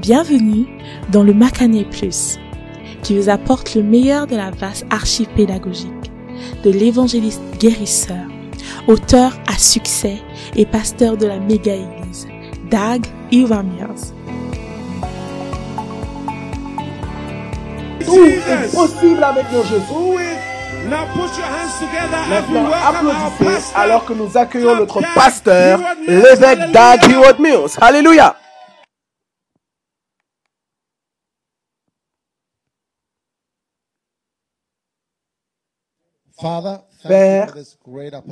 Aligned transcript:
Bienvenue 0.00 0.64
dans 1.10 1.22
le 1.22 1.34
Macané 1.34 1.84
Plus, 1.84 2.38
qui 3.02 3.18
vous 3.18 3.28
apporte 3.28 3.74
le 3.74 3.82
meilleur 3.82 4.26
de 4.26 4.34
la 4.34 4.50
vaste 4.50 4.86
archive 4.88 5.28
pédagogique 5.36 5.90
de 6.64 6.70
l'évangéliste 6.70 7.42
guérisseur, 7.58 8.24
auteur 8.86 9.32
à 9.46 9.58
succès 9.58 10.16
et 10.56 10.64
pasteur 10.64 11.18
de 11.18 11.26
la 11.26 11.38
méga-église, 11.38 12.28
Dag 12.70 13.04
Iwamias. 13.30 14.14
Tout 18.06 18.24
est 18.24 18.74
possible 18.74 19.22
avec 19.22 19.52
nos 19.52 19.62
Jésus. 19.64 20.30
Maintenant, 20.88 22.70
applaudissez 22.88 23.44
pastor. 23.44 23.80
alors 23.80 24.04
que 24.06 24.14
nous 24.14 24.30
accueillons 24.34 24.76
notre 24.76 25.02
pasteur, 25.14 25.78
l'évêque 26.08 26.72
Dag 26.72 27.00
Mills. 27.38 27.76
Alléluia. 27.82 28.39
Père, 37.02 37.54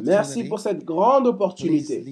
Merci 0.02 0.44
pour 0.44 0.60
cette 0.60 0.84
grande 0.84 1.26
opportunité. 1.26 2.04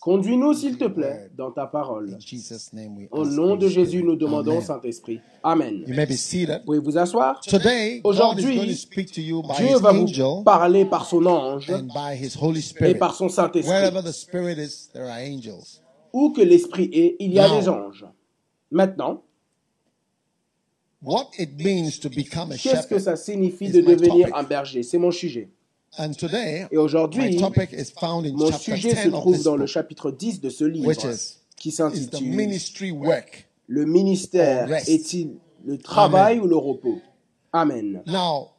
Conduis-nous, 0.00 0.54
s'il 0.54 0.78
te 0.78 0.84
plaît, 0.84 1.30
dans 1.36 1.50
ta 1.50 1.66
parole. 1.66 2.14
in 2.14 2.20
Jesus' 2.20 2.72
name. 2.72 2.96
We 2.96 3.08
Au 3.10 3.24
nom 3.24 3.56
de 3.56 3.66
Jésus, 3.66 4.04
nous 4.04 4.14
demandons. 4.14 4.60
Saint-Esprit. 4.60 5.20
Amen. 5.42 5.84
Vous 5.84 6.64
pouvez 6.64 6.78
vous 6.78 6.96
asseoir. 6.96 7.40
Aujourd'hui, 8.04 8.76
Dieu 9.56 9.76
va 9.78 9.92
vous 9.92 10.42
parler 10.44 10.84
par 10.84 11.06
son 11.06 11.26
ange 11.26 11.72
et 12.80 12.94
par 12.94 13.14
son 13.14 13.28
Saint-Esprit. 13.28 13.74
Wherever 13.74 14.02
the 14.02 14.12
Spirit 14.12 14.58
is, 14.58 14.88
there 14.92 15.06
are 15.06 15.18
angels. 15.18 15.82
Où 16.12 16.30
que 16.30 16.40
l'Esprit 16.40 16.88
est, 16.92 17.16
il 17.18 17.32
y 17.32 17.40
a 17.40 17.48
des 17.48 17.68
anges. 17.68 18.06
Maintenant, 18.70 19.22
What 19.28 19.32
it 19.32 19.34
means 19.96 20.14
to 20.46 20.54
become 20.56 20.84
a 20.84 20.85
qu'est-ce 21.04 22.86
que 22.86 22.98
ça 22.98 23.16
signifie 23.16 23.70
de 23.70 23.80
devenir 23.80 24.34
un 24.34 24.42
berger? 24.42 24.82
C'est 24.82 24.98
mon 24.98 25.10
sujet. 25.10 25.50
And 25.98 26.12
today, 26.12 26.66
Et 26.70 26.76
aujourd'hui, 26.76 27.30
my 27.30 27.36
topic 27.36 27.72
is 27.72 27.90
found 27.98 28.26
in 28.26 28.32
Mon 28.34 28.52
sujet 28.52 28.90
se 28.90 29.08
10 29.08 29.14
of 29.14 29.20
trouve 29.20 29.42
dans 29.42 29.56
le 29.56 29.66
chapitre 29.66 30.10
10 30.10 30.40
de 30.40 30.50
ce 30.50 30.64
livre 30.64 30.88
which 30.88 31.04
is, 31.04 31.38
qui 31.56 31.70
s'intitule. 31.70 32.36
Le 33.68 33.84
ministère 33.84 34.70
est-il 34.88 35.38
le 35.64 35.78
travail 35.78 36.34
Amen. 36.34 36.44
ou 36.44 36.48
le 36.48 36.56
repos? 36.56 37.00
Amen. 37.52 38.02
Now, 38.06 38.50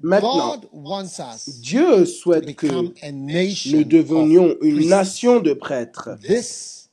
Maintenant, 0.00 0.56
God 0.56 0.68
wants 0.72 1.20
us 1.20 1.60
Dieu 1.60 2.04
souhaite 2.06 2.56
que 2.56 2.66
nous 2.66 3.84
devenions 3.84 4.56
une 4.60 4.88
nation 4.88 5.38
de 5.38 5.52
prêtres. 5.52 6.10
This 6.26 6.90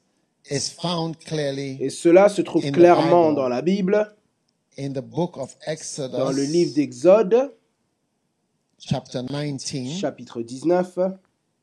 is 0.52 0.70
found 0.70 1.17
clearly 1.17 1.78
Et 1.80 1.90
cela 1.90 2.30
se 2.30 2.42
trouve 2.44 2.64
In 2.66 2.70
the 2.70 2.73
clairement 2.73 3.34
dans 3.34 3.48
la 3.48 3.64
Bible, 3.64 4.14
in 4.78 4.94
the 4.94 5.02
book 5.02 5.38
of 5.38 5.56
Exodus, 5.67 6.12
dans 6.17 6.31
le 6.31 6.44
livre 6.44 6.73
d'Exode, 6.73 7.53
chapter 8.80 9.22
19. 9.23 9.98
chapitre 10.00 10.42
19. 10.42 11.17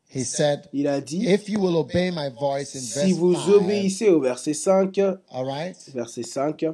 He 0.08 0.24
said, 0.24 0.68
Il 0.72 0.86
a 0.86 1.00
dit, 1.00 1.26
If 1.26 1.48
you 1.48 1.58
will 1.60 1.76
obey 1.76 2.10
my 2.10 2.28
voice 2.28 2.76
in 2.76 2.80
si 2.80 3.12
vous 3.12 3.34
5, 3.34 3.48
obéissez 3.54 4.08
au 4.08 4.20
verset 4.20 4.54
5, 4.54 4.98
all 5.30 5.44
right, 5.44 5.76
verset 5.92 6.22
5, 6.22 6.64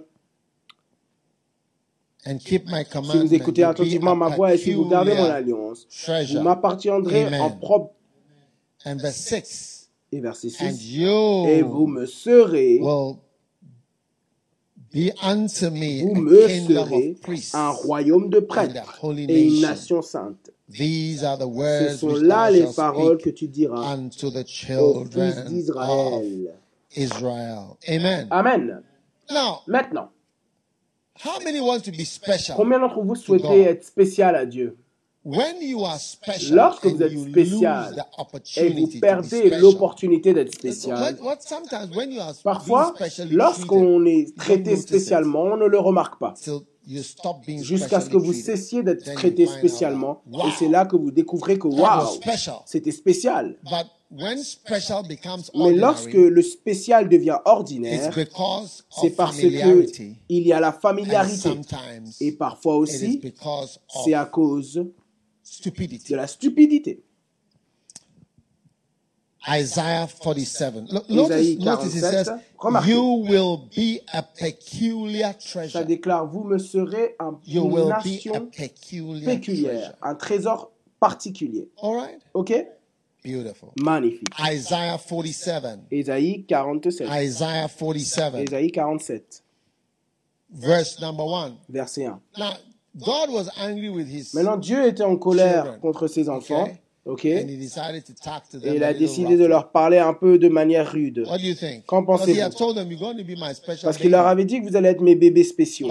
and 2.25 2.39
keep 2.39 2.67
my 2.67 2.85
si 2.85 3.19
vous 3.19 3.35
écoutez 3.35 3.65
attentivement 3.65 4.15
ma 4.15 4.29
voix 4.29 4.55
et 4.55 4.59
si 4.59 4.73
vous 4.73 4.85
gardez 4.89 5.15
mon 5.15 5.25
alliance, 5.25 5.87
vous 5.91 6.05
treasure. 6.05 6.43
m'appartiendrez 6.43 7.25
Amen. 7.25 7.41
en 7.41 7.51
propre. 7.51 7.95
And 8.85 8.97
verse 8.97 9.17
6, 9.17 9.91
Et 10.13 10.21
verset 10.21 10.49
and 10.61 10.73
6, 10.73 10.93
you 10.93 11.47
et 11.47 11.63
vous 11.63 11.87
me 11.87 12.05
serez 12.07 12.79
will 12.81 13.19
vous 14.95 16.15
me 16.15 16.49
serez 16.49 17.17
un 17.55 17.71
royaume 17.71 18.29
de 18.31 18.41
prêtres 18.41 19.05
et 19.17 19.47
une 19.47 19.61
nation. 19.61 20.03
sainte. 20.03 20.51
These 20.71 21.23
are 21.25 21.37
the 21.37 21.43
Ce 21.43 21.47
words 21.47 21.99
sont 21.99 22.15
là 22.17 22.51
les 22.51 22.65
paroles 22.75 23.19
que 23.19 23.31
tu 23.31 23.47
diras 23.49 23.93
unto 23.95 24.31
the 24.31 24.45
aux 24.79 25.05
fils 25.05 25.45
d'Israël. 25.47 26.55
Israel. 26.97 27.77
Amen. 27.89 28.27
Amen. 28.31 28.83
Now, 29.31 29.61
Maintenant, 29.67 30.11
how 31.25 31.39
many 31.45 31.61
want 31.61 31.81
to 31.85 31.91
be 31.91 32.05
special? 32.05 32.55
combien 32.57 32.79
d'entre 32.81 33.01
vous 33.03 33.15
souhaitez 33.15 33.63
être 33.63 33.85
spécial 33.85 34.35
à 34.37 34.45
Dieu? 34.47 34.77
When 35.25 35.63
you 35.63 35.85
are 35.85 36.01
special 36.01 36.57
Lorsque 36.57 36.87
vous 36.87 37.01
êtes 37.01 37.13
you 37.13 37.29
spécial 37.29 37.95
et 37.97 38.21
opportunity 38.21 38.81
vous 38.81 38.87
to 38.87 38.93
be 38.97 39.01
perdez 39.01 39.29
special. 39.29 39.61
l'opportunité 39.61 40.35
d'être 40.35 40.53
spécial 40.53 41.17
Parfois, 42.43 42.95
lorsqu'on 43.31 44.05
est 44.05 44.37
traité 44.37 44.77
spécialement, 44.77 45.45
on 45.45 45.57
ne 45.57 45.67
le 45.67 45.79
remarque 45.79 46.19
pas. 46.19 46.35
Jusqu'à 47.61 48.01
ce 48.01 48.11
que 48.11 48.17
vous 48.17 48.33
cessiez 48.33 48.83
d'être 48.83 49.15
traité 49.15 49.47
spécialement. 49.47 50.23
Et 50.33 50.51
c'est 50.59 50.69
là 50.69 50.87
que 50.87 50.97
vous 50.97 51.13
découvrez 51.13 51.57
que 51.57 51.69
waouh, 51.69 52.19
c'était 52.67 52.91
spécial. 52.91 53.57
But 53.63 53.87
when 54.11 54.39
special 54.39 55.05
becomes 55.09 55.45
Mais 55.55 55.73
lorsque 55.73 56.07
ordinary, 56.09 56.31
le 56.31 56.43
spécial 56.43 57.09
devient 57.09 57.37
it's 57.39 57.43
ordinaire, 57.45 58.13
c'est 58.91 59.11
parce 59.11 59.37
que 59.37 59.43
familiarity. 59.43 60.17
il 60.29 60.47
y 60.49 60.53
a 60.53 60.59
la 60.59 60.73
familiarité. 60.73 61.51
Et 62.21 62.33
parfois 62.33 62.77
aussi, 62.77 63.21
c'est 64.05 64.15
à 64.15 64.25
cause 64.25 64.85
stupidity. 65.53 66.13
de 66.13 66.17
la 66.17 66.27
stupidité. 66.27 67.03
Isaiah 69.49 70.07
47. 70.07 70.85
Look, 70.93 71.05
Isaïe 71.09 71.57
notice, 71.57 71.65
notice 71.65 71.95
it 71.97 72.01
47, 72.01 72.25
says, 72.25 72.31
remarquez. 72.61 72.91
You 72.93 73.03
will 73.29 73.69
be 73.75 74.01
a 74.13 74.23
peculiar 74.23 75.35
Ça 75.41 75.51
treasure. 75.69 75.85
déclare, 75.85 76.27
vous 76.29 76.45
me 76.45 76.59
serez 76.59 77.17
un- 77.19 77.41
You 77.45 77.65
une 77.65 77.73
will 77.73 77.89
be 77.89 77.93
a 77.93 78.05
nation 78.05 78.47
peculiar 78.57 79.25
péculière, 79.25 79.81
treasure. 79.81 79.97
un 80.03 80.15
trésor 80.15 80.73
particulier. 81.01 81.69
All 81.83 81.95
right? 81.97 82.21
Ok? 82.35 82.53
Beautiful. 83.25 83.71
Magnifique. 83.81 84.29
Isaiah 84.39 84.97
47. 84.99 85.81
Ésaïe 85.91 86.45
47. 86.47 87.09
Isaiah 87.11 87.69
47, 87.69 88.49
Ésaïe 88.49 88.71
47, 88.71 89.43
verse 90.51 91.01
number 91.01 91.25
1. 91.25 91.57
verset 91.69 92.07
1. 92.07 92.21
Now, 92.39 92.53
God 92.97 93.31
was 93.31 93.49
angry 93.59 93.89
with 93.89 94.07
his 94.09 94.35
Maintenant, 94.35 94.57
Dieu 94.57 94.87
était 94.87 95.03
en 95.05 95.17
colère 95.17 95.65
Children. 95.65 95.81
contre 95.81 96.07
ses 96.09 96.29
enfants. 96.29 96.65
Okay. 96.65 96.79
Ok? 97.05 97.25
And 97.25 97.49
he 97.51 97.57
decided 97.57 98.05
to 98.05 98.13
talk 98.13 98.49
to 98.51 98.61
them 98.61 98.73
Et 98.73 98.77
il 98.77 98.85
a 98.85 98.95
décidé 98.95 99.37
de 99.37 99.45
leur 99.45 99.73
parler 99.73 99.99
un 99.99 100.15
peu 100.15 100.39
de 100.39 100.49
manière 100.49 100.93
rude. 100.93 101.25
What 101.27 101.39
do 101.39 101.45
you 101.45 101.55
think? 101.55 101.85
Qu'en 101.87 102.03
Because 102.03 102.29
he 102.29 102.35
pensez-vous? 102.39 103.83
Parce 103.83 103.97
qu'il 103.99 104.11
leur 104.11 104.23
baby. 104.23 104.33
avait 104.33 104.45
dit 104.45 104.61
que 104.61 104.69
vous 104.69 104.77
allez 104.77 104.91
être 104.91 105.01
mes 105.01 105.17
bébés 105.17 105.43
spéciaux. 105.43 105.89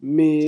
Mais 0.00 0.46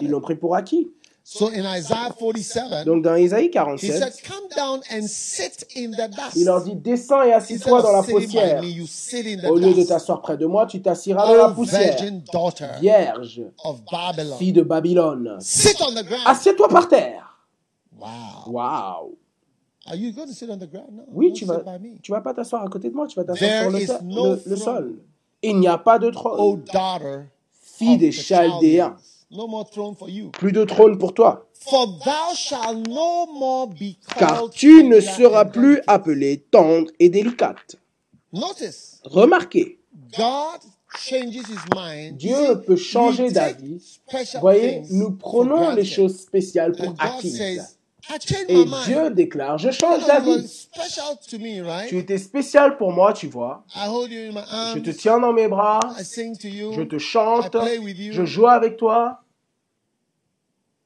ils 0.00 0.08
l'ont 0.08 0.20
pris 0.20 0.36
pour 0.36 0.54
acquis. 0.54 0.92
So 1.30 1.48
in 1.50 1.66
Isaiah 1.66 2.10
47, 2.18 2.86
Donc 2.86 3.02
dans 3.02 3.14
Ésaïe 3.14 3.48
he 3.48 3.50
47, 3.50 3.98
said, 3.98 4.12
come 4.26 4.48
down 4.56 4.80
and 4.90 5.06
sit 5.06 5.66
in 5.76 5.90
the 5.90 6.08
dust. 6.08 6.36
il 6.36 6.46
leur 6.46 6.62
dit 6.64 6.74
Descends 6.74 7.22
et 7.22 7.34
assis-toi 7.34 7.82
dans 7.82 7.92
la 7.92 8.02
poussière. 8.02 8.62
me, 8.62 8.68
you 8.68 8.86
sit 8.86 9.26
in 9.26 9.42
the 9.42 9.50
Au 9.50 9.56
lieu 9.56 9.74
de 9.74 9.82
t'asseoir 9.82 10.22
près 10.22 10.38
de 10.38 10.46
moi, 10.46 10.64
tu 10.64 10.80
t'assiras 10.80 11.26
dans 11.26 11.34
la 11.34 11.50
O 11.50 11.52
poussière. 11.52 11.98
Vierge, 12.80 13.42
of 13.62 13.82
Babylon. 13.92 14.36
fille 14.38 14.54
de 14.54 14.62
Babylone, 14.62 15.38
assieds-toi 16.24 16.68
par 16.70 16.88
terre. 16.88 17.38
Wow. 18.00 18.06
Waouh 18.46 19.18
Are 19.86 19.96
you 19.96 20.12
going 20.12 20.28
to 20.28 20.32
sit 20.32 20.48
on 20.48 20.56
the 20.56 20.66
ground? 20.70 20.92
No. 20.92 21.02
Oui, 21.12 21.34
tu 21.34 21.44
vas, 21.44 21.62
tu 22.02 22.10
vas 22.10 22.22
pas 22.22 22.32
t'asseoir 22.32 22.64
à 22.64 22.68
côté 22.68 22.88
de 22.88 22.94
moi, 22.94 23.06
tu 23.06 23.16
vas 23.16 23.24
t'asseoir 23.24 23.70
sur 23.70 23.70
le, 23.70 24.46
no 24.48 24.56
sol. 24.56 24.94
Il 25.42 25.58
n'y 25.58 25.68
a 25.68 25.76
pas 25.76 25.98
de 25.98 26.06
O 26.06 26.10
trône. 26.10 26.62
Fille 27.60 27.98
des 27.98 28.12
Chaldéens. 28.12 28.96
Chaldeans. 29.30 29.38
No 29.38 29.46
more 29.46 29.64
throne 29.64 29.94
for 29.94 30.08
you. 30.08 30.30
Plus 30.30 30.52
de 30.52 30.64
trône 30.64 30.98
pour 30.98 31.14
toi. 31.14 31.46
For 31.54 31.86
thou 32.04 32.34
shalt 32.34 32.86
no 32.88 33.26
more 33.26 33.66
be 33.68 33.96
Car 34.18 34.50
tu 34.50 34.84
ne 34.84 35.00
seras 35.00 35.44
plus 35.44 35.80
appelée 35.86 36.44
tendre 36.50 36.90
et 36.98 37.08
délicate. 37.08 37.76
Notice, 38.32 39.00
Remarquez, 39.04 39.78
God 40.16 40.60
changes 40.98 41.36
his 41.36 41.58
mind. 41.74 42.16
Dieu 42.16 42.60
peut 42.66 42.76
changer 42.76 43.30
d'avis. 43.30 44.00
Voyez, 44.40 44.82
nous 44.90 45.12
prenons 45.12 45.74
les 45.74 45.84
choses 45.84 46.18
spéciales 46.20 46.72
pour 46.72 46.94
acquises. 46.98 47.77
Et. 48.48 48.64
Dieu 48.86 49.10
déclare, 49.10 49.58
je 49.58 49.70
change 49.70 50.06
d'avis. 50.06 50.68
Tu 51.88 51.98
étais 51.98 52.18
spécial 52.18 52.76
pour 52.76 52.92
moi, 52.92 53.12
tu 53.12 53.26
vois. 53.26 53.64
Je 53.74 54.78
te 54.78 54.90
tiens 54.90 55.20
dans 55.20 55.32
mes 55.32 55.48
bras, 55.48 55.80
je 55.98 56.82
te 56.82 56.98
chante, 56.98 57.54
je 57.54 58.24
joue 58.24 58.46
avec 58.46 58.76
toi. 58.76 59.22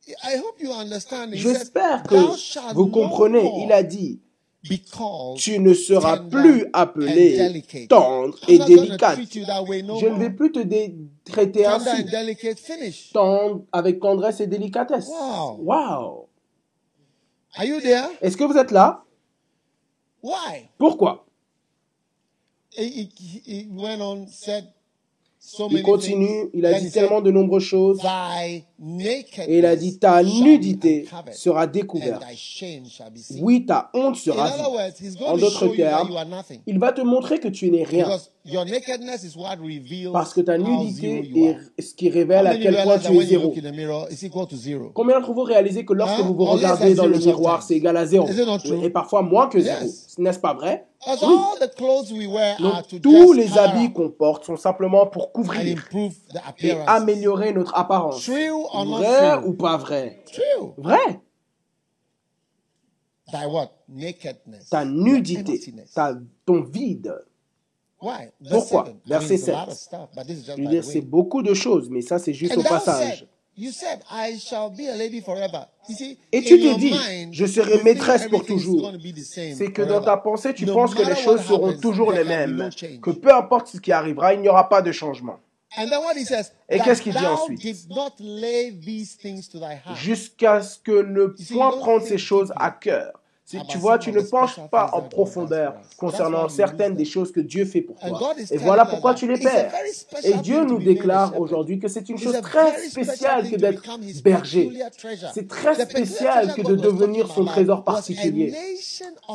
I 0.08 0.36
hope 0.36 0.60
you 0.60 0.72
understand. 0.72 1.32
He 1.32 1.38
J'espère 1.38 2.02
que 2.02 2.16
vous 2.74 2.88
comprenez. 2.88 3.48
Il 3.64 3.70
a 3.70 3.84
dit, 3.84 4.20
tu 5.36 5.58
ne 5.60 5.74
seras 5.74 6.18
plus 6.18 6.66
appelé 6.72 7.38
tendre 7.88 8.36
et 8.48 8.58
délicate. 8.58 9.20
Je 9.20 10.06
ne 10.08 10.18
vais 10.18 10.30
plus 10.30 10.50
te 10.50 10.58
traiter 11.24 11.66
ainsi. 11.66 12.04
Tendre 13.12 13.64
avec 13.70 14.00
tendresse 14.00 14.40
et 14.40 14.48
délicatesse. 14.48 15.08
Wow. 15.08 15.58
Wow. 15.60 16.28
Are 16.28 16.28
you 16.28 16.28
there? 16.28 17.40
Est-ce 17.58 18.36
que 18.36 18.44
vous 18.44 18.56
êtes 18.56 18.70
là? 18.70 19.04
Why? 20.22 20.68
Pourquoi? 20.78 21.26
He, 22.76 23.10
he, 23.18 23.42
he 23.44 23.68
went 23.70 24.00
on, 24.00 24.26
said, 24.26 24.72
Il 25.70 25.82
continue, 25.82 26.48
il 26.54 26.64
a 26.64 26.78
dit 26.78 26.90
tellement 26.90 27.20
de 27.20 27.30
nombreuses 27.30 27.64
choses. 27.64 28.00
Et 28.40 29.58
il 29.58 29.66
a 29.66 29.76
dit, 29.76 29.98
ta 29.98 30.22
nudité 30.22 31.06
sera 31.32 31.66
découverte. 31.66 32.22
Oui, 33.40 33.66
ta 33.66 33.90
honte 33.92 34.16
sera 34.16 34.46
vue. 34.48 34.62
En 35.26 35.36
d'autres 35.36 35.68
termes. 35.68 36.10
Il 36.66 36.78
va 36.78 36.92
te 36.92 37.00
montrer 37.00 37.38
que 37.40 37.48
tu 37.48 37.70
n'es 37.70 37.82
rien. 37.82 38.04
Because 38.04 38.30
your 38.44 38.64
nakedness 38.64 39.24
is 39.24 39.36
what 39.36 39.56
reveals 39.56 40.12
Parce 40.12 40.32
que 40.32 40.40
ta 40.40 40.58
nudité 40.58 41.56
est 41.76 41.82
ce 41.82 41.94
qui 41.94 42.08
révèle 42.08 42.46
à 42.46 42.56
quel 42.56 42.76
point 42.82 42.98
tu 42.98 43.12
es 43.18 43.26
zéro? 43.26 43.52
Combien 44.94 45.18
d'entre 45.18 45.32
vous 45.32 45.42
réalisez 45.42 45.84
que 45.84 45.92
lorsque 45.92 46.20
vous 46.20 46.34
vous 46.34 46.44
regardez 46.44 46.94
dans 46.94 47.06
le 47.06 47.18
miroir, 47.18 47.62
c'est 47.62 47.74
égal 47.74 47.96
à 47.96 48.06
zéro? 48.06 48.28
Et 48.82 48.90
parfois 48.90 49.22
moins 49.22 49.48
que 49.48 49.60
zéro. 49.60 49.86
N'est-ce 50.18 50.38
pas 50.40 50.54
vrai? 50.54 50.86
Oui. 51.06 51.34
all 51.36 51.58
the 51.58 51.74
clothes 51.74 52.12
we 52.12 52.26
wear 52.26 52.56
Donc, 52.60 52.86
tous 53.02 53.34
just 53.34 53.34
les 53.34 53.48
cover 53.48 53.58
habits 53.60 53.92
qu'on 53.92 54.10
porte 54.10 54.44
sont 54.44 54.56
simplement 54.56 55.06
pour 55.06 55.32
couvrir 55.32 55.66
et 55.66 55.76
appearance. 56.46 56.88
améliorer 56.88 57.52
notre 57.52 57.74
apparence. 57.76 58.24
Vrai 58.28 58.50
true? 58.50 59.46
ou 59.46 59.52
pas 59.54 59.76
vrai? 59.78 60.22
Vrai. 60.78 61.20
Ta 64.70 64.84
nudité, 64.84 65.60
ta, 65.94 66.14
ton 66.44 66.62
vide. 66.62 67.14
Pourquoi? 67.98 68.18
7. 68.42 68.88
I 68.88 68.90
mean, 68.90 69.00
Verset 69.06 69.34
it's 69.34 69.48
a 69.48 69.52
lot 69.52 69.58
7. 69.66 69.68
of 69.70 69.78
stuff, 69.78 70.08
but 70.14 70.26
this 70.26 70.38
is 70.38 70.44
just 70.44 70.58
Je 70.58 70.62
veux 70.62 70.68
dire, 70.68 70.84
c'est 70.84 71.00
beaucoup 71.00 71.42
de 71.42 71.54
choses, 71.54 71.88
mais 71.88 72.02
ça, 72.02 72.18
c'est 72.18 72.34
juste 72.34 72.56
au 72.56 72.62
passage. 72.62 73.26
Said, 73.54 73.64
you 73.64 73.72
said, 73.72 74.02
I 74.10 74.38
shall 74.38 74.70
be 74.70 74.88
a 74.88 74.96
lady 74.96 75.20
forever. 75.20 75.66
You 75.88 75.94
see, 75.94 76.18
Et 76.30 76.42
tu 76.42 76.58
te 76.58 76.78
dis, 76.78 76.94
je 77.32 77.46
serai 77.46 77.82
maîtresse 77.82 78.28
pour 78.28 78.44
toujours. 78.44 78.92
C'est 79.56 79.72
que 79.72 79.82
dans 79.82 80.00
ta 80.00 80.16
pensée, 80.16 80.54
tu 80.54 80.66
penses 80.66 80.94
que 80.94 81.02
les 81.02 81.16
choses 81.16 81.42
seront 81.42 81.76
toujours 81.78 82.12
les 82.12 82.24
mêmes. 82.24 82.70
Que 83.02 83.10
peu 83.10 83.34
importe 83.34 83.68
ce 83.68 83.78
qui 83.78 83.92
arrivera, 83.92 84.34
il 84.34 84.40
n'y 84.40 84.48
aura 84.48 84.68
pas 84.68 84.82
de 84.82 84.92
changement. 84.92 85.38
Et 86.68 86.78
qu'est-ce 86.80 87.02
qu'il 87.02 87.14
dit 87.14 87.26
ensuite? 87.26 87.60
Jusqu'à 89.96 90.60
ce 90.60 90.78
que 90.78 91.02
see, 91.02 91.54
point 91.54 91.72
think 91.72 92.02
ces 92.02 92.18
choses 92.18 92.52
à 92.56 92.70
cœur. 92.70 93.21
Si 93.52 93.58
about 93.58 93.66
tu 93.68 93.76
vois, 93.76 93.92
some 93.92 94.00
tu 94.00 94.12
ne 94.12 94.22
penches 94.22 94.58
pas 94.70 94.88
en 94.94 95.02
profondeur 95.02 95.74
concernant 95.98 96.48
certaines 96.48 96.94
des 96.94 97.04
choses 97.04 97.30
que 97.30 97.40
Dieu 97.40 97.66
fait 97.66 97.82
pour 97.82 97.96
And 98.02 98.08
toi. 98.08 98.34
Et 98.50 98.56
voilà 98.56 98.86
pourquoi 98.86 99.12
that 99.12 99.18
tu 99.18 99.28
les 99.28 99.34
it's 99.34 99.44
a 99.44 99.50
perds. 99.50 99.70
very 99.70 99.92
special 99.92 100.32
Et 100.32 100.42
Dieu 100.42 100.64
nous 100.64 100.78
déclare 100.78 101.38
aujourd'hui 101.38 101.78
que 101.78 101.86
c'est 101.86 102.08
une 102.08 102.16
It's 102.16 102.24
chose 102.24 102.40
très 102.40 102.70
very 102.70 102.88
special 102.88 103.06
spéciale 103.06 103.44
que 103.50 103.56
to 103.56 103.56
d'être 103.58 103.82
berger. 104.24 104.72
C'est 105.34 105.48
très 105.48 105.74
spécial 105.84 106.54
que 106.54 106.62
de 106.62 106.76
devenir 106.76 107.30
son 107.30 107.44
trésor 107.44 107.84
particulier. 107.84 108.54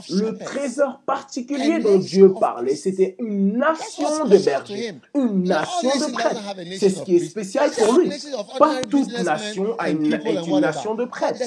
Le 0.10 0.36
trésor 0.36 1.00
particulier 1.06 1.78
dont 1.78 2.00
Dieu 2.00 2.34
parlait, 2.34 2.76
c'était 2.76 3.16
une 3.20 3.60
nation 3.60 4.26
de 4.26 4.38
bergers, 4.40 4.96
une 5.14 5.44
nation 5.44 5.90
de 5.90 6.12
prêtres. 6.12 6.42
C'est 6.80 6.90
ce 6.90 7.04
qui 7.04 7.18
est 7.18 7.26
spécial 7.30 7.70
pour 7.70 8.00
lui. 8.00 8.10
Pas 8.58 8.82
toute 8.90 9.12
nation 9.24 9.76
a 9.78 9.92
une, 9.92 10.12
est 10.12 10.48
une 10.48 10.60
nation 10.60 10.96
de 10.96 11.06
prêtres. 11.06 11.40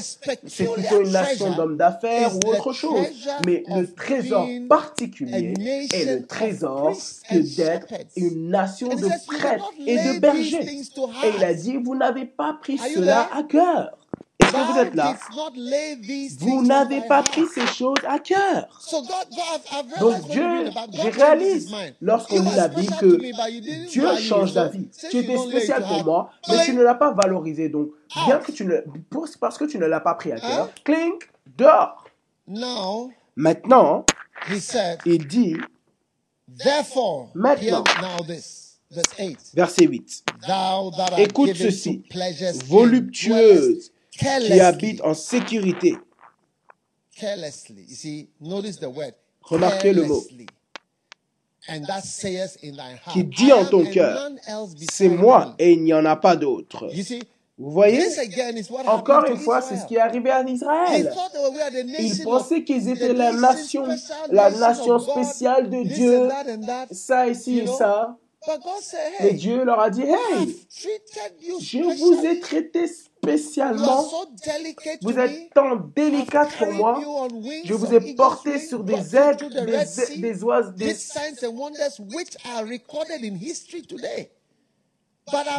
C'est 0.47 0.71
plutôt 0.73 1.01
une 1.03 1.11
nation 1.11 1.51
d'hommes 1.57 1.77
d'affaires 1.77 2.37
ou 2.37 2.60
the 2.60 2.60
autre 2.61 2.73
chose. 2.73 3.07
Mais 3.47 3.63
le 3.69 3.93
trésor 3.93 4.49
particulier 4.69 5.55
a 5.57 5.97
est 5.97 6.05
nation 6.05 6.11
le 6.13 6.19
of 6.19 6.27
trésor 6.29 6.93
que 7.29 7.57
d'être 7.57 7.95
une 8.17 8.51
nation 8.51 8.89
de 8.89 9.09
prêtres 9.27 9.71
et 9.87 9.97
de 9.97 10.19
bergers. 10.19 10.69
Et 11.25 11.33
il 11.37 11.45
a 11.45 11.55
dit, 11.55 11.77
vous 11.77 11.95
n'avez 11.95 12.27
pas 12.27 12.55
pris 12.61 12.79
cela 12.79 13.29
à 13.35 13.43
cœur. 13.43 13.97
Est-ce 14.41 14.53
que 14.53 14.73
vous 14.73 14.79
êtes 14.79 14.95
là? 14.95 15.17
Vous 16.41 16.63
n'avez 16.63 17.03
pas 17.03 17.23
pris 17.23 17.47
ces 17.55 17.67
choses 17.67 17.99
à 18.07 18.19
cœur. 18.19 18.69
Donc 20.01 20.29
Dieu, 20.29 20.71
je 20.93 21.09
réalise 21.21 21.73
lorsqu'on 22.01 22.41
lit 22.41 22.57
la 22.57 22.69
Bible 22.69 22.93
que 23.01 23.87
Dieu 23.87 24.17
change 24.17 24.55
d'avis. 24.55 24.89
Tu 25.11 25.19
étais 25.19 25.37
spécial 25.37 25.85
pour 25.85 26.05
moi, 26.05 26.31
mais 26.49 26.65
tu 26.65 26.73
ne 26.73 26.83
l'as 26.83 26.95
pas 26.95 27.13
valorisé. 27.13 27.69
Donc, 27.69 27.91
bien 28.27 28.39
que 28.39 28.51
tu 28.51 28.65
ne, 28.65 28.79
parce 29.39 29.57
que 29.57 29.65
tu 29.67 29.79
ne 29.79 29.87
l'as 29.87 30.01
pas 30.01 30.15
pris 30.15 30.33
à 30.33 30.41
cœur, 30.41 30.51
Hein? 30.65 30.71
clink, 30.85 31.31
dehors. 31.57 32.00
Now 32.51 33.11
Maintenant, 33.37 34.05
he 34.49 34.59
said, 34.59 34.99
il 35.07 35.27
dit, 35.27 35.57
Maintenant. 37.35 37.85
now 38.03 38.19
this, 38.27 38.79
verse 38.91 39.07
8. 39.19 39.39
verset 39.55 39.87
8, 39.87 40.23
Thou 40.49 40.91
that 40.97 41.13
art 41.13 41.21
Écoute 41.21 41.55
ceci, 41.55 42.03
voluptueuse, 42.67 43.93
qui 44.11 44.19
carelessly. 44.19 44.61
habite 44.61 45.01
en 45.03 45.15
sécurité. 45.15 45.97
carelessly. 47.17 47.85
You 47.89 47.95
see, 47.95 48.29
notice 48.41 48.79
the 48.79 48.91
word. 48.91 49.15
Remarquez 49.43 49.93
le 49.93 50.05
mot. 50.07 50.21
carelessly. 50.21 50.47
And 51.69 51.85
that 51.87 52.03
sayest 52.05 52.65
in 52.65 52.73
thine 52.73 52.99
heart. 53.05 53.13
Qui 53.13 53.25
dit 53.25 53.53
en 53.53 53.65
ton 53.65 53.85
cœur, 53.85 54.15
none 54.31 54.41
else 54.49 54.75
C'est 54.91 55.09
moi 55.09 55.55
et 55.59 55.73
il 55.75 55.83
n'y 55.85 55.93
en 55.95 56.05
a 56.05 56.17
pas 56.17 56.35
d'autre. 56.35 56.91
Vous 57.61 57.71
voyez? 57.71 58.03
Encore 58.87 59.27
une 59.27 59.37
fois, 59.37 59.61
c'est 59.61 59.77
ce 59.77 59.85
qui 59.85 59.97
est 59.97 60.01
arrivé 60.01 60.31
They 60.31 60.47
Israël. 60.47 61.13
Ils 61.99 62.23
pensaient 62.25 62.65
qu'ils 62.65 62.89
étaient 62.89 63.13
la 63.13 63.33
nation 63.33 63.85
la 64.31 64.51
nation 64.51 64.99
spéciale 64.99 65.69
de 65.69 65.83
Dieu, 65.83 66.29
ça 66.91 67.29
ici 67.29 67.59
You 67.59 67.65
et 67.65 67.67
ça. 67.67 68.17
Mais 69.21 69.35
Dieu 69.35 69.63
leur 69.65 69.79
a 69.81 69.91
dit, 69.91 70.01
hey, 70.01 70.57
je 71.61 71.83
vous 71.83 72.25
ai 72.25 72.41
traité 72.41 72.87
spécialement. 72.87 74.09
Vous 75.03 75.19
êtes 75.19 75.53
tant 75.53 75.77
délicate 75.95 76.49
pour 76.57 76.73
moi. 76.73 76.99
Je 77.65 77.75
vous 77.75 77.93
ai 77.93 78.15
porté 78.15 78.59
sur 78.59 78.83
des 78.83 79.15
ailes, 79.15 79.37
des, 79.37 80.17
des 80.17 80.43
oises, 80.43 80.73
des, 80.75 80.97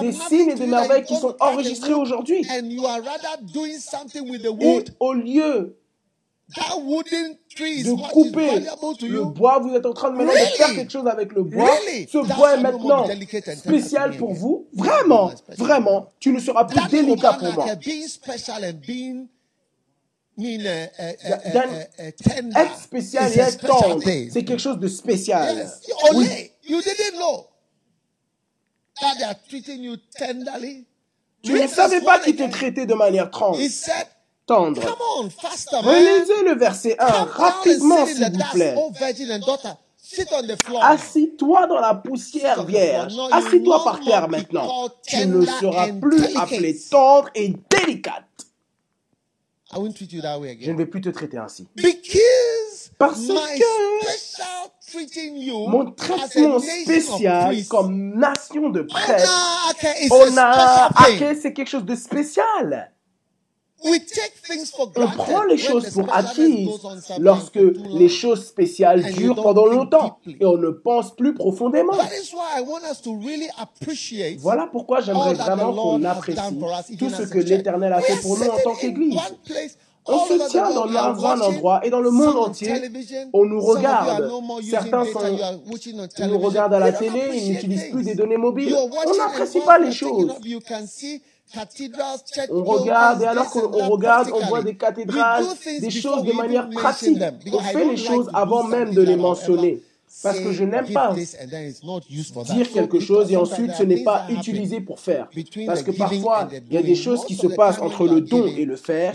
des 0.02 0.12
signes 0.12 0.52
et 0.52 0.56
des 0.56 0.68
merveilles 0.68 1.04
qui 1.04 1.16
sont 1.16 1.36
enregistrés 1.40 1.94
aujourd'hui. 1.94 2.46
Et 2.50 2.62
au 5.00 5.14
lieu 5.14 5.78
de 6.54 8.12
couper 8.12 8.60
le 9.08 9.24
bois, 9.24 9.60
vous 9.60 9.74
êtes 9.74 9.86
en 9.86 9.94
train 9.94 10.12
de 10.12 10.18
maintenant 10.18 10.34
de 10.34 10.38
faire 10.58 10.76
quelque 10.76 10.92
chose 10.92 11.08
avec 11.08 11.32
le 11.32 11.44
bois. 11.44 11.70
Ce 12.10 12.18
bois 12.36 12.56
est 12.56 12.62
maintenant 12.62 13.06
spécial 13.56 14.18
pour 14.18 14.34
vous. 14.34 14.68
Vraiment, 14.74 15.32
vraiment, 15.58 16.10
tu 16.20 16.34
ne 16.34 16.40
seras 16.40 16.66
plus 16.66 16.86
délicat 16.90 17.34
pour 17.34 17.54
moi. 17.54 17.68
Être 22.56 22.78
spécial 22.78 23.32
et 23.32 23.40
être 23.40 23.68
tendre, 23.68 24.02
c'est 24.04 24.44
quelque 24.44 24.58
chose 24.58 24.80
de 24.80 24.88
spécial. 24.88 25.70
Oui. 26.14 26.26
Only 26.26 26.52
you 26.68 26.82
didn't 26.82 27.18
know 27.18 27.46
that 27.46 27.46
they 27.46 27.60
are 28.50 28.91
treating 28.91 28.91
you 28.91 28.91
tenderly. 28.91 28.91
Tu 31.44 31.54
ne 31.54 31.68
savais 31.68 32.02
pas 32.02 32.18
one 32.18 32.24
qu'ils 32.24 32.36
te 32.36 32.44
again. 32.44 32.52
traitaient 32.52 32.86
de 32.86 32.94
manière 32.94 33.30
tendre, 33.32 33.58
tendre. 34.46 34.82
Come 34.82 34.96
on, 35.18 35.30
faster, 35.30 35.78
man. 35.84 35.86
Relisez 35.86 36.44
le 36.44 36.56
verset 36.56 36.96
1 37.00 37.06
Come 37.08 37.14
down 37.16 37.28
and 37.28 37.32
rapidement, 37.38 38.06
s'il 38.06 38.20
the 38.20 38.32
vous 38.32 38.52
plaît. 38.54 38.76
virgin 39.00 39.32
and 39.32 39.40
daughter. 39.40 39.70
Sit 39.98 40.28
on 40.34 40.42
the 40.46 40.62
floor. 40.64 40.84
Assis-toi 40.84 41.68
dans 41.68 41.80
la 41.80 41.96
poussière 41.96 42.64
vierge. 42.66 43.14
Assis-toi 43.32 43.84
par 43.84 44.00
terre 44.02 44.28
maintenant. 44.28 44.90
Tu 45.08 45.16
ne 45.26 45.34
tender 45.46 45.46
seras 45.60 45.88
and 45.90 46.00
plus 46.00 46.20
delicate. 46.22 46.38
appelé 46.44 46.78
tendre 46.90 47.30
et 47.34 47.54
délicate. 47.70 48.26
I 49.74 49.78
won't 49.78 49.94
treat 49.96 50.12
you 50.12 50.22
that 50.22 50.38
way 50.38 50.58
Je 50.60 50.70
ne 50.70 50.78
vais 50.78 50.86
plus 50.86 51.00
te 51.02 51.10
traiter 51.10 51.38
ainsi. 51.38 51.66
Parce 53.02 53.20
my 53.22 53.58
que 53.58 53.72
Mon 55.70 55.92
traitement 55.92 56.60
spécial 56.60 57.56
comme 57.68 58.14
nation 58.16 58.70
de 58.70 58.82
Ake 58.82 60.04
is 60.04 60.10
on 60.12 60.38
a 60.38 60.90
c'est 61.42 61.54
quelque 61.54 61.70
chose 61.70 61.86
de 61.86 61.96
spécial. 61.96 62.92
We 63.84 63.98
take 64.06 64.34
things 64.44 64.70
for 64.70 64.92
On 64.96 65.08
prend 65.08 65.44
les 65.46 65.58
choses 65.58 65.90
pour 65.90 66.14
acquises 66.14 66.70
lorsque 67.18 67.60
les 67.90 68.10
choses 68.10 68.46
spéciales 68.46 69.02
durent 69.14 69.42
pendant 69.42 69.66
longtemps 69.66 70.20
et 70.28 70.46
on 70.46 70.58
ne 70.58 70.70
pense 70.70 71.16
plus 71.16 71.34
profondément. 71.34 71.94
Voilà 74.38 74.68
pourquoi 74.72 75.02
j'aimerais 75.02 75.34
vraiment 75.34 75.74
qu'on 75.74 76.04
apprécie 76.04 76.98
tout 77.00 77.10
ce 77.10 77.24
que 77.24 77.40
l'Éternel 77.40 77.94
a 77.94 78.02
fait 78.02 78.22
pour 78.22 78.38
nous 78.38 78.46
en 78.46 78.60
tant 78.64 78.76
qu'Église. 78.76 79.18
On 80.08 80.26
se 80.26 80.50
tient 80.50 80.70
dans 80.74 80.86
un 80.88 81.16
watching, 81.16 81.42
endroit 81.56 81.86
et 81.86 81.90
dans 81.90 82.00
le 82.00 82.10
monde 82.10 82.36
entier, 82.36 82.74
on 83.34 83.46
nous 83.46 83.62
regarde. 83.62 84.32
Certains 84.70 85.06
sont- 85.06 86.28
nous 86.28 86.40
regardent 86.40 86.74
à 86.74 86.80
la 86.80 86.92
télé, 86.92 87.22
ils 87.34 87.52
n'utilisent 87.54 87.90
plus 87.92 88.04
des 88.04 88.16
données 88.16 88.38
mobiles. 88.38 88.76
On 88.76 89.16
n'apprécie 89.18 89.60
and 89.60 89.66
pas 89.66 89.78
les 89.78 89.92
choses. 89.92 90.32
On 92.50 92.64
regarde 92.64 93.22
et 93.22 93.26
alors 93.26 93.50
qu'on 93.50 93.90
regarde, 93.90 94.30
on 94.34 94.46
voit 94.48 94.64
des 94.64 94.76
cathédrales, 94.76 95.46
des 95.80 95.90
choses 95.90 96.24
de 96.24 96.32
manière 96.34 96.70
pratique. 96.70 97.18
On 97.22 97.44
because 97.44 97.62
I 97.62 97.74
fait 97.74 97.80
don't 97.84 97.90
les 97.92 97.98
choses 97.98 98.30
avant 98.34 98.64
même 98.64 98.94
de 98.94 99.02
les 99.02 99.16
mentionner. 99.16 99.82
Parce 100.24 100.40
que 100.40 100.52
je 100.52 100.64
n'aime 100.66 100.92
pas 100.92 101.14
dire 101.14 102.72
quelque 102.72 102.92
because 102.98 103.06
chose 103.08 103.32
et 103.32 103.38
ensuite 103.38 103.68
there 103.68 103.76
ce 103.78 103.82
are 103.84 103.88
n'est 103.88 103.96
things 103.96 104.04
pas 104.04 104.26
utilisé 104.30 104.82
pour 104.82 105.00
faire. 105.00 105.28
between 105.34 105.66
Parce 105.66 105.82
the 105.82 105.86
que 105.86 105.92
parfois, 105.92 106.44
and 106.44 106.48
the 106.48 106.62
il 106.70 106.74
y 106.74 106.78
a 106.78 106.82
des 106.84 106.96
choses 106.96 107.26
qui 107.26 107.36
se 107.36 107.48
passent 107.48 107.80
entre 107.80 108.08
le 108.08 108.22
don 108.22 108.46
et 108.46 108.66
le 108.66 108.76
faire. 108.76 109.14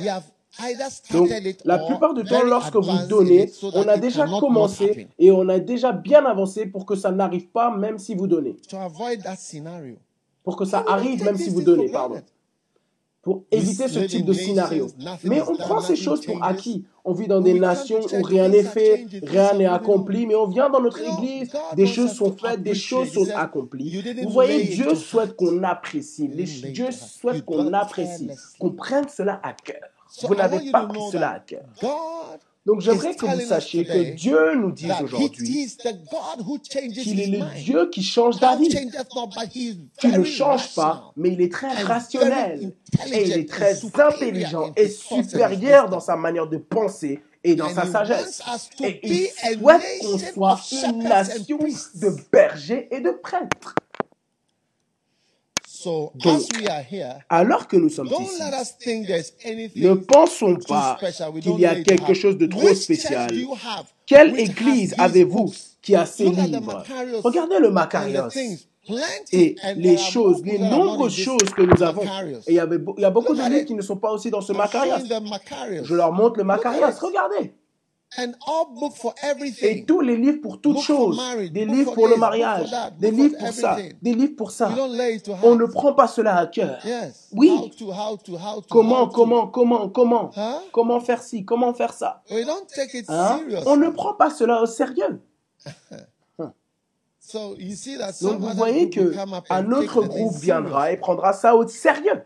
Donc, 1.12 1.30
la 1.64 1.78
plupart 1.78 2.14
du 2.14 2.24
temps, 2.24 2.44
lorsque 2.44 2.76
vous 2.76 3.06
donnez, 3.08 3.50
on 3.74 3.86
a 3.88 3.98
déjà 3.98 4.26
commencé 4.26 5.08
et 5.18 5.30
on 5.30 5.48
a 5.48 5.58
déjà 5.58 5.92
bien 5.92 6.24
avancé 6.24 6.66
pour 6.66 6.86
que 6.86 6.94
ça 6.96 7.10
n'arrive 7.10 7.48
pas, 7.48 7.76
même 7.76 7.98
si 7.98 8.14
vous 8.14 8.26
donnez. 8.26 8.56
Pour 10.42 10.56
que 10.56 10.64
ça 10.64 10.84
arrive, 10.86 11.24
même 11.24 11.36
si 11.36 11.50
vous 11.50 11.62
donnez, 11.62 11.90
pardon. 11.90 12.22
Pour 13.20 13.42
éviter 13.50 13.88
ce 13.88 13.98
type 13.98 14.24
de 14.24 14.32
scénario. 14.32 14.86
Mais 15.24 15.38
is 15.38 15.42
on 15.48 15.56
prend 15.56 15.80
ces 15.80 15.96
choses 15.96 16.24
pour 16.24 16.44
acquis. 16.44 16.84
On 17.04 17.12
vit 17.12 17.26
dans 17.26 17.40
des 17.40 17.58
nations 17.58 17.98
où 17.98 18.22
rien 18.22 18.48
n'est 18.48 18.62
fait, 18.62 19.04
rien 19.24 19.52
n'est 19.54 19.66
accompli, 19.66 20.28
mais 20.28 20.36
on 20.36 20.46
vient 20.46 20.70
dans 20.70 20.80
notre 20.80 21.00
église, 21.00 21.50
des 21.74 21.86
choses 21.88 22.12
sont 22.12 22.36
faites, 22.36 22.62
des 22.62 22.74
choses 22.74 23.10
sont 23.12 23.28
accomplies. 23.34 23.88
"You 23.90 24.02
didn't 24.02 24.22
Vous 24.24 24.30
voyez, 24.30 24.62
Dieu 24.64 24.94
souhaite 24.94 25.34
qu'on 25.34 25.60
apprécie, 25.64 26.28
Dieu 26.28 26.92
souhaite 26.92 27.44
qu'on 27.44 27.72
apprécie, 27.72 28.30
qu'on 28.60 28.70
prenne 28.70 29.08
cela 29.08 29.40
à 29.42 29.52
cœur. 29.54 29.95
Vous 30.22 30.34
n'avez 30.34 30.70
pas 30.70 30.86
pris 30.86 31.00
cela 31.12 31.30
à 31.32 31.40
that 31.40 31.40
cœur. 31.40 31.64
Donc 32.64 32.80
j'aimerais 32.80 33.12
is 33.12 33.16
que 33.16 33.26
vous 33.26 33.48
sachiez 33.48 33.84
que 33.84 34.14
Dieu 34.14 34.56
nous 34.56 34.72
he 34.72 35.00
aujourd'hui 35.00 35.62
is 35.62 35.76
the 35.76 35.94
God 36.10 36.44
who 36.44 36.58
changes 36.58 36.90
qu'il 36.90 37.20
est 37.20 37.28
le. 37.28 37.44
Dieu 37.62 37.88
qui 37.90 38.02
change 38.02 38.40
d'avis. 38.40 38.68
changeth 38.72 39.14
not, 39.14 39.28
but 39.28 39.48
he 39.54 39.68
is 39.68 39.78
qui 40.00 40.08
ne 40.08 40.12
very 40.14 40.24
change 40.24 40.74
pas, 40.74 40.84
rational. 40.84 41.12
mais 41.16 41.32
il 41.32 41.40
est 41.42 41.52
très 41.52 41.68
and 41.68 41.86
rationnel 41.86 42.72
et 43.12 43.22
il 43.22 43.32
est 43.38 43.48
intelligent 43.48 43.48
très 43.48 43.72
and 43.74 43.76
superior 43.76 44.14
intelligent 44.14 44.66
in 44.66 44.72
et 44.76 44.88
supérieur 44.88 45.88
dans 45.88 46.00
sa 46.00 46.16
manière 46.16 46.48
de 46.48 46.56
penser 46.56 47.20
et 47.44 47.54
dans 47.54 47.68
sa 47.68 47.86
sagesse. 47.86 48.42
Et 48.80 49.00
il 49.04 49.58
souhaite 49.58 49.82
qu'on 50.00 50.18
soit 50.18 50.58
une 50.90 51.04
nation 51.04 51.58
de 51.58 52.16
bergers 52.32 52.88
et 52.90 53.00
de 53.00 53.10
prêtres. 53.10 53.76
So 55.76 56.10
Donc, 56.14 56.40
as 56.40 56.48
we 56.58 56.66
are 56.68 56.80
here, 56.80 57.18
Alors 57.28 57.68
que 57.68 57.76
nous 57.76 57.90
sommes 57.90 58.08
don't 58.08 58.22
ici, 58.22 58.38
let 58.40 58.58
us 58.58 58.78
think 58.78 59.06
there's 59.06 59.32
ne 59.76 59.92
pensons 59.92 60.56
pas 60.66 60.98
qu'il 61.42 61.60
y 61.60 61.66
a 61.66 61.82
quelque 61.82 62.14
chose 62.14 62.38
de 62.38 62.46
trop 62.46 62.74
spécial. 62.74 63.30
Quelle 64.06 64.40
église 64.40 64.94
avez-vous 64.96 65.52
qui 65.82 65.94
a 65.94 66.06
ces 66.06 66.30
livres? 66.30 66.82
Regardez 67.22 67.58
le. 67.58 67.70
Plenty. 68.86 69.32
et 69.32 69.56
les 69.76 69.98
choses, 69.98 70.42
les 70.44 70.58
nombreuses 70.58 71.14
choses 71.16 71.50
que 71.54 71.62
nous 71.62 71.82
avons. 71.82 72.04
Et 72.04 72.52
il 72.52 72.54
y, 72.54 72.60
avait 72.60 72.78
il 72.96 73.02
y 73.02 73.04
a 73.04 73.10
beaucoup 73.10 73.34
de 73.34 73.42
livres 73.42 73.66
qui 73.66 73.74
ne 73.74 73.82
sont 73.82 73.96
pas 73.96 74.12
aussi 74.12 74.30
dans 74.30 74.40
ce 74.40 74.52
Macarios. 74.52 75.04
Je 75.82 75.94
leur 75.94 76.12
montre 76.12 76.42
le 76.42 76.44
it. 76.44 76.98
Regardez. 77.00 77.52
Et 79.62 79.84
tous 79.84 80.00
les 80.00 80.16
livres 80.16 80.40
pour 80.40 80.60
toutes 80.60 80.74
Book 80.74 80.84
for 80.84 81.14
choses. 81.14 81.50
Des 81.50 81.64
livres 81.64 81.84
for 81.84 81.94
pour 81.94 82.08
le 82.08 82.16
mariage. 82.16 82.74
Des 82.98 83.10
livres 83.10 83.36
pour 83.38 83.48
ça. 83.48 83.76
Des 84.02 84.14
livres 84.14 84.36
pour 84.36 84.50
ça. 84.50 84.70
On 85.42 85.54
ne 85.54 85.66
prend 85.66 85.92
pas 85.92 86.08
cela 86.08 86.36
à 86.36 86.46
cœur. 86.46 86.78
Oui. 87.32 87.50
How 87.50 87.68
to, 87.68 87.92
how 87.92 88.16
to, 88.16 88.32
how 88.34 88.60
to, 88.60 88.68
Comment, 88.68 89.08
comment, 89.08 89.48
comment, 89.48 89.88
comment? 89.88 90.30
Comment 90.72 91.00
faire 91.00 91.22
ci 91.22 91.44
Comment 91.44 91.74
faire 91.74 91.92
ça? 91.92 92.22
We 92.30 92.44
don't 92.44 92.66
take 92.74 92.96
it 92.96 93.06
Hein? 93.08 93.40
On 93.66 93.76
ne 93.76 93.88
prend 93.90 94.14
pas 94.14 94.30
cela 94.30 94.62
au 94.62 94.66
sérieux. 94.66 95.20
So 97.26 97.56
you 97.58 97.74
see 97.74 97.98
that 97.98 98.12
Donc 98.22 98.38
vous 98.38 98.54
voyez 98.56 98.88
que 98.88 99.12
un 99.50 99.72
autre 99.72 100.00
groupe 100.02 100.36
viendra 100.36 100.82
serious. 100.82 100.94
et 100.94 100.96
prendra 100.96 101.32
ça 101.32 101.56
au 101.56 101.66
sérieux. 101.66 102.22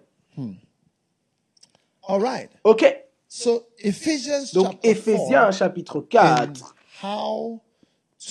All 2.06 2.20
right. 2.20 2.50
Ok? 2.64 2.84
So 3.32 3.68
Ephesians 3.78 4.52
Donc 4.52 4.80
4 4.82 5.52
chapitre 5.52 6.04
and 6.14 6.52
4 6.52 6.74
how 7.00 7.60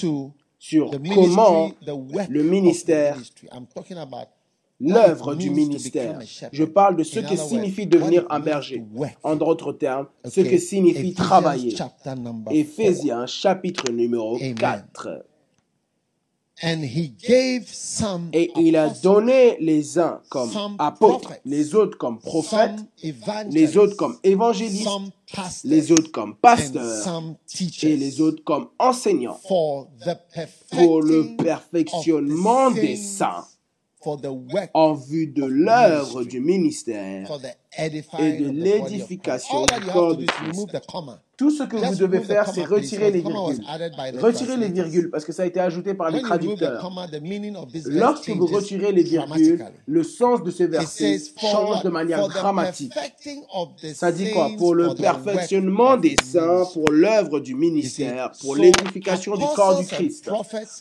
to 0.02 0.34
sur 0.60 0.92
the 0.92 1.00
comment 1.16 1.72
the 1.82 2.28
le 2.30 2.44
ministère 2.44 3.18
l'œuvre 4.82 5.36
du 5.36 5.50
ministère. 5.50 6.20
Je 6.52 6.64
parle 6.66 6.98
de 6.98 7.04
ce 7.04 7.20
que 7.22 7.36
signifie 7.36 7.88
devenir 7.88 8.26
un 8.30 8.40
berger. 8.40 8.84
En 9.24 9.36
d'autres 9.36 9.74
termes, 9.74 10.08
ce 10.26 10.42
que 10.42 10.58
signifie 10.58 11.14
travailler. 11.14 11.76
Éphésiens 12.52 13.26
chapitre 13.26 13.92
numéro 13.92 14.36
Amen. 14.36 14.56
4. 14.56 15.26
And 16.62 16.84
he 16.84 17.14
gave 17.26 17.68
some 17.68 18.30
Et 18.34 18.52
il 18.58 18.76
a 18.76 18.90
donné 18.90 19.58
les 19.62 19.98
uns 19.98 20.20
comme 20.30 20.50
apôtres, 20.78 21.22
prophets, 21.22 21.42
les 21.46 21.74
autres 21.74 21.98
comme 21.98 22.20
prophètes, 22.20 22.80
les 23.50 23.78
autres 23.78 23.96
comme 23.96 24.18
évangélistes, 24.24 24.90
pastors, 25.34 25.72
les 25.72 25.92
autres 25.94 26.12
comme 26.12 26.36
pasteurs 26.36 27.26
et 27.84 27.96
les 27.96 28.20
autres 28.20 28.44
comme 28.44 28.68
enseignants 28.78 29.40
for 29.48 29.88
the 30.06 30.18
pour 30.72 31.02
le 31.02 31.38
perfectionnement 31.38 32.72
the 32.72 32.76
des 32.76 32.96
saints, 32.98 33.46
en 34.74 34.94
vue 34.94 35.28
de 35.28 35.46
l'œuvre 35.46 36.24
du 36.26 36.42
ministère 36.42 37.32
et 37.78 37.90
de 37.90 38.50
l'édification 38.50 39.66
du 39.66 39.86
corps 39.92 40.18
de 40.18 40.26
Christ. 40.26 40.68
Tout 41.38 41.52
ce 41.52 41.64
que 41.64 41.78
vous 41.78 41.96
devez 41.96 42.20
faire, 42.20 42.52
c'est 42.54 42.66
retirer 42.66 43.12
les 43.12 43.22
virgules. 43.22 43.64
Retirer 44.22 44.58
les 44.58 44.68
virgules 44.68 45.10
parce 45.10 45.24
que 45.24 45.32
ça 45.32 45.44
a 45.44 45.46
été 45.46 45.62
ajouté 45.62 45.94
par 45.94 46.12
les 46.12 46.22
traducteurs. 46.22 46.92
Lorsque 47.86 48.30
vous 48.30 48.46
retirez 48.48 48.92
les 48.92 49.04
virgules, 49.04 49.66
le 49.86 50.04
sens 50.04 50.44
de 50.44 50.52
ce 50.52 50.64
verset 50.64 51.18
change 51.40 51.84
de 51.84 51.90
manière 51.90 52.28
dramatique. 52.28 52.94
Ça 53.94 54.12
dit 54.12 54.32
quoi? 54.32 54.52
Pour 54.58 54.76
le 54.76 54.94
perfectionnement 54.96 55.96
des 55.96 56.18
saints, 56.22 56.66
pour 56.74 56.92
l'œuvre 56.92 57.40
du 57.40 57.56
ministère, 57.56 58.32
pour 58.42 58.58
l'édification 58.58 59.38
du 59.38 59.46
corps 59.56 59.80
du 59.80 59.86
Christ. 59.86 60.30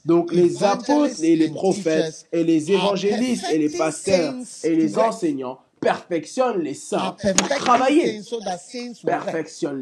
Donc 0.06 0.32
les 0.32 0.64
apôtres 0.64 1.22
et 1.22 1.36
les 1.36 1.50
prophètes 1.50 2.26
et 2.32 2.42
les 2.42 2.72
évangélistes 2.72 3.46
et 3.52 3.58
les 3.58 3.70
pasteurs 3.70 4.34
et 4.64 4.74
les 4.74 4.98
enseignants 4.98 5.58
perfectionnent 5.80 6.60
les 6.62 6.74
saints 6.74 7.16
pour 7.36 7.48
travailler. 7.58 8.20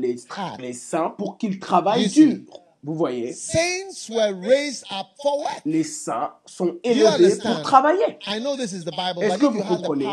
les, 0.01 0.17
Ah. 0.37 0.55
les 0.61 0.73
saints 0.73 1.15
pour 1.17 1.39
qu'ils 1.39 1.59
travaillent 1.59 2.09
dur. 2.09 2.39
Vous 2.83 2.95
voyez? 2.95 3.33
Saints 3.33 4.09
were 4.11 4.33
raised 4.43 4.85
up 4.93 5.07
for 5.21 5.39
work. 5.39 5.63
Les 5.65 5.83
saints 5.83 6.31
sont 6.47 6.77
élevés 6.85 7.37
pour 7.43 7.63
travailler. 7.63 8.19
Est-ce 8.27 9.39
que 9.39 9.47
vous 9.47 9.63
comprenez? 9.63 10.07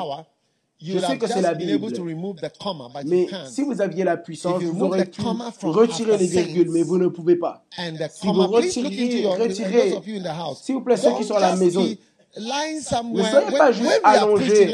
Je 0.86 1.00
sais 1.00 1.18
que 1.18 1.28
c'est 1.28 1.42
la 1.42 1.54
Bible. 1.54 1.80
Mais 3.06 3.28
si 3.48 3.62
vous 3.62 3.80
aviez 3.80 4.04
la 4.04 4.18
puissance, 4.18 4.62
vous 4.64 4.88
the 4.90 5.06
pu 5.06 5.22
retirer 5.70 6.18
les 6.18 6.26
virgules, 6.28 6.70
mais 6.72 6.82
vous 6.84 6.98
ne 6.98 7.08
pouvez 7.08 7.36
pas. 7.38 7.64
Si 8.12 8.28
vous 8.28 8.34
retirez- 8.58 8.90
house. 10.30 10.62
S'il 10.64 10.76
vous 10.76 10.82
plaît, 10.82 10.98
ceux 10.98 11.14
qui 11.16 11.24
sont 11.24 11.36
à 11.36 11.40
la 11.42 11.56
maison, 11.56 11.86
Ne 12.36 13.24
soyez 13.24 13.58
pas 13.58 13.72
juste 13.72 14.02
allongé. 14.04 14.74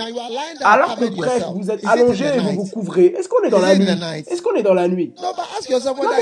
Alors 0.61 0.95
que 0.95 1.03
yourself. 1.05 1.45
vous 1.55 1.69
êtes 1.69 1.85
allongé 1.85 2.25
et 2.25 2.39
vous 2.39 2.63
vous 2.63 2.65
couvrez. 2.67 3.07
Est-ce 3.07 3.27
qu'on 3.27 3.43
est 3.43 3.49
dans 3.49 3.59
la 3.59 3.75
nuit? 3.75 3.87
Est-ce 4.27 4.41
qu'on 4.41 4.55
est 4.55 4.63
dans 4.63 4.73
la 4.73 4.87
nuit? 4.87 5.13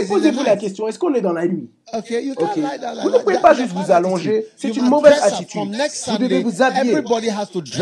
Posez-vous 0.08 0.44
la 0.44 0.58
question. 0.58 0.88
Est-ce 0.88 0.98
qu'on 0.98 1.14
est 1.14 1.22
dans 1.22 1.34
la 1.34 1.46
nuit? 1.48 1.70
Okay, 1.94 2.34
Vous 3.04 3.10
ne 3.12 3.20
pouvez 3.20 3.38
pas 3.38 3.54
juste 3.54 3.72
vous 3.72 3.92
allonger. 3.92 4.48
C'est 4.56 4.76
une 4.76 4.90
mauvaise 4.90 5.22
attitude. 5.22 5.62
Vous 6.08 6.18
devez 6.18 6.42
vous 6.42 6.62
habiller. 6.62 6.96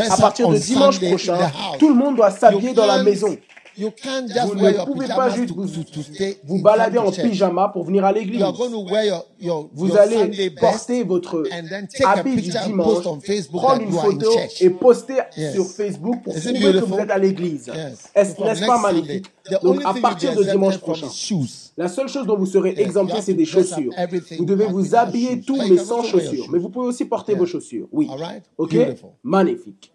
À 0.10 0.18
partir 0.18 0.50
de 0.50 0.58
dimanche 0.58 1.00
prochain, 1.00 1.38
tout 1.80 1.88
le 1.90 1.96
monde 1.96 2.18
doit 2.18 2.32
s'habiller 2.32 2.74
dans 2.74 2.86
la 2.86 3.04
maison. 3.04 3.38
You 3.78 3.92
can't 3.92 4.28
just 4.28 4.46
Vous 4.46 4.60
wear 4.60 4.72
ne 4.72 4.78
your 4.78 4.86
pouvez 4.86 5.08
pas 5.08 5.30
juste 5.30 5.50
to, 5.50 5.56
vous, 5.56 5.68
to, 5.68 5.84
to 5.84 6.02
stay 6.02 6.38
vous 6.46 6.58
in 6.58 6.62
balader 6.62 6.98
en 6.98 7.12
pyjama 7.12 7.70
pour 7.70 7.84
venir 7.84 8.06
à 8.06 8.12
l'église. 8.14 8.40
You 8.40 8.46
are 8.46 8.54
going 8.54 8.72
to 8.72 8.84
wear 8.90 9.06
your, 9.06 9.26
your, 9.40 9.70
Vous 9.74 9.98
allez 9.98 10.50
porter 10.52 11.04
votre 11.04 11.44
and 11.52 11.68
then 11.68 11.88
take 11.88 12.04
a 12.06 12.18
habit 12.18 12.36
du 12.36 12.52
dimanche, 12.52 12.86
post 12.86 13.08
on 13.08 13.20
Facebook 13.20 13.62
prendre 13.62 13.82
une 13.82 13.92
photo 13.92 14.30
et 14.62 14.70
poster 14.70 15.16
Yes. 15.38 15.54
sur 15.54 15.66
Facebook 15.68 16.24
pour 16.24 16.34
prouver 16.34 16.54
que 16.54 16.86
vous 16.86 17.00
êtes 17.00 17.12
à 17.12 17.18
l'église. 17.18 17.68
Yes. 17.68 18.10
Est-ce 18.16 18.42
n'est-ce 18.42 18.66
pas 18.66 18.80
magnifique? 18.80 19.26
the 19.46 19.52
Donc 19.62 19.76
only 19.76 19.86
à 19.86 19.94
partir 20.02 20.36
de 20.36 20.44
dimanche 20.44 20.78
prochain, 20.78 21.08
la 21.78 21.88
seule 21.90 22.08
chose 22.08 22.26
dont 22.26 22.38
vous 22.38 22.46
serez 22.46 22.74
exempté, 22.78 23.22
c'est 23.22 23.34
des 23.34 23.46
chaussures. 23.46 23.92
Vous 24.38 24.46
devez 24.46 24.66
but 24.68 24.72
vous 24.72 24.96
habiller 24.96 25.42
tout, 25.42 25.58
mais 25.58 25.78
sans 25.78 26.04
chaussures. 26.04 26.48
Mais 26.52 26.60
vous 26.60 26.70
pouvez 26.70 26.88
aussi 26.88 27.06
porter 27.06 27.36
vos 27.36 27.46
chaussures. 27.46 27.88
Oui. 27.92 28.10
Ok? 28.58 28.76
Magnifique. 29.24 29.92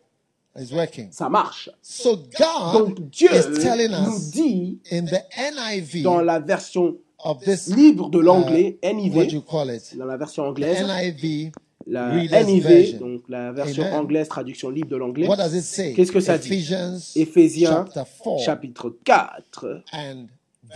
It's 0.59 0.73
working. 0.73 1.11
Ça 1.13 1.29
marche. 1.29 1.71
So 1.81 2.17
God 2.17 2.73
Donc 2.73 3.11
Dieu 3.11 3.29
is 3.33 3.61
telling 3.61 3.91
nous 3.93 4.17
us 4.17 4.31
dit 4.31 4.79
in 4.91 5.05
the 5.05 5.23
NIV 5.39 6.03
dans 6.03 6.21
la 6.21 6.41
version 6.41 6.97
of 7.23 7.41
this, 7.45 7.69
libre 7.69 8.11
de 8.11 8.19
l'anglais, 8.19 8.79
what 8.83 8.93
NIV, 8.95 9.33
you 9.33 9.43
call 9.43 9.71
it, 9.71 9.97
dans 9.97 10.07
la 10.07 10.17
version 10.17 10.45
anglaise, 10.45 10.83
NIV 10.83 11.53
la 11.87 12.13
NIV, 12.45 12.63
Version. 12.63 12.99
donc 12.99 13.23
la 13.29 13.53
version 13.53 13.85
Amen. 13.85 14.01
anglaise, 14.01 14.29
traduction 14.29 14.71
libre 14.71 14.89
de 14.91 14.97
l'anglais. 14.97 15.27
What 15.27 15.37
does 15.37 15.55
it 15.55 15.63
say? 15.63 15.93
Qu'est-ce 15.95 16.13
que 16.13 16.21
ça 16.21 16.37
dit? 16.39 16.47
Ephesians 16.49 16.99
Éphésiens 17.17 17.85
chapter 17.95 18.03
4 18.25 18.45
chapitre 18.45 18.97
4 19.05 19.83
and 19.93 20.27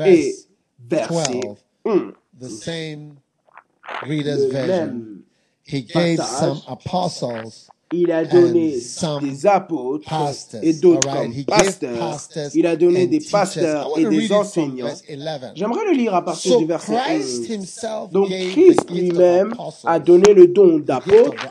et 0.05 0.35
verse 0.89 1.09
verset 1.11 1.41
12, 1.41 1.57
1. 1.85 2.13
the 2.41 2.49
same 2.49 3.15
reader's 4.07 4.41
Le 4.47 4.51
version. 4.51 4.87
même. 4.87 5.23
He 5.67 5.83
gave 5.83 6.21
some 6.23 6.61
apostles, 6.69 7.69
Il 7.97 8.11
a 8.11 8.25
donné 8.25 8.77
des 9.21 9.47
apôtres 9.47 10.13
et 10.63 10.73
d'autres 10.75 11.09
right? 11.09 11.47
pasteurs. 11.47 12.19
Il 12.55 12.67
a 12.67 12.77
donné 12.77 13.07
des 13.07 13.21
pasteurs 13.21 13.89
et 13.97 14.05
des 14.05 14.33
enseignants. 14.33 14.87
verse 14.87 15.03
11. 15.09 15.53
J'aimerais 15.55 15.85
le 15.91 15.97
lire 15.97 16.15
à 16.15 16.25
partir 16.25 16.53
So 16.53 16.59
du 16.59 16.67
verset 16.67 16.97
Christ 17.07 17.41
11. 17.43 17.51
himself 17.51 18.11
Donc 18.11 18.29
Christ 18.29 18.91
lui-même 18.91 19.55
a 19.85 19.99
donné 19.99 20.35
le 20.35 20.49
don 20.49 20.79
d'apôtre, 20.79 21.47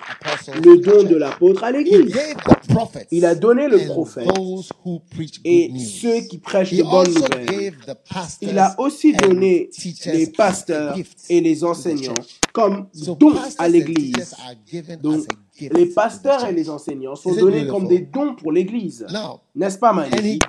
le 0.61 0.77
don 0.77 1.03
de 1.03 1.15
l'apôtre 1.15 1.63
à 1.63 1.71
l'Église. 1.71 2.15
Il 3.11 3.25
a 3.25 3.35
donné 3.35 3.67
le 3.67 3.85
prophète 3.85 4.27
et 5.45 5.71
ceux 5.79 6.21
qui 6.21 6.37
prêchent 6.39 6.73
He 6.73 6.77
de 6.77 6.83
bonnes 6.83 7.13
nouvelles. 7.13 7.73
Il 8.41 8.57
a 8.59 8.75
aussi 8.79 9.13
and 9.13 9.27
donné 9.27 9.69
les 10.05 10.27
as 10.27 10.27
pasteurs 10.27 10.97
et 11.29 11.41
les 11.41 11.63
enseignants 11.63 12.13
comme 12.51 12.87
pastors 12.93 13.55
à 13.57 13.67
l'Église. 13.67 14.35
Donc, 15.01 15.25
les 15.59 15.85
pasteurs 15.87 16.45
et 16.45 16.53
les 16.53 16.69
enseignants 16.69 17.15
sont 17.15 17.33
donnés 17.35 17.67
comme 17.67 17.87
des 17.87 17.99
dons 17.99 18.35
pour 18.35 18.51
l'Église. 18.51 19.05
N'est-ce 19.55 19.77
pas 19.77 19.93
magnifique 19.93 20.43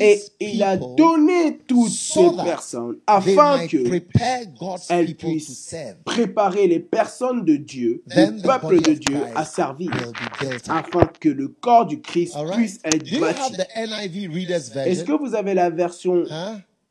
Et 0.00 0.20
il 0.40 0.60
a 0.62 0.76
donné 0.76 1.58
toutes 1.68 1.88
ces 1.88 2.30
personnes 2.44 2.96
afin 3.06 3.58
might 3.58 3.70
que 3.70 3.88
prepare 3.88 4.46
God's 4.58 4.86
elles 4.90 5.06
people 5.06 5.20
to 5.20 5.28
puissent 5.28 5.74
préparer 6.04 6.66
les 6.66 6.80
personnes 6.80 7.44
de 7.44 7.54
Dieu, 7.56 8.02
le 8.08 8.42
peuple 8.42 8.80
de 8.80 8.94
Dieu 8.94 9.20
à 9.36 9.44
servir, 9.44 9.90
afin 10.68 11.06
que 11.20 11.28
le 11.28 11.46
corps 11.48 11.86
du 11.86 12.00
Christ 12.00 12.36
puisse 12.54 12.80
être 12.84 13.20
bâti. 13.20 13.54
Est-ce 14.84 15.04
que 15.04 15.12
vous 15.12 15.34
avez 15.36 15.54
la 15.54 15.70
version? 15.70 16.24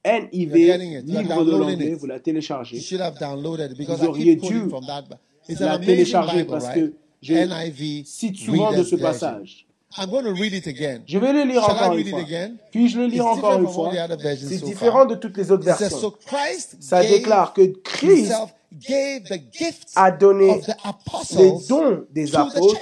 NIV, 0.05 0.55
livre 1.03 1.43
de 1.43 1.51
l'anglais, 1.51 1.93
vous 1.96 2.05
la 2.05 2.22
téléchargez. 2.22 2.79
Vous 2.79 4.05
auriez 4.05 4.38
dû 4.38 4.62
la 5.59 5.79
télécharger 5.79 6.43
parce 6.45 6.69
que 6.69 6.93
je 7.21 8.03
cite 8.05 8.37
souvent 8.37 8.71
de 8.71 8.83
ce 8.83 8.95
passage. 8.95 9.67
I'm 9.97 10.09
going 10.11 10.25
to 10.25 10.33
read 10.33 10.53
it 10.53 10.67
again. 10.67 11.01
Je 11.07 11.17
vais 11.17 11.33
le 11.33 11.43
lire 11.43 11.63
Shall 11.63 11.75
I 11.75 11.79
encore 11.79 11.91
read 11.91 12.01
une 12.01 12.07
it 12.07 12.11
fois. 12.11 12.19
again? 12.21 12.55
Puis-je 12.71 12.99
le 12.99 13.05
lire 13.07 13.25
encore 13.25 13.57
une 13.57 13.67
fois? 13.67 13.91
C'est 14.37 14.63
différent 14.63 15.05
de 15.05 15.15
toutes 15.15 15.37
les 15.37 15.51
autres 15.51 15.63
versions. 15.63 16.13
Ça 16.79 17.01
déclare 17.03 17.53
que 17.53 17.61
Christ 17.83 18.33
a 19.95 20.11
donné 20.11 20.49
of 20.49 20.65
the 20.65 21.37
les 21.37 21.51
dons 21.67 22.05
des 22.11 22.35
apôtres 22.35 22.81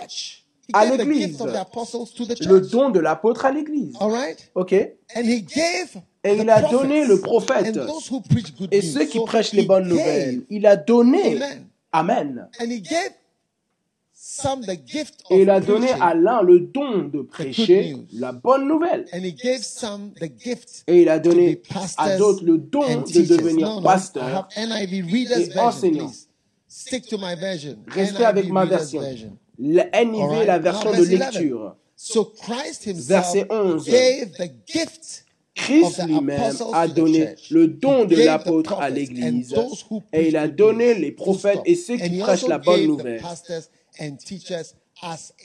à 0.74 0.86
l'Église. 0.86 1.38
le 1.40 2.60
don 2.60 2.90
de 2.90 3.00
l'apôtre 3.00 3.46
à 3.46 3.52
l'Église. 3.52 3.96
Ok 4.56 4.74
Et 4.74 4.98
And 5.16 5.22
he 5.24 5.42
gave 5.44 6.02
il 6.34 6.50
a 6.50 6.62
donné 6.62 7.06
le 7.06 7.20
prophète 7.22 7.78
et 8.72 8.82
ceux 8.82 9.06
qui 9.06 9.20
prêchent 9.20 9.54
les 9.54 9.64
bonnes 9.64 9.88
nouvelles. 9.88 10.42
Il 10.50 10.66
a 10.66 10.76
donné. 10.76 11.40
Amen. 11.96 12.50
Et 15.30 15.42
il 15.42 15.50
a 15.50 15.60
donné 15.62 15.92
à 15.92 16.14
l'un 16.14 16.42
le 16.42 16.60
don 16.60 17.04
de 17.04 17.22
prêcher 17.22 17.96
la 18.14 18.32
bonne 18.34 18.68
nouvelle. 18.68 19.06
Et 19.14 21.02
il 21.02 21.10
a 21.10 21.20
donné 21.20 21.62
à 21.98 22.18
d'autres 22.18 22.44
le 22.44 22.58
don 22.58 23.02
de 23.02 23.22
devenir 23.22 23.82
pasteur. 23.82 24.50
et 24.58 25.60
enseignant. 25.60 26.12
Restez 27.88 28.26
avec 28.26 28.50
ma 28.50 28.66
version. 28.66 29.02
La 29.58 29.86
NIV, 30.04 30.46
la 30.46 30.60
version 30.60 30.92
de 30.92 30.98
verse 30.98 31.10
11. 31.10 31.10
lecture. 31.10 31.76
Verset 33.08 33.48
11. 33.50 33.90
Christ 35.56 36.04
lui-même 36.06 36.54
a 36.74 36.88
donné 36.88 37.36
le 37.50 37.68
don 37.68 38.06
de 38.06 38.16
l'apôtre 38.18 38.74
à 38.80 38.90
l'Église 38.90 39.56
et 40.12 40.28
il 40.28 40.38
a 40.38 40.48
donné 40.48 40.94
les 40.94 41.12
prophètes 41.12 41.62
et 41.66 41.76
ceux 41.76 41.98
qui 41.98 42.18
he 42.18 42.20
prêchent 42.20 42.48
la 42.48 42.58
bonne 42.58 42.86
nouvelle. 42.86 43.24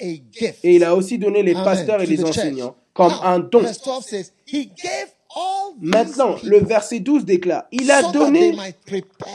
Et 0.02 0.75
il 0.75 0.85
a 0.85 0.95
aussi 0.95 1.19
donné 1.19 1.43
les 1.43 1.55
pasteurs 1.55 2.02
et 2.02 2.07
les 2.07 2.25
enseignants 2.25 2.76
comme 2.93 3.12
un 3.23 3.38
don. 3.38 3.61
Verse 3.61 3.83
12 3.83 4.05
says, 4.05 4.33
He 4.47 4.67
gave 4.67 5.14
all 5.35 5.75
these 5.81 5.90
Maintenant, 5.90 6.37
le 6.43 6.59
verset 6.59 7.00
12 7.00 7.25
déclare, 7.25 7.64
il 7.71 7.90
a 7.90 8.11
donné 8.11 8.57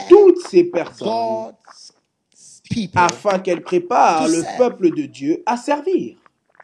toutes 0.08 0.46
ces 0.46 0.64
personnes 0.64 1.52
afin 2.94 3.38
qu'elles 3.38 3.62
préparent 3.62 4.28
le 4.28 4.42
peuple 4.58 4.94
de 4.94 5.06
Dieu 5.06 5.42
à 5.46 5.56
servir, 5.56 6.16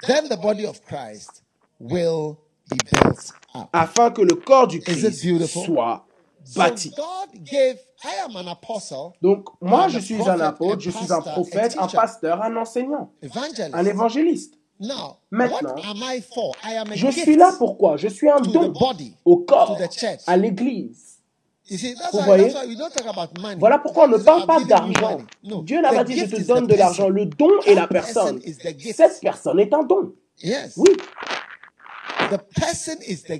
Then 0.07 0.28
the 0.28 0.37
body 0.37 0.66
of 0.66 0.83
Christ 0.85 1.42
will. 1.78 2.41
Afin 3.72 4.10
que 4.10 4.22
le 4.22 4.34
corps 4.34 4.66
du 4.66 4.80
Christ 4.80 5.12
soit 5.46 6.06
So 6.44 6.58
bâti. 6.58 6.92
Donc, 9.20 9.46
moi, 9.60 9.86
je 9.88 9.98
suis 10.00 10.20
un 10.28 10.40
apôtre, 10.40 10.80
je 10.80 10.90
suis 10.90 11.12
un 11.12 11.20
prophète, 11.20 11.76
un 11.78 11.86
pasteur, 11.86 12.42
un 12.42 12.56
enseignant, 12.56 13.12
evangelist. 13.22 13.70
un 13.74 13.84
évangéliste. 13.86 14.54
Maintenant, 15.30 15.76
Je 16.94 17.11
suis 17.11 17.37
là 17.37 17.52
pourquoi 17.56 17.96
Je 17.96 18.08
suis 18.08 18.28
un 18.28 18.40
don 18.40 18.72
au 19.24 19.37
corps, 19.38 19.76
to 19.78 19.85
the 19.87 19.92
church. 19.92 20.20
à 20.26 20.37
l'église. 20.37 21.11
Vous 22.12 22.18
voyez? 22.24 22.48
that's 22.52 22.64
why 22.64 22.66
we 22.68 22.76
don't 22.76 22.90
talk 22.92 23.06
about 23.06 23.40
money. 23.40 23.56
Voilà 23.61 23.78
pourquoi 23.78 24.04
on 24.06 24.08
ne 24.08 24.18
parle 24.18 24.44
pas 24.44 24.58
"I'm 24.58 24.64
giving 24.66 24.87
you 24.88 24.92
d'argent. 24.94 25.11
money." 25.12 25.24
No, 25.44 25.62
Dieu 25.62 25.80
n'a 25.80 25.90
the 25.90 25.94
pas 25.94 26.04
dit 26.04 26.18
je 26.18 26.24
te 26.26 26.40
donne 26.42 26.66
the 26.66 26.70
de 26.70 26.74
l'argent. 26.74 27.04
person. 27.04 27.08
Le 27.14 27.26
don 27.26 27.61
est 27.64 27.74
la 27.74 27.87
personne. 27.87 28.40
Cette 28.92 29.20
personne 29.20 29.61
est 29.61 29.72
un 29.72 29.85
don. 29.85 30.12
Yes. 30.42 30.74
Oui, 30.76 30.90
The 30.98 30.98
person 30.98 31.00
is 32.11 32.18
the 32.18 32.22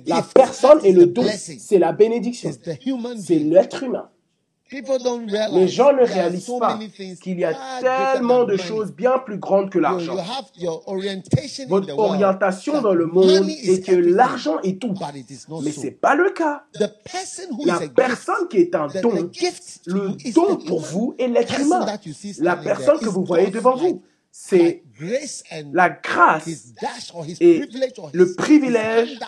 la 0.07 0.21
personne 0.21 0.79
est 0.85 0.91
le 0.91 1.05
the 1.05 1.05
don. 1.07 1.25
C'est 1.35 1.79
la 1.79 1.91
bénédiction. 1.91 2.51
C'est 3.17 3.39
l'être 3.39 3.83
humain. 3.83 4.09
Les 4.71 5.67
gens 5.67 5.93
ne 5.93 6.03
réalisent 6.03 6.51
pas 6.59 6.79
qu'il 7.21 7.39
y 7.39 7.45
a 7.45 7.53
greater 7.53 8.13
tellement 8.13 8.43
de 8.43 8.57
choses 8.57 8.91
bien 8.91 9.19
plus 9.19 9.37
grandes 9.37 9.69
que 9.69 9.77
l'argent. 9.77 10.15
Votre 11.67 11.97
orientation 11.99 12.81
dans 12.81 12.93
le 12.93 13.05
monde 13.05 13.49
est 13.49 13.85
que 13.85 13.95
l'argent 13.95 14.59
est 14.63 14.81
tout. 14.81 14.93
Mais 15.63 15.71
so. 15.71 15.81
c'est 15.81 15.91
pas 15.91 16.15
le 16.15 16.31
cas. 16.31 16.63
The 16.73 16.89
person 17.03 17.55
who 17.55 17.65
La 17.65 17.79
personne 17.95 18.47
qui 18.49 18.57
est 18.57 18.75
un 18.75 18.87
don, 18.87 19.29
le 19.85 20.09
you 20.09 20.17
is 20.25 20.33
don 20.33 20.55
the 20.55 20.65
pour 20.65 20.79
human 20.79 20.91
vous 20.91 21.15
est 21.19 21.27
l'être 21.27 21.59
humain. 21.59 21.85
La 22.39 22.55
personne 22.55 22.99
que 22.99 23.09
vous 23.09 23.23
voyez 23.25 23.51
devant 23.51 23.75
vous, 23.75 24.01
c'est 24.35 24.83
la 25.71 25.91
grâce 25.91 26.47
et 27.39 27.61
le 28.13 28.33
privilège 28.33 29.19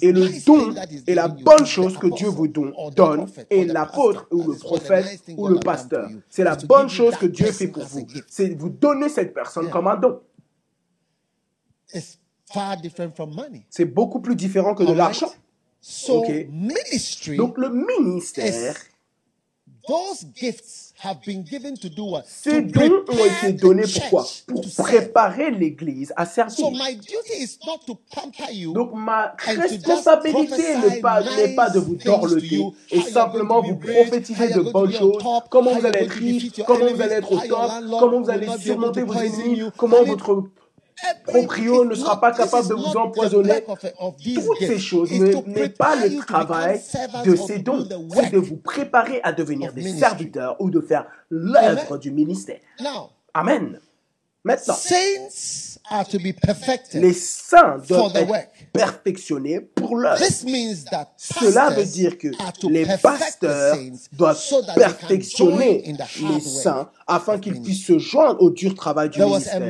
et 0.00 0.10
le 0.10 0.46
don 0.46 0.74
est 1.06 1.14
la 1.14 1.28
bonne 1.28 1.66
chose 1.66 1.98
que 1.98 2.06
Dieu 2.06 2.28
vous 2.28 2.48
donne 2.48 3.30
et 3.50 3.66
l'apôtre 3.66 4.26
ou 4.30 4.52
le 4.52 4.56
prophète 4.56 5.20
ou 5.36 5.48
le 5.48 5.60
pasteur. 5.60 6.08
C'est 6.30 6.44
la 6.44 6.56
bonne 6.56 6.88
chose 6.88 7.14
que 7.16 7.26
Dieu 7.26 7.52
fait 7.52 7.68
pour 7.68 7.84
vous. 7.84 8.06
C'est 8.26 8.54
vous 8.54 8.70
donner 8.70 9.10
cette 9.10 9.34
personne 9.34 9.68
comme 9.68 9.86
un 9.86 9.96
don. 9.96 10.22
It's 11.92 12.18
far 12.50 12.78
different 12.78 13.14
from 13.14 13.34
money. 13.34 13.66
C'est 13.68 13.84
beaucoup 13.84 14.20
plus 14.20 14.34
différent 14.34 14.74
que 14.74 14.82
de 14.82 14.94
l'argent. 14.94 15.30
Okay. 16.08 16.48
Donc 17.36 17.58
le 17.58 17.68
ministère, 17.68 18.76
those 19.86 20.24
gifts 20.34 20.81
have 21.02 21.18
been 21.26 21.42
given 21.42 21.74
to 21.76 21.88
do 21.88 22.04
what? 22.04 22.22
ces 22.26 22.62
dons 22.62 23.04
ont 23.08 23.46
été 23.46 23.52
donnés 23.54 23.84
pourquoi 23.92 24.26
Pour 24.46 24.64
préparer 24.78 25.50
l'Église 25.50 26.12
à 26.16 26.26
So 26.26 26.48
servir. 26.48 26.70
my 26.72 26.94
duty 26.94 27.42
is 27.42 27.58
not 27.66 27.78
to 27.86 27.98
pamper 28.14 28.52
you. 28.52 28.72
Donc 28.72 28.92
ma 28.94 29.34
responsabilité 29.38 30.76
n'est 30.76 31.00
pas, 31.00 31.22
n'est 31.22 31.54
pas 31.54 31.70
de 31.70 31.80
vous 31.80 31.96
dorloter 31.96 32.46
you, 32.56 32.74
et 32.90 33.00
simplement 33.00 33.60
vous 33.62 33.76
prophétiser 33.76 34.48
de 34.52 34.60
bonnes 34.60 34.92
choses, 34.92 35.22
comment 35.50 35.74
vous 35.74 35.86
allez 35.86 36.00
être 36.00 36.12
riche, 36.12 36.52
comment 36.66 36.86
vous 36.86 37.00
allez 37.00 37.14
être 37.14 37.32
au 37.32 37.38
top, 37.38 37.70
comment 38.00 38.20
vous 38.20 38.30
allez 38.30 38.48
surmonter 38.58 39.02
vos 39.02 39.14
ennemis, 39.14 39.62
comment 39.76 40.02
votre 40.04 40.44
proprio 41.24 41.84
ne 41.84 41.94
sera 41.94 42.20
pas 42.20 42.32
capable 42.32 42.68
de 42.68 42.74
vous 42.74 42.96
empoisonner. 42.96 43.64
Toutes 43.64 44.58
ces 44.58 44.78
choses 44.78 45.10
n'est 45.10 45.68
pas 45.68 45.96
le 45.96 46.18
travail 46.18 46.80
de 47.24 47.36
ces 47.36 47.58
dons, 47.58 47.86
c'est 48.14 48.30
de 48.30 48.38
vous 48.38 48.56
préparer 48.56 49.20
à 49.22 49.32
devenir 49.32 49.72
des 49.72 49.88
serviteurs 49.98 50.56
ou 50.60 50.70
de 50.70 50.80
faire 50.80 51.06
l'œuvre 51.30 51.98
du 51.98 52.10
ministère. 52.10 52.60
Amen. 53.34 53.80
Maintenant, 54.44 54.74
saints 54.74 55.78
are 55.88 56.04
to 56.04 56.18
be 56.18 56.32
perfected. 56.32 57.00
les 57.00 57.12
saints 57.12 57.78
doivent 57.88 58.16
être 58.16 58.32
work. 58.74 59.02
perfectionnés 59.02 59.60
pour 59.60 60.00
that 60.02 61.12
Cela 61.16 61.70
veut 61.70 61.84
dire 61.84 62.18
que 62.18 62.28
les 62.68 62.86
pasteurs 63.02 63.76
doivent 64.12 64.42
perfectionner 64.74 65.84
les 66.20 66.40
saints 66.40 66.88
afin 67.06 67.38
qu'ils 67.38 67.60
puissent 67.60 67.86
se 67.86 67.98
joindre 67.98 68.40
au 68.42 68.50
dur 68.50 68.74
travail 68.74 69.10
du 69.10 69.20
ministère. 69.20 69.62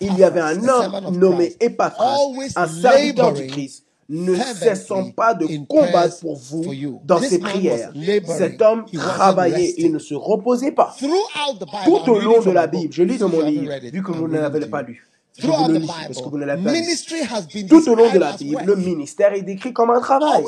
Il 0.00 0.18
y 0.18 0.24
avait 0.24 0.40
un 0.40 0.58
Epaphras, 0.60 1.06
homme 1.06 1.18
nommé 1.18 1.56
always 1.98 2.48
un 2.56 2.68
serviteur 2.68 3.32
du 3.32 3.46
Christ, 3.46 3.84
ne 4.08 4.34
cessant 4.34 5.10
pas 5.10 5.34
de 5.34 5.46
combattre 5.66 6.20
pour 6.20 6.36
vous 6.36 7.00
dans 7.04 7.20
ses 7.20 7.38
prières. 7.38 7.92
Cet 8.26 8.60
homme 8.60 8.84
travaillait, 8.92 9.74
il 9.78 9.92
ne 9.92 9.98
se 9.98 10.14
reposait 10.14 10.72
pas. 10.72 10.94
Tout 10.98 12.10
au 12.10 12.20
long 12.20 12.40
de 12.42 12.50
la. 12.50 12.66
Bible, 12.66 12.92
je 12.92 13.02
lis 13.02 13.18
dans 13.18 13.28
mon 13.28 13.40
livre, 13.40 13.72
vu 13.92 14.02
que 14.02 14.10
vous 14.10 14.26
ne 14.26 14.38
l'avez 14.38 14.66
pas 14.66 14.82
lu. 14.82 15.06
Throughout 15.36 15.66
the 15.66 15.80
Bible, 15.80 16.70
ministry 16.70 17.22
has 17.24 17.42
been 17.52 17.66
Tout 17.66 17.88
au 17.88 17.96
long 17.96 18.08
de 18.12 18.20
la 18.20 18.34
Bible, 18.34 18.62
le 18.64 18.76
ministère 18.76 19.32
est 19.32 19.42
décrit 19.42 19.72
comme 19.72 19.90
un 19.90 19.98
travail. 19.98 20.44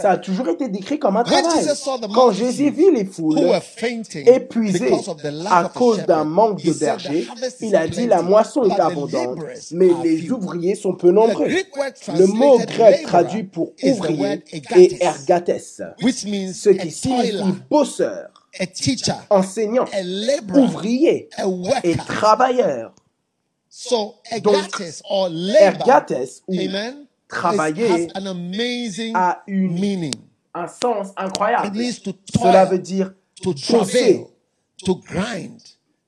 Ça 0.00 0.12
a 0.12 0.16
toujours 0.16 0.48
été 0.48 0.68
décrit 0.68 1.00
comme 1.00 1.16
un 1.16 1.24
travail. 1.24 1.66
Quand 2.14 2.30
Jésus 2.30 2.70
vit 2.70 2.92
les 2.94 3.04
foules 3.04 3.40
épuisées 4.26 4.92
à 5.50 5.64
cause 5.74 6.04
d'un 6.06 6.22
manque 6.22 6.62
de 6.62 6.72
said, 6.72 6.78
berger, 6.78 7.24
"The 7.24 7.30
harvest 7.30 7.60
is 7.60 7.66
il 7.66 7.76
a 7.76 7.88
dit 7.88 8.06
la 8.06 8.22
moisson 8.22 8.62
est 8.64 8.78
abondante, 8.78 9.40
mais 9.72 9.90
les 10.04 10.18
few." 10.18 10.36
ouvriers 10.36 10.76
sont 10.76 10.94
peu 10.94 11.10
nombreux. 11.10 11.48
Le 11.48 12.26
mot 12.26 12.58
grec 12.58 13.02
traduit 13.02 13.42
pour 13.42 13.72
ouvrier 13.82 14.44
est 14.52 15.02
ergates, 15.02 15.58
ce 15.58 16.68
qui 16.70 16.90
signifie 16.92 17.54
bosseur, 17.68 18.30
enseignant, 19.30 19.86
ouvrier 20.54 21.28
et 21.82 21.96
travailleur. 21.96 22.92
So 23.78 24.14
Donc, 24.42 24.56
egates 24.80 25.02
or 25.10 25.28
labor, 25.28 25.84
Ergates 25.86 26.42
ou 26.48 26.54
amen, 26.58 27.06
travailler 27.28 28.06
has 28.06 28.08
an 28.14 28.26
amazing 28.26 29.12
a 29.14 29.42
une, 29.46 29.78
meaning. 29.78 30.14
un 30.54 30.66
sens 30.66 31.08
It 31.10 31.14
incroyable. 31.18 31.76
means 31.76 32.00
to 32.00 32.14
Cela 32.32 32.64
toil, 32.64 32.70
veut 32.70 32.78
dire 32.78 33.12
to 33.42 33.50
pousser, 33.52 33.66
travail, 33.68 34.28
to 34.82 34.94
grind, 35.06 35.60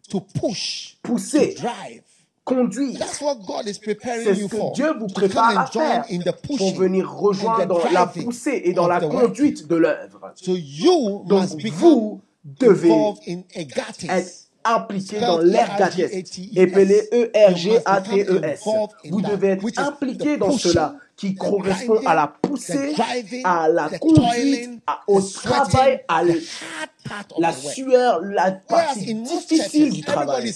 to 0.09 0.19
push, 0.21 0.95
to 1.03 1.13
pousser, 1.13 1.55
drive. 1.57 2.05
conduire. 2.47 2.99
That's 2.99 3.21
what 3.21 3.35
God 3.47 3.67
is 3.69 3.75
C'est 3.75 3.81
preparing 3.83 4.25
ce 4.35 4.41
you 4.41 4.49
que 4.49 4.57
for. 4.57 4.73
Dieu 4.73 4.95
vous 4.99 5.09
to 5.09 5.13
prépare 5.15 5.59
à 5.59 5.67
faire 5.67 6.05
in 6.11 6.21
the 6.21 6.33
pour 6.33 6.75
venir 6.75 7.07
rejoindre 7.13 7.67
dans 7.67 7.91
la 7.91 8.07
poussée 8.07 8.63
et 8.65 8.73
dans 8.73 8.89
la 8.89 9.01
conduite 9.03 9.67
de 9.69 9.77
l'œuvre. 9.77 10.33
So 10.37 10.57
you 10.57 11.23
Donc 11.27 11.51
vous 11.75 12.23
devez 12.45 12.89
involved 12.91 13.23
in 13.29 13.43
egates. 13.55 14.05
être 14.09 14.48
impliqué 14.75 15.21
dans 15.21 15.39
l'ergates, 15.39 15.97
must 15.97 17.09
E-R-G-A-T-E-S. 17.13 18.61
Vous 19.11 19.21
devez 19.21 19.49
être 19.49 19.79
impliqué 19.79 20.37
dans 20.37 20.53
cela 20.53 20.95
qui 21.17 21.35
correspond 21.35 22.01
à 22.07 22.15
la 22.15 22.33
poussée, 22.41 22.95
à 23.45 23.69
la 23.69 23.89
conduite, 23.99 24.81
au 25.07 25.21
travail, 25.21 26.01
à 26.09 26.23
the 26.25 26.98
la 27.39 27.53
sueur, 27.53 28.21
la 28.23 28.53
partie 28.53 29.15
difficile 29.15 29.93
du 29.93 30.03
travail. 30.03 30.53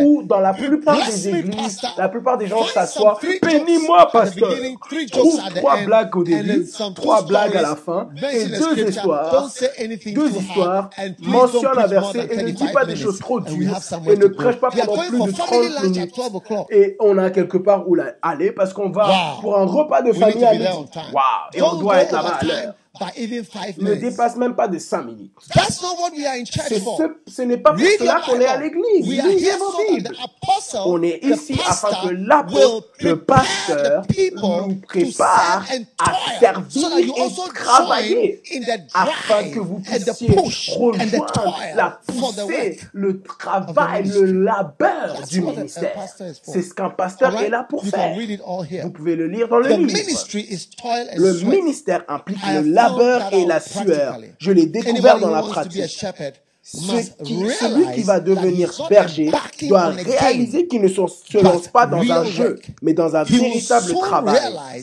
Ou 0.00 0.22
dans 0.22 0.40
la 0.40 0.52
plupart 0.52 0.98
des 1.06 1.28
églises, 1.28 1.80
la 1.96 2.08
plupart 2.08 2.38
des 2.38 2.46
gens 2.46 2.64
s'assoient. 2.64 3.18
Bénis-moi, 3.42 4.10
pasteur. 4.10 4.52
Trouve 5.10 5.40
trois 5.54 5.76
blagues 5.84 6.16
au 6.16 6.24
début, 6.24 6.66
trois 6.94 7.22
blagues 7.22 7.56
à 7.56 7.62
la 7.62 7.76
fin, 7.76 8.08
et 8.32 8.46
deux 8.46 8.88
histoires. 8.88 9.30
don't 9.30 9.48
say 9.50 9.70
anything 9.78 10.14
Deux 10.14 10.30
histoires, 10.30 10.90
mentionne 11.20 11.78
un 11.78 11.86
verset 11.86 12.28
et 12.30 12.36
ne 12.36 12.50
dis 12.50 12.54
35 12.54 12.72
pas 12.72 12.84
des 12.84 12.96
choses 12.96 13.18
trop 13.18 13.40
dures 13.40 13.78
et 14.06 14.16
ne 14.16 14.26
prêche 14.26 14.56
pas 14.56 14.70
pendant 14.70 14.96
plus 14.96 15.20
de 15.20 15.32
family 15.32 15.36
30 15.36 15.62
lunch 15.62 15.84
at 15.84 15.90
minutes. 15.90 16.16
12 16.16 16.34
o'clock. 16.34 16.66
Et 16.70 16.96
on 17.00 17.18
a 17.18 17.30
quelque 17.30 17.58
part 17.58 17.88
où 17.88 17.96
aller 18.22 18.52
parce 18.52 18.72
qu'on 18.72 18.90
va 18.90 19.36
pour 19.40 19.56
un 19.56 19.64
repas 19.64 20.02
de 20.02 20.12
famille 20.12 20.44
à. 20.44 20.52
Waouh 20.52 21.24
Et 21.54 21.62
on 21.62 21.74
doit 21.74 21.98
être 21.98 22.12
là-bas 22.12 22.38
à 22.40 22.44
l'heure. 22.44 22.74
By 22.98 23.10
even 23.16 23.44
five 23.44 23.76
Ne 23.78 23.84
minutes. 23.94 24.00
dépasse 24.00 24.36
même 24.36 24.54
pas 24.54 24.68
de 24.68 24.78
5 24.78 25.02
minutes. 25.04 25.32
That's 25.54 25.80
not 25.82 25.96
what 25.98 26.12
we 26.16 26.24
are 26.26 26.34
in 26.36 26.44
church 26.44 26.66
C'est 26.68 26.80
for. 26.80 26.98
ce, 26.98 27.30
ce 27.32 27.42
n'est 27.42 27.56
pas 27.58 27.70
pour 27.72 27.80
Read 27.80 27.98
cela 27.98 28.16
your 28.18 28.24
qu'on 28.26 28.40
est 28.40 28.46
à 28.46 28.56
Bible. 28.58 28.76
l'église. 28.84 29.08
We 29.08 29.20
are 29.20 29.26
Lisez 29.28 29.46
here 29.46 29.58
vos 29.58 29.70
so 29.72 29.78
that 29.78 29.92
Bibles. 29.94 30.16
the 30.16 30.24
apostle, 30.24 30.80
On 30.86 31.02
est 31.02 31.20
the 31.20 31.26
ici 31.34 31.52
afin 31.54 31.64
pastor 31.88 32.00
que 32.02 32.06
will 32.08 32.26
l'apôtre, 32.26 32.88
le 33.00 33.16
prepare 33.16 33.36
pasteur, 33.66 34.02
the 34.02 34.06
people 34.14 34.40
nous 34.68 34.74
to 34.74 34.80
prépare 34.86 35.64
serve 35.66 35.80
and 35.80 35.84
à 35.98 36.04
toil, 36.10 36.40
servir 36.40 36.64
so 36.70 36.88
that 36.90 37.00
you 37.00 37.14
et 37.16 37.52
travailler 37.54 38.42
join 38.44 38.56
in 38.56 38.60
the 38.64 38.80
afin 38.94 39.40
drive 39.42 39.54
que 39.54 39.58
vous 39.60 39.76
and 39.76 39.98
the 39.98 40.04
puissiez 40.04 40.28
push 40.34 40.70
and 40.70 40.76
the 40.76 41.20
rejoindre 41.20 41.26
toil 41.32 41.76
la 41.76 42.00
for 42.02 42.32
the 42.32 42.40
poussée, 42.40 42.68
work. 42.70 42.90
le 42.92 43.22
travail, 43.22 44.04
le 44.08 44.24
labeur 44.44 45.14
That's 45.18 45.28
du 45.30 45.40
what 45.40 45.50
a- 45.50 45.52
a 45.52 45.56
ministère. 45.58 45.92
pastor 45.94 46.26
is 46.28 46.40
for. 46.44 46.54
C'est 46.54 46.62
ce 46.62 46.74
qu'un 46.74 46.90
pasteur 46.90 47.40
est 47.40 47.48
là 47.48 47.66
pour 47.68 47.84
You 47.84 47.90
can 47.90 47.96
faire. 47.98 48.16
read 48.16 48.30
it 48.30 48.40
all 48.46 48.64
here. 48.68 48.82
Vous 48.84 48.90
pouvez 48.90 49.16
le 49.16 49.26
lire 49.28 49.48
dans 49.48 49.58
le 49.58 49.64
The 49.68 49.78
livre. 49.78 49.92
ministry 49.92 50.40
is 50.48 50.68
toil 50.80 51.06
and 51.12 51.16
Le 51.18 51.32
sweat. 51.34 51.48
ministère 51.62 52.04
implique 52.08 52.38
I 52.44 52.56
have 52.56 52.64
le 52.64 52.72
labeur 52.88 53.32
et 53.32 53.44
la 53.44 53.60
sueur. 53.60 54.18
Je 54.38 54.50
l'ai 54.50 54.66
découvert 54.66 55.18
dans 55.18 55.30
la 55.30 55.42
pratique. 55.42 56.04
Ce 56.68 57.10
qui- 57.22 57.38
celui 57.60 57.92
qui 57.94 58.02
va 58.02 58.18
devenir 58.18 58.72
berger 58.90 59.30
doit 59.68 59.86
réaliser 59.90 60.66
qu'il 60.66 60.82
ne 60.82 60.88
se 60.88 61.00
lance 61.40 61.68
pas 61.68 61.86
dans 61.86 62.02
un 62.10 62.24
jeu, 62.24 62.58
mais 62.82 62.92
dans 62.92 63.14
un 63.14 63.22
véritable 63.22 63.92
travail. 64.00 64.40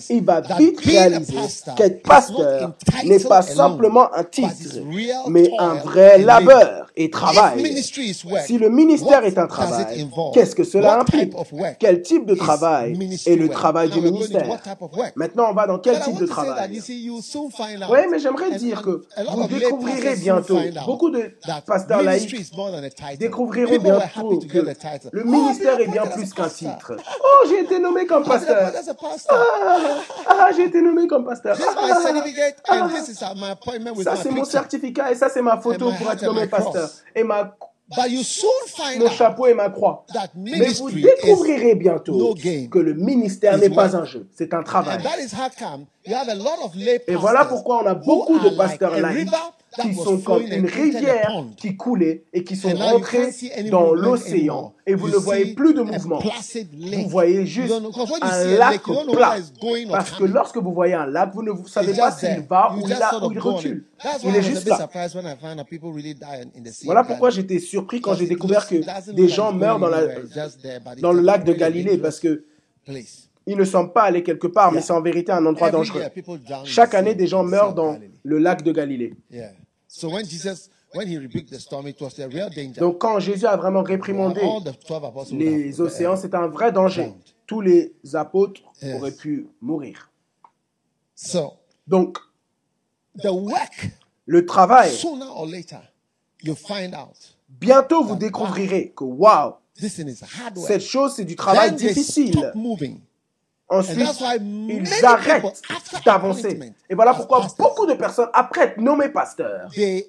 Il 0.10 0.24
va 0.24 0.40
vite 0.58 0.80
réaliser 0.80 1.36
qu'être 1.76 2.02
pasteur 2.04 2.72
n'est 3.04 3.20
pas 3.20 3.42
simplement 3.42 4.14
un 4.14 4.24
titre, 4.24 4.48
mais 5.28 5.52
un 5.60 5.74
vrai 5.76 6.20
labeur 6.20 6.90
et 6.96 7.10
travail. 7.10 7.62
Si 8.46 8.58
le 8.58 8.70
ministère 8.70 9.26
est 9.26 9.38
un 9.38 9.48
travail, 9.48 10.08
qu'est-ce 10.34 10.56
que 10.56 10.64
cela 10.64 11.00
implique? 11.02 11.34
Quel 11.80 12.02
type 12.02 12.26
de 12.26 12.36
travail 12.36 12.98
est 13.26 13.36
le 13.36 13.50
travail 13.50 13.90
du 13.90 14.00
ministère? 14.00 14.48
Maintenant, 15.18 15.48
on 15.50 15.54
va 15.54 15.68
dans 15.68 15.80
quel 15.80 16.00
type 16.00 16.18
de 16.18 16.26
travail? 16.28 16.82
Oui, 17.90 18.00
mais 18.10 18.20
j'aimerais 18.20 18.56
dire 18.58 18.82
que 18.82 19.04
vous 19.36 19.48
découvrirez 19.60 20.16
bientôt, 20.16 20.60
beaucoup 20.86 21.10
de 21.10 21.32
pasteurs 21.74 22.02
laïcs 22.02 22.52
découvriront 23.18 23.80
bientôt 23.80 24.40
que 24.40 24.58
le 24.60 25.24
Oh, 25.24 25.30
ministère 25.30 25.80
est 25.80 25.88
bien 25.88 26.06
plus 26.06 26.34
qu'un 26.34 26.50
titre. 26.50 26.94
Oh, 26.98 27.48
j'ai 27.50 27.62
été 27.62 27.80
nommé 27.80 28.06
comme 28.06 28.24
pasteur. 28.24 28.72
Ah, 29.30 29.76
ah, 30.28 30.50
j'ai 30.56 30.66
été 30.66 30.82
nommé 30.82 31.08
comme 31.08 31.26
pasteur. 31.26 31.58
Ah, 31.60 31.74
ah, 32.70 32.90
with 33.96 34.04
ça 34.04 34.16
c'est 34.16 34.32
mon 34.32 34.46
certificat 34.46 35.12
et 35.12 35.16
ça 35.16 35.30
c'est 35.30 35.42
ma 35.42 35.58
photo 35.58 35.92
pour 35.98 36.12
être 36.12 36.24
nommé 36.24 36.48
pasteur. 36.48 36.90
Et 37.16 37.24
ma, 37.24 37.56
But 37.96 38.10
you 38.10 38.24
soon 38.24 38.50
find 38.68 39.02
mon 39.02 39.10
chapeau 39.10 39.48
et 39.48 39.54
ma 39.54 39.70
croix. 39.70 40.06
Mais 40.36 40.70
vous 40.70 40.90
découvrirez 40.90 41.76
bientôt 41.76 42.18
no 42.18 42.34
que 42.34 42.80
le 42.80 42.94
ministère 42.94 43.58
n'est 43.58 43.70
pas 43.70 43.96
un 43.96 44.06
jeu, 44.06 44.28
c'est 44.34 44.54
un 44.54 44.64
travail. 44.64 44.98
And 44.98 45.04
that 45.04 45.20
is 45.20 45.34
how 45.34 45.50
come 45.50 45.86
you 46.06 46.16
have 46.16 46.30
a 46.30 46.36
lot 46.36 46.64
of 46.64 46.76
lay 46.76 47.02
Et 47.08 47.16
voilà 47.16 47.46
pourquoi 47.46 47.84
on 47.84 47.86
a 47.86 47.94
beaucoup 47.94 48.40
de 48.40 48.50
pasteurs 48.50 48.98
laïcs 49.00 49.30
qui 49.82 49.94
sont 49.94 50.20
comme 50.20 50.44
une 50.44 50.66
a 50.66 50.70
rivière 50.70 51.46
qui 51.58 51.76
coulait 51.76 52.24
et 52.34 52.44
qui 52.44 52.56
sont 52.56 52.70
any 52.70 53.70
dans 53.70 53.94
l'océan. 53.94 54.74
Et 54.86 54.96
vous 54.96 55.10
ne 55.10 55.16
voyez 55.16 55.54
plus 55.54 55.74
de 55.74 55.82
a 55.82 55.84
mouvement. 55.84 56.20
Vous 56.20 57.10
voyez 57.10 57.46
juste 57.46 57.74
un 58.22 58.30
a 58.30 58.44
lac 58.58 58.84
plat. 58.84 59.36
Parce 59.90 60.12
que 60.12 60.24
lorsque 60.24 60.58
vous 60.58 60.74
voyez 60.74 60.94
un 60.94 61.06
lac, 61.06 61.34
vous 61.34 61.44
ne 61.44 61.52
vous 61.52 61.68
savez 61.68 61.94
pas 61.94 62.12
s'il 62.12 62.42
va 62.50 62.76
ou, 62.76 62.86
là, 62.88 63.10
sort 63.10 63.28
ou 63.28 63.32
il 63.32 63.40
recule. 63.40 63.86
Il 64.24 64.36
est 64.36 64.38
a 64.38 64.42
juste 64.42 64.68
là. 64.68 64.90
Voilà 66.84 67.04
pourquoi 67.04 67.30
j'étais 67.30 67.60
surpris 67.60 68.02
quand 68.02 68.16
j'ai 68.16 68.28
découvert 68.28 68.68
que 68.68 69.12
des 69.12 69.30
gens 69.30 69.54
meurent 69.54 69.80
dans, 69.80 69.90
la, 69.90 70.02
dans 71.02 71.14
le 71.14 71.22
a 71.22 71.22
lac 71.22 71.44
de 71.44 71.54
Galilée 71.54 71.98
parce 71.98 72.20
que 72.20 72.44
ils 73.46 73.58
ne 73.58 73.66
semblent 73.66 73.92
pas 73.92 74.04
aller 74.04 74.24
quelque 74.24 74.48
part, 74.48 74.72
mais 74.72 74.82
c'est 74.82 74.94
en 74.94 75.02
vérité 75.02 75.32
un 75.32 75.46
endroit 75.46 75.70
dangereux. 75.70 76.02
Chaque 76.64 76.94
année, 76.94 77.16
des 77.16 77.28
gens 77.28 77.44
meurent 77.44 77.74
dans 77.74 77.98
le 78.24 78.38
lac 78.38 78.64
de 78.64 78.72
Galilée. 78.72 79.14
Yeah. 79.94 80.02
So 80.02 80.10
when 80.10 80.26
Jesus, 80.26 80.70
when 80.94 81.08
he 81.08 81.18
rebuked 81.18 81.50
the 81.50 81.60
storm, 81.60 81.88
it 81.88 82.00
was 82.02 82.18
a 82.20 82.28
real 82.28 82.50
danger. 82.50 82.80
Donc 82.82 83.00
quand 83.00 83.20
Jésus 83.20 83.46
a 83.46 83.56
vraiment 83.56 83.84
réprimandé 83.84 84.42
all 84.42 84.64
the 84.64 84.74
12 84.86 85.04
apostles 85.06 85.34
would 85.34 85.42
les 85.42 85.72
have- 85.80 85.82
océans, 85.82 86.18
c'est 86.18 86.34
un 86.34 86.48
vrai 86.48 86.72
danger. 86.72 87.14
Tous 87.46 87.62
les 87.62 87.94
apôtres 88.14 88.62
auraient 88.96 89.12
pu 89.16 89.48
mourir. 89.62 90.10
So 91.16 91.54
Donc, 91.86 92.18
the 93.22 93.30
work, 93.32 93.92
le 94.26 94.46
travail, 94.46 94.90
sooner 94.92 95.26
or 95.26 95.46
later, 95.46 95.82
you 96.42 96.56
find 96.56 96.96
out 96.96 97.36
bientôt 97.50 98.04
vous 98.04 98.16
découvrirez 98.16 98.94
que 98.96 99.04
waouh, 99.04 99.56
cette 99.76 100.82
chose 100.82 101.14
c'est 101.16 101.26
du 101.26 101.36
travail 101.36 101.76
difficile. 101.76 102.52
Ensuite, 103.74 104.24
ils 104.70 105.06
arrêtent 105.06 105.62
d'avancer. 106.06 106.60
Et 106.90 106.96
voilà 106.96 107.14
pourquoi 107.14 107.48
beaucoup 107.58 107.86
de 107.86 107.94
personnes, 107.94 108.30
après 108.34 108.66
être 108.66 108.78
nommées 108.78 109.10
pasteurs, 109.10 109.70
Ils 109.76 110.04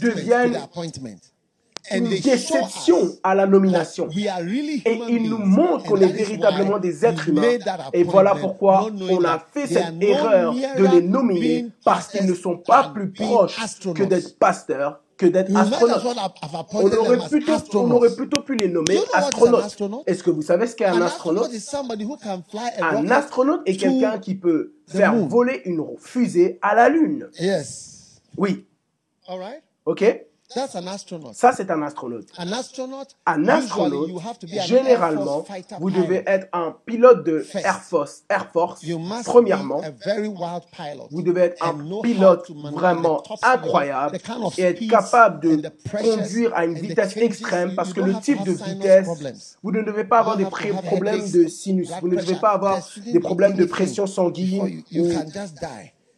deviennent 0.00 0.58
une 1.90 2.08
déception 2.08 3.16
à 3.22 3.34
la 3.34 3.46
nomination. 3.46 4.08
Et 4.10 5.00
ils 5.08 5.28
nous 5.28 5.38
montrent 5.38 5.84
qu'on 5.84 6.00
est 6.00 6.06
véritablement 6.06 6.78
des 6.78 7.04
êtres 7.04 7.28
humains. 7.28 7.58
Et 7.92 8.04
voilà 8.04 8.34
pourquoi 8.34 8.88
on 9.10 9.24
a 9.24 9.38
fait 9.52 9.66
cette 9.66 10.02
erreur 10.02 10.54
de 10.54 10.84
les 10.84 11.02
nominer 11.02 11.62
being 11.62 11.70
parce 11.84 12.08
qu'ils 12.08 12.26
ne 12.26 12.34
sont 12.34 12.56
pas 12.56 12.90
plus 12.94 13.10
proches 13.10 13.56
que 13.94 14.02
d'être 14.02 14.38
pasteurs, 14.38 15.00
que 15.18 15.26
d'être 15.26 15.48
We 15.48 15.54
might 15.54 15.66
as 15.66 15.72
astronautes. 15.74 16.04
well 16.04 16.18
have, 16.18 16.32
have 16.42 16.66
On 16.72 16.90
aurait, 16.96 17.28
plutôt, 17.28 17.52
on 17.74 17.90
aurait 17.90 18.14
plutôt 18.14 18.40
pu 18.40 18.54
les 18.54 18.68
nommer 18.68 18.98
astronautes. 19.12 19.64
astronaut? 19.64 20.02
Est-ce 20.06 20.22
que 20.22 20.30
vous 20.30 20.42
savez 20.42 20.66
ce 20.66 20.74
qu'est 20.76 20.86
un 20.86 21.02
astronaute 21.02 21.50
Un 22.80 23.10
astronaute 23.10 23.62
est 23.66 23.76
quelqu'un 23.76 24.18
qui 24.18 24.34
peut 24.36 24.74
faire 24.86 25.14
voler 25.14 25.60
une 25.66 25.84
fusée 25.98 26.58
à 26.62 26.74
la 26.74 26.88
Lune. 26.88 27.28
Yes. 27.38 28.20
Oui, 28.38 28.64
ça, 30.50 30.66
c'est 30.66 30.78
un 31.70 31.82
astronaute. 31.82 32.26
An 32.38 32.52
astronaut, 32.52 33.02
un 33.26 33.48
astronaute, 33.48 34.08
généralement, 34.66 35.44
vous 35.78 35.90
devez 35.90 36.22
être 36.26 36.48
un 36.54 36.74
pilote 36.86 37.22
de 37.24 37.46
Air 37.54 37.82
Force. 37.82 38.22
Air 38.30 38.50
Force 38.50 38.82
premièrement, 39.26 39.82
vous 41.10 41.22
devez 41.22 41.40
être 41.42 41.62
un 41.62 42.00
pilote 42.00 42.50
vraiment 42.72 43.22
incroyable 43.42 44.18
et 44.56 44.62
être 44.62 44.88
capable 44.88 45.40
de 45.40 45.70
conduire 46.00 46.54
à 46.54 46.64
une 46.64 46.74
vitesse 46.74 47.14
extrême 47.18 47.74
parce 47.74 47.92
que 47.92 48.00
le 48.00 48.14
type 48.14 48.42
de 48.44 48.52
vitesse, 48.52 49.58
vous 49.62 49.70
ne 49.70 49.82
devez 49.82 50.04
pas 50.04 50.20
avoir 50.20 50.38
des 50.38 50.46
problèmes 50.46 51.30
de 51.30 51.46
sinus, 51.46 51.90
vous 52.00 52.08
ne 52.08 52.16
devez 52.16 52.36
pas 52.36 52.52
avoir 52.52 52.80
des 53.04 53.20
problèmes 53.20 53.54
de 53.54 53.66
pression 53.66 54.06
sanguine. 54.06 54.82
Ou 54.96 55.08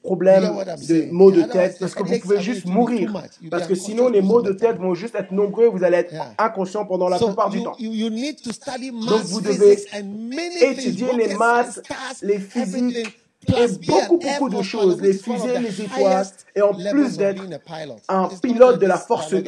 problème 0.03 0.45
de 0.89 1.11
maux 1.11 1.31
de 1.31 1.43
tête 1.43 1.77
parce 1.79 1.95
que 1.95 2.03
vous 2.03 2.19
pouvez 2.19 2.41
juste 2.41 2.67
mourir. 2.67 3.13
Parce 3.51 3.67
que 3.67 3.75
sinon, 3.75 4.09
les 4.09 4.23
maux 4.23 4.43
de 4.43 4.53
tête 4.53 4.77
vont 4.79 4.95
juste 4.95 5.15
être 5.15 5.33
nombreux 5.33 5.67
vous 5.67 5.85
allez 5.85 5.99
être 5.99 6.15
inconscient 6.39 6.85
pendant 6.87 7.09
la 7.09 7.19
plupart 7.19 7.51
du 7.51 7.63
temps. 7.63 7.77
Donc, 7.79 9.23
vous 9.25 9.41
devez 9.41 9.79
étudier 10.63 11.13
les 11.17 11.35
maths, 11.35 11.81
les 12.23 12.39
physiques, 12.39 13.19
et 13.49 13.67
beaucoup, 13.87 14.19
beaucoup 14.19 14.49
de 14.51 14.63
choses, 14.63 15.01
les 15.01 15.15
fusées, 15.15 15.59
les 15.59 15.81
étoiles, 15.81 16.27
et 16.55 16.63
en 16.63 16.75
plus 16.75 17.17
d'être 17.17 17.43
un 18.09 18.29
pilote 18.43 18.79
de 18.79 18.87
la 18.87 18.99
Force 18.99 19.33
1, 19.33 19.43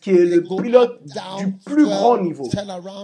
qui 0.00 0.10
est 0.10 0.24
le 0.24 0.42
pilote 0.42 1.00
du 1.38 1.52
plus 1.64 1.84
grand 1.84 2.18
niveau, 2.18 2.48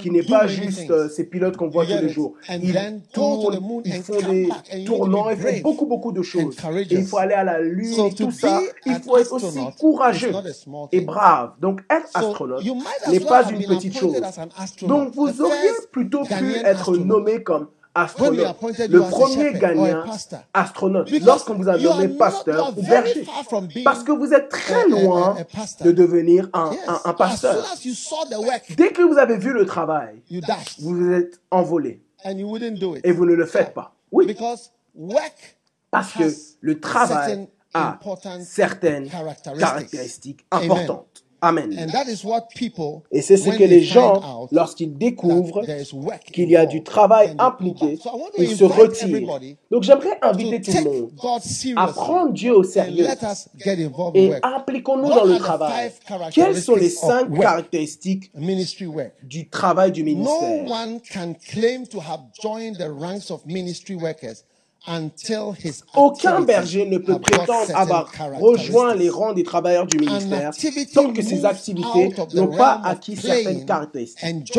qui 0.01 0.11
n'est 0.11 0.25
pas 0.25 0.47
juste 0.47 1.09
ces 1.09 1.25
pilotes 1.25 1.57
qu'on 1.57 1.69
voit 1.69 1.87
tous 1.87 2.03
les 2.03 2.09
jours. 2.09 2.35
Ils 2.51 3.01
tournent, 3.13 3.83
ils 3.85 4.03
font 4.03 4.21
des 4.29 4.49
tournants, 4.85 5.31
ils 5.31 5.37
font 5.37 5.61
beaucoup, 5.63 5.87
beaucoup 5.87 6.13
de 6.13 6.23
choses. 6.23 6.57
Et 6.91 6.95
il 6.95 7.05
faut 7.05 7.19
aller 7.19 7.35
à 7.35 7.45
la 7.45 7.61
Lune 7.61 8.07
et 8.07 8.15
tout 8.15 8.31
ça. 8.31 8.61
Il 8.85 9.01
faut 9.01 9.17
être 9.19 9.33
aussi 9.33 9.61
courageux 9.79 10.33
et 10.91 11.01
brave. 11.01 11.53
Donc, 11.61 11.81
être 11.89 12.11
astronaute 12.15 12.65
n'est 13.09 13.21
pas 13.21 13.49
une 13.51 13.65
petite 13.65 13.97
chose. 13.97 14.21
Donc, 14.83 15.15
vous 15.15 15.41
auriez 15.41 15.71
plutôt 15.93 16.25
pu 16.25 16.57
être 16.65 16.97
nommé 16.97 17.43
comme 17.43 17.69
astronaute. 17.95 18.57
Le 18.89 19.01
premier 19.01 19.53
gagnant, 19.53 20.05
astronaute, 20.55 21.11
lorsqu'on 21.25 21.55
vous 21.55 21.69
a 21.69 21.77
nommé 21.77 22.09
pasteur 22.09 22.77
ou 22.77 22.83
berger, 22.83 23.27
parce 23.85 24.03
que 24.03 24.13
vous 24.13 24.33
êtes 24.33 24.49
très 24.49 24.89
loin 24.89 25.37
de 25.81 25.93
devenir 25.93 26.49
un, 26.53 26.71
un, 26.87 27.01
un 27.05 27.13
pasteur. 27.13 27.65
Dès 28.77 28.93
que 28.93 29.03
vous 29.03 29.19
avez 29.19 29.37
vu 29.39 29.53
le 29.53 29.67
travail, 29.67 30.23
vous 30.81 30.97
vous 30.97 31.13
êtes 31.13 31.41
envolé. 31.51 32.03
Et 32.25 33.13
vous 33.13 33.27
ne 33.27 33.35
le 33.35 33.47
faites 33.47 33.75
pas. 33.75 33.95
Oui. 34.13 34.37
Parce 35.91 36.13
que 36.13 36.25
le 36.61 36.81
travail 36.81 37.49
a 37.75 37.99
certaines 38.45 39.09
caractéristiques 39.59 40.47
importantes. 40.51 41.12
Et 43.11 43.21
c'est 43.21 43.37
ce 43.37 43.51
que 43.51 43.65
les 43.65 43.83
gens, 43.83 44.49
lorsqu'ils 44.53 44.97
découvrent 44.97 45.63
qu'il 46.33 46.49
y 46.49 46.57
a 46.57 46.67
du 46.67 46.83
travail 46.85 47.35
impliqué, 47.39 47.99
ils 48.39 48.57
se 48.57 48.65
retirent. 48.65 49.41
Donc 49.71 49.83
j'aimerais 49.83 50.19
inviter 50.23 50.61
tout 50.61 50.71
le 50.85 50.91
monde 50.91 51.11
à 51.77 51.87
prendre 51.89 52.33
Dieu 52.33 52.55
au 52.55 52.63
sérieux. 52.63 53.07
et 54.15 54.33
appliquons-nous 54.43 55.09
dans 55.09 55.25
le 55.25 55.39
travail. 55.39 55.91
Quelles 56.33 56.57
sont 56.57 56.77
les 56.77 56.91
cinq 56.91 57.29
caractéristiques 57.39 58.31
du 59.25 59.49
travail 59.49 59.91
du 59.93 60.05
ministère? 60.05 60.65
Aucun 65.95 66.41
berger 66.41 66.87
ne 66.87 66.99
peut 66.99 67.19
prétendre 67.21 67.77
avoir 67.77 68.11
rejoint 68.41 68.95
les 68.95 69.11
rangs 69.11 69.33
des 69.33 69.45
travailleurs 69.45 69.87
du 69.87 69.99
ministère 69.99 70.51
tant 70.93 71.13
que 71.13 71.23
ses 71.23 71.45
activités 71.45 72.13
n'ont 72.35 72.49
pas 72.57 72.81
acquis 72.85 73.17
certaines 73.17 73.65
caractéristiques. 73.65 74.53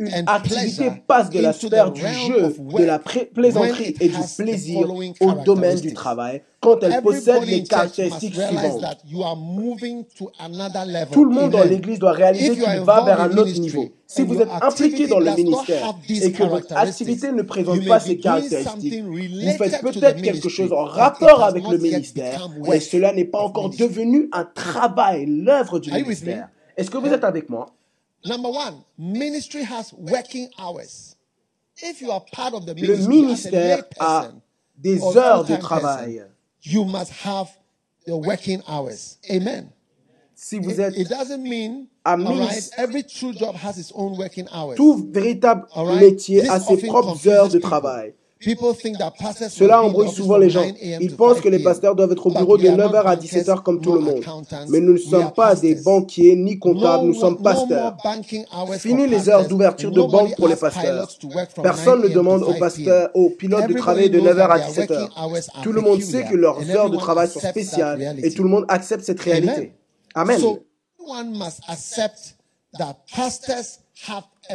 Mm. 0.00 0.06
une 0.06 0.28
activité 0.28 0.90
passe 1.06 1.28
de 1.28 1.40
la 1.40 1.52
sphère 1.52 1.92
du 1.92 2.00
jeu, 2.00 2.56
de 2.58 2.84
la 2.84 2.98
plaisanterie 2.98 3.94
et 4.00 4.08
du 4.08 4.16
plaisir 4.38 4.88
au 5.20 5.32
domaine 5.44 5.78
du 5.78 5.92
travail 5.92 6.40
quand 6.58 6.82
elle 6.82 7.02
possède 7.02 7.44
les 7.44 7.62
caractéristiques 7.62 8.34
suivantes. 8.34 8.82
Tout 11.12 11.24
le 11.24 11.34
monde 11.34 11.50
dans 11.50 11.64
l'Église 11.64 11.98
doit 11.98 12.12
réaliser 12.12 12.54
qu'il 12.56 12.80
va 12.80 13.04
vers 13.04 13.20
un 13.20 13.36
autre 13.36 13.60
niveau. 13.60 13.90
Si 14.06 14.22
vous 14.22 14.40
êtes 14.40 14.48
impliqué 14.62 15.06
dans 15.06 15.20
le 15.20 15.34
ministère 15.34 15.94
et 16.08 16.32
que 16.32 16.44
votre 16.44 16.74
activité 16.74 17.30
ne 17.32 17.42
présente 17.42 17.86
pas 17.86 18.00
ces 18.00 18.16
caractéristiques, 18.16 19.04
vous 19.04 19.50
faites 19.58 19.82
peut-être 19.82 20.22
quelque 20.22 20.48
chose 20.48 20.72
en 20.72 20.84
rapport 20.84 21.44
avec 21.44 21.68
le 21.68 21.76
ministère, 21.76 22.48
mais 22.66 22.80
cela 22.80 23.12
n'est 23.12 23.26
pas 23.26 23.40
encore 23.40 23.68
devenu 23.68 24.30
un 24.32 24.44
travail, 24.44 25.26
l'œuvre 25.26 25.78
du 25.78 25.92
ministère. 25.92 26.48
Est-ce 26.76 26.90
que 26.90 26.96
vous 26.96 27.08
êtes 27.08 27.24
avec 27.24 27.50
moi? 27.50 27.66
Number 28.24 28.50
one, 28.50 28.84
ministry 28.98 29.62
has 29.62 29.92
working 29.92 30.50
hours. 30.58 31.16
If 31.76 32.02
you 32.02 32.10
are 32.10 32.22
part 32.32 32.52
of 32.52 32.66
the 32.66 32.74
ministry, 32.74 33.04
le 33.04 33.08
ministère 33.08 33.84
a 33.98 34.32
des 34.76 35.00
heures 35.00 35.44
de 35.44 35.56
travail. 35.56 36.24
You 36.62 36.84
must 36.84 37.12
have 37.24 37.48
the 38.06 38.16
working 38.16 38.62
hours. 38.68 39.18
Amen. 39.30 39.70
Si 40.34 40.58
vous 40.58 40.80
êtes 40.80 40.96
it, 40.96 41.08
doesn't 41.08 41.42
mean 41.42 41.86
every 42.76 43.02
true 43.02 43.32
job 43.32 43.54
has 43.54 43.78
its 43.78 43.92
own 43.94 44.16
working 44.16 44.48
hours. 44.52 44.76
Tout 44.76 45.10
véritable 45.12 45.66
métier 45.98 46.48
a 46.48 46.60
ses 46.60 46.76
propres 46.78 47.26
heures 47.28 47.48
de 47.48 47.58
travail. 47.58 48.14
Cela 48.42 49.82
embrouille 49.82 50.08
souvent 50.08 50.38
les 50.38 50.48
gens. 50.48 50.64
Ils 51.00 51.14
pensent 51.14 51.40
que 51.40 51.48
les 51.50 51.58
pasteurs 51.58 51.94
doivent 51.94 52.12
être 52.12 52.26
au 52.26 52.30
bureau 52.30 52.56
de 52.56 52.68
9h 52.68 53.02
à 53.04 53.14
17h 53.16 53.62
comme 53.62 53.82
tout 53.82 53.92
le 53.92 54.00
monde. 54.00 54.24
Mais 54.70 54.80
nous 54.80 54.94
ne 54.94 54.98
sommes 54.98 55.30
pas 55.32 55.54
des 55.54 55.74
banquiers 55.74 56.36
ni 56.36 56.58
comptables, 56.58 57.04
nous 57.04 57.14
sommes 57.14 57.42
pasteurs. 57.42 57.96
Fini 58.78 59.06
les 59.06 59.28
heures 59.28 59.46
d'ouverture 59.46 59.90
de 59.90 60.00
banque 60.00 60.36
pour 60.36 60.48
les 60.48 60.56
pasteurs. 60.56 61.06
Personne 61.62 62.02
ne 62.02 62.08
demande 62.08 62.42
aux 62.42 62.54
pasteurs, 62.54 63.10
aux 63.14 63.28
pilotes 63.30 63.68
de 63.68 63.74
travailler 63.74 64.08
de 64.08 64.20
9h 64.20 64.48
à 64.48 64.58
17h. 64.58 65.08
Tout 65.62 65.72
le 65.72 65.82
monde 65.82 66.00
sait 66.00 66.24
que 66.24 66.36
leurs 66.36 66.68
heures 66.70 66.90
de 66.90 66.96
travail 66.96 67.28
sont 67.28 67.40
spéciales 67.40 68.18
et 68.22 68.30
tout 68.30 68.42
le 68.42 68.48
monde 68.48 68.64
accepte 68.68 69.04
cette 69.04 69.20
réalité. 69.20 69.74
Amen. 70.14 70.40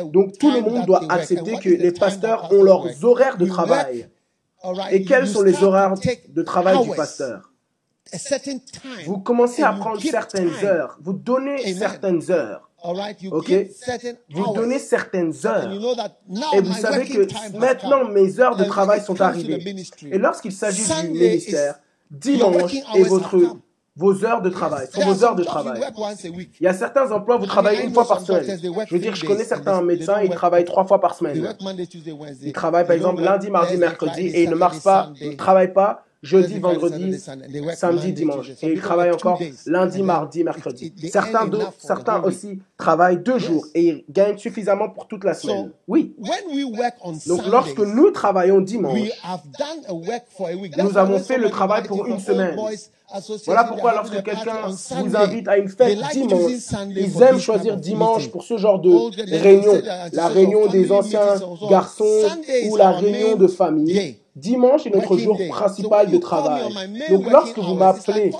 Donc 0.05 0.37
tout 0.37 0.51
le 0.51 0.61
monde 0.61 0.85
doit 0.85 1.03
accepter 1.09 1.57
que 1.57 1.69
les 1.69 1.91
pasteurs 1.91 2.51
ont 2.51 2.63
leurs 2.63 3.03
horaires 3.03 3.37
de 3.37 3.45
travail. 3.45 4.09
Et 4.91 5.03
quels 5.03 5.27
sont 5.27 5.43
les 5.43 5.63
horaires 5.63 5.93
de 6.29 6.41
travail 6.41 6.83
du 6.83 6.91
pasteur? 6.91 7.51
Vous 9.05 9.17
commencez 9.19 9.63
à 9.63 9.73
prendre 9.73 10.01
certaines 10.01 10.53
heures, 10.63 10.97
vous 11.01 11.13
donnez 11.13 11.73
certaines 11.73 12.31
heures. 12.31 12.69
Ok, 13.31 13.51
vous 14.29 14.53
donnez 14.53 14.77
certaines 14.77 15.33
heures. 15.45 15.71
Et 16.53 16.61
vous 16.61 16.73
savez 16.73 17.05
que 17.05 17.57
maintenant 17.57 18.05
mes 18.05 18.39
heures 18.39 18.55
de 18.55 18.63
travail 18.65 19.01
sont 19.01 19.19
arrivées. 19.21 19.75
Et 20.11 20.17
lorsqu'il 20.19 20.51
s'agit 20.51 20.83
du 20.83 21.09
ministère, 21.09 21.79
dimanche 22.11 22.75
est 22.95 23.03
votre 23.03 23.57
vos 23.97 24.25
heures 24.25 24.41
de 24.41 24.49
travail. 24.49 24.87
Ce 24.91 24.99
sont 24.99 25.07
vos 25.07 25.23
heures 25.23 25.35
de 25.35 25.43
travail. 25.43 25.81
Il 26.59 26.63
y 26.63 26.67
a 26.67 26.73
certains 26.73 27.11
emplois, 27.11 27.37
vous 27.37 27.45
travaillez 27.45 27.83
une 27.83 27.93
fois 27.93 28.07
par 28.07 28.19
semaine. 28.21 28.45
Je 28.87 28.93
veux 28.93 28.99
dire, 28.99 29.15
je 29.15 29.25
connais 29.25 29.43
certains 29.43 29.81
médecins, 29.81 30.21
ils 30.21 30.31
travaillent 30.31 30.65
trois 30.65 30.85
fois 30.85 30.99
par 30.99 31.15
semaine. 31.15 31.55
Ils 32.41 32.53
travaillent 32.53 32.85
par 32.85 32.95
exemple 32.95 33.21
lundi, 33.21 33.49
mardi, 33.49 33.77
mercredi 33.77 34.27
et 34.27 34.43
ils 34.43 34.49
ne 34.49 34.55
marchent 34.55 34.83
pas, 34.83 35.11
ils 35.21 35.31
ne 35.31 35.35
travaillent 35.35 35.73
pas 35.73 36.03
jeudi, 36.21 36.59
vendredi, 36.59 37.17
samedi, 37.75 38.13
dimanche. 38.13 38.51
Et 38.61 38.71
ils 38.73 38.81
travaillent 38.81 39.11
encore 39.11 39.39
lundi, 39.65 40.01
mardi, 40.01 40.43
mercredi. 40.43 40.93
Certains, 41.11 41.45
de, 41.45 41.59
certains 41.77 42.21
aussi 42.23 42.59
travaillent 42.77 43.19
deux 43.19 43.39
jours 43.39 43.65
et 43.73 43.81
ils 43.81 44.05
gagnent 44.09 44.37
suffisamment 44.37 44.89
pour 44.89 45.07
toute 45.07 45.23
la 45.23 45.33
semaine. 45.33 45.71
Oui. 45.87 46.15
Donc 47.27 47.45
lorsque 47.47 47.79
nous 47.79 48.11
travaillons 48.11 48.61
dimanche, 48.61 49.09
nous 50.77 50.97
avons 50.97 51.19
fait 51.19 51.37
le 51.37 51.49
travail 51.49 51.83
pour 51.83 52.05
une 52.07 52.19
semaine. 52.19 52.57
Voilà 53.45 53.63
pourquoi 53.65 53.93
lorsque 53.93 54.23
quelqu'un 54.23 54.67
vous 54.67 55.15
invite 55.15 55.47
à 55.47 55.57
une 55.57 55.69
fête 55.69 55.99
dimanche, 56.11 56.51
ils 56.89 57.21
aiment 57.21 57.39
choisir 57.39 57.77
dimanche 57.77 58.29
pour 58.29 58.43
ce 58.43 58.57
genre 58.57 58.79
de 58.79 59.35
réunion, 59.37 59.79
la 60.11 60.27
réunion 60.27 60.65
des 60.67 60.91
anciens 60.91 61.35
garçons 61.69 62.23
ou 62.67 62.75
la 62.75 62.91
réunion 62.91 63.35
de 63.35 63.47
famille. 63.47 64.17
Dimanche 64.35 64.85
est 64.85 64.89
notre 64.89 65.17
jour 65.17 65.39
principal 65.49 66.11
de 66.11 66.17
travail. 66.17 66.63
Donc 67.09 67.29
lorsque 67.31 67.57
vous 67.57 67.73
m'appelez 67.75 68.33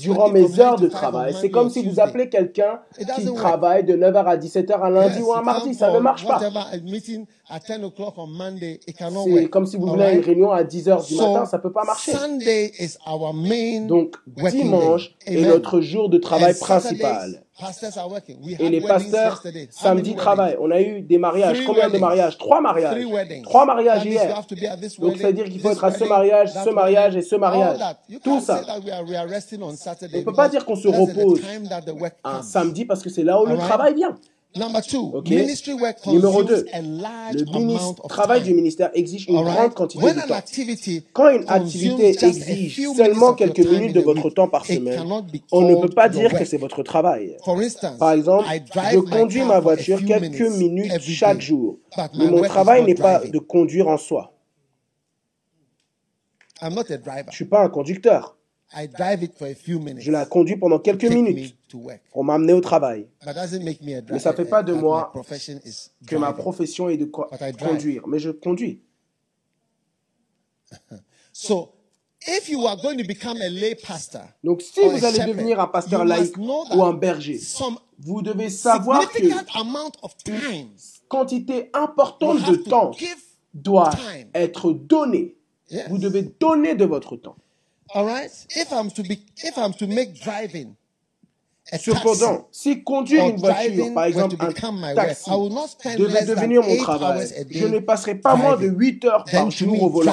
durant 0.00 0.28
mes 0.30 0.60
heures 0.60 0.78
de 0.78 0.88
travail, 0.88 1.34
c'est 1.38 1.50
comme 1.50 1.68
si 1.68 1.82
vous 1.86 2.00
appelez 2.00 2.28
quelqu'un 2.30 2.80
qui 2.98 3.24
travaille 3.34 3.84
de 3.84 3.94
9h 3.94 4.24
à 4.24 4.36
17h 4.38 4.82
un 4.82 4.90
lundi 4.90 5.20
ou 5.20 5.32
un 5.34 5.42
mardi. 5.42 5.74
Ça 5.74 5.90
ne 5.92 5.98
marche 5.98 6.26
pas. 6.26 6.40
C'est 9.24 9.48
comme 9.50 9.66
si 9.66 9.76
vous 9.76 9.86
voulez 9.86 10.14
une 10.14 10.20
réunion 10.20 10.50
à 10.52 10.62
10h 10.62 11.06
du 11.06 11.16
matin. 11.16 11.44
Ça 11.44 11.58
ne 11.58 11.62
peut 11.62 11.72
pas 11.72 11.84
marcher. 11.84 12.12
Donc 13.86 14.16
dimanche 14.26 15.14
est 15.26 15.42
notre 15.42 15.80
jour 15.82 16.08
de 16.08 16.16
travail 16.18 16.54
principal 16.58 17.42
pasteurs, 18.80 19.34
yesterday. 19.34 19.68
How 19.68 19.82
samedi, 19.82 20.14
travaillent. 20.14 20.56
On 20.60 20.70
a 20.70 20.80
eu 20.80 21.00
des 21.00 21.18
mariages. 21.18 21.64
Combien 21.64 21.88
de 21.88 21.98
mariages? 21.98 22.38
Trois 22.38 22.60
mariages. 22.60 23.06
Trois 23.42 23.64
mariages 23.64 24.04
hier. 24.04 24.42
Donc, 24.98 25.16
c'est-à-dire 25.16 25.44
qu'il 25.44 25.60
faut 25.60 25.70
être 25.70 25.84
à 25.84 25.92
ce 25.92 26.04
mariage, 26.04 26.50
ce 26.52 26.70
mariage 26.70 27.16
et 27.16 27.22
ce 27.22 27.36
mariage. 27.36 27.78
Tout 28.22 28.40
ça. 28.40 28.62
on 28.66 30.18
On 30.18 30.22
peut 30.22 30.32
pas 30.32 30.48
dire 30.48 30.64
qu'on 30.64 30.76
se 30.76 30.88
repose 30.88 31.40
un 32.24 32.42
samedi 32.42 32.84
parce 32.84 33.02
que 33.02 33.10
c'est 33.10 33.24
là 33.24 33.40
où 33.40 33.46
le 33.46 33.56
travail 33.56 33.94
vient. 33.94 34.16
Number 34.54 34.82
two, 34.82 35.12
Ok. 35.14 35.30
ministry 35.30 35.72
work 35.72 36.04
Numéro 36.06 36.42
consumes 36.42 36.64
2, 36.64 36.66
a 36.74 36.82
large 36.82 37.36
le 37.36 38.08
travail 38.08 38.42
du 38.42 38.52
ministère 38.52 38.90
exige 38.92 39.26
une 39.28 39.36
right? 39.36 39.56
grande 39.56 39.74
quantité 39.74 40.04
When 40.04 40.14
de 40.14 40.20
temps. 40.20 41.04
Quand 41.14 41.28
une 41.30 41.48
activité 41.48 42.08
exige 42.10 42.88
seulement 42.94 43.32
quelques 43.32 43.60
minutes 43.60 43.96
in 43.96 44.00
de 44.00 44.04
votre 44.04 44.28
temps 44.28 44.48
par 44.48 44.66
semaine, 44.66 45.00
on 45.52 45.62
ne 45.62 45.74
peut 45.76 45.88
pas 45.88 46.10
dire 46.10 46.32
que 46.34 46.44
c'est 46.44 46.58
votre 46.58 46.82
travail. 46.82 47.36
For 47.44 47.58
instance, 47.58 47.98
Par 47.98 48.12
exemple, 48.12 48.46
je 48.92 48.98
my 48.98 49.04
conduis 49.04 49.42
ma 49.42 49.60
voiture 49.60 50.04
quelques 50.04 50.40
minutes 50.40 51.00
chaque 51.00 51.38
day, 51.38 51.44
jour. 51.44 51.78
Mais 52.18 52.26
mon 52.26 52.42
travail 52.42 52.84
n'est 52.84 52.94
pas 52.94 53.20
de 53.20 53.38
conduire 53.38 53.88
en 53.88 53.96
soi. 53.96 54.32
I'm 56.60 56.74
not 56.74 56.90
a 56.90 56.96
driver. 56.96 57.24
Je 57.26 57.30
ne 57.30 57.34
suis 57.34 57.44
pas 57.46 57.64
un 57.64 57.68
conducteur. 57.68 58.36
I 58.74 58.86
drive 58.86 59.22
it 59.22 59.34
for 59.36 59.46
a 59.46 59.54
few 59.54 59.78
minutes. 59.78 60.02
Je 60.04 60.10
la 60.10 60.24
conduis 60.26 60.56
pendant 60.56 60.78
quelques 60.78 61.04
minutes 61.04 61.54
pour 62.10 62.24
m'amener 62.24 62.52
au 62.52 62.60
travail. 62.60 63.06
But 63.24 63.34
doesn't 63.34 63.62
make 63.62 63.82
me 63.82 63.94
a 63.94 64.00
driver. 64.00 64.12
Mais 64.12 64.18
ça 64.18 64.32
fait 64.32 64.44
pas 64.44 64.62
de 64.62 64.72
moi 64.72 65.10
my 65.14 65.20
profession 65.20 65.60
is 65.64 65.90
Que 66.06 66.16
ma 66.16 66.32
profession 66.32 66.88
est 66.88 66.96
de 66.96 67.04
conduire. 67.04 68.06
Mais 68.08 68.18
je 68.18 68.30
conduis. 68.30 68.80
So, 71.34 71.72
if 72.26 72.50
you 72.50 72.66
are 72.66 72.76
going 72.76 72.98
to 72.98 73.04
become 73.04 73.40
a 73.40 73.48
lay 73.48 73.74
pastor, 73.74 74.22
Donc 74.44 74.60
si 74.60 74.80
or 74.80 74.90
vous 74.90 75.04
a 75.04 75.08
allez 75.08 75.32
devenir 75.32 75.58
un 75.60 75.66
pasteur 75.66 76.04
laïque 76.04 76.36
ou 76.36 76.82
un 76.82 76.92
berger, 76.92 77.40
vous 77.98 78.20
devez 78.20 78.50
savoir 78.50 79.08
que 79.08 79.16
significant 79.16 79.60
amount 79.60 79.92
of 80.02 80.14
time 80.18 80.68
quantité 81.08 81.70
importante 81.74 82.42
de 82.50 82.56
temps 82.56 82.90
doit 83.52 83.90
être 84.34 84.72
donnée. 84.72 85.36
Vous 85.88 85.98
devez 85.98 86.22
donner 86.22 86.74
de 86.74 86.84
votre 86.84 87.16
temps. 87.16 87.36
All 87.94 88.06
right? 88.06 88.30
If 88.50 88.72
I'm 88.72 88.90
to 88.90 89.02
be, 89.02 89.22
if 89.38 89.56
I'm 89.58 89.74
to 89.74 89.86
make 89.86 90.20
driving 90.20 90.76
Cependant, 91.64 92.48
si 92.50 92.82
conduire 92.82 93.28
une 93.28 93.36
voiture, 93.36 93.94
par 93.94 94.04
exemple 94.04 94.34
un 94.40 94.52
taxi, 94.94 95.30
devait 95.96 96.24
devenir 96.24 96.60
mon 96.60 96.68
eight 96.68 96.82
travail, 96.82 97.28
je 97.50 97.66
ne 97.66 97.78
passerai 97.78 98.16
pas 98.16 98.34
moins 98.34 98.56
de 98.56 98.66
driving. 98.66 98.78
8 98.78 99.04
heures 99.04 99.24
par 99.30 99.50
jour 99.50 99.76
me, 99.76 99.80
au 99.80 99.88
volant. 99.88 100.12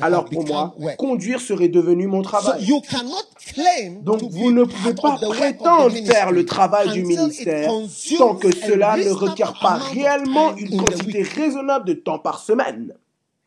Alors 0.00 0.26
pour 0.26 0.46
moi, 0.46 0.74
conduire 0.96 1.40
serait 1.40 1.68
devenu 1.68 2.06
mon 2.06 2.22
So 2.22 2.28
travail. 2.28 2.64
you 2.64 2.80
cannot 2.88 3.26
claim 3.52 4.00
Donc 4.02 4.20
to 4.20 4.28
vous 4.30 4.52
ne 4.52 4.62
pouvez 4.62 4.94
pas 4.94 5.18
the 5.18 5.22
work 5.22 5.22
of 5.22 5.36
the 5.36 5.40
prétendre 5.40 5.96
faire 6.06 6.30
le 6.30 6.44
travail 6.44 6.92
du 6.92 7.02
ministère 7.02 7.68
tant 8.16 8.36
que 8.36 8.54
cela 8.54 8.96
ne 8.96 9.10
requiert 9.10 9.58
pas 9.60 9.74
réellement 9.74 10.54
une 10.56 10.76
quantité 10.80 11.22
raisonnable 11.22 11.86
de 11.86 11.94
temps 11.94 12.20
par 12.20 12.38
semaine. 12.38 12.94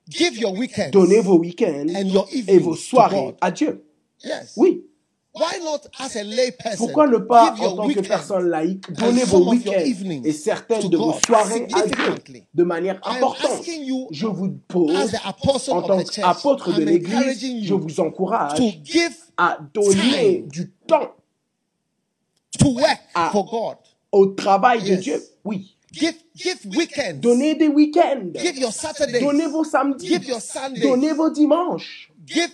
Give 0.09 0.37
your 0.37 0.57
weekends. 0.57 0.91
Donnez 0.91 1.21
vos 1.21 1.37
week-ends 1.37 1.93
And 1.95 2.07
your 2.07 2.27
et 2.33 2.57
vos 2.57 2.75
to 2.75 2.81
soirées 2.81 3.25
God. 3.25 3.35
à 3.41 3.51
Dieu. 3.51 3.85
Yes. 4.23 4.53
Oui. 4.57 4.83
Why 5.35 5.59
not 5.63 5.81
as 5.99 6.17
a 6.17 6.23
lay 6.23 6.51
person? 6.51 6.77
Pourquoi 6.77 7.07
ne 7.07 7.17
pas, 7.17 7.53
give 7.55 7.65
en 7.65 7.75
tant 7.75 7.87
que 7.87 7.99
personne 7.99 8.49
laïque, 8.49 8.89
and 8.89 8.93
donner 8.93 9.23
vos 9.25 9.37
of 9.37 9.63
your 9.63 9.75
week-ends 9.75 10.21
et 10.25 10.31
certaines 10.31 10.89
de 10.89 10.97
vos 10.97 11.13
soirées 11.13 11.67
à 11.73 11.83
Dieu 11.85 12.41
de 12.53 12.63
manière 12.63 12.99
importante 13.03 13.63
Je 14.11 14.25
vous 14.25 14.49
pose, 14.67 15.15
en 15.69 15.81
tant 15.83 16.03
qu'apôtre 16.03 16.73
de 16.73 16.83
l'Église, 16.83 17.63
je 17.63 17.73
vous 17.75 17.99
encourage 17.99 18.57
to 18.57 18.71
give 18.83 19.15
à 19.37 19.59
donner 19.73 20.45
du 20.51 20.71
temps 20.87 21.13
to 22.57 22.69
work 22.73 22.99
for 23.31 23.45
God. 23.45 23.77
au 24.11 24.25
travail 24.27 24.81
de. 24.81 24.95
Dieu. 24.95 25.23
Oui. 25.45 25.77
Give 26.41 26.57
weekends. 26.77 27.19
Donnez 27.19 27.55
des 27.55 27.67
week-ends. 27.67 28.31
Give 28.33 28.57
your 28.57 28.71
Saturdays. 28.71 29.19
Donnez 29.19 29.47
vos 29.47 29.65
samedis. 29.65 30.07
Give 30.07 30.25
your 30.25 30.39
Sundays. 30.39 30.81
Donnez 30.81 31.13
vos 31.13 31.29
dimanches. 31.29 32.07
Give 32.25 32.49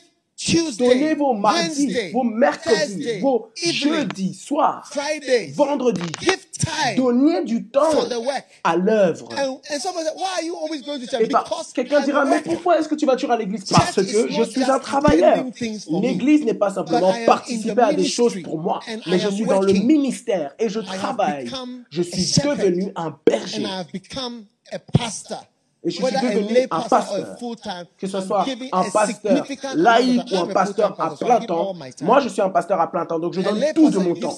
Tuesday. 0.46 0.88
Donnez 0.88 1.16
vos 1.16 1.34
mardis, 1.34 1.86
Wednesday, 1.86 2.12
vos 2.12 2.24
mercredis, 2.24 2.80
Thursday, 2.80 3.20
vos 3.20 3.50
jeudis, 3.56 4.34
soirs, 4.36 4.88
Fridays. 4.92 5.54
vendredis. 5.56 6.02
Give 6.22 6.38
time 6.58 6.96
Donnez 6.96 7.44
du 7.44 7.66
temps 7.66 7.92
for 7.92 8.08
the 8.08 8.18
work. 8.18 8.46
à 8.64 8.76
l'œuvre. 8.76 9.30
Et 11.20 11.28
par- 11.28 11.44
Because 11.44 11.74
quelqu'un 11.74 12.02
dira, 12.02 12.22
a 12.22 12.26
mais 12.26 12.42
pourquoi 12.42 12.80
est-ce 12.80 12.88
que 12.88 12.96
tu 12.96 13.06
vas 13.06 13.14
toujours 13.14 13.32
à 13.32 13.38
l'église? 13.38 13.66
Parce 13.66 13.96
que 13.96 14.04
je 14.30 14.44
suis 14.44 14.64
un 14.64 14.80
travailleur. 14.80 15.44
L'église 16.02 16.44
n'est 16.46 16.54
pas 16.54 16.70
simplement 16.72 17.14
participer 17.26 17.82
à 17.82 17.94
des 17.94 18.06
choses 18.06 18.36
pour 18.44 18.60
moi, 18.60 18.80
mais 19.08 19.20
je 19.20 19.30
suis 19.30 19.46
dans 19.46 19.62
le 19.62 19.74
ministère 19.74 20.54
et 20.60 20.70
je 20.70 20.80
travaille. 20.80 21.50
Je 21.90 22.02
suis 22.02 22.42
devenu 22.44 22.92
un 22.96 23.18
berger. 23.26 23.66
Et 25.86 25.92
je 25.92 25.96
suis 26.04 26.04
devenu 26.16 26.58
un 26.72 26.82
pasteur. 26.82 27.38
Que 27.98 28.08
ce 28.08 28.20
soit 28.22 28.46
un 28.72 28.84
pasteur 28.92 29.46
laïque 29.76 30.32
ou 30.32 30.36
un 30.36 30.48
pasteur 30.48 31.00
à 31.00 31.16
plein 31.16 31.40
temps. 31.42 31.74
Moi, 32.02 32.20
je 32.22 32.30
suis 32.30 32.42
un 32.42 32.50
pasteur 32.50 32.82
à 32.82 32.90
plein 32.90 33.06
temps, 33.06 33.20
donc 33.20 33.34
je 33.34 33.42
donne 33.42 33.64
tout 33.76 33.90
de 33.92 34.00
mon 34.00 34.16
temps. 34.16 34.36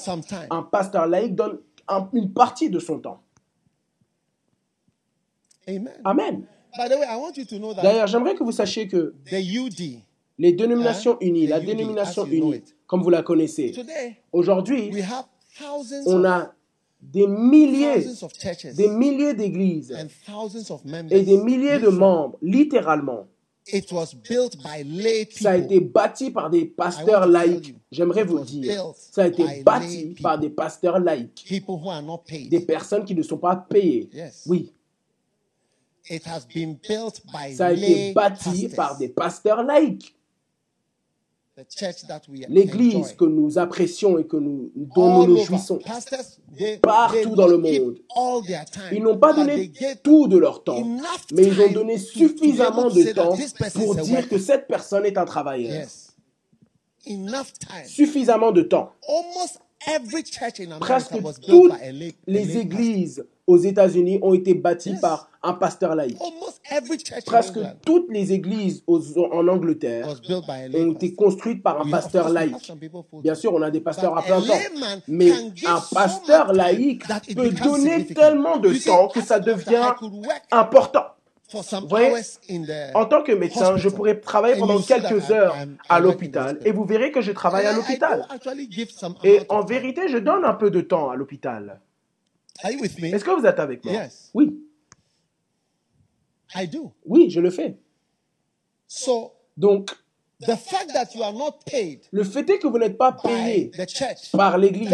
Un 0.49 0.63
pasteur 0.63 1.07
laïque 1.07 1.35
donne 1.35 1.59
un- 1.87 2.09
une 2.13 2.33
partie 2.33 2.69
de 2.69 2.79
son 2.79 2.99
temps. 2.99 3.21
Amen. 5.67 5.89
Amen. 6.05 6.45
By 6.77 6.87
the 6.89 6.97
way, 6.99 7.05
I 7.09 7.15
want 7.17 7.33
you 7.37 7.45
to 7.45 7.57
know 7.57 7.73
that 7.73 7.81
D'ailleurs, 7.81 8.07
j'aimerais 8.07 8.35
que 8.35 8.43
vous 8.43 8.51
sachiez 8.51 8.87
que 8.87 9.15
les 10.37 10.53
dénominations 10.53 11.13
Hein? 11.13 11.17
unies, 11.21 11.47
la 11.47 11.59
dénomination 11.59 12.25
unie, 12.25 12.61
comme 12.85 13.01
vous 13.01 13.09
la 13.09 13.23
connaissez, 13.23 13.73
aujourd'hui, 14.31 14.91
on 16.05 16.23
a 16.25 16.51
des 17.01 17.27
milliers, 17.27 18.01
thousands 18.03 18.25
of 18.25 18.33
churches 18.33 18.73
des 18.75 18.87
milliers 18.89 19.33
d'églises 19.33 19.93
and 19.93 20.07
thousands 20.25 20.71
of 20.73 20.83
members. 20.85 21.17
et 21.17 21.23
des 21.23 21.37
milliers 21.37 21.73
de 21.79 21.85
Literally, 21.89 21.97
membres, 21.97 22.37
littéralement. 22.41 23.27
It 23.69 23.91
was 23.91 24.13
built 24.13 24.57
by 24.63 24.81
lay 24.83 25.25
people. 25.25 25.41
Ça 25.43 25.51
a 25.51 25.57
été 25.57 25.79
bâti 25.81 26.31
par 26.31 26.49
des 26.49 26.65
pasteurs 26.65 27.27
you, 27.27 27.75
J'aimerais 27.91 28.23
vous 28.23 28.39
dire, 28.39 28.93
ça 28.95 29.23
a 29.23 29.27
été 29.27 29.61
bâti 29.61 30.15
par 30.21 30.39
des 30.39 30.49
pasteurs 30.49 30.99
laïques, 30.99 31.43
people 31.47 31.75
who 31.75 31.89
are 31.89 32.01
not 32.01 32.23
paid. 32.25 32.49
des 32.49 32.61
personnes 32.61 33.03
qui 33.03 33.13
ne 33.13 33.21
sont 33.23 33.37
pas 33.37 33.55
payées. 33.57 34.09
Yes. 34.13 34.43
Oui, 34.47 34.71
It 36.09 36.25
has 36.25 36.45
been 36.47 36.77
built 36.87 37.21
by 37.25 37.53
ça 37.53 37.67
a 37.67 37.71
été 37.73 38.13
bâti 38.13 38.43
pastors. 38.69 38.75
par 38.75 38.97
des 38.97 39.09
pasteurs 39.09 39.63
laïques. 39.63 40.13
The 40.13 40.15
church 40.15 41.35
that 41.35 41.43
we 41.43 41.46
L'église 42.49 43.13
que 43.13 43.25
nous 43.25 43.57
apprécions 43.57 44.19
et 44.19 44.25
que 44.27 44.37
nous, 44.37 44.71
dont 44.75 45.25
nous 45.25 45.35
nous 45.35 45.43
jouissons, 45.43 45.79
Partout 46.81 47.35
dans 47.35 47.47
le 47.47 47.57
monde. 47.57 47.97
all 48.15 48.43
their 48.45 48.65
time, 48.65 48.83
ils 48.91 49.01
n'ont 49.01 49.17
pas 49.17 49.33
but 49.33 49.39
donné 49.39 49.71
tout 50.03 50.27
de 50.27 50.37
leur 50.37 50.63
temps, 50.63 50.83
mais 51.33 51.43
ils 51.43 51.59
ont 51.59 51.65
time 51.65 51.73
donné 51.73 51.97
suffisamment 51.97 52.89
de 52.89 53.01
say 53.01 53.13
that 53.13 53.23
temps 53.23 53.35
this 53.35 53.53
person 53.53 53.81
pour 53.81 53.95
is 53.95 53.99
a 53.99 54.03
dire 54.03 54.29
que 54.29 54.37
cette 54.37 54.67
personne 54.67 55.05
est 55.05 55.17
un 55.17 55.25
travailleur. 55.25 55.73
Yes. 55.73 56.15
Enough 57.07 57.53
time. 57.59 57.85
Suffisamment 57.85 58.51
de 58.51 58.61
temps. 58.61 58.91
Almost 59.07 59.59
every 59.87 60.23
church 60.23 60.59
in 60.59 60.71
America 60.71 60.85
Presque 60.85 61.41
toutes 61.41 61.73
les 62.27 62.57
églises 62.57 63.25
aux 63.47 63.57
États-Unis 63.57 64.19
ont 64.21 64.33
été 64.33 64.53
bâties 64.53 64.91
Yes. 64.91 64.99
par 65.01 65.29
un 65.41 65.53
pasteur 65.53 65.95
laïque. 65.95 66.17
Presque 67.25 67.59
toutes 67.85 68.07
les 68.09 68.33
églises 68.33 68.83
aux- 68.85 69.01
en 69.31 69.47
Angleterre 69.47 70.05
ont 70.75 70.91
été 70.91 71.13
construites 71.15 71.63
par 71.63 71.79
un 71.81 71.89
pasteur 71.89 72.27
laïque. 72.29 72.71
Bien 73.23 73.35
sûr, 73.35 73.53
on 73.53 73.61
a 73.61 73.71
des 73.71 73.79
pasteurs 73.79 74.17
à 74.17 74.21
plein 74.21 74.41
temps, 74.41 74.53
mais 75.07 75.31
un 75.65 75.81
pasteur 75.93 76.51
laïque 76.53 77.03
peut 77.35 77.49
donner 77.51 78.05
tellement 78.07 78.57
de 78.57 78.73
temps 78.85 79.07
que 79.07 79.21
ça 79.21 79.39
devient 79.39 79.93
important. 80.51 81.05
Vous 81.83 81.87
voyez, 81.87 82.09
En 82.93 83.05
tant 83.05 83.23
que 83.23 83.31
médecin, 83.31 83.77
je 83.77 83.87
pourrais 83.87 84.19
travailler 84.19 84.59
pendant 84.59 84.81
quelques 84.81 85.31
heures 85.31 85.55
à 85.87 85.99
l'hôpital 86.01 86.59
et 86.65 86.71
vous 86.73 86.83
verrez 86.83 87.13
que 87.13 87.21
je 87.21 87.31
travaille 87.31 87.65
à 87.65 87.71
l'hôpital. 87.71 88.27
Et 89.23 89.39
en 89.47 89.63
vérité, 89.63 90.09
je 90.09 90.17
donne 90.17 90.43
un 90.43 90.53
peu 90.55 90.69
de 90.69 90.81
temps 90.81 91.09
à 91.09 91.15
l'hôpital. 91.15 91.63
Are 91.63 91.75
you 91.75 91.75
with 91.77 91.85
me? 92.35 92.46
Est-ce 92.63 93.23
que 93.23 93.39
vous 93.39 93.45
êtes 93.45 93.59
avec 93.59 93.83
moi? 93.83 93.93
Yes. 93.93 94.29
Oui, 94.33 94.57
I 96.55 96.67
do. 96.67 96.91
oui, 97.05 97.29
je 97.29 97.39
le 97.39 97.49
fais. 97.49 97.77
So 98.87 99.33
Donc, 99.57 99.91
the 100.39 100.55
fact 100.55 100.93
that 100.93 101.13
you 101.15 101.23
are 101.23 101.33
not 101.33 101.59
paid 101.65 102.01
le 102.11 102.23
fait 102.23 102.47
est 102.49 102.59
que 102.59 102.67
vous 102.67 102.77
n'êtes 102.77 102.97
pas 102.97 103.11
payé 103.11 103.71
the 103.71 103.89
church 103.89 104.31
par 104.31 104.57
l'Église 104.57 104.89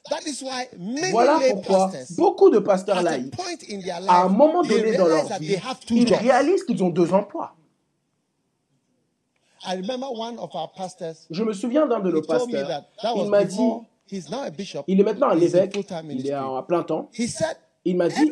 voilà 1.10 1.38
pourquoi 1.50 1.92
beaucoup 2.16 2.50
de 2.50 2.58
pasteurs 2.58 3.02
laïcs, 3.02 3.34
à 4.08 4.22
un 4.24 4.28
moment 4.28 4.62
donné 4.62 4.96
dans 4.96 5.06
leur 5.06 5.26
vie, 5.38 5.56
ils 5.90 6.14
réalisent 6.14 6.64
qu'ils 6.64 6.82
ont 6.82 6.90
deux 6.90 7.12
emplois. 7.12 7.54
I 9.64 9.76
remember 9.76 10.08
one 10.10 10.38
of 10.40 10.52
our 10.54 10.72
pastors. 10.72 11.14
Je 11.30 11.44
me 11.44 11.52
souviens 11.52 11.86
d'un 11.86 12.00
de 12.00 12.10
nos 12.10 12.22
pasteurs, 12.22 12.84
il 13.14 13.30
m'a 13.30 13.44
dit, 13.44 13.56
before. 13.56 13.84
He's 14.10 14.28
now 14.28 14.42
a 14.42 14.50
bishop. 14.50 14.82
il 14.88 15.00
est 15.00 15.04
maintenant 15.04 15.28
un 15.28 15.40
évêque, 15.40 15.76
il 16.10 16.26
est 16.26 16.32
à 16.32 16.64
plein 16.66 16.82
temps. 16.82 17.08
He 17.16 17.28
said 17.28 17.56
Il 17.84 17.96
m'a 17.96 18.08
dit, 18.08 18.30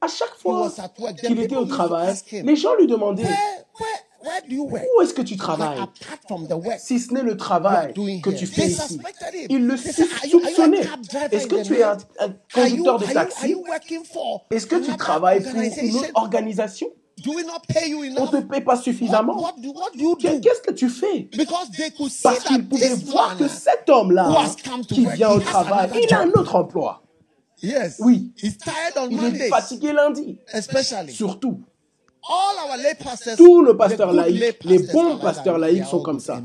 à 0.00 0.08
chaque 0.08 0.34
he 0.36 0.42
fois 0.42 0.62
was 0.62 0.80
at 0.80 0.92
work, 0.98 1.16
the 1.16 1.26
qu'il 1.26 1.40
était 1.40 1.56
au 1.56 1.64
travail, 1.64 2.14
les 2.32 2.56
gens 2.56 2.74
lui 2.76 2.86
demandaient, 2.86 3.24
where, 4.20 4.30
where, 4.30 4.32
where 4.32 4.48
do 4.48 4.54
you 4.54 4.64
work? 4.64 4.84
où 4.96 5.02
est-ce 5.02 5.14
que 5.14 5.22
tu 5.22 5.36
travailles? 5.36 5.78
apart 5.78 6.20
from 6.26 6.46
the 6.46 6.52
work. 6.52 6.78
Si 6.78 6.98
ce 6.98 7.12
n'est 7.12 7.22
le 7.22 7.36
travail 7.36 7.92
que 7.94 8.30
tu 8.30 8.46
fais 8.46 8.68
ici. 8.68 8.80
suspected 8.80 9.34
him. 9.34 9.46
Il 9.50 9.66
le 9.66 9.76
driver 9.76 11.32
Est-ce 11.32 11.46
que 11.46 11.62
tu 11.62 11.74
es 11.74 11.82
un, 11.82 11.96
un 12.20 12.34
conducteur 12.52 12.98
de 12.98 13.06
taxi? 13.06 13.54
Est-ce 14.50 14.66
que 14.66 14.76
tu 14.76 14.96
travailles 14.96 15.42
pour 15.42 15.60
une 15.60 15.96
autre 15.96 16.10
organisation? 16.14 16.88
On 17.26 17.32
ne 17.32 18.30
te 18.30 18.36
paie 18.46 18.60
pas 18.60 18.76
suffisamment? 18.76 19.52
Qu'est-ce 20.20 20.62
que 20.62 20.72
tu 20.72 20.88
fais? 20.88 21.28
Parce 22.22 22.44
qu'ils 22.44 22.68
pouvaient 22.68 22.94
voir 22.94 23.36
que 23.36 23.48
cet 23.48 23.88
homme-là 23.88 24.30
qui 24.88 25.06
vient 25.06 25.30
au 25.30 25.40
travail, 25.40 25.90
il 26.02 26.14
a 26.14 26.20
un 26.20 26.30
autre 26.30 26.54
emploi. 26.56 27.02
Oui. 28.00 28.32
Il 28.42 29.24
est 29.24 29.48
fatigué 29.48 29.92
lundi. 29.92 30.38
Surtout, 31.08 31.60
Pasteurs 33.76 34.08
good 34.08 34.16
laïcs, 34.16 34.40
lay 34.40 34.58
les 34.64 34.78
bons 34.92 35.18
pasteurs 35.18 35.58
laïcs 35.58 35.86
sont 35.86 36.02
comme 36.02 36.20
ça. 36.20 36.42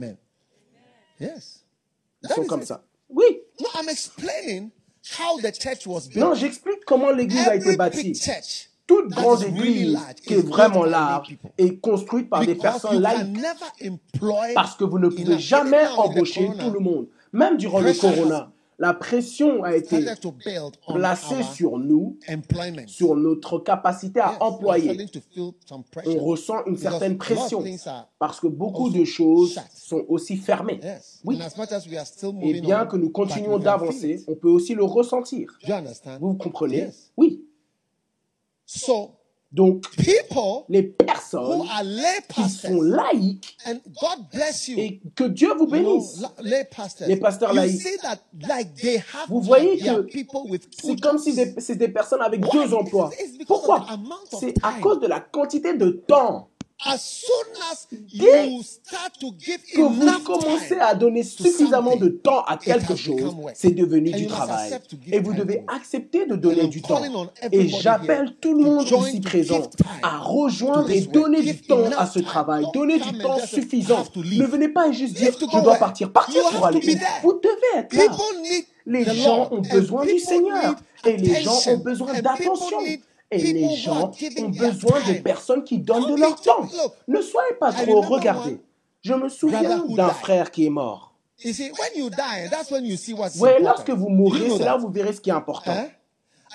Ils 1.19 2.30
sont 2.30 2.45
comme 2.45 2.63
ça. 2.63 2.84
Oui. 3.09 3.26
Non, 6.15 6.34
j'explique 6.34 6.86
comment 6.86 7.11
l'église 7.11 7.47
a 7.47 7.55
été 7.55 7.76
bâtie. 7.76 8.13
Toute 8.86 9.09
grande 9.09 9.43
église 9.43 9.97
qui 10.26 10.34
est 10.36 10.45
vraiment 10.45 10.84
large 10.84 11.38
est 11.57 11.80
construite 11.80 12.30
par 12.30 12.45
des 12.45 12.55
personnes 12.55 13.01
laïques. 13.01 13.38
Parce 14.53 14.76
que 14.76 14.84
vous 14.84 14.99
ne 14.99 15.09
pouvez 15.09 15.39
jamais 15.39 15.88
embaucher 15.97 16.49
tout 16.59 16.69
le 16.69 16.80
monde. 16.80 17.07
Même 17.32 17.57
durant 17.57 17.82
le 17.82 17.93
corona, 17.93 18.53
la 18.80 18.93
pression 18.93 19.63
a 19.63 19.76
été 19.76 20.05
placée 20.88 21.43
sur 21.43 21.78
nous, 21.78 22.17
sur 22.88 23.15
notre 23.15 23.59
capacité 23.59 24.19
à 24.19 24.41
employer. 24.43 25.07
On 26.05 26.17
ressent 26.17 26.65
une 26.65 26.78
certaine 26.78 27.17
pression 27.17 27.63
parce 28.19 28.39
que 28.39 28.47
beaucoup 28.47 28.89
de 28.89 29.03
choses 29.03 29.59
sont 29.76 30.03
aussi 30.07 30.38
fermées. 30.38 30.80
Oui. 31.24 31.39
Et 32.41 32.61
bien 32.61 32.86
que 32.86 32.97
nous 32.97 33.09
continuons 33.09 33.59
d'avancer, 33.59 34.24
on 34.28 34.36
peut 34.36 34.49
aussi 34.49 34.74
le 34.74 34.84
ressentir. 34.84 35.57
Vous 36.19 36.34
comprenez? 36.36 36.89
Oui. 37.17 37.45
Donc, 39.54 39.84
people 39.97 40.66
les 40.68 40.82
who 40.82 41.06
personnes 41.06 41.62
are 41.72 41.84
lay 41.84 42.22
qui 42.28 42.49
sont 42.49 42.82
laïques 42.82 43.56
and 43.68 43.76
God 44.01 44.26
bless 44.34 44.68
you. 44.68 44.80
et 44.80 44.99
que 45.16 45.26
Dieu 45.26 45.49
vous 45.56 45.66
you 45.76 45.82
know, 45.82 45.97
bénisse. 45.99 46.22
la- 46.22 46.43
lay 46.43 46.64
pastors. 46.66 47.08
Les 47.08 47.18
pasteurs 47.18 47.54
that 47.54 48.18
like 48.47 48.74
they 48.74 48.97
have 48.97 49.30
Vous 49.30 49.41
voyez 49.41 49.78
que 49.78 50.08
C'est 50.82 50.99
comme 50.99 51.20
si 51.20 51.34
c'est 51.60 51.76
des 51.76 51.88
personnes 51.89 52.22
avec 52.24 52.43
Why? 52.43 52.51
deux 52.68 52.74
emplois. 52.74 53.12
It's- 53.14 53.22
it's 53.30 53.38
because 53.38 53.47
Pourquoi? 53.47 53.86
C'est 54.39 54.56
à 54.64 54.74
cause 54.82 54.99
de 54.99 55.08
la 55.08 55.20
quantité 55.20 55.76
de 55.76 55.89
temps 56.08 56.49
As 56.86 56.98
soon 57.02 57.62
as 57.72 57.88
Dès 58.14 58.50
you 58.50 58.62
start 58.62 59.14
to 59.20 59.34
give 59.40 59.62
que 59.74 59.82
vous 59.82 60.24
commencez 60.24 60.78
à 60.80 60.94
donner 60.94 61.24
suffisamment 61.24 61.96
de 61.96 62.10
temps 62.10 62.44
à 62.44 62.58
quelque 62.58 62.96
chose, 62.96 63.36
c'est 63.54 63.72
devenu 63.72 64.12
du 64.12 64.28
travail. 64.28 64.74
Et 65.12 65.20
vous 65.20 65.34
devez 65.34 65.64
accepter 65.68 66.26
de 66.26 66.36
donner 66.36 66.68
du 66.68 66.82
temps. 66.82 67.02
Et 67.52 67.68
j'appelle 67.68 68.36
tout 68.42 68.54
le 68.58 68.64
monde 68.64 68.88
ici 69.08 69.22
présent 69.22 69.70
à 70.02 70.20
rejoindre 70.20 70.92
et 70.92 71.02
donner 71.02 71.42
du 71.42 71.62
temps 71.62 71.86
à 71.98 72.06
ce 72.06 72.20
travail. 72.20 72.66
Donner 72.74 73.00
du 73.00 73.18
temps 73.18 73.40
suffisant. 73.40 74.04
Ne 74.16 74.46
venez 74.46 74.70
pas 74.70 74.92
juste 74.92 75.16
dire 75.16 75.34
je 75.40 75.60
dois 75.60 75.76
partir. 75.76 76.12
Partir 76.12 76.44
pour 76.52 76.66
aller. 76.66 76.82
Vous 77.24 77.40
devez 77.42 77.80
être 77.80 77.94
là. 77.94 78.04
Les 78.86 79.06
gens 79.06 79.48
ont 79.52 79.62
besoin 79.62 80.06
du 80.06 80.20
Seigneur. 80.20 80.76
Et 81.06 81.18
les 81.18 81.42
gens 81.42 81.60
ont 81.68 81.78
besoin 81.78 82.14
d'attention. 82.22 82.80
Et 83.34 83.54
les 83.54 83.76
gens 83.76 84.10
ont 84.10 84.52
their 84.52 84.72
besoin 84.72 85.00
de 85.00 85.14
time. 85.14 85.24
personnes 85.24 85.64
qui 85.64 85.80
donnent 85.80 86.12
de 86.12 86.20
leur 86.20 86.40
temps. 86.40 86.68
Ne 87.08 87.22
soyez 87.22 87.56
pas 87.60 87.72
trop 87.72 88.02
regardés. 88.02 88.60
Je 89.02 89.14
me 89.14 89.30
souviens 89.30 89.86
d'un 89.88 90.10
frère 90.10 90.52
qui 90.52 90.66
est 90.66 90.70
mort. 90.70 91.16
Ouais, 93.40 93.60
lorsque 93.60 93.90
vous 93.90 94.10
mourrez, 94.10 94.50
c'est 94.50 94.64
là 94.64 94.78
où 94.78 94.82
vous 94.82 94.90
verrez 94.90 95.14
ce 95.14 95.22
qui 95.22 95.30
est 95.30 95.34
important. 95.34 95.74
Huh? 95.74 95.90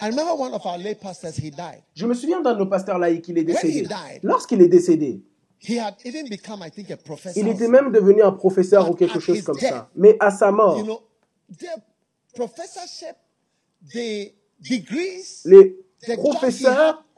I 0.01 0.11
remember 0.11 0.35
one 0.39 0.55
of 0.55 0.65
our 0.65 0.79
lay 0.79 0.95
pastors, 0.95 1.37
he 1.37 1.51
died. 1.51 1.83
Je 1.95 2.07
me 2.07 2.15
souviens 2.15 2.41
d'un 2.41 2.55
de 2.55 2.61
nos 2.61 2.67
pasteurs 2.67 2.99
laïcs, 2.99 3.27
il 3.29 3.39
est 3.39 3.45
décédé. 3.45 3.89
Lorsqu'il 4.23 4.63
est 4.63 4.69
décédé, 4.69 5.25
il 5.61 7.49
était 7.49 7.69
même 7.69 7.91
devenu 7.91 8.23
un 8.23 8.33
professeur 8.33 8.85
But 8.85 8.91
ou 8.93 8.95
quelque 8.95 9.17
at 9.17 9.21
chose 9.21 9.39
his 9.39 9.43
comme 9.43 9.59
ça. 9.59 9.91
Mais 9.97 10.17
à 10.21 10.31
sa 10.31 10.53
mort, 10.53 10.79
les 15.45 15.77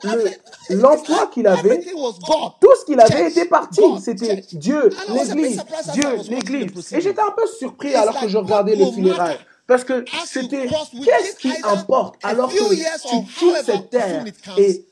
le- 0.03 0.11
everything- 0.11 0.75
l'emploi 0.77 1.27
qu'il 1.33 1.47
avait, 1.47 1.69
everything 1.75 1.95
was 1.97 2.15
God. 2.27 2.53
tout 2.61 2.75
ce 2.81 2.85
qu'il 2.87 2.99
avait 3.01 3.29
était 3.31 3.45
parti. 3.45 3.81
C'était. 4.03 4.43
Dieu, 4.53 4.87
And 4.87 5.13
I 5.15 5.19
was 5.19 5.31
a 5.31 5.35
bit 5.35 5.43
l'église, 5.43 5.57
surprised 5.57 5.89
as 5.91 5.95
I 5.95 5.99
Dieu, 5.99 6.09
l'église. 6.31 6.93
Et 6.95 7.01
j'étais 7.01 7.21
un 7.21 7.31
peu 7.33 7.47
surpris 7.47 7.95
alors 7.95 8.19
que 8.19 8.29
je 8.29 8.39
regardais 8.39 8.75
les 8.77 8.91
funérailles. 8.93 9.39
Parce 9.67 9.85
que 9.85 10.05
c'était, 10.27 10.67
qu'est-ce 10.67 11.31
it 11.31 11.39
qui 11.39 11.53
importe 11.63 12.17
alors 12.25 12.49
que 12.51 12.75
tu 12.75 13.25
quittes 13.39 13.65
cette 13.65 13.91
terre 13.91 14.25
et 14.57 14.87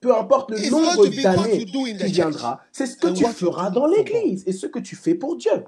peu 0.00 0.14
importe 0.14 0.50
le 0.52 0.58
nombre 0.70 1.06
d'années 1.22 1.64
qui 1.64 2.04
viendra, 2.12 2.60
c'est 2.72 2.86
ce 2.86 2.96
que 2.96 3.08
tu 3.08 3.24
feras 3.26 3.70
dans 3.70 3.86
l'église 3.86 4.44
et 4.46 4.52
ce 4.52 4.66
que 4.66 4.78
tu 4.78 4.94
fais 4.96 5.14
pour 5.14 5.36
Dieu. 5.36 5.64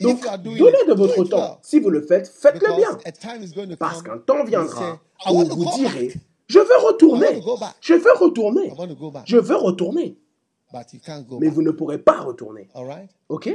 Donc, 0.00 0.22
donnez 0.44 0.84
de 0.88 0.92
votre 0.94 1.24
temps. 1.24 1.58
Si 1.62 1.78
vous 1.80 1.90
le 1.90 2.02
faites, 2.02 2.28
faites-le 2.28 2.76
bien. 2.76 2.98
Parce 3.78 4.02
qu'un 4.02 4.18
temps 4.18 4.44
viendra 4.44 4.98
où 5.28 5.44
vous 5.44 5.70
direz, 5.76 6.12
je 6.46 6.58
veux 6.58 6.86
retourner, 6.86 7.40
je 7.80 7.94
veux 7.94 8.12
retourner, 8.18 8.72
je 9.24 9.36
veux 9.36 9.56
retourner. 9.56 10.16
But 10.72 10.92
you 10.92 11.00
can't 11.04 11.26
go 11.26 11.38
Mais 11.40 11.48
vous 11.48 11.62
ne 11.62 11.72
pourrez 11.72 11.98
pas 11.98 12.20
retourner. 12.20 12.68
OK? 13.28 13.48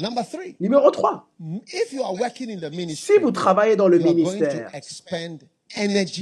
Number 0.00 0.24
three, 0.24 0.54
Numéro 0.60 0.90
3. 0.90 1.26
if 1.66 1.92
you 1.92 2.02
are 2.02 2.14
working 2.14 2.50
in 2.50 2.60
the 2.60 2.70
ministry, 2.70 3.14
Si 3.14 3.20
vous 3.20 3.32
travaillez 3.32 3.74
dans 3.74 3.88
le 3.88 3.98
ministère, 3.98 4.70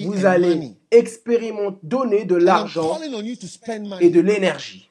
vous 0.05 0.24
allez 0.24 0.72
expérimenter, 0.90 1.78
donner 1.82 2.24
de 2.24 2.36
l'argent 2.36 2.99
et 4.01 4.11
de 4.11 4.20
l'énergie. 4.20 4.88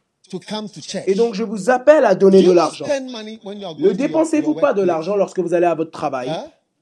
Et 1.07 1.15
donc, 1.15 1.35
je 1.35 1.43
vous 1.43 1.69
appelle 1.69 2.05
à 2.05 2.15
Do 2.15 2.29
donner 2.29 2.43
de 2.43 2.51
l'argent. 2.51 2.85
Ne 2.85 3.91
dépensez-vous 3.91 4.55
pas 4.55 4.73
de 4.73 4.81
l'argent 4.81 5.15
lorsque 5.15 5.39
vous 5.39 5.53
allez 5.53 5.67
à 5.67 5.75
votre 5.75 5.91
travail. 5.91 6.31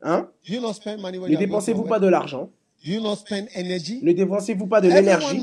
Hein? 0.01 0.27
Do 0.47 0.53
you 0.53 0.61
not 0.61 0.73
spend 0.73 0.99
money 0.99 1.17
when 1.17 1.31
Ne 1.31 1.37
dépensez-vous 1.37 1.83
pas 1.83 1.99
de 1.99 2.07
l'argent. 2.07 2.49
Ne 2.85 4.11
dépensez-vous 4.11 4.67
pas 4.67 4.81
de 4.81 4.89
l'énergie? 4.89 5.41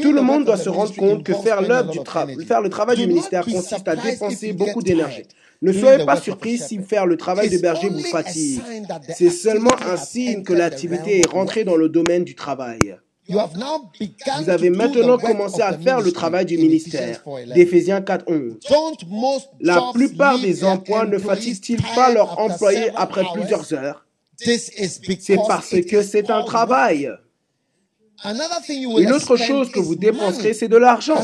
Tout 0.00 0.12
le 0.12 0.22
monde 0.22 0.44
doit 0.44 0.56
se 0.56 0.68
rendre 0.68 0.94
compte 0.94 1.24
que 1.24 1.34
faire 1.34 1.60
l'œuvre 1.60 1.90
du 1.90 1.98
travail, 2.00 2.36
faire 2.44 2.60
le 2.60 2.68
travail 2.68 2.96
du 2.96 3.06
ministère 3.06 3.44
consiste 3.44 3.88
à 3.88 3.96
dépenser 3.96 4.52
beaucoup 4.52 4.82
d'énergie. 4.82 5.24
Ne 5.60 5.72
soyez 5.72 6.04
pas 6.04 6.20
surpris 6.20 6.58
si 6.58 6.78
faire 6.80 7.06
le 7.06 7.16
travail 7.16 7.48
de 7.50 7.58
berger 7.58 7.88
vous 7.88 8.00
fatigue. 8.00 8.60
C'est 9.14 9.30
seulement 9.30 9.74
un 9.86 9.96
signe 9.96 10.42
que 10.42 10.52
l'activité 10.52 11.20
est 11.20 11.28
rentrée 11.28 11.64
dans 11.64 11.76
le 11.76 11.88
domaine 11.88 12.24
du 12.24 12.34
travail. 12.34 12.96
Vous 13.28 14.50
avez 14.50 14.70
maintenant 14.70 15.16
commencé 15.16 15.62
à 15.62 15.72
faire 15.72 16.00
le 16.00 16.10
travail 16.10 16.44
du 16.44 16.58
ministère 16.58 17.22
4:11. 17.24 17.54
d'Éphésiens 17.54 18.00
4.11. 18.00 18.68
Don't 18.68 18.96
most 19.08 19.48
La 19.60 19.80
plupart 19.94 20.40
des 20.40 20.64
emplois 20.64 21.06
ne 21.06 21.18
fatiguent-ils 21.18 21.80
pas 21.94 22.12
leurs 22.12 22.38
employés 22.40 22.90
après 22.96 23.22
plusieurs 23.32 23.72
heures? 23.72 24.04
C'est 24.36 25.36
parce 25.46 25.74
que 25.82 26.02
c'est 26.02 26.30
un 26.30 26.42
travail. 26.42 27.10
Une 28.24 29.12
autre 29.12 29.36
chose 29.36 29.70
que 29.72 29.80
vous 29.80 29.96
dépenserez, 29.96 30.54
c'est 30.54 30.68
de 30.68 30.76
l'argent. 30.76 31.16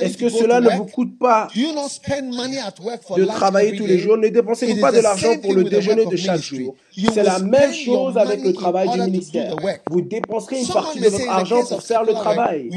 Est-ce 0.00 0.16
que 0.16 0.30
cela 0.30 0.60
ne 0.60 0.70
vous 0.70 0.86
coûte 0.86 1.18
pas 1.18 1.48
de 1.54 3.24
travailler 3.26 3.76
tous 3.76 3.84
les 3.86 3.98
jours 3.98 4.16
Ne 4.16 4.28
dépensez-vous 4.28 4.80
pas 4.80 4.92
de 4.92 5.00
l'argent 5.00 5.36
pour 5.38 5.52
le 5.52 5.64
déjeuner 5.64 6.06
de 6.06 6.16
chaque 6.16 6.40
jour 6.40 6.74
C'est 7.14 7.22
la 7.22 7.38
même 7.38 7.72
chose 7.72 8.16
avec 8.16 8.42
le 8.42 8.52
travail 8.52 8.88
du 8.90 9.00
ministère. 9.00 9.56
Vous 9.90 10.00
dépenserez 10.00 10.60
une 10.60 10.68
partie 10.68 11.00
de 11.00 11.08
votre 11.08 11.28
argent 11.28 11.64
pour 11.66 11.82
faire 11.82 12.04
le 12.04 12.14
travail. 12.14 12.70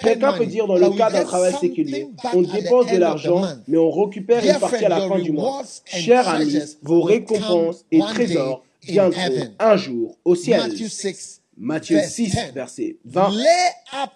Quelqu'un 0.00 0.32
peut 0.34 0.46
dire 0.46 0.66
dans 0.66 0.76
le 0.76 0.90
cas 0.90 1.10
d'un 1.10 1.24
travail 1.24 1.54
séculier, 1.60 2.08
on 2.32 2.42
dépense 2.42 2.86
de 2.86 2.98
l'argent, 2.98 3.42
mais 3.66 3.78
on 3.78 3.90
récupère 3.90 4.44
une 4.44 4.60
partie 4.60 4.84
à 4.84 4.88
la 4.88 5.08
fin 5.08 5.18
du 5.18 5.32
mois. 5.32 5.62
Chers 5.86 6.28
amis, 6.28 6.60
vos 6.82 7.02
récompenses 7.02 7.84
et 7.90 7.98
trésors 7.98 8.62
viendront 8.82 9.54
un 9.58 9.76
jour 9.76 10.18
au 10.24 10.34
ciel. 10.34 10.60
Matthew 10.60 10.88
6, 10.88 11.42
Matthieu 11.56 11.96
verse 11.96 12.12
6, 12.12 12.30
10. 12.30 12.52
verset 12.54 12.96
20. 13.04 13.30
Lay 13.30 13.46
up 13.92 14.10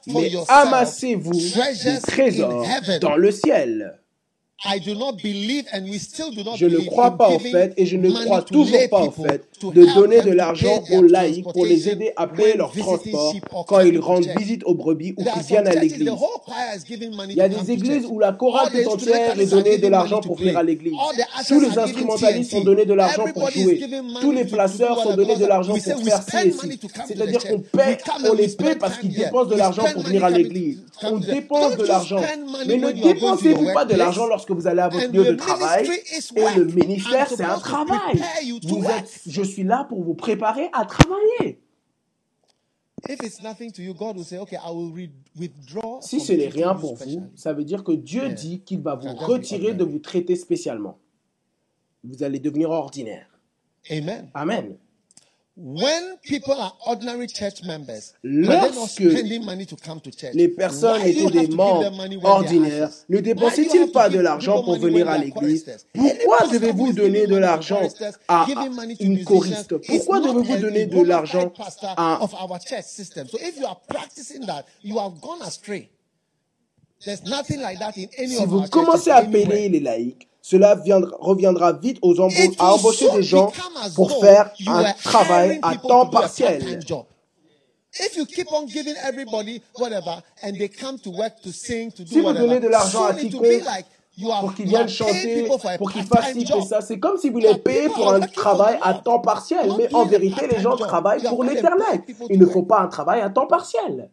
je 6.56 6.66
ne 6.66 6.78
crois 6.86 7.16
pas 7.18 7.28
en 7.28 7.38
fait 7.38 7.74
et 7.76 7.84
je 7.86 7.96
ne 7.96 8.10
crois 8.10 8.40
toujours 8.42 8.88
pas 8.88 9.00
en 9.00 9.10
fait 9.10 9.46
de 9.62 9.94
donner 9.94 10.20
de 10.22 10.30
l'argent 10.30 10.82
aux 10.92 11.02
laïcs 11.02 11.44
pour 11.44 11.66
les 11.66 11.88
aider 11.88 12.12
à 12.16 12.26
payer 12.26 12.56
leur 12.56 12.72
transport 12.72 13.34
quand 13.66 13.80
ils 13.80 13.98
rendent 13.98 14.28
visite 14.38 14.62
aux 14.64 14.74
brebis 14.74 15.14
ou 15.18 15.24
qu'ils 15.24 15.42
viennent 15.42 15.66
à 15.68 15.74
l'église. 15.74 16.10
Il 17.28 17.34
y 17.36 17.40
a 17.40 17.48
des 17.48 17.70
églises 17.72 18.06
où 18.08 18.18
la 18.18 18.32
chorale 18.32 18.70
tout 18.72 18.88
entière 18.90 19.38
est 19.38 19.46
donnée 19.46 19.78
de 19.78 19.88
l'argent 19.88 20.20
pour 20.20 20.36
venir 20.36 20.56
à 20.56 20.62
l'église. 20.62 20.94
Tous 21.48 21.60
les 21.60 21.78
instrumentalistes 21.78 22.50
sont 22.52 22.64
donnés 22.64 22.86
de 22.86 22.94
l'argent 22.94 23.24
pour 23.34 23.50
jouer. 23.50 23.80
Tous 24.20 24.32
les 24.32 24.44
placeurs 24.44 25.02
sont 25.02 25.14
donnés 25.16 25.36
de 25.36 25.46
l'argent 25.46 25.74
pour 25.74 25.82
faire 25.82 26.22
ci. 26.22 26.54
C'est-à-dire 27.06 27.44
qu'on 27.44 27.58
paie, 27.60 27.98
on 28.28 28.32
les 28.34 28.48
paie 28.48 28.76
parce 28.76 28.98
qu'ils 28.98 29.12
dépensent 29.14 29.50
de 29.50 29.56
l'argent 29.56 29.84
pour 29.92 30.02
venir 30.04 30.24
à 30.24 30.30
l'église. 30.30 30.84
On 31.02 31.18
dépense 31.18 31.76
de 31.76 31.84
l'argent. 31.84 32.22
Mais 32.66 32.76
ne 32.76 32.92
dépensez-vous 32.92 33.72
pas 33.74 33.84
de 33.84 33.94
l'argent 33.94 34.26
lorsque 34.26 34.43
lorsque 34.48 34.62
vous 34.62 34.66
allez 34.66 34.80
à 34.80 34.88
votre 34.88 35.12
lieu 35.12 35.24
de 35.24 35.34
travail. 35.34 35.86
Et 35.86 36.58
le 36.58 36.64
ministère, 36.66 37.28
c'est 37.28 37.44
un 37.44 37.58
travail. 37.58 38.22
Vous 38.62 38.84
êtes, 38.84 39.20
je 39.26 39.42
suis 39.42 39.64
là 39.64 39.84
pour 39.88 40.02
vous 40.02 40.14
préparer 40.14 40.68
à 40.72 40.84
travailler. 40.84 41.60
Si 46.00 46.20
ce 46.20 46.32
n'est 46.32 46.48
rien 46.48 46.74
pour 46.74 46.94
vous, 46.94 47.22
ça 47.34 47.52
veut 47.52 47.64
dire 47.64 47.84
que 47.84 47.92
Dieu 47.92 48.30
dit 48.30 48.60
qu'il 48.60 48.80
va 48.80 48.94
vous 48.94 49.14
retirer 49.14 49.74
de 49.74 49.84
vous 49.84 49.98
traiter 49.98 50.36
spécialement. 50.36 50.98
Vous 52.02 52.22
allez 52.22 52.38
devenir 52.38 52.70
ordinaire. 52.70 53.26
Amen. 53.90 54.30
Amen. 54.34 54.76
When 55.56 56.16
people 56.24 56.54
are 56.54 56.72
ordinary 56.84 57.28
church 57.28 57.62
members, 57.62 58.12
lorsque 58.24 58.98
les 58.98 60.48
personnes 60.48 61.02
étaient 61.02 61.30
des 61.30 61.46
membres 61.46 62.24
ordinaires, 62.24 62.90
ne 63.08 63.20
dépensaient-ils 63.20 63.92
pas 63.92 64.08
de 64.08 64.18
l'argent 64.18 64.64
pour 64.64 64.78
venir 64.78 65.08
à 65.08 65.16
l'église? 65.16 65.64
Pourquoi 65.92 66.48
devez-vous 66.48 66.92
donner 66.92 67.28
de 67.28 67.36
l'argent 67.36 67.88
à 68.26 68.46
une 68.98 69.22
choriste? 69.24 69.76
Pourquoi 69.78 70.18
devez-vous 70.18 70.56
donner 70.56 70.86
de 70.86 71.02
l'argent 71.02 71.52
à 71.96 72.18
si 77.00 78.44
vous 78.46 78.62
commencez 78.68 79.10
à 79.10 79.22
payer 79.22 79.68
les 79.68 79.80
laïcs, 79.80 80.28
cela 80.44 80.78
reviendra 81.20 81.72
vite 81.72 81.98
aux 82.02 82.20
embauches, 82.20 82.56
à 82.58 82.74
embaucher 82.74 83.10
des 83.12 83.22
gens 83.22 83.50
pour 83.94 84.20
faire 84.20 84.52
un 84.66 84.92
travail 84.92 85.58
à 85.62 85.74
temps 85.76 86.04
partiel. 86.06 86.80
si 87.90 88.18
vous 92.20 92.32
donnez 92.34 92.60
de 92.60 92.68
l'argent 92.68 93.04
à 93.04 93.14
quiconque 93.14 93.64
pour 94.40 94.54
qu'ils 94.54 94.66
viennent 94.66 94.86
chanter, 94.86 95.48
pour 95.78 95.90
qu'ils 95.90 96.04
fassent 96.04 96.34
ci 96.34 96.42
et 96.42 96.62
ça, 96.62 96.82
c'est 96.82 96.98
comme 96.98 97.16
si 97.16 97.30
vous 97.30 97.38
les 97.38 97.56
payez 97.56 97.88
pour 97.88 98.12
un 98.12 98.20
travail 98.20 98.78
à 98.82 98.92
temps 98.92 99.20
partiel. 99.20 99.72
Mais 99.78 99.94
en 99.94 100.04
vérité, 100.04 100.46
les 100.46 100.60
gens 100.60 100.76
travaillent 100.76 101.22
pour 101.22 101.42
l'éternel. 101.42 102.02
Il 102.28 102.38
ne 102.38 102.44
faut 102.44 102.64
pas 102.64 102.80
un 102.80 102.88
travail 102.88 103.22
à 103.22 103.30
temps 103.30 103.46
partiel. 103.46 104.10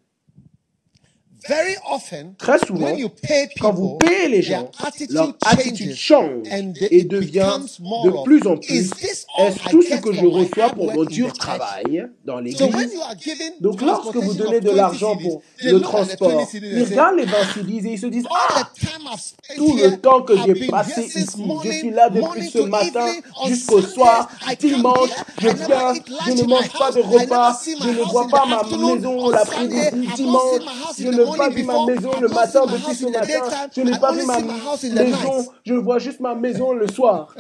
Très 1.44 2.60
souvent, 2.66 2.96
quand 3.60 3.74
vous 3.74 3.98
payez 3.98 4.28
les 4.30 4.42
gens, 4.42 4.70
leur 5.10 5.34
attitude 5.46 5.96
change 5.96 6.48
et 6.92 7.04
devient 7.04 7.58
de 7.80 8.24
plus 8.24 8.46
en 8.48 8.58
plus 8.58 8.92
est-ce 9.38 9.70
tout 9.70 9.82
ce 9.82 9.96
que 9.96 10.14
je 10.14 10.26
reçois 10.26 10.70
pour 10.70 10.94
mon 10.94 11.04
dur 11.04 11.34
travail 11.34 12.08
dans 12.26 12.40
l'église? 12.40 12.94
Donc 13.60 13.82
lorsque 13.82 14.16
vous 14.16 14.34
donnez 14.34 14.60
de 14.60 14.70
l'argent 14.72 15.18
pour 15.18 15.42
le 15.64 15.80
transport, 15.80 16.48
ils 16.54 16.84
regardent 16.84 17.18
les 17.18 17.26
20 17.26 17.32
CDs 17.56 17.88
et 17.88 17.94
ils 17.94 18.00
se 18.00 18.08
disent 18.08 18.28
Ah, 18.30 18.70
tout 19.56 19.78
le 19.78 19.98
temps 19.98 20.22
que 20.22 20.34
j'ai 20.46 20.68
passé 20.68 21.02
ici, 21.04 21.26
je 21.64 21.72
suis 21.72 21.90
là 21.92 22.10
depuis 22.10 22.50
ce 22.50 22.60
matin 22.60 23.08
jusqu'au 23.48 23.82
soir, 23.82 24.30
dimanche, 24.60 25.10
je 25.42 25.48
viens, 25.50 25.94
je 26.28 26.32
ne 26.34 26.48
mange 26.48 26.70
pas 26.72 26.92
de 26.92 27.02
repas, 27.02 27.60
je 27.66 27.90
ne 27.90 28.04
vois 28.12 28.28
pas 28.28 28.46
ma 28.46 28.64
maison, 28.64 29.30
la 29.32 29.46
prière 29.46 29.92
dimanche, 30.16 30.62
je 31.00 31.08
ne 31.08 31.31
je 31.34 31.38
n'ai 31.38 31.38
pas 31.38 31.50
vu 31.50 31.64
ma 31.64 31.86
maison 31.86 32.12
le 32.20 32.28
matin. 32.28 32.64
Je 33.76 33.82
n'ai 33.82 34.00
pas 34.00 34.12
vu 34.12 34.26
ma 34.26 34.40
maison. 34.40 35.46
Je 35.66 35.74
vois 35.74 36.00
juste 36.00 36.20
ma 36.20 36.36
maison 36.36 36.74
le 36.74 36.88
soir. 36.88 37.36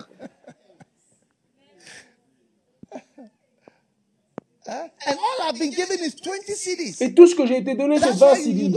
Et 7.02 7.14
tout 7.14 7.28
ce 7.28 7.36
que 7.36 7.46
j'ai 7.46 7.58
été 7.58 7.76
donné, 7.76 8.00
c'est 8.00 8.12
20 8.12 8.36
cedis. 8.36 8.76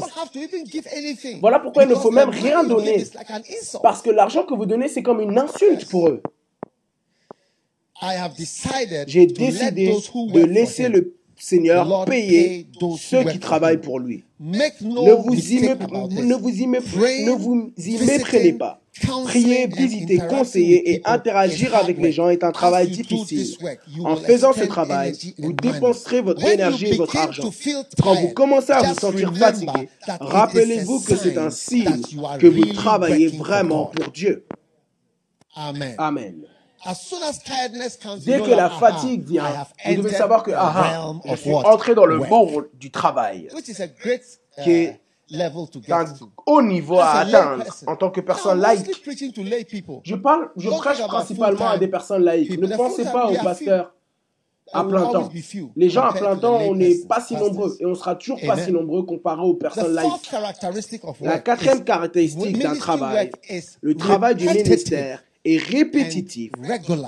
Voilà 1.40 1.60
pourquoi 1.60 1.84
il 1.84 1.90
ne 1.90 1.94
faut 1.94 2.10
même 2.10 2.30
rien 2.30 2.64
donner. 2.64 3.04
Parce 3.82 4.02
que 4.02 4.10
l'argent 4.10 4.44
que 4.44 4.54
vous 4.54 4.66
donnez, 4.66 4.88
c'est 4.88 5.02
comme 5.02 5.20
une 5.20 5.38
insulte 5.38 5.88
pour 5.88 6.08
eux. 6.08 6.22
J'ai 9.06 9.26
décidé 9.26 9.96
de 10.14 10.44
laisser 10.44 10.88
le 10.88 11.14
Seigneur, 11.36 12.04
payez 12.04 12.66
ceux 12.98 13.24
qui 13.24 13.38
travaillent 13.38 13.80
pour 13.80 13.98
lui. 13.98 14.24
Ne 14.40 15.14
vous 15.14 15.34
y, 17.78 17.98
méprenez 18.04 18.52
pas. 18.52 18.80
Prier, 19.24 19.66
visiter, 19.66 20.18
conseiller 20.18 20.92
et 20.92 21.02
interagir 21.04 21.74
avec 21.74 21.98
les 21.98 22.12
gens 22.12 22.28
est 22.28 22.44
un 22.44 22.52
travail 22.52 22.88
difficile. 22.88 23.56
En 24.04 24.16
faisant 24.16 24.52
ce 24.52 24.64
travail, 24.64 25.14
vous 25.38 25.52
dépenserez 25.52 26.20
votre 26.20 26.46
énergie 26.46 26.86
et 26.86 26.96
votre 26.96 27.16
argent. 27.16 27.50
Quand 28.02 28.14
vous 28.14 28.28
commencez 28.28 28.72
à 28.72 28.82
vous 28.82 28.94
sentir 28.94 29.36
fatigué, 29.36 29.88
rappelez-vous 30.06 31.00
que 31.00 31.16
c'est 31.16 31.36
un 31.36 31.50
signe 31.50 32.02
que 32.38 32.46
vous 32.46 32.72
travaillez 32.72 33.28
vraiment 33.28 33.86
pour 33.86 34.12
Dieu. 34.12 34.44
Amen. 35.98 36.46
Dès 38.24 38.40
que 38.40 38.50
la 38.50 38.70
fatigue 38.70 39.24
vient, 39.26 39.66
vous 39.86 39.96
devez 39.96 40.12
savoir 40.12 40.42
que 40.42 40.50
aha, 40.50 41.14
je 41.24 41.34
suis 41.36 41.54
entré 41.54 41.94
dans 41.94 42.06
le 42.06 42.18
monde 42.18 42.68
du 42.74 42.90
travail, 42.90 43.48
qui 44.62 44.70
est 44.70 45.00
d'un 45.30 46.04
haut 46.46 46.60
niveau 46.62 46.98
à 46.98 47.20
atteindre 47.20 47.64
en 47.86 47.96
tant 47.96 48.10
que 48.10 48.20
personne 48.20 48.60
laïque. 48.60 49.02
Je 50.04 50.14
parle, 50.14 50.50
je 50.56 50.68
prêche 50.68 51.02
principalement 51.06 51.68
à 51.68 51.78
des 51.78 51.88
personnes 51.88 52.22
laïques. 52.22 52.60
Ne 52.60 52.76
pensez 52.76 53.04
pas 53.04 53.30
aux 53.30 53.42
pasteurs 53.42 53.94
à 54.72 54.84
plein 54.84 55.06
temps. 55.06 55.28
Les 55.76 55.88
gens 55.90 56.02
à 56.02 56.12
plein 56.12 56.36
temps, 56.36 56.58
on 56.60 56.74
n'est 56.74 56.96
pas 57.08 57.20
si 57.20 57.34
nombreux 57.36 57.76
et 57.80 57.86
on 57.86 57.94
sera 57.94 58.14
toujours 58.16 58.40
pas 58.46 58.58
si 58.58 58.72
nombreux 58.72 59.04
comparé 59.04 59.42
aux 59.42 59.54
personnes 59.54 59.94
laïques. 59.94 60.30
La 61.20 61.38
quatrième 61.38 61.84
caractéristique 61.84 62.58
d'un 62.58 62.74
travail, 62.76 63.30
le 63.80 63.94
travail 63.94 64.34
du 64.34 64.46
ministère, 64.48 65.22
est 65.44 65.58
répétitif 65.58 66.52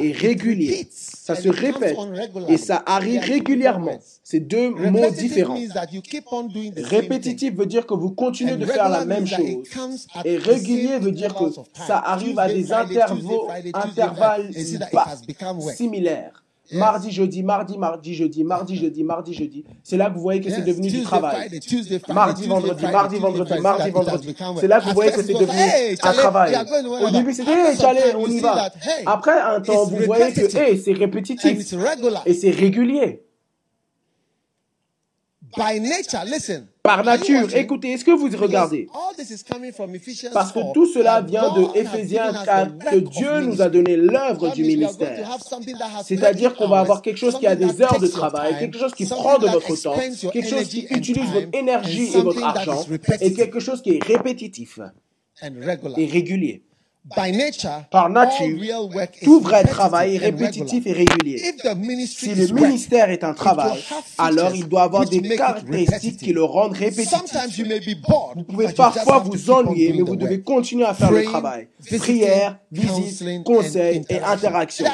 et 0.01 0.13
régulier. 0.13 0.87
Ça 0.91 1.35
se 1.35 1.49
répète 1.49 1.97
et 2.49 2.57
ça 2.57 2.83
arrive 2.87 3.23
régulièrement. 3.23 3.99
C'est 4.23 4.41
deux 4.41 4.71
mots 4.71 5.11
différents. 5.11 5.59
Répétitif 6.77 7.55
veut 7.55 7.67
dire 7.67 7.87
que 7.87 7.95
vous 7.95 8.11
continuez 8.11 8.57
de 8.57 8.67
faire 8.67 8.89
la 8.89 9.05
même 9.05 9.27
chose. 9.27 9.65
Et 10.25 10.37
régulier 10.37 10.99
veut 10.99 11.13
dire 11.13 11.35
que 11.35 11.45
ça 11.87 11.99
arrive 11.99 12.39
à 12.39 12.49
des 12.49 12.73
intervalles 12.73 14.51
similaires. 15.77 16.43
Mardi, 16.73 17.11
jeudi, 17.11 17.43
mardi, 17.43 17.79
mardi, 17.79 18.15
jeudi, 18.15 18.43
mardi, 18.45 18.77
jeudi, 18.77 19.05
mardi, 19.05 19.35
jeudi. 19.35 19.65
C'est 19.85 19.97
là 19.97 20.11
que 20.11 20.15
vous 20.15 20.21
voyez 20.21 20.41
que 20.41 20.51
c'est 20.51 20.63
devenu 20.63 20.89
du 20.89 21.03
travail. 21.03 21.49
Mardi, 22.09 22.47
vendredi, 22.47 22.85
mardi, 22.87 23.19
vendredi, 23.19 23.61
mardi, 23.61 23.91
vendredi. 23.91 24.35
C'est 24.61 24.67
là 24.69 24.81
que 24.81 24.87
vous 24.87 24.95
voyez 24.95 25.13
que 25.13 25.23
c'est 25.23 25.35
devenu 25.35 25.61
un 26.03 26.13
travail. 26.13 26.57
Au 27.03 27.11
début, 27.11 27.33
c'était, 27.33 27.53
hey, 27.53 28.15
on 28.17 28.27
y 28.27 28.41
va. 28.41 28.71
Après 29.07 29.41
un 29.41 29.61
temps, 29.61 29.85
vous 29.85 29.97
voyez 30.07 30.33
que, 30.33 30.57
hey, 30.57 30.79
c'est 30.79 30.93
répétitif. 30.93 31.73
Et 32.27 32.35
c'est 32.35 32.51
régulier. 32.51 33.23
By 35.57 35.81
nature, 35.81 36.25
listen 36.27 36.67
par 36.87 37.05
nature. 37.05 37.55
Écoutez, 37.55 37.93
est-ce 37.93 38.05
que 38.05 38.13
vous 38.13 38.29
regardez? 38.37 38.89
Parce 40.33 40.53
que 40.53 40.73
tout 40.73 40.87
cela 40.87 41.21
vient 41.21 41.53
de 41.53 41.79
Éphésiens 41.79 42.33
4, 42.45 42.91
que 42.91 42.97
Dieu 42.97 43.41
nous 43.41 43.61
a 43.61 43.69
donné 43.69 43.97
l'œuvre 43.97 44.53
du 44.53 44.63
ministère. 44.63 45.29
C'est-à-dire 46.05 46.55
qu'on 46.55 46.69
va 46.69 46.81
avoir 46.81 47.03
quelque 47.03 47.19
chose 47.19 47.39
qui 47.39 47.47
a 47.47 47.57
des 47.57 47.83
heures 47.83 47.99
de 47.99 48.07
travail, 48.07 48.59
quelque 48.59 48.79
chose 48.79 48.95
qui 48.95 49.07
prend 49.07 49.39
de 49.39 49.49
votre 49.49 49.75
temps, 49.83 49.97
quelque 50.33 50.49
chose 50.49 50.69
qui 50.69 50.87
utilise 50.91 51.31
votre 51.31 51.49
énergie 51.53 52.17
et 52.17 52.23
votre 52.23 52.45
argent, 52.45 52.85
et 53.21 53.33
quelque 53.33 53.61
chose 53.61 53.83
qui 53.83 53.97
est 53.97 54.05
répétitif 54.05 54.79
et 55.43 56.07
régulier. 56.07 56.63
Par 57.15 58.09
nature, 58.09 58.51
tout 59.23 59.41
vrai 59.41 59.63
travail 59.65 60.17
est 60.17 60.19
répétitif 60.19 60.87
et 60.87 60.93
régulier. 60.93 61.39
Si 62.07 62.35
le 62.35 62.53
ministère 62.53 63.11
est 63.11 63.23
un 63.23 63.33
travail, 63.33 63.79
alors 64.19 64.55
il 64.55 64.69
doit 64.69 64.83
avoir 64.83 65.09
des 65.09 65.21
caractéristiques 65.21 66.19
qui 66.19 66.33
le 66.33 66.43
rendent 66.43 66.77
répétitif. 66.77 67.23
Vous 68.35 68.43
pouvez 68.43 68.73
parfois 68.73 69.19
vous 69.21 69.51
ennuyer, 69.51 69.93
mais 69.93 70.03
vous 70.03 70.17
devez 70.17 70.43
continuer 70.43 70.85
à 70.85 70.95
faire 70.95 71.13
le 71.13 71.23
travail. 71.25 71.69
Prière, 71.99 72.59
visite, 72.73 73.45
conseil 73.45 74.03
et 74.09 74.21
interaction. 74.21 74.85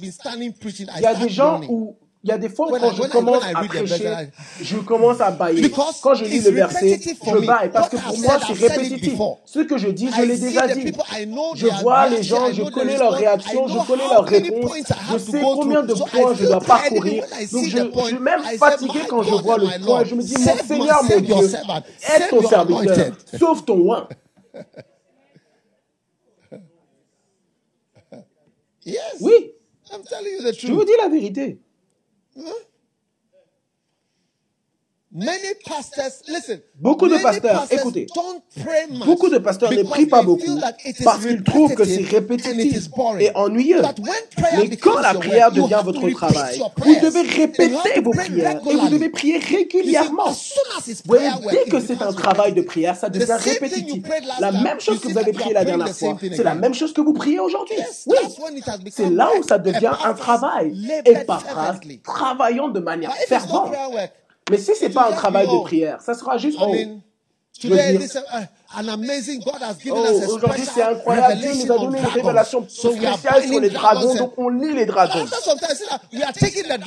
Il 0.00 1.02
y 1.02 1.06
a 1.06 1.14
des 1.14 1.28
gens 1.28 1.60
où 1.68 1.96
il 2.22 2.28
y 2.28 2.32
a 2.32 2.38
des 2.38 2.50
fois 2.50 2.68
quand 2.78 2.92
je 2.92 3.02
commence 3.04 3.42
à 3.44 3.62
prêcher, 3.64 4.10
je 4.60 4.76
commence 4.76 5.20
à 5.22 5.30
bailler. 5.30 5.70
Quand 6.02 6.14
je 6.14 6.24
lis 6.26 6.40
le 6.40 6.50
verset, 6.50 7.00
je 7.02 7.46
baille 7.46 7.70
parce 7.70 7.88
que 7.88 7.96
pour 7.96 8.18
moi 8.18 8.38
c'est 8.46 8.52
répétitif. 8.52 9.18
Ce 9.46 9.60
que 9.60 9.78
je 9.78 9.88
dis, 9.88 10.10
je 10.14 10.22
l'ai 10.22 10.36
déjà 10.38 10.68
dit. 10.68 10.92
Je 11.54 11.66
vois 11.80 12.08
les 12.08 12.22
gens, 12.22 12.52
je 12.52 12.62
connais 12.64 12.98
leur 12.98 13.12
réaction, 13.12 13.66
je 13.68 13.78
connais 13.86 14.08
leurs 14.08 14.24
réponses, 14.24 14.76
je 15.12 15.18
sais 15.18 15.40
combien 15.40 15.82
de 15.82 15.94
points 15.94 16.34
je 16.34 16.44
dois 16.46 16.60
parcourir. 16.60 17.24
Donc 17.52 17.64
je, 17.64 17.78
je 17.78 18.04
suis 18.06 18.18
même 18.18 18.42
fatigué 18.58 19.00
quand 19.08 19.22
je 19.22 19.34
vois 19.34 19.56
le 19.56 19.82
point. 19.82 20.04
Je 20.04 20.14
me 20.14 20.22
dis, 20.22 20.36
mon 20.38 20.56
Seigneur, 20.56 21.02
mon 21.04 21.20
Dieu, 21.20 21.54
aide 22.14 22.28
ton 22.28 22.46
serviteur, 22.46 23.12
sauve 23.38 23.64
ton 23.64 23.78
oin. 23.78 24.08
Oui, 29.20 29.52
je 30.58 30.72
vous 30.72 30.84
dis 30.84 30.92
la 30.98 31.08
vérité. 31.08 31.60
Hmm? 32.36 32.69
Beaucoup 35.12 37.08
de 37.08 37.20
pasteurs, 37.20 37.66
écoutez, 37.68 38.06
beaucoup 39.04 39.28
de 39.28 39.38
pasteurs 39.38 39.72
ne 39.72 39.82
prient 39.82 40.06
pas 40.06 40.22
beaucoup 40.22 40.56
parce 41.02 41.26
qu'ils 41.26 41.42
trouvent 41.42 41.74
que 41.74 41.84
c'est 41.84 42.04
répétitif 42.04 42.88
et 43.18 43.34
ennuyeux. 43.34 43.82
Mais 44.56 44.76
quand 44.76 45.00
la 45.00 45.14
prière 45.14 45.50
devient 45.50 45.80
votre 45.84 46.08
travail, 46.10 46.62
vous 46.76 46.94
devez 47.02 47.22
répéter 47.22 48.00
vos 48.00 48.12
prières 48.12 48.60
et 48.70 48.76
vous 48.76 48.88
devez 48.88 49.08
prier 49.08 49.38
régulièrement. 49.38 50.28
Vous 50.30 50.94
voyez, 51.06 51.30
dès 51.50 51.64
que 51.68 51.80
c'est 51.80 52.00
un 52.02 52.12
travail 52.12 52.52
de 52.52 52.62
prière, 52.62 52.94
ça 52.94 53.08
devient 53.08 53.36
répétitif. 53.36 54.04
La 54.38 54.52
même 54.52 54.78
chose 54.78 55.00
que 55.00 55.08
vous 55.08 55.18
avez 55.18 55.32
prié 55.32 55.54
la 55.54 55.64
dernière 55.64 55.88
fois, 55.96 56.16
c'est 56.20 56.44
la 56.44 56.54
même 56.54 56.74
chose 56.74 56.92
que 56.92 57.00
vous 57.00 57.14
priez 57.14 57.40
aujourd'hui. 57.40 57.76
Oui, 58.06 58.16
c'est 58.92 59.10
là 59.10 59.30
où 59.36 59.42
ça 59.42 59.58
devient 59.58 59.90
un 60.04 60.14
travail. 60.14 60.88
Et 61.04 61.16
par 61.24 61.42
phrase, 61.42 61.80
travaillons 62.04 62.68
de 62.68 62.78
manière 62.78 63.12
fervente. 63.26 63.74
Mais 64.50 64.58
si 64.58 64.74
ce 64.74 64.84
n'est 64.84 64.90
pas 64.90 65.08
un 65.10 65.12
travail 65.12 65.46
de 65.46 65.62
prière, 65.62 66.00
ça 66.00 66.14
sera 66.14 66.36
juste. 66.36 66.58
Oh, 66.60 66.66
oh, 66.66 66.98
Aujourd'hui, 70.32 70.64
c'est 70.72 70.82
incroyable. 70.82 71.40
Dieu 71.40 71.50
nous 71.54 71.72
a 71.72 71.78
donné 71.78 71.98
une 71.98 72.06
révélation 72.06 72.66
spéciale 72.68 73.42
sur 73.46 73.60
les 73.60 73.70
dragons, 73.70 74.14
donc 74.14 74.32
on 74.38 74.48
lit 74.48 74.72
les 74.72 74.86
dragons. 74.86 75.26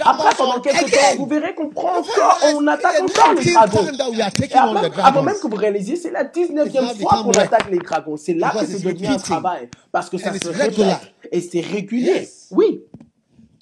Après, 0.06 0.36
pendant 0.38 0.60
quelques 0.62 0.92
temps, 0.92 1.16
vous 1.18 1.26
verrez 1.26 1.54
qu'on 1.54 1.70
prend 1.70 1.98
encore, 1.98 2.40
on 2.56 2.66
attaque 2.68 3.02
encore 3.02 3.34
les 3.34 3.52
dragons. 3.52 3.86
Avant 5.04 5.22
même 5.22 5.36
que 5.36 5.48
vous 5.48 5.56
réalisiez, 5.56 5.96
c'est 5.96 6.12
la 6.12 6.24
19e 6.24 7.00
fois 7.02 7.24
qu'on 7.24 7.32
attaque 7.32 7.70
les 7.70 7.80
dragons. 7.80 8.18
C'est 8.18 8.34
là 8.34 8.52
que 8.52 8.66
ça 8.66 8.80
devient 8.80 9.08
un 9.08 9.18
travail, 9.18 9.70
parce 9.92 10.10
que 10.10 10.18
ça 10.18 10.34
se 10.34 10.48
répète 10.48 10.80
et 11.32 11.42
c'est 11.42 11.62
régulier. 11.62 12.28
Oui. 12.52 12.82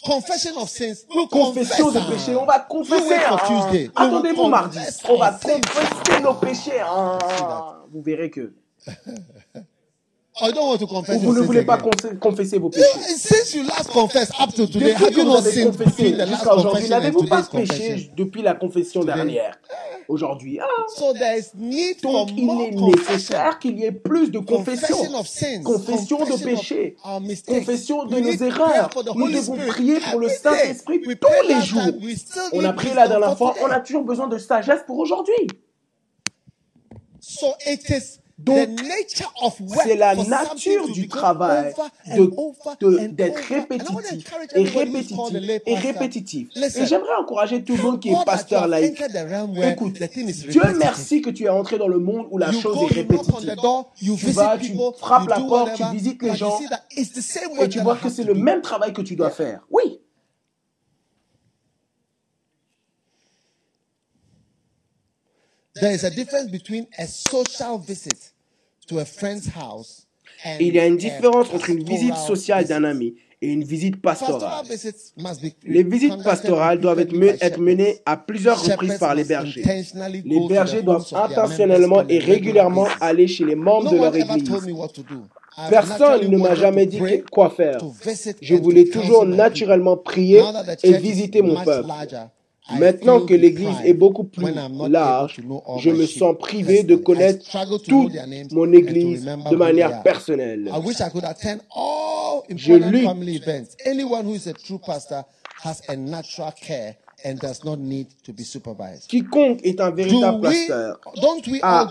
Confession 0.04 0.58
of 0.58 0.70
sins. 0.70 1.06
Confession 1.30 1.92
de 1.92 2.00
péché. 2.12 2.36
On 2.36 2.46
va 2.46 2.60
confesser. 2.60 3.16
Hein. 3.16 3.38
Attendez-moi 3.96 4.50
mardi. 4.50 4.80
On 5.08 5.18
va 5.18 5.32
confesser 5.32 6.22
nos 6.22 6.34
péchés. 6.34 6.80
Hein. 6.80 7.18
Vous 7.92 8.02
verrez 8.02 8.30
que. 8.30 8.54
I 10.40 10.52
don't 10.52 10.66
want 10.66 10.78
to 10.78 10.88
confess 10.88 11.22
Vous 11.22 11.34
ne 11.34 11.42
voulez 11.42 11.64
pas 11.64 11.78
confesser 12.20 12.58
vos 12.58 12.70
péchés. 12.70 12.86
Since 13.18 13.54
you 13.54 13.64
last 13.64 13.92
confessed 13.92 14.34
up 14.40 14.54
to 14.56 14.66
today, 14.66 14.94
have 14.94 15.12
you 15.12 15.26
not 15.26 15.42
sinned 15.42 15.76
confessé 15.78 16.16
jusqu'à 16.26 16.56
aujourd'hui 16.56 16.88
N'avez-vous 16.88 17.26
pas 17.26 17.44
péché 17.44 18.12
depuis 18.16 18.42
la 18.42 18.54
confession 18.54 19.04
dernière 19.04 19.60
Aujourd'hui. 20.08 20.60
Ah. 20.60 20.68
Donc 22.04 22.30
il 22.36 22.50
est 22.50 22.72
nécessaire 22.72 23.60
qu'il 23.60 23.80
y 23.80 23.86
ait 23.86 23.92
plus 23.92 24.32
de 24.32 24.40
confession. 24.40 24.98
Confession 25.64 26.26
de 26.26 26.44
péché. 26.44 26.96
Confession 27.48 28.06
de 28.06 28.20
nos 28.20 28.32
erreurs. 28.32 28.90
Nous 29.16 29.32
devons 29.32 29.58
prier 29.68 30.00
pour 30.12 30.20
le 30.20 30.30
Saint-Esprit 30.30 31.02
tous 31.02 31.48
les 31.48 31.62
jours. 31.62 31.82
On 32.54 32.64
a 32.64 32.74
prié 32.74 32.94
la 32.94 33.08
dernière 33.08 33.38
fois. 33.38 33.56
On 33.62 33.70
a 33.70 33.80
toujours 33.80 34.04
besoin 34.04 34.28
de 34.28 34.38
sagesse 34.38 34.82
pour 34.88 34.98
aujourd'hui. 34.98 35.48
So 37.20 37.54
it 37.68 37.88
is 37.90 38.21
donc, 38.44 38.70
c'est 39.84 39.96
la 39.96 40.16
nature 40.16 40.92
du 40.92 41.08
travail 41.08 41.74
d'être 42.08 43.40
répétitif 43.48 44.34
et 44.56 44.64
répétitif 44.64 45.18
et 45.66 45.76
répétitif. 45.76 46.50
Et 46.56 46.86
j'aimerais 46.86 47.16
encourager 47.20 47.64
tout 47.64 47.76
le 47.76 47.84
monde 47.84 48.00
qui 48.00 48.10
est 48.10 48.26
pasteur 48.26 48.68
laïque. 48.68 49.02
Écoute, 49.64 49.94
Dieu 49.94 50.62
merci 50.78 51.22
que 51.22 51.30
tu 51.30 51.46
es 51.46 51.50
entré 51.50 51.78
dans 51.78 51.88
le 51.88 52.00
monde 52.00 52.28
où 52.32 52.38
la 52.38 52.52
chose 52.52 52.78
est 52.90 52.94
répétitive. 52.94 53.56
Tu 54.18 54.32
vas, 54.32 54.58
tu 54.58 54.76
frappes 54.98 55.30
la 55.30 55.40
porte, 55.40 55.76
tu 55.76 55.84
visites 55.92 56.22
les 56.22 56.36
gens 56.36 56.60
et 56.98 57.70
tu 57.70 57.80
vois 57.80 57.98
que 57.98 58.10
c'est 58.10 58.24
le 58.24 58.34
même 58.34 58.62
travail 58.62 58.94
que 58.94 59.02
tu 59.02 59.16
dois 59.16 59.30
faire. 59.30 59.66
Oui. 59.70 60.00
There 65.74 65.94
is 65.94 66.04
a 66.04 66.10
difference 66.10 66.52
between 66.52 66.86
a 66.98 67.08
social 67.08 67.80
visit 67.80 68.31
il 70.60 70.74
y 70.74 70.80
a 70.80 70.86
une 70.86 70.98
différence 70.98 71.54
entre 71.54 71.70
une 71.70 71.84
visite 71.84 72.16
sociale 72.16 72.66
d'un 72.66 72.84
ami 72.84 73.16
et 73.42 73.48
une 73.48 73.64
visite 73.64 74.02
pastorale. 74.02 74.66
Les 75.64 75.84
visites 75.84 76.24
pastorales 76.24 76.80
doivent 76.80 77.00
être, 77.00 77.60
menées 77.60 78.00
à 78.06 78.18
plusieurs 78.18 78.64
reprises 78.64 78.98
par 78.98 79.16
les 79.16 79.24
bergers. 79.24 79.64
Les 80.24 80.48
bergers 80.48 80.84
doivent 80.84 81.08
intentionnellement 81.14 82.08
et 82.08 82.20
régulièrement 82.20 82.88
aller 83.00 83.28
chez 83.28 83.46
les 83.46 83.56
membres 83.56 83.92
de 83.92 83.98
leur 83.98 84.16
église. 84.16 84.50
Personne 85.70 86.30
ne 86.30 86.38
m'a 86.38 86.56
jamais 86.56 86.86
dit 86.86 87.02
quoi 87.32 87.50
faire. 87.50 87.80
Je 88.42 88.56
voulais 88.56 88.86
toujours 88.86 89.26
naturellement 89.26 89.98
prier 89.98 90.42
et 90.84 90.94
visiter 90.94 91.42
mon 91.42 91.64
peuple. 91.64 91.90
Maintenant 92.80 93.26
que 93.26 93.34
l'Église 93.34 93.78
est 93.84 93.94
beaucoup 93.94 94.24
plus 94.24 94.54
large, 94.88 95.42
je 95.80 95.90
me 95.90 96.06
sens 96.06 96.36
privé 96.38 96.84
de 96.84 96.96
connaître 96.96 97.46
toute 97.84 98.14
mon 98.52 98.72
Église 98.72 99.26
de 99.26 99.56
manière 99.56 100.04
personnelle. 100.04 100.72
Je 102.56 102.74
lutte. 102.74 103.10
And 107.24 107.40
does 107.40 107.64
not 107.64 107.80
need 107.80 108.08
to 108.24 108.34
be 108.34 108.44
supervised. 108.44 109.08
Quiconque 109.08 109.60
est 109.64 109.80
un 109.80 109.92
véritable 109.92 110.42
pasteur 110.42 111.00
a 111.62 111.82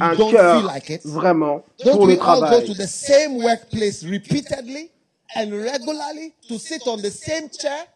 un 0.00 0.16
cœur 0.16 0.72
like 0.72 0.88
it? 0.88 1.04
vraiment 1.04 1.62
don't 1.84 1.92
pour 1.92 2.06
le 2.06 2.16
travail. 2.16 2.60
Go 2.60 2.66
to 2.66 2.74
the 2.74 2.86
same 2.86 3.36
workplace 3.36 4.02
repeatedly 4.02 4.90
and 5.34 5.50
regularly 5.52 6.32
to 6.48 6.58
sit 6.58 6.86
on 6.86 6.96
the 7.02 7.10
same 7.10 7.50
chair? 7.50 7.86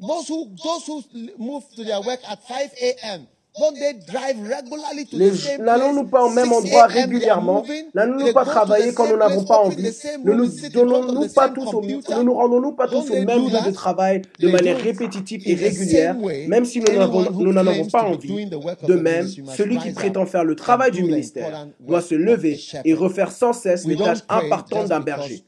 Those 0.00 0.30
N'allons-nous 5.58 6.04
pas 6.04 6.24
au 6.24 6.30
même 6.30 6.52
endroit 6.52 6.86
régulièrement? 6.86 7.64
N'allons-nous 7.94 8.32
pas 8.32 8.44
travailler 8.44 8.94
quand 8.94 9.08
nous 9.08 9.16
n'avons 9.16 9.44
pas 9.44 9.58
envie? 9.58 9.90
Ne 10.24 10.32
nous 10.32 10.46
donnons-nous 10.72 11.28
pas 11.28 11.48
tous 11.48 11.74
au, 11.74 11.82
ne 11.82 12.22
nous 12.22 12.34
rendons-nous 12.34 12.72
pas 12.72 12.86
tous 12.86 13.10
au 13.10 13.24
même 13.24 13.48
lieu 13.48 13.66
de 13.66 13.72
travail 13.72 14.22
de 14.38 14.48
manière 14.48 14.78
répétitive 14.78 15.42
et 15.46 15.54
régulière, 15.54 16.16
même 16.48 16.64
si 16.64 16.80
nous 16.80 17.52
n'en 17.52 17.66
avons, 17.66 17.86
pas 17.86 18.04
envie. 18.04 18.46
De 18.46 18.94
même, 18.94 19.26
celui 19.56 19.78
qui 19.78 19.90
prétend 19.90 20.26
faire 20.26 20.44
le 20.44 20.54
travail 20.54 20.92
du 20.92 21.02
ministère 21.02 21.66
doit 21.80 22.02
se 22.02 22.14
lever 22.14 22.58
et 22.84 22.94
refaire 22.94 23.32
sans 23.32 23.52
cesse 23.52 23.84
les 23.84 23.96
tâches 23.96 24.22
importantes 24.28 24.88
d'un 24.88 25.00
berger. 25.00 25.42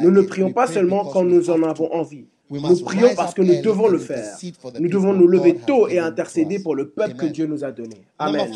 Nous 0.00 0.10
ne 0.10 0.22
prions 0.22 0.52
pas 0.52 0.68
seulement 0.68 1.04
quand 1.04 1.24
nous 1.24 1.50
en 1.50 1.62
avons 1.64 1.92
envie. 1.92 2.26
Nous 2.50 2.80
prions 2.80 3.14
parce 3.14 3.32
que 3.32 3.42
nous 3.42 3.62
devons 3.62 3.86
le 3.86 3.98
faire. 3.98 4.36
Nous 4.78 4.88
devons 4.88 5.12
nous 5.12 5.28
lever 5.28 5.54
tôt 5.54 5.88
et 5.88 5.98
intercéder 5.98 6.58
pour 6.58 6.74
le 6.74 6.90
peuple 6.90 7.14
que 7.14 7.26
Dieu 7.26 7.46
nous 7.46 7.64
a 7.64 7.70
donné. 7.70 7.96
Amen. 8.18 8.50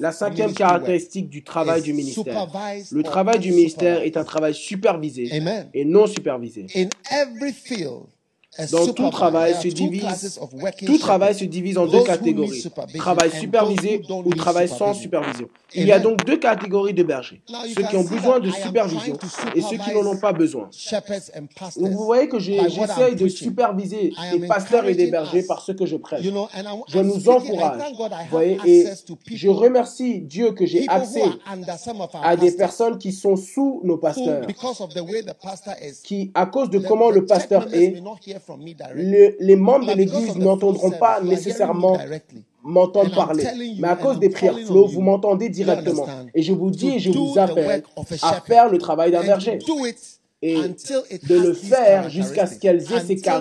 La 0.00 0.12
cinquième 0.12 0.52
caractéristique 0.52 1.28
du 1.28 1.44
travail 1.44 1.82
du 1.82 1.92
ministère. 1.92 2.48
Le 2.90 3.02
travail 3.02 3.38
du 3.38 3.52
ministère 3.52 4.02
est 4.02 4.16
un 4.16 4.24
travail 4.24 4.54
supervisé 4.54 5.30
et 5.74 5.84
non 5.84 6.06
supervisé. 6.06 6.66
Dans 8.72 8.86
tout 8.86 9.10
travail 9.10 9.54
se 9.54 9.68
divise, 9.68 10.40
tout 10.86 10.98
travail 10.98 11.34
se 11.34 11.44
divise 11.44 11.76
en 11.76 11.86
deux 11.86 12.02
catégories. 12.04 12.64
Travail 12.96 13.30
supervisé 13.30 14.02
ou 14.08 14.34
travail 14.34 14.68
sans 14.68 14.94
supervision. 14.94 15.48
Il 15.76 15.86
y 15.86 15.92
a 15.92 15.98
donc 15.98 16.24
deux 16.24 16.38
catégories 16.38 16.94
de 16.94 17.02
bergers, 17.02 17.40
ceux 17.74 17.82
qui 17.82 17.96
ont 17.96 18.04
besoin 18.04 18.40
de 18.40 18.50
supervision 18.50 19.16
et 19.54 19.60
ceux 19.60 19.76
qui 19.76 19.92
n'en 19.94 20.06
ont 20.06 20.16
pas 20.16 20.32
besoin. 20.32 20.68
Donc 21.76 21.90
vous 21.90 22.04
voyez 22.04 22.28
que 22.28 22.38
j'essaye 22.38 23.16
de 23.16 23.28
superviser 23.28 24.12
les 24.32 24.46
pasteurs 24.46 24.86
et 24.86 24.94
les 24.94 25.10
bergers 25.10 25.42
par 25.42 25.60
ce 25.60 25.72
que 25.72 25.86
je 25.86 25.96
prêche. 25.96 26.22
Je 26.88 26.98
nous 27.00 27.28
encourage. 27.28 27.82
Vous 27.92 28.30
voyez, 28.30 28.58
et 28.64 28.86
je 29.34 29.48
remercie 29.48 30.20
Dieu 30.20 30.52
que 30.52 30.66
j'ai 30.66 30.86
accès 30.88 31.24
à 32.22 32.36
des 32.36 32.52
personnes 32.52 32.98
qui 32.98 33.12
sont 33.12 33.36
sous 33.36 33.80
nos 33.84 33.98
pasteurs, 33.98 34.46
qui, 36.04 36.30
à 36.34 36.46
cause 36.46 36.70
de 36.70 36.78
comment 36.78 37.10
le 37.10 37.26
pasteur 37.26 37.66
est, 37.72 37.94
les 39.40 39.56
membres 39.56 39.86
de 39.86 39.92
l'Église 39.92 40.36
n'entendront 40.36 40.90
pas 40.90 41.20
nécessairement 41.20 41.98
Until 50.42 51.02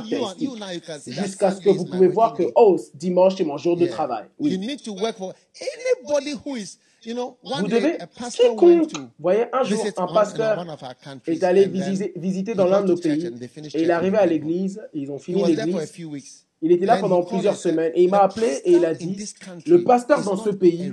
you, 0.10 0.18
caractéristiques. 0.18 0.42
you 0.42 0.56
now 0.58 0.72
you 0.72 0.80
can 0.82 1.00
see 1.00 1.12
that 1.12 1.24
Jusqu'à 1.26 1.52
ce 1.52 1.58
que 1.58 1.64
Sunday 1.66 1.78
vous 1.78 1.84
is 1.84 1.86
my 1.86 1.92
pouvez 1.92 2.08
voir 2.08 2.34
que, 2.34 2.44
working 2.44 2.48
day. 2.48 2.54
oh, 2.56 2.78
dimanche, 2.94 3.36
c'est 3.38 3.44
mon 3.44 3.58
jour 3.58 3.76
de 3.76 3.84
Yeah. 3.86 3.92
travail. 3.94 4.26
You 4.40 4.50
Oui. 4.52 4.58
need 4.58 4.82
to 4.84 4.94
work 4.94 5.18
for 5.18 5.34
anybody 5.60 6.36
who 6.46 6.56
is, 6.56 6.78
you 7.04 7.14
know, 7.14 7.38
one 7.44 7.62
Vous 7.62 7.68
day 7.68 7.82
devez, 7.82 8.00
a 8.00 8.08
pastor 8.08 8.56
went 8.56 8.56
quiconque, 8.56 8.92
to 8.94 9.00
vous 9.00 9.08
voyez, 9.20 9.46
un 9.54 9.64
jour, 9.64 9.86
un 9.98 10.08
pasteur 10.08 10.66
est 11.28 11.44
allé 11.44 11.66
visiter, 11.68 12.14
visiter 12.16 12.56
dans 12.56 12.66
l'un 12.66 12.82
de 12.82 12.88
nos 12.88 12.98
pays 12.98 13.30
et 13.74 13.82
il 13.82 13.90
est 13.90 13.94
arrivé 13.94 14.18
à 14.18 14.26
l'église, 14.26 14.82
ils 14.94 15.12
ont 15.12 15.20
fini 15.20 15.44
l'église. 15.44 15.94
Il 16.66 16.72
était 16.72 16.86
là 16.88 16.98
pendant 16.98 17.22
plusieurs 17.22 17.56
semaines 17.56 17.92
et 17.94 18.04
il 18.04 18.10
m'a 18.10 18.18
"The 18.18 18.22
appelé 18.24 18.48
et 18.66 18.72
il 18.74 18.86
a 18.86 18.94
dit, 18.96 19.16
le 19.68 19.84
pasteur 19.84 20.24
dans 20.24 20.36
ce 20.36 20.50
pays 20.50 20.92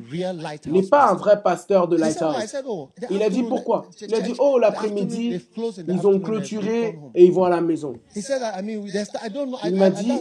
n'est 0.66 0.83
pas 0.83 1.05
un 1.05 1.14
pastor." 1.14 1.23
vrai 1.23 1.43
pasteur 1.43 1.89
de 1.89 1.97
Lighthouse. 1.97 2.37
"Oh, 2.66 2.89
the 3.01 3.07
Il 3.11 3.23
a 3.23 3.31
dit 3.31 3.43
pourquoi? 3.43 3.87
Il 4.07 4.14
a 4.14 4.20
dit, 4.20 4.35
oh, 4.39 4.59
l'après-midi, 4.59 5.41
ils 5.89 6.07
ont 6.07 6.20
clôturé 6.20 6.93
gone 6.93 7.05
home." 7.05 7.11
et 7.14 7.25
ils 7.25 7.33
vont 7.33 7.45
à 7.45 7.51
la 7.51 7.62
maison. 7.62 7.95
Il 8.14 9.77
m'a 9.77 9.91
dit, 9.91 10.12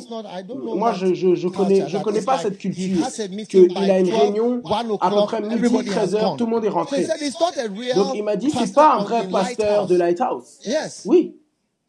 moi 0.57 0.93
je, 0.93 1.13
je, 1.13 1.35
je 1.35 1.47
connais, 1.49 1.87
je 1.87 1.97
connais 1.97 2.21
pas 2.21 2.37
cette 2.39 2.57
culture, 2.57 3.05
qu'il 3.49 3.77
a 3.77 3.99
une 3.99 4.05
12, 4.05 4.15
réunion 4.15 4.61
1 4.63 4.97
à 5.01 5.09
peu 5.09 5.25
près 5.25 5.41
midi, 5.41 5.55
everybody 5.55 5.89
has 5.89 5.93
13 5.93 6.15
heures, 6.15 6.21
gone. 6.29 6.37
tout 6.37 6.45
le 6.45 6.51
monde 6.51 6.65
est 6.65 6.69
rentré. 6.69 7.05
Donc 7.95 8.07
il 8.15 8.23
m'a 8.23 8.35
dit, 8.37 8.51
c'est 8.51 8.73
pas 8.73 8.95
un 8.99 9.03
vrai 9.03 9.27
pasteur 9.27 9.85
de 9.87 9.95
lighthouse. 9.95 10.59
Oui. 11.05 11.35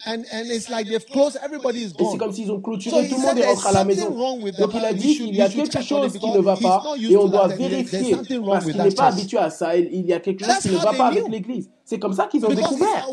And, 0.05 0.25
and 0.33 0.51
it's 0.51 0.69
like 0.69 0.89
they've 0.89 1.07
closed, 1.07 1.39
everybody 1.45 1.85
is 1.85 1.93
Et 1.97 2.05
c'est 2.11 2.19
comme 2.19 2.33
s'ils 2.33 2.51
ont 2.51 2.61
clôturé, 2.61 3.09
tout 3.09 3.15
le 3.15 3.21
monde 3.23 3.39
est 3.39 3.47
rentré 3.47 3.69
à 3.69 3.73
la 3.73 3.85
maison. 3.85 4.11
Donc 4.11 4.71
il 4.75 4.85
a 4.85 4.93
dit 4.93 5.17
qu'il 5.17 5.35
y 5.37 5.41
a 5.41 5.49
quelque 5.49 5.81
chose 5.81 6.13
qui 6.19 6.31
ne 6.31 6.41
va 6.41 6.57
pas 6.57 6.83
et 6.99 7.17
on 7.17 7.29
doit 7.29 7.49
vérifier 7.49 8.17
parce 8.17 8.65
qu'il 8.65 8.77
n'est 8.77 8.91
pas 8.91 9.07
habitué 9.07 9.39
à 9.39 9.51
ça. 9.51 9.77
Il 9.77 10.05
y 10.05 10.13
a 10.13 10.19
quelque 10.21 10.45
chose 10.45 10.59
qui 10.59 10.71
ne 10.71 10.79
va 10.79 10.93
pas 10.93 11.07
avec 11.07 11.29
l'église. 11.29 11.71
C'est 11.93 11.99
comme 11.99 12.15
ça 12.15 12.27
qu'ils 12.27 12.43
ont 12.47 12.49
Because 12.49 12.71
découvert. 12.71 13.07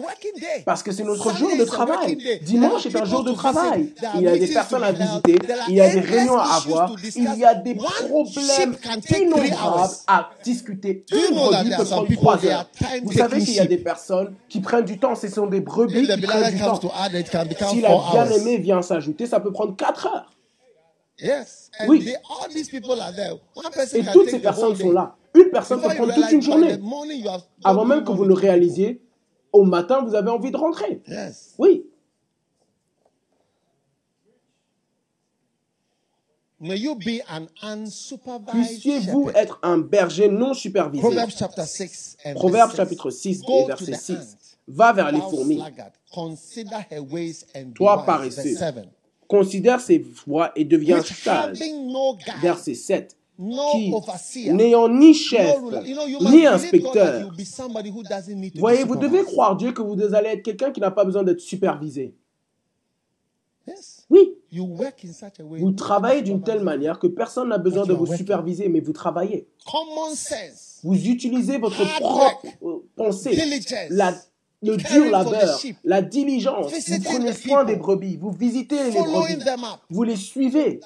Parce 0.65 0.81
que 0.83 0.93
c'est 0.93 1.03
notre 1.03 1.35
jour 1.35 1.49
de 1.49 1.55
is 1.55 1.61
a 1.63 1.65
travail. 1.65 2.17
Dimanche 2.43 2.83
There 2.83 2.93
est 2.93 2.95
are 2.95 3.01
un 3.01 3.05
jour 3.05 3.23
de 3.25 3.31
people 3.31 3.43
to 3.43 3.51
travail. 3.51 3.81
visit. 3.81 3.95
There 3.95 4.07
are 4.07 4.15
Il 4.15 4.23
y 4.23 4.27
a 4.29 4.37
des 4.37 4.47
personnes 4.47 4.83
à 4.85 4.91
visiter. 4.93 5.33
There 5.39 5.59
are 5.59 5.69
Il 5.69 5.75
y 5.75 5.81
a 5.81 5.89
des 5.89 5.99
réunions 5.99 6.37
à 6.37 6.55
avoir. 6.55 6.95
Il 7.13 7.37
y 7.37 7.43
a 7.43 7.55
des 7.55 7.75
problèmes 7.75 8.77
innombrables 9.19 9.51
hours. 9.51 9.91
à 10.07 10.29
discuter. 10.45 11.03
Une 11.11 11.35
know 11.35 11.51
that 11.51 11.63
brebis 11.63 11.69
there 11.71 11.77
peut 11.77 11.85
prendre 11.85 12.07
people, 12.07 12.23
trois 12.23 12.45
heures. 12.45 12.69
Vous 13.03 13.11
savez 13.11 13.43
qu'il 13.43 13.55
y 13.55 13.59
a 13.59 13.65
des 13.65 13.79
personnes 13.79 14.33
qui 14.47 14.61
prennent 14.61 14.85
du 14.85 14.97
temps. 14.97 15.13
Ce 15.15 15.27
sont 15.27 15.47
des 15.47 15.59
brebis 15.59 16.07
qui 16.07 16.21
prennent 16.21 16.51
du 16.53 16.57
temps. 16.57 16.79
Si 17.71 17.81
la 17.81 17.97
bien-aimée 18.13 18.59
vient 18.59 18.81
s'ajouter, 18.81 19.25
ça 19.25 19.41
peut 19.41 19.51
prendre 19.51 19.75
4 19.75 20.05
heures. 20.07 20.31
Oui. 21.85 22.05
they, 22.05 22.15
all 22.29 22.47
these 22.47 22.69
people 22.69 22.97
are 23.01 23.11
there. 23.13 23.33
One 23.55 23.71
person 23.73 23.97
Et 23.99 24.05
toutes 24.13 24.29
ces 24.29 24.39
personnes 24.39 24.73
sont 24.77 24.91
là. 24.93 25.17
Une 25.35 25.49
personne 25.51 25.81
peut 25.81 25.89
prendre 25.89 26.13
toute 26.13 26.31
une 26.31 26.41
journée. 26.41 26.77
Avant 27.63 27.85
même 27.85 28.03
que 28.03 28.11
vous 28.11 28.23
le 28.23 28.33
people. 28.33 28.49
réalisiez, 28.49 29.01
au 29.51 29.63
matin, 29.63 30.03
vous 30.03 30.15
avez 30.15 30.29
envie 30.29 30.51
de 30.51 30.57
rentrer. 30.57 31.01
Oui. 31.57 31.85
Puissiez-vous 38.51 39.29
être 39.33 39.59
un 39.63 39.77
berger 39.77 40.27
non 40.27 40.53
supervisé. 40.53 41.01
Proverbs 41.01 41.33
chapter 41.37 41.65
6 41.65 42.17
and 42.25 42.33
Proverbe 42.33 42.75
chapitre 42.75 43.09
6. 43.09 43.35
6 43.35 43.41
Go 43.43 43.63
et 43.63 43.65
verset 43.67 43.91
the 43.91 43.95
6. 43.95 44.13
ant, 44.13 44.23
Va 44.67 44.93
vers 44.93 45.11
les 45.11 45.21
fourmis. 45.21 45.63
Toi 47.75 48.05
paresseux. 48.05 48.55
Verse 48.55 48.75
7. 48.75 48.89
Considère 49.27 49.79
ses 49.79 49.99
voies 50.25 50.51
et 50.55 50.65
deviens 50.65 51.01
sage. 51.01 51.59
Verset 52.41 52.73
7. 52.73 53.15
Qui, 53.71 54.51
n'ayant 54.51 54.89
ni 54.89 55.13
chef, 55.13 55.55
ni 56.21 56.45
inspecteur, 56.45 57.31
voyez, 58.55 58.83
vous 58.83 58.97
devez 58.97 59.23
croire 59.23 59.55
Dieu 59.55 59.71
que 59.71 59.81
vous 59.81 60.13
allez 60.13 60.29
être 60.29 60.43
quelqu'un 60.43 60.71
qui 60.71 60.81
n'a 60.81 60.91
pas 60.91 61.05
besoin 61.05 61.23
d'être 61.23 61.39
supervisé. 61.39 62.13
Yes. 63.65 64.05
Oui, 64.09 64.33
You 64.51 64.65
work 64.65 65.05
in 65.05 65.13
such 65.13 65.39
a 65.39 65.43
way. 65.43 65.59
vous 65.59 65.71
travaillez 65.71 66.23
d'une 66.23 66.41
telle 66.41 66.63
manière 66.63 66.97
que 66.97 67.05
personne 67.05 67.49
n'a 67.49 67.59
besoin 67.59 67.83
But 67.83 67.89
de 67.89 67.93
vous 67.93 68.15
superviser, 68.15 68.67
mais 68.67 68.79
vous 68.79 68.93
travaillez. 68.93 69.47
Common 69.71 70.09
sense, 70.15 70.79
Vous 70.83 71.07
utilisez 71.07 71.59
votre 71.59 71.85
propre 71.99 72.45
euh, 72.63 72.83
pensée, 72.95 73.39
la, 73.91 74.15
le 74.63 74.75
dur 74.75 75.11
labeur, 75.11 75.59
la 75.83 76.01
diligence. 76.01 76.73
Vous 76.73 77.03
prenez 77.03 77.33
soin 77.33 77.63
des 77.63 77.75
brebis, 77.75 78.17
vous 78.17 78.31
visitez 78.31 78.83
les 78.85 78.91
brebis, 78.91 79.37
vous 79.89 80.03
les 80.03 80.15
suivez. 80.15 80.79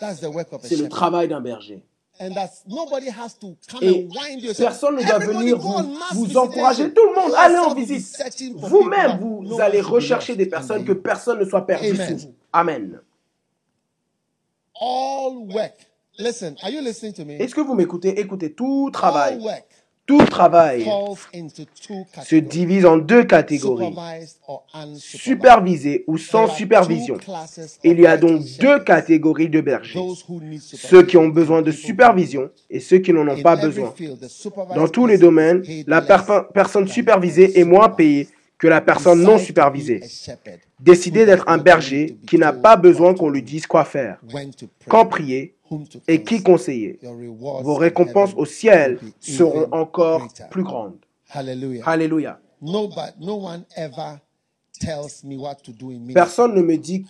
C'est 0.63 0.75
le 0.75 0.89
travail 0.89 1.29
d'un 1.29 1.41
berger. 1.41 1.83
And 2.19 2.31
that's 2.35 2.63
nobody 2.67 3.07
has 3.09 3.37
to 3.39 3.55
come 3.67 3.81
Et 3.81 4.07
personne 4.55 4.97
ne 4.97 5.01
doit 5.01 5.15
"Everybody 5.15 5.37
venir 5.39 5.57
vous, 5.57 5.73
vous 5.73 6.25
visitation." 6.25 6.41
encourager. 6.41 6.93
Tout 6.93 7.07
le 7.09 7.15
monde, 7.21 7.33
allez 7.35 7.57
en 7.57 7.73
visite. 7.73 8.53
Vous-même, 8.55 9.19
vous 9.19 9.59
allez 9.59 9.81
rechercher 9.81 10.35
des 10.35 10.45
personnes, 10.45 10.85
que 10.85 10.93
personne 10.93 11.39
ne 11.39 11.45
soit 11.45 11.65
perdu 11.65 11.95
sous 11.95 12.17
vous. 12.17 12.35
Amen. 12.53 12.99
All 14.79 15.47
work. 15.51 15.73
Listen, 16.19 16.55
are 16.61 16.69
you 16.69 16.81
listening 16.81 17.13
to 17.13 17.25
me? 17.25 17.33
Est-ce 17.41 17.55
que 17.55 17.61
vous 17.61 17.73
m'écoutez? 17.73 18.19
Écoutez, 18.19 18.53
tout 18.53 18.91
travail, 18.93 19.39
tout 20.05 20.25
travail 20.25 20.85
se 22.23 22.35
divise 22.35 22.85
en 22.85 22.97
deux 22.97 23.23
catégories. 23.23 23.93
Supervisé 24.95 26.03
ou 26.07 26.17
sans 26.17 26.47
supervision. 26.47 27.17
Il 27.83 27.99
y 27.99 28.07
a 28.07 28.17
donc 28.17 28.41
deux 28.59 28.79
catégories 28.79 29.49
de 29.49 29.61
bergers. 29.61 29.99
Ceux 30.59 31.03
qui 31.03 31.17
ont 31.17 31.29
besoin 31.29 31.61
de 31.61 31.71
supervision 31.71 32.49
et 32.69 32.79
ceux 32.79 32.97
qui 32.97 33.13
n'en 33.13 33.27
ont 33.27 33.41
pas 33.41 33.55
besoin. 33.55 33.93
Dans 34.75 34.87
tous 34.87 35.07
les 35.07 35.17
domaines, 35.17 35.63
la 35.87 36.01
personne 36.01 36.87
supervisée 36.87 37.59
est 37.59 37.63
moins 37.63 37.89
payée 37.89 38.27
que 38.63 38.69
la 38.69 38.79
personne 38.79 39.21
non 39.21 39.37
supervisée. 39.37 40.01
who 40.79 41.11
d'être 41.11 41.43
un 41.49 41.57
berger 41.57 42.17
qui 42.25 42.37
n'a 42.37 42.53
pas 42.53 42.77
besoin 42.77 43.13
qu'on 43.13 43.29
lui 43.29 43.43
dise 43.43 43.67
quoi 43.67 43.83
faire, 43.83 44.21
quand 44.87 45.05
prier 45.05 45.57
et 46.07 46.23
qui 46.23 46.41
conseiller. 46.41 46.97
Vos 47.01 47.75
récompenses 47.75 48.33
au 48.37 48.45
ciel 48.45 48.99
seront 49.19 49.67
encore 49.73 50.29
plus 50.49 50.63
grandes. 50.63 50.95
Hallelujah. 51.29 51.83
Alléluia. 51.85 52.39
Personne 56.13 56.55
ne 56.55 56.61
me 56.61 56.77
dit 56.77 57.05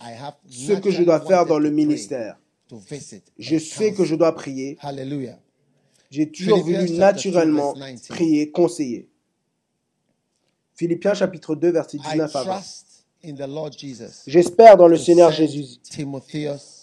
ce 0.50 0.72
que 0.72 0.90
je 0.90 1.04
dois 1.04 1.20
faire 1.20 1.46
dans 1.46 1.60
le 1.60 1.70
ministère. 1.70 2.36
Je 3.38 3.58
sais 3.58 3.92
que 3.92 4.04
je 4.04 4.16
dois 4.16 4.34
prier. 4.34 4.76
J'ai 6.10 6.28
toujours 6.30 6.64
voulu 6.64 6.90
naturellement 6.90 7.74
2, 7.74 7.78
verse 7.78 7.92
19. 7.92 8.08
prier, 8.08 8.50
conseiller. 8.50 9.08
Philippiens 10.74 11.14
chapitre 11.14 11.54
2, 11.54 11.70
verset 11.70 11.98
I 11.98 12.00
19 12.00 12.34
à 12.36 12.42
20. 12.42 12.50
trust 12.56 12.86
in 13.24 13.34
the 13.34 13.48
Lord 13.48 13.70
Jesus. 13.76 14.22
J'espère 14.26 14.76
dans 14.76 14.88
le 14.88 14.96
Seigneur 14.96 15.30
Jésus. 15.30 15.78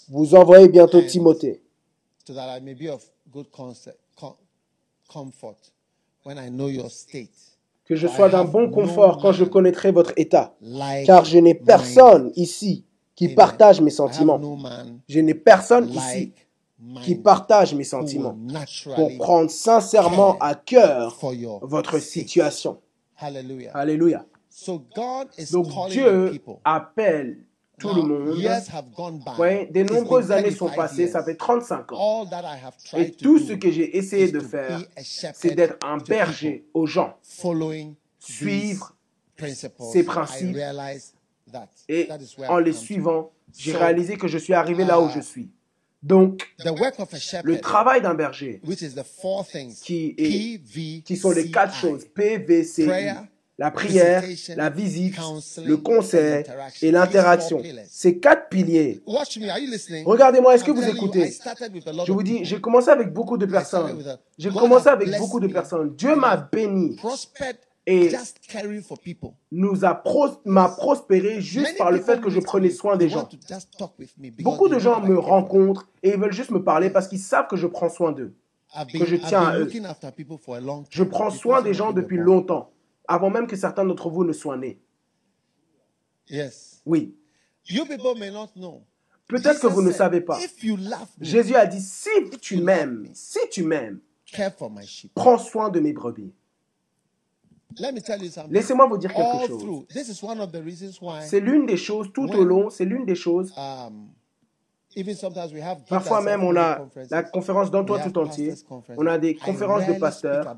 Vous 0.09 0.35
envoyez 0.35 0.67
bientôt 0.69 1.01
Timothée, 1.01 1.61
so 2.27 2.33
that 2.33 2.57
I 2.57 2.61
may 2.61 2.73
be 2.75 2.89
of 2.89 3.03
good 3.31 3.47
conce- 3.51 3.89
com- 4.19 4.35
comfort 5.07 5.57
when 6.25 6.37
I 6.37 6.49
know 6.49 6.69
your 6.69 6.89
state. 6.89 7.29
que 7.85 7.95
je 7.95 8.07
sois 8.07 8.29
d'un 8.29 8.45
bon 8.45 8.69
confort 8.69 9.17
quand 9.21 9.33
je 9.33 9.43
connaîtrai 9.43 9.91
votre 9.91 10.13
état. 10.15 10.55
Car 11.05 11.25
je 11.25 11.37
n'ai 11.39 11.53
personne 11.55 12.31
ici 12.37 12.85
qui 13.15 13.27
partage 13.29 13.81
mes 13.81 13.89
sentiments. 13.89 14.39
Je 15.09 15.19
n'ai 15.19 15.33
personne 15.33 15.89
ici 15.89 16.31
qui 17.03 17.15
partage 17.15 17.73
mes 17.75 17.83
sentiments 17.83 18.37
pour 18.95 19.17
prendre 19.17 19.51
sincèrement 19.51 20.37
à 20.39 20.55
cœur 20.55 21.17
votre 21.61 21.99
situation. 21.99 22.79
Hallelujah. 23.21 23.71
Alléluia. 23.73 24.25
So 24.49 24.85
God 24.95 25.29
is 25.37 25.51
Donc 25.51 25.71
calling 25.71 25.91
Dieu 25.91 26.31
people. 26.31 26.55
appelle 26.65 27.45
tout 27.79 27.93
le 27.93 28.01
monde. 28.03 28.37
years 28.37 28.67
have 28.69 28.91
gone 28.95 29.19
by. 29.19 29.39
Ouais, 29.39 29.69
des 29.71 29.81
It's 29.81 29.89
been 29.89 29.99
nombreuses 29.99 30.31
années 30.31 30.51
sont 30.51 30.67
35 30.67 30.75
passées, 30.75 31.07
ça 31.07 31.23
fait 31.23 31.35
35 31.35 31.91
ans. 31.93 32.21
All 32.23 32.29
that 32.29 32.43
I 32.43 32.57
have 32.63 32.73
Et 32.93 33.11
tried 33.11 33.17
tout 33.17 33.39
ce 33.39 33.53
que 33.53 33.71
j'ai 33.71 33.97
essayé 33.97 34.31
de 34.31 34.39
faire, 34.39 34.81
c'est 35.33 35.55
d'être 35.55 35.77
un 35.85 35.97
berger 35.97 36.65
aux 36.73 36.85
gens, 36.85 37.17
suivre 38.19 38.95
ces 39.91 40.03
principes 40.03 40.57
et 41.89 42.09
en 42.47 42.59
les 42.59 42.73
suivant, 42.73 43.31
j'ai 43.57 43.75
réalisé 43.75 44.17
que 44.17 44.27
je 44.27 44.37
suis 44.37 44.53
arrivé 44.53 44.85
là 44.85 45.01
où 45.01 45.07
uh, 45.07 45.11
je 45.13 45.19
suis. 45.19 45.49
Donc, 46.03 46.47
le 46.63 47.59
travail 47.59 48.01
d'un 48.01 48.15
berger, 48.15 48.59
qui, 49.83 50.15
est, 50.17 51.03
qui 51.03 51.17
sont 51.17 51.31
les 51.31 51.51
quatre 51.51 51.75
choses, 51.75 52.05
PVCI, 52.05 52.89
la 53.59 53.69
prière, 53.69 54.23
la 54.55 54.69
visite, 54.71 55.15
le 55.63 55.77
conseil 55.77 56.43
et 56.81 56.89
l'interaction. 56.89 57.61
Ces 57.87 58.17
quatre 58.17 58.49
piliers. 58.49 59.03
Regardez-moi, 60.05 60.55
est-ce 60.55 60.63
que 60.63 60.71
vous 60.71 60.87
écoutez? 60.87 61.37
Je 62.07 62.11
vous 62.11 62.23
dis, 62.23 62.43
j'ai 62.45 62.59
commencé 62.59 62.89
avec 62.89 63.13
beaucoup 63.13 63.37
de 63.37 63.45
personnes. 63.45 64.03
J'ai 64.39 64.49
commencé 64.49 64.87
avec 64.87 65.15
beaucoup 65.19 65.39
de 65.39 65.47
personnes. 65.47 65.93
Dieu 65.95 66.15
m'a 66.15 66.37
béni, 66.37 66.97
Et- 67.87 68.09
just 68.09 68.39
caring 68.47 68.81
for 68.81 68.99
people. 68.99 69.31
nous 69.51 69.83
a 69.83 69.95
pros- 69.95 70.39
m'a 70.45 70.69
prospéré 70.69 71.41
juste 71.41 71.77
par 71.77 71.91
le 71.91 71.99
fait 71.99 72.21
que 72.21 72.29
je 72.29 72.39
prenais 72.39 72.69
soin 72.69 72.95
des 72.95 73.09
gens. 73.09 73.27
Beaucoup 74.43 74.67
de 74.67 74.77
gens 74.79 75.01
me 75.01 75.17
rencontrent 75.17 75.89
et 76.03 76.09
ils 76.11 76.17
veulent 76.19 76.31
juste 76.33 76.51
me 76.51 76.63
parler 76.63 76.89
parce 76.91 77.07
qu'ils 77.07 77.19
savent 77.19 77.47
que 77.47 77.57
je 77.57 77.65
prends 77.67 77.89
soin 77.89 78.11
d'eux. 78.11 78.35
Que 78.99 79.05
je 79.05 79.15
tiens 79.27 79.41
à 79.47 79.57
eux. 79.59 79.65
Je 80.91 81.03
prends 81.03 81.29
soin 81.31 81.61
des 81.63 81.73
gens 81.73 81.91
depuis 81.91 82.17
longtemps, 82.17 82.71
avant 83.07 83.29
même 83.31 83.47
que 83.47 83.55
certains 83.55 83.83
d'entre 83.83 84.09
vous 84.09 84.23
ne 84.23 84.31
soient 84.33 84.57
nés. 84.57 84.79
Yes. 86.29 86.81
Oui. 86.85 87.15
You 87.67 87.85
people 87.85 88.17
may 88.17 88.31
not 88.31 88.49
know. 88.55 88.83
Peut-être 89.27 89.59
que 89.61 89.67
vous 89.67 89.81
ne 89.81 89.91
savez 89.91 90.21
pas. 90.21 90.39
Jésus 91.19 91.55
a 91.55 91.65
dit, 91.65 91.81
si 91.81 92.09
tu 92.41 92.57
m'aimes, 92.57 93.09
si 93.13 93.39
tu 93.49 93.63
m'aimes, 93.63 93.99
prends 95.15 95.37
soin 95.37 95.69
de 95.69 95.79
mes 95.79 95.93
brebis. 95.93 96.21
Let 96.21 96.29
me 96.29 96.29
tell 96.31 96.31
you 96.31 96.31
something. 96.31 97.60
Laissez-moi 98.49 98.87
vous 98.87 98.97
dire 98.97 99.13
quelque 99.13 99.47
chose. 99.47 99.61
through, 99.61 99.85
this 99.87 100.09
is 100.09 100.23
one 100.23 100.39
of 100.39 100.51
the 100.51 100.61
reasons 100.63 100.99
why. 101.01 101.21
C'est 101.21 101.39
l'une 101.39 101.65
des 101.65 101.77
choses, 101.77 102.11
tout 102.13 102.29
au 102.29 102.43
long, 102.43 102.69
c'est 102.69 102.85
l'une 102.85 103.05
des 103.05 103.15
choses. 103.15 103.53
Um, 103.57 104.09
even 104.95 105.15
sometimes 105.15 105.53
we 105.53 105.61
have 105.61 105.79
give 105.79 105.89
Parfois 105.89 106.21
même, 106.21 106.43
on 106.43 106.55
a 106.55 106.87
la 107.09 107.23
conférence 107.23 107.71
dans 107.71 107.83
toi 107.83 107.99
tout 107.99 108.17
entier. 108.17 108.53
On 108.97 109.07
a 109.07 109.17
des 109.17 109.35
conférences 109.35 109.87
de 109.87 109.93
pasteurs. 109.93 110.55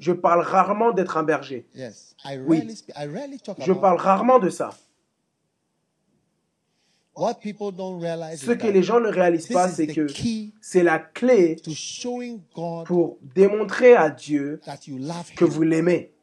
Je 0.00 0.12
parle 0.12 0.42
rarement 0.42 0.92
d'être 0.92 1.16
un 1.16 1.22
berger. 1.22 1.66
Oui. 2.46 2.66
Je 3.58 3.72
parle 3.72 3.98
rarement 3.98 4.38
de 4.38 4.50
ça. 4.50 4.70
what 7.16 7.40
people 7.40 7.72
don't 7.72 8.00
realize. 8.00 8.40
Ce 8.40 8.50
is 8.50 8.56
que 8.56 8.66
that 8.66 8.72
les 8.72 8.82
gens 8.82 9.00
ne 9.00 9.08
réalisent 9.08 9.48
pas, 9.48 9.68
c'est 9.68 9.86
que 9.86 10.06
c'est 10.60 10.82
la 10.82 10.98
clé 10.98 11.56
pour 12.86 13.18
démontrer 13.22 13.94
à 13.94 14.10
Dieu 14.10 14.60
that 14.64 14.80
you 14.86 14.98
love 14.98 15.32
que 15.36 15.44
vous 15.44 15.62
l'aimez, 15.62 16.13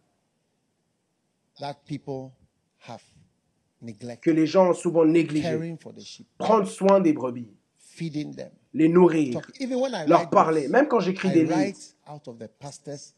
que 4.21 4.31
les 4.31 4.45
gens 4.47 4.69
ont 4.69 4.73
souvent 4.73 5.05
négligé. 5.05 5.43
caring 5.43 5.77
for 5.77 5.93
the 5.93 6.01
sheep, 6.01 6.27
Prendre 6.37 6.67
soin 6.67 6.99
des 6.99 7.13
brebis, 7.13 7.49
feeding 7.77 8.35
them. 8.35 8.51
les 8.73 8.89
nourrir, 8.89 9.33
Talk. 9.33 9.51
Even 9.59 9.79
when 9.79 9.93
I 9.93 10.07
leur 10.07 10.29
parler. 10.29 10.67
Même 10.67 10.87
quand 10.87 10.99
j'écris 10.99 11.31
des 11.31 11.43
livres, 11.45 11.77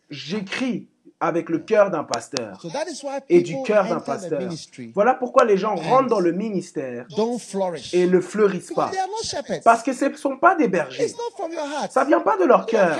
j'écris 0.09 0.87
avec 1.23 1.49
le 1.49 1.59
cœur 1.59 1.89
d'un 1.89 2.03
pasteur 2.03 2.61
et 3.29 3.41
du 3.41 3.55
cœur 3.63 3.87
d'un 3.87 4.01
pasteur. 4.01 4.41
Voilà 4.93 5.13
pourquoi 5.13 5.45
les 5.45 5.57
gens 5.57 5.75
rentrent 5.75 6.09
dans 6.09 6.19
le 6.19 6.33
ministère 6.33 7.05
et 7.93 8.07
ne 8.07 8.19
fleurissent 8.19 8.73
pas. 8.73 8.91
Parce 9.63 9.83
que 9.83 9.93
ce 9.93 10.05
ne 10.05 10.15
sont 10.15 10.37
pas 10.37 10.55
des 10.55 10.67
bergers. 10.67 11.13
Ça 11.89 12.03
vient 12.03 12.19
pas 12.19 12.37
de 12.37 12.43
leur 12.43 12.65
cœur. 12.65 12.97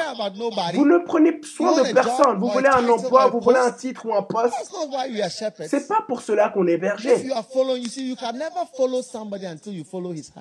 Vous 0.74 0.86
ne 0.86 1.00
prenez 1.00 1.42
soin 1.44 1.84
de 1.84 1.94
personne. 1.94 2.40
Vous 2.40 2.48
voulez 2.48 2.70
un 2.70 2.88
emploi, 2.88 3.28
vous 3.28 3.42
voulez 3.42 3.60
un 3.60 3.72
titre 3.72 4.06
ou 4.06 4.16
un 4.16 4.24
poste. 4.24 4.56
C'est 5.68 5.88
pas 5.88 6.04
pour 6.08 6.22
cela 6.22 6.50
qu'on 6.50 6.66
est 6.68 6.78
berger. 6.78 7.30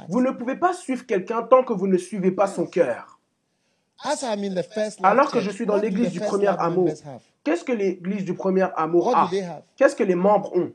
Vous 0.08 0.20
ne 0.20 0.30
pouvez 0.30 0.56
pas 0.56 0.72
suivre 0.72 1.04
quelqu'un 1.04 1.42
tant 1.42 1.64
que 1.64 1.72
vous 1.72 1.88
ne 1.88 1.98
suivez 1.98 2.30
pas 2.30 2.46
son 2.46 2.66
cœur. 2.66 3.18
Alors 5.02 5.30
que 5.30 5.40
je 5.40 5.50
suis 5.50 5.66
dans 5.66 5.76
l'église 5.76 6.10
du 6.12 6.20
premier 6.20 6.48
amour, 6.48 6.90
qu'est-ce 7.44 7.64
que 7.64 7.72
l'église 7.72 8.24
du 8.24 8.34
premier 8.34 8.66
amour 8.76 9.16
a? 9.16 9.30
Qu'est-ce 9.76 9.96
que 9.96 10.04
les 10.04 10.14
membres 10.14 10.52
ont? 10.56 10.72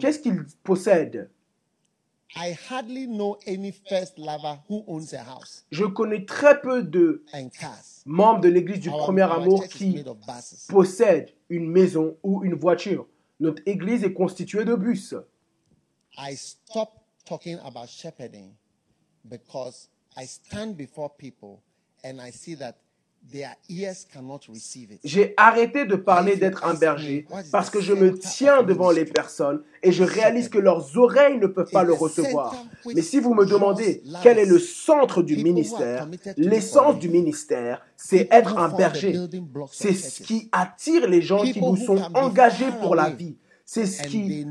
Qu'est-ce 0.00 0.18
qu'ils 0.18 0.44
possèdent? 0.62 1.30
Je 5.70 5.84
connais 5.84 6.24
très 6.24 6.60
peu 6.60 6.82
de 6.82 7.24
membres 8.06 8.40
de 8.40 8.48
l'église 8.48 8.80
du 8.80 8.88
premier 8.90 9.24
our 9.24 9.32
amour 9.32 9.64
qui 9.68 10.02
possèdent 10.68 11.34
une 11.50 11.70
maison 11.70 12.16
ou 12.22 12.42
une 12.44 12.54
voiture. 12.54 13.06
Notre 13.38 13.62
église 13.66 14.04
est 14.04 14.14
constituée 14.14 14.64
de 14.64 14.74
bus. 14.74 15.14
I 16.16 16.36
stopped 16.36 16.98
talking 17.26 17.58
about 17.64 17.88
shepherding 17.88 18.54
because 19.24 19.88
I 20.16 20.26
stand 20.26 20.76
before 20.76 21.10
people 21.16 21.62
and 22.04 22.16
I 22.20 22.30
see 22.32 22.56
that 22.56 22.74
their 23.30 23.56
ears 23.68 24.06
cannot 24.12 24.40
receive 24.48 24.90
it. 24.92 25.00
J'ai 25.04 25.34
arrêté 25.36 25.84
de 25.84 25.94
parler 25.94 26.36
d'être 26.36 26.64
un 26.64 26.74
berger 26.74 27.26
parce 27.52 27.70
que 27.70 27.80
je 27.80 27.92
me 27.92 28.18
tiens 28.18 28.62
devant 28.62 28.90
les 28.90 29.04
personnes 29.04 29.62
et 29.82 29.92
je 29.92 30.02
réalise 30.02 30.48
que 30.48 30.58
leurs 30.58 30.96
oreilles 30.98 31.38
ne 31.38 31.46
peuvent 31.46 31.70
pas 31.70 31.84
le 31.84 31.92
recevoir. 31.92 32.54
Mais 32.94 33.02
si 33.02 33.20
vous 33.20 33.34
me 33.34 33.46
demandez 33.46 34.02
quel 34.22 34.38
est 34.38 34.46
le 34.46 34.58
centre 34.58 35.22
du 35.22 35.36
ministère, 35.36 36.08
l'essence 36.36 36.98
du 36.98 37.08
ministère, 37.08 37.86
c'est 37.96 38.26
être 38.32 38.58
un 38.58 38.68
berger. 38.68 39.16
C'est 39.70 39.94
ce 39.94 40.22
qui 40.22 40.48
attire 40.50 41.08
les 41.08 41.22
gens 41.22 41.42
qui 41.42 41.60
vous 41.60 41.76
sont 41.76 42.02
engagés 42.14 42.72
pour 42.80 42.96
la 42.96 43.10
vie. 43.10 43.36
C'est 43.64 43.86
ce 43.86 44.02
qui 44.02 44.44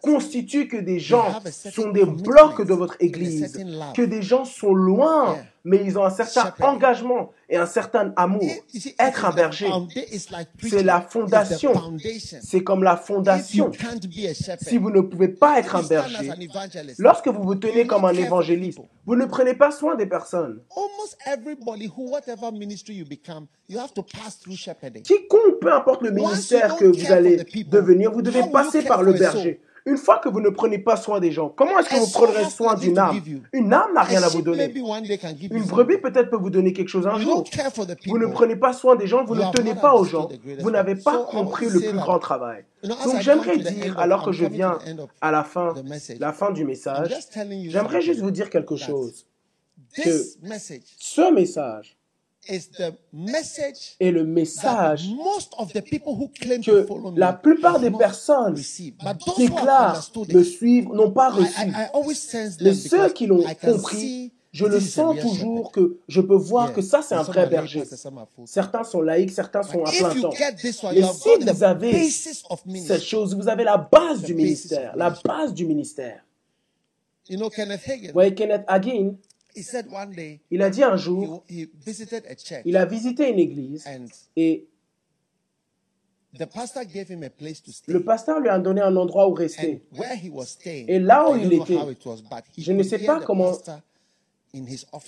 constitue 0.00 0.68
que 0.68 0.76
des 0.76 1.00
gens 1.00 1.40
sont 1.72 1.90
des 1.90 2.04
blocs 2.04 2.64
de 2.64 2.72
votre 2.72 2.96
église, 3.00 3.60
que 3.94 4.02
des 4.02 4.22
gens 4.22 4.44
sont 4.44 4.72
loin, 4.72 5.36
mais 5.64 5.80
ils 5.84 5.98
ont 5.98 6.04
un 6.04 6.10
certain 6.10 6.52
engagement 6.60 7.30
et 7.48 7.56
un 7.56 7.66
certain 7.66 8.12
amour. 8.16 8.42
Être 8.98 9.24
un 9.26 9.32
berger, 9.32 9.70
c'est 10.60 10.82
la 10.82 11.00
fondation. 11.00 11.74
foundation. 11.74 12.38
C'est 12.42 12.64
comme 12.64 12.82
la 12.82 12.96
fondation. 12.96 13.70
can't 13.70 14.00
be 14.06 14.26
a 14.26 14.34
shepherd, 14.34 14.60
Si 14.60 14.78
vous 14.78 14.90
ne 14.90 15.00
pouvez 15.00 15.28
pas 15.28 15.58
être 15.58 15.76
un 15.76 15.82
berger, 15.82 16.30
an 16.30 16.40
evangelist. 16.40 16.98
lorsque 16.98 17.28
vous 17.28 17.42
vous 17.42 17.54
tenez 17.54 17.86
comme 17.86 18.04
un 18.04 18.14
évangéliste, 18.14 18.80
vous 19.06 19.16
ne 19.16 19.24
prenez 19.26 19.54
pas 19.54 19.70
soin 19.70 19.94
des 19.94 20.06
personnes. 20.06 20.62
Almost 20.76 21.16
everybody, 21.26 21.86
who 21.86 22.10
whatever 22.10 22.50
ministry 22.52 22.94
you 22.94 23.04
become, 23.04 23.46
you 23.68 23.78
have 23.78 23.92
to 23.94 24.02
pass 24.02 24.38
through 24.40 24.56
shepherding. 24.56 25.02
Quiconque, 25.02 25.60
peu 25.60 25.72
importe 25.72 26.02
le 26.02 26.10
ministère 26.10 26.76
que 26.76 26.86
vous 26.86 27.12
allez 27.12 27.36
devenir, 27.70 28.10
vous 28.12 28.22
devez 28.22 28.42
passer 28.50 28.82
par 28.82 29.02
le 29.02 29.12
berger. 29.12 29.60
Une 29.84 29.96
fois 29.96 30.18
que 30.18 30.28
vous 30.28 30.40
ne 30.40 30.50
prenez 30.50 30.78
pas 30.78 30.96
soin 30.96 31.18
des 31.18 31.32
gens, 31.32 31.48
comment 31.48 31.78
est-ce 31.78 31.88
que 31.88 31.96
vous 31.96 32.10
prendrez 32.10 32.44
soin 32.48 32.74
d'une 32.74 32.98
âme 32.98 33.20
Une 33.52 33.72
âme 33.72 33.92
n'a 33.94 34.02
rien 34.02 34.22
à 34.22 34.28
vous 34.28 34.42
donner. 34.42 34.72
Une 35.50 35.64
brebis 35.64 35.98
peut-être 35.98 36.30
peut 36.30 36.36
vous 36.36 36.50
donner 36.50 36.72
quelque 36.72 36.88
chose 36.88 37.06
un 37.06 37.18
jour. 37.18 37.44
Vous 38.06 38.18
ne 38.18 38.26
prenez 38.26 38.56
pas 38.56 38.72
soin 38.72 38.96
des 38.96 39.06
gens, 39.06 39.24
vous 39.24 39.34
ne 39.34 39.50
tenez 39.52 39.74
pas 39.74 39.94
aux 39.94 40.04
gens. 40.04 40.28
Vous 40.60 40.70
n'avez 40.70 40.94
pas 40.94 41.24
compris 41.24 41.68
le 41.68 41.80
plus 41.80 41.98
grand 41.98 42.18
travail. 42.18 42.64
Donc 42.84 43.20
j'aimerais 43.20 43.58
dire, 43.58 43.98
alors 43.98 44.24
que 44.24 44.32
je 44.32 44.44
viens 44.44 44.78
à 45.20 45.30
la 45.30 45.44
fin, 45.44 45.74
la 46.18 46.32
fin 46.32 46.50
du 46.50 46.64
message, 46.64 47.14
j'aimerais 47.66 48.02
juste 48.02 48.20
vous 48.20 48.30
dire 48.30 48.50
quelque 48.50 48.76
chose. 48.76 49.26
Message 50.42 50.80
Ce 50.98 51.32
message 51.32 51.96
est 52.48 54.10
le 54.10 54.24
message 54.24 55.08
most 55.08 55.52
of 55.58 55.72
the 55.72 55.80
people 55.80 56.14
who 56.14 56.28
claim 56.28 56.60
to 56.60 56.72
que 56.72 56.86
follow 56.86 57.12
me 57.12 57.18
la 57.18 57.32
plupart 57.32 57.78
des 57.78 57.90
personnes 57.90 58.54
qui 58.54 58.94
déclarent 59.38 60.10
me 60.28 60.42
suivre 60.42 60.94
n'ont 60.94 61.12
pas 61.12 61.30
reçu. 61.30 61.72
Mais 62.60 62.74
ceux 62.74 63.10
qui 63.10 63.26
l'ont 63.26 63.44
compris, 63.60 64.32
je 64.52 64.66
le 64.66 64.80
sens 64.80 65.18
toujours 65.20 65.70
que 65.72 65.98
je 66.08 66.20
peux 66.20 66.36
voir 66.36 66.72
que 66.72 66.82
ça, 66.82 67.00
c'est 67.00 67.14
un 67.14 67.22
vrai 67.22 67.46
berger. 67.46 67.84
Certains 68.44 68.84
sont 68.84 69.00
laïcs, 69.00 69.30
certains 69.30 69.62
sont 69.62 69.84
à 69.84 69.90
plein 69.90 70.20
temps. 70.20 70.30
Mais 70.92 71.02
si 71.12 71.28
vous 71.40 71.62
avez 71.62 72.10
cette 72.10 73.02
chose, 73.02 73.34
vous 73.34 73.48
avez 73.48 73.64
la 73.64 73.78
base 73.78 74.22
du 74.22 74.34
ministère, 74.34 74.94
la 74.96 75.10
base 75.10 75.54
du 75.54 75.64
ministère. 75.64 76.24
Vous 77.30 77.38
voyez, 78.12 78.34
Kenneth 78.34 78.64
Hagin, 78.66 79.14
he 79.54 79.62
said 79.62 79.86
one 79.90 80.10
day 80.14 80.40
il 80.50 80.62
a 80.62 80.70
dit 80.70 80.82
un 80.82 80.96
he, 80.96 80.98
jour, 80.98 81.44
he 81.48 81.68
visited 81.84 82.24
a 82.26 82.34
church 82.34 82.62
il 82.64 82.76
a 82.76 82.84
visité 82.84 83.30
une 83.30 83.38
église 83.38 83.86
and 83.86 84.06
et 84.36 84.68
the 86.38 86.46
pastor 86.46 86.84
gave 86.84 87.10
him 87.10 87.22
a 87.22 87.30
place 87.30 87.62
to 87.62 87.72
stay. 87.72 87.92
le 87.92 88.02
pasteur 88.02 88.40
lui 88.40 88.48
a 88.48 88.58
donné 88.58 88.80
un 88.80 88.96
endroit 88.96 89.28
où 89.28 89.34
rester. 89.34 89.82
where 89.92 90.16
he 90.16 90.30
was 90.30 90.46
staying, 90.46 90.88
Et 90.88 90.98
là 90.98 91.30
où 91.30 91.36
il 91.36 91.52
était, 91.52 91.78
je 92.56 92.72
ne 92.72 92.82
sais 92.82 92.98
pas 92.98 93.20
comment 93.20 93.50
pastor 93.50 93.74
in 93.74 93.78
his 93.78 93.80
office. 93.80 93.82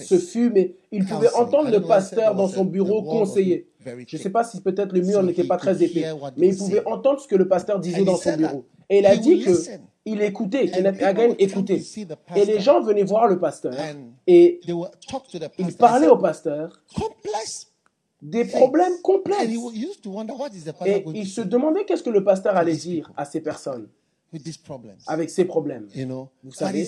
Ce 0.01 0.19
fut, 0.19 0.51
mais 0.51 0.75
il 0.91 1.05
pouvait 1.05 1.33
entendre 1.35 1.71
le 1.71 1.83
pasteur 1.83 2.35
dans 2.35 2.49
son 2.49 2.65
bureau 2.65 3.03
conseiller. 3.03 3.69
Je 3.85 4.17
ne 4.17 4.23
sais 4.23 4.31
pas 4.31 4.43
si 4.45 4.61
peut-être 4.61 4.93
le 4.93 5.03
mur 5.03 5.23
n'était 5.23 5.43
he 5.43 5.47
pas 5.49 5.59
très 5.59 5.73
could 5.73 5.83
épais, 5.83 6.07
mais 6.37 6.49
il 6.49 6.57
pouvait 6.57 6.85
entendre 6.87 7.21
ce 7.21 7.29
que 7.29 7.37
le 7.37 7.47
pasteur 7.47 7.79
disait 7.79 8.05
dans 8.05 8.17
son 8.17 8.37
bureau. 8.37 8.65
Et 8.89 8.99
il 8.99 9.07
a 9.07 9.17
dit 9.17 9.41
que 9.41 9.51
il 10.07 10.21
écoutait, 10.21 10.71
And 10.75 10.93
Kenneth 11.15 11.37
écoutait. 11.39 11.79
to 11.79 11.83
see 11.83 12.07
the 12.07 12.13
Et 12.37 12.45
les 12.45 12.57
pastor. 12.57 12.61
gens 12.61 12.81
venaient 12.83 13.05
voir 13.05 13.27
le 13.27 13.39
pasteur 13.39 13.73
And 13.73 14.13
et 14.27 14.61
They 14.65 14.75
will 14.75 14.89
talk 15.09 15.27
to 15.29 15.39
the 15.39 15.49
pastor. 15.49 15.67
il 15.67 15.75
parlait 15.77 16.09
and 16.09 16.13
au 16.13 16.19
pasteur 16.19 16.83
des 18.21 18.45
problèmes 18.45 19.01
complexes. 19.03 19.51
used 19.75 20.01
to 20.03 20.11
wonder 20.11 20.35
what 20.35 20.49
is 20.55 20.63
the 20.65 20.73
pastor 20.73 20.89
Et 20.89 21.03
going 21.03 21.15
il 21.15 21.25
to 21.25 21.31
se 21.31 21.41
do 21.43 21.49
demandait 21.51 21.85
qu'est-ce 21.85 22.03
que 22.03 22.11
le 22.11 22.23
pasteur 22.25 22.57
allait 22.57 22.77
dire 22.77 23.13
à 23.17 23.25
ces 23.25 23.41
personnes 23.41 23.89
with 24.33 24.43
these 24.43 24.59
problems? 24.59 24.99
avec 25.07 25.31
ces 25.31 25.45
problèmes. 25.47 25.87
Vous 26.43 26.53
savez, 26.53 26.87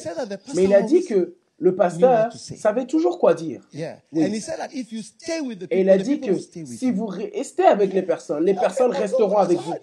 mais 0.54 0.64
il 0.64 0.74
a 0.74 0.82
dit 0.82 1.04
que 1.04 1.36
le 1.58 1.74
pasteur 1.74 2.32
savait 2.32 2.86
toujours 2.86 3.18
quoi 3.18 3.34
dire. 3.34 3.62
Et 3.72 5.80
il 5.80 5.90
a 5.90 5.98
dit 5.98 6.20
que 6.20 6.36
si 6.36 6.90
vous 6.90 7.06
restez 7.06 7.64
avec 7.64 7.92
les 7.92 8.02
personnes, 8.02 8.44
les 8.44 8.54
personnes 8.54 8.92
resteront 8.92 9.38
avec 9.38 9.58
vous. 9.58 9.74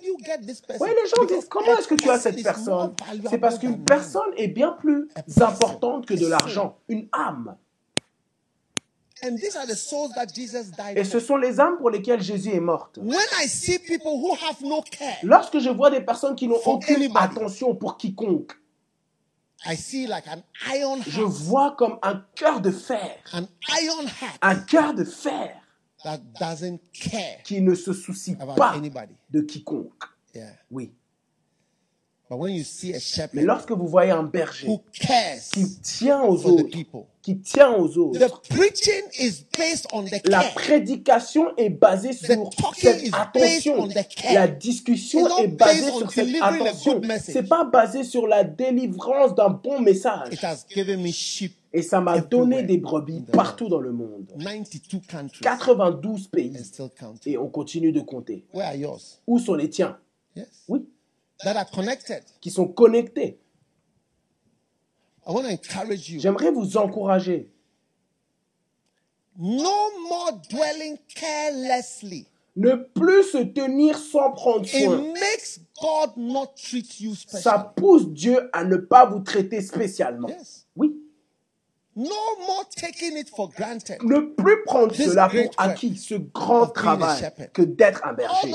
Oui, 0.80 0.90
les 0.90 1.10
gens 1.10 1.26
disent 1.26 1.48
comment 1.50 1.76
est-ce 1.78 1.88
que 1.88 1.96
tu 1.96 2.10
as 2.10 2.20
cette 2.20 2.42
personne 2.44 2.94
C'est 3.30 3.40
parce 3.40 3.58
qu'une 3.58 3.84
personne 3.84 4.32
est 4.38 4.50
bien 4.50 4.76
plus 4.80 5.08
importante 5.42 6.06
que 6.06 6.14
de 6.14 6.28
l'argent. 6.28 6.78
Une 6.90 7.08
âme. 7.12 7.56
Et 10.96 11.04
ce 11.06 11.20
sont 11.20 11.38
les 11.38 11.60
âmes 11.60 11.78
pour 11.78 11.90
lesquelles 11.90 12.22
Jésus 12.22 12.52
est 12.52 12.60
mort. 12.60 12.92
Lorsque 15.24 15.60
je 15.60 15.70
vois 15.70 15.90
des 15.90 16.02
personnes 16.02 16.36
qui 16.36 16.48
n'ont 16.48 16.60
aucune 16.66 17.10
attention 17.16 17.74
pour 17.74 17.98
quiconque, 17.98 18.52
I 19.66 19.76
see 19.76 20.08
like 20.08 20.28
an 20.28 20.44
iron 20.70 21.02
je 21.08 21.22
vois 21.22 21.76
comme 21.78 21.98
un 22.02 22.24
cœur 22.36 22.60
de 22.62 22.72
fer. 22.72 23.18
an 23.34 23.48
iron 23.82 24.06
heart 24.08 24.38
Un 24.42 24.56
cœur 24.56 24.94
de 24.94 25.04
fer 25.06 25.52
that 26.04 26.20
doesn't 26.40 26.80
care 26.92 27.42
qui 27.44 27.62
ne 27.62 27.74
se 27.76 27.94
soucie 27.94 28.36
about 28.40 28.56
pas 28.56 28.74
anybody. 28.76 29.16
de 29.30 29.42
quiconque. 29.42 30.04
Yeah. 30.36 30.52
Oui. 30.70 30.92
But 32.30 32.40
when 32.40 32.54
you 32.56 32.64
see 32.64 32.90
a 32.92 32.94
Mais 32.96 33.00
shepherd 33.00 33.44
lorsque 33.46 33.72
vous 33.72 33.88
voyez 33.88 34.12
un 34.12 34.24
berger 34.24 34.68
who 34.68 34.82
cares 34.92 35.40
qui 35.54 35.80
tient 35.82 36.22
aux 36.24 36.38
for 36.38 36.56
the 36.58 36.62
autres, 36.62 36.70
people, 36.72 37.08
qui 37.24 37.40
tient 37.40 37.74
aux 37.74 37.98
autres, 37.98 38.20
the 38.20 38.50
preaching 38.50 39.04
is 39.18 39.46
based 39.58 39.88
on 39.94 40.04
the 40.04 40.22
la 40.28 40.44
prédication 40.54 41.56
est 41.56 41.70
basée 41.70 42.12
sur 42.12 42.50
cette 42.76 43.00
based 43.02 43.16
attention. 43.16 43.80
on 43.80 43.88
the 43.88 44.08
care. 44.10 44.34
La 44.34 44.48
discussion 44.50 45.38
est 45.38 45.48
basée 45.48 45.82
based 45.82 45.94
on 45.96 46.00
sur 46.00 46.12
cette 46.12 46.36
attention. 46.42 47.02
C'est 47.22 47.48
pas 47.48 47.64
basé 47.64 48.04
sur 48.04 48.28
la 48.28 48.44
délivrance 48.44 49.34
d'un 49.36 49.50
bon 49.50 49.80
message. 49.80 50.34
It 50.34 50.44
has 50.44 50.66
given 50.70 51.02
me 51.02 51.12
sheep. 51.12 51.54
Et 51.76 51.82
ça 51.82 52.02
m'a 52.02 52.20
donné 52.20 52.62
des 52.62 52.78
brebis 52.78 53.22
partout 53.32 53.68
dans 53.68 53.80
le 53.80 53.92
monde. 53.92 54.28
92 54.38 55.02
countries 55.08 55.42
92 55.42 56.26
and 56.26 56.30
pays. 56.30 56.54
Et 57.26 57.38
on 57.38 57.48
continue 57.48 57.92
de 57.92 58.02
compter. 58.02 58.46
Where 58.54 58.68
are 58.68 58.76
yours? 58.76 59.22
Où 59.26 59.40
sont 59.40 59.56
les 59.56 59.70
tiens? 59.70 59.98
Yes. 60.36 60.48
Oui, 60.68 60.86
That 61.44 61.58
are 61.58 61.70
connected. 61.72 62.24
qui 62.42 62.52
sont 62.52 62.68
connectés. 62.68 63.24
I 63.26 63.30
want 63.30 63.38
to 63.38 63.40
encourage 63.40 65.08
you. 65.08 65.13
J'aimerais 66.18 66.52
vous 66.52 66.78
encourager. 66.78 67.50
No 69.38 70.00
more 70.10 70.40
dwelling 70.50 70.98
carelessly. 71.16 72.28
Ne 72.56 72.76
plus 72.76 73.24
se 73.32 73.38
tenir 73.40 73.98
sans 73.98 74.32
prendre 74.32 74.66
It 74.66 74.84
soin. 74.84 74.98
makes 75.14 75.60
God 75.82 76.12
not 76.18 76.54
treat 76.56 77.00
you 77.00 77.16
Ça 77.16 77.74
pousse 77.76 78.08
Dieu 78.10 78.48
à 78.54 78.64
ne 78.64 78.76
pas 78.78 79.08
vous 79.08 79.22
traiter 79.22 79.60
spécialement. 79.62 80.28
Yes. 80.28 80.68
Oui. 80.76 80.90
No 80.90 80.92
more 80.92 80.94
taking 80.94 81.02
it 81.02 81.02
for 81.02 81.02
granted. 81.02 81.83
Ne 84.04 84.20
plus 84.20 84.64
prendre 84.66 84.96
cela 84.96 85.30
pour 85.30 85.52
acquis, 85.58 85.96
ce 85.96 86.16
grand 86.16 86.66
travail 86.68 87.32
que 87.54 87.62
d'être 87.62 88.02
un 88.04 88.14
berger. 88.14 88.52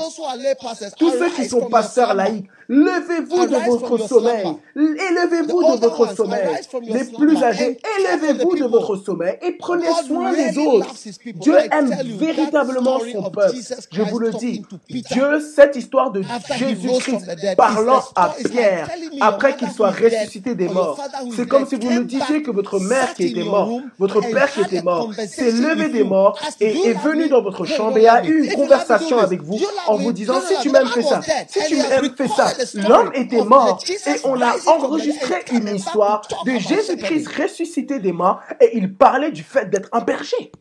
Tous 0.97 1.11
ceux 1.11 1.29
qui 1.29 1.45
sont 1.47 1.69
pasteurs 1.69 2.15
laïcs, 2.15 2.47
levez-vous 2.67 3.47
de 3.47 3.55
votre 3.65 3.97
sommeil. 4.07 4.45
Élevez-vous 4.75 5.77
de 5.77 5.79
votre 5.79 6.13
sommeil. 6.15 6.49
Les 6.83 7.05
plus 7.05 7.41
âgés, 7.41 7.79
élevez-vous 7.99 8.57
de 8.57 8.65
votre 8.65 8.97
sommeil 8.97 9.37
et 9.41 9.53
prenez 9.53 9.87
soin 10.05 10.33
des 10.33 10.57
autres. 10.57 10.93
Dieu 11.35 11.55
aime 11.71 11.95
véritablement 12.17 12.99
son 12.99 13.31
peuple. 13.31 13.55
Je 13.91 14.01
vous 14.01 14.19
le 14.19 14.31
dis, 14.31 14.65
Dieu, 14.89 15.39
cette 15.39 15.77
histoire 15.77 16.11
de 16.11 16.23
Jésus-Christ 16.57 17.55
parlant 17.55 18.03
à 18.15 18.35
Pierre 18.49 18.89
me 18.97 19.23
après 19.23 19.55
qu'il 19.55 19.71
soit 19.71 19.91
ressuscité 19.91 20.55
des 20.55 20.67
morts. 20.67 20.99
C'est 21.35 21.47
comme 21.47 21.65
si 21.65 21.75
vous 21.75 21.89
nous 21.89 22.03
disiez 22.03 22.41
que 22.43 22.51
votre 22.51 22.79
mère 22.79 23.13
qui 23.13 23.28
in 23.28 23.28
était 23.31 23.43
room 23.43 23.89
votre 23.97 24.21
père 24.21 24.51
qui 24.51 24.61
était 24.61 24.81
mort, 24.81 25.13
s'est 25.13 25.51
levé 25.51 25.89
des 25.89 26.03
morts 26.03 26.39
et 26.59 26.73
"Do 26.73 26.79
you 26.79 26.85
est 26.85 26.93
venu 26.93 27.29
dans 27.29 27.41
votre 27.41 27.65
chambre 27.65 27.97
et 27.97 28.07
a 28.07 28.23
eu 28.25 28.45
une 28.45 28.53
conversation 28.53 29.17
avec 29.19 29.41
vous 29.41 29.59
en 29.87 29.95
vous 29.97 30.11
disant 30.11 30.39
si 30.41 30.55
tu 30.61 30.69
m'aimes 30.69 30.87
fais 30.87 31.01
ça, 31.03 31.21
si 31.47 31.59
tu 31.67 31.75
m'aimes 31.77 32.13
fais 32.15 32.27
ça. 32.27 32.53
L'homme 32.87 33.11
était 33.13 33.43
mort 33.43 33.81
et 33.89 34.19
on 34.23 34.41
a 34.41 34.53
enregistré 34.67 35.35
une 35.51 35.75
histoire 35.75 36.21
de 36.45 36.51
Jésus-Christ 36.57 37.27
ressuscité 37.27 37.99
des 37.99 38.11
morts 38.11 38.41
et 38.61 38.77
il 38.77 38.93
parlait 38.93 39.31
du 39.31 39.43
fait 39.43 39.69
d'être 39.69 39.89
un 39.91 40.01
berger. 40.01 40.51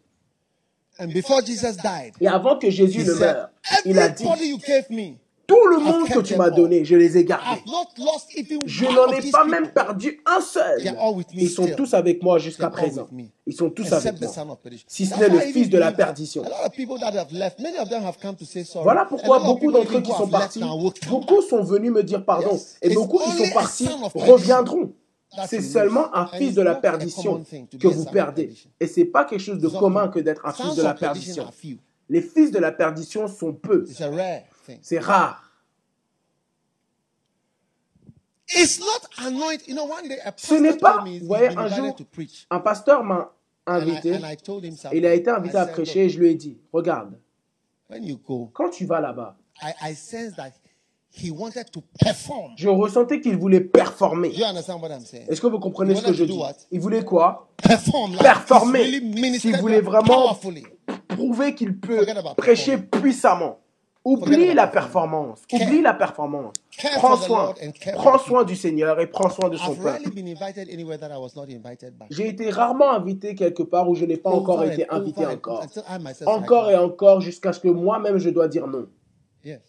And 1.00 1.12
before 1.12 1.42
Jesus 1.46 1.76
died, 1.76 2.14
Et 2.20 2.26
avant 2.26 2.58
que 2.58 2.70
Jésus 2.70 3.04
ne 3.04 3.12
meure, 3.14 3.50
il 3.84 3.98
a 3.98 4.08
dit 4.08 4.24
tout 5.48 5.66
le 5.66 5.78
monde 5.78 6.08
que 6.08 6.20
tu 6.20 6.36
m'as 6.36 6.50
donné, 6.50 6.84
je 6.84 6.94
les 6.94 7.16
ai 7.16 7.24
gardés. 7.24 7.62
Je 8.66 8.84
n'en 8.84 9.10
ai 9.10 9.30
pas 9.30 9.44
même 9.44 9.72
perdu 9.72 10.20
un 10.26 10.40
seul. 10.42 10.82
Ils 11.32 11.48
sont 11.48 11.66
tous 11.74 11.94
avec 11.94 12.22
moi 12.22 12.38
jusqu'à 12.38 12.68
présent. 12.68 13.08
Ils 13.46 13.54
sont 13.54 13.70
tous 13.70 13.90
avec 13.92 14.20
moi. 14.20 14.58
Si 14.86 15.06
ce 15.06 15.18
n'est 15.18 15.30
le 15.30 15.40
fils 15.40 15.70
de 15.70 15.78
la 15.78 15.90
perdition. 15.90 16.44
Voilà 18.82 19.06
pourquoi 19.06 19.38
beaucoup 19.40 19.72
d'entre 19.72 19.96
eux 19.96 20.02
qui 20.02 20.12
sont 20.12 20.28
partis, 20.28 20.62
beaucoup 21.08 21.42
sont 21.42 21.62
venus 21.62 21.90
me 21.90 22.02
dire 22.02 22.24
pardon. 22.24 22.60
Et 22.82 22.94
beaucoup 22.94 23.18
qui 23.18 23.30
sont 23.30 23.52
partis 23.52 23.88
reviendront. 24.14 24.92
C'est 25.46 25.62
seulement 25.62 26.14
un 26.14 26.26
fils 26.26 26.54
de 26.54 26.62
la 26.62 26.74
perdition 26.74 27.42
que 27.80 27.88
vous 27.88 28.04
perdez. 28.04 28.52
Et 28.80 28.86
c'est 28.86 29.06
pas 29.06 29.24
quelque 29.24 29.40
chose 29.40 29.60
de 29.60 29.68
commun 29.68 30.08
que 30.08 30.18
d'être 30.20 30.44
un 30.44 30.52
fils 30.52 30.74
de 30.74 30.82
la 30.82 30.92
perdition. 30.92 31.46
Les 32.10 32.22
fils 32.22 32.50
de 32.50 32.58
la 32.58 32.72
perdition 32.72 33.28
sont 33.28 33.52
peu. 33.52 33.86
C'est 34.82 34.98
rare. 34.98 35.44
It's 38.50 38.80
not 38.80 39.26
anointed. 39.26 39.68
You 39.68 39.74
know, 39.74 39.84
one 39.84 40.08
day 40.08 40.18
a 40.24 40.32
Ce 40.36 40.54
n'est 40.54 40.76
pas, 40.76 41.04
vous 41.04 41.26
voyez, 41.26 41.48
un 41.56 41.68
jour, 41.68 41.96
un 42.50 42.60
pasteur 42.60 43.04
m'a 43.04 43.32
invité. 43.66 44.14
and 44.14 44.24
I 44.24 44.36
told 44.36 44.64
him 44.64 44.76
something. 44.76 44.98
Il 44.98 45.06
a 45.06 45.14
été 45.14 45.30
invité 45.30 45.56
à 45.56 45.66
prêcher 45.66 46.04
et 46.06 46.08
je 46.08 46.18
lui 46.18 46.30
ai 46.30 46.34
dit, 46.34 46.58
regarde, 46.72 47.10
"Look, 47.10 47.20
when 47.90 48.04
you 48.04 48.18
go, 48.18 48.50
quand 48.54 48.70
tu 48.70 48.86
vas 48.86 49.00
là-bas, 49.00 49.36
I, 49.62 49.90
I 49.90 49.94
sense 49.94 50.34
that 50.36 50.52
he 51.10 51.30
wanted 51.30 51.70
to 51.70 51.82
perform. 51.98 52.52
je 52.56 52.68
ressentais 52.68 53.20
qu'il 53.20 53.36
voulait 53.36 53.60
performer. 53.60 54.30
Do 54.30 54.36
you 54.38 54.44
understand 54.44 54.80
what 54.80 54.90
I'm 54.90 55.04
saying? 55.04 55.26
Est-ce 55.28 55.40
que 55.40 55.46
vous 55.46 55.58
comprenez 55.58 55.94
ce 55.94 56.02
que 56.04 56.12
je 56.12 56.24
dis? 56.24 56.38
Il 56.70 56.80
voulait 56.80 57.04
quoi? 57.04 57.50
Performer. 57.56 58.18
S'il 59.38 59.56
voulait 59.58 59.80
vraiment 59.80 60.34
prouver 61.08 61.54
qu'il 61.54 61.78
peut 61.78 62.06
prêcher 62.36 62.78
puissamment. 62.78 63.58
Oublie 64.08 64.54
la 64.54 64.66
performance. 64.66 65.42
Oublie 65.52 65.82
la 65.82 65.92
performance. 65.92 66.54
Prends 66.96 67.16
soin. 67.16 67.54
Prends 67.94 68.18
soin 68.18 68.44
du 68.44 68.56
Seigneur 68.56 68.98
et 69.00 69.06
prends 69.06 69.28
soin 69.28 69.50
de 69.50 69.56
son 69.56 69.74
peuple. 69.74 70.10
J'ai 72.10 72.28
été 72.28 72.50
rarement 72.50 72.90
invité 72.90 73.34
quelque 73.34 73.62
part 73.62 73.88
où 73.88 73.94
je 73.94 74.06
n'ai 74.06 74.16
pas 74.16 74.30
encore 74.30 74.64
été 74.64 74.86
and 74.90 74.96
invité 74.96 75.26
encore. 75.26 75.66
Encore 76.26 76.70
et 76.70 76.76
encore 76.76 77.20
jusqu'à 77.20 77.52
ce 77.52 77.60
que 77.60 77.68
moi-même 77.68 78.18
je 78.18 78.30
dois 78.30 78.48
dire 78.48 78.66
non. 78.66 78.88
Yes. 79.44 79.60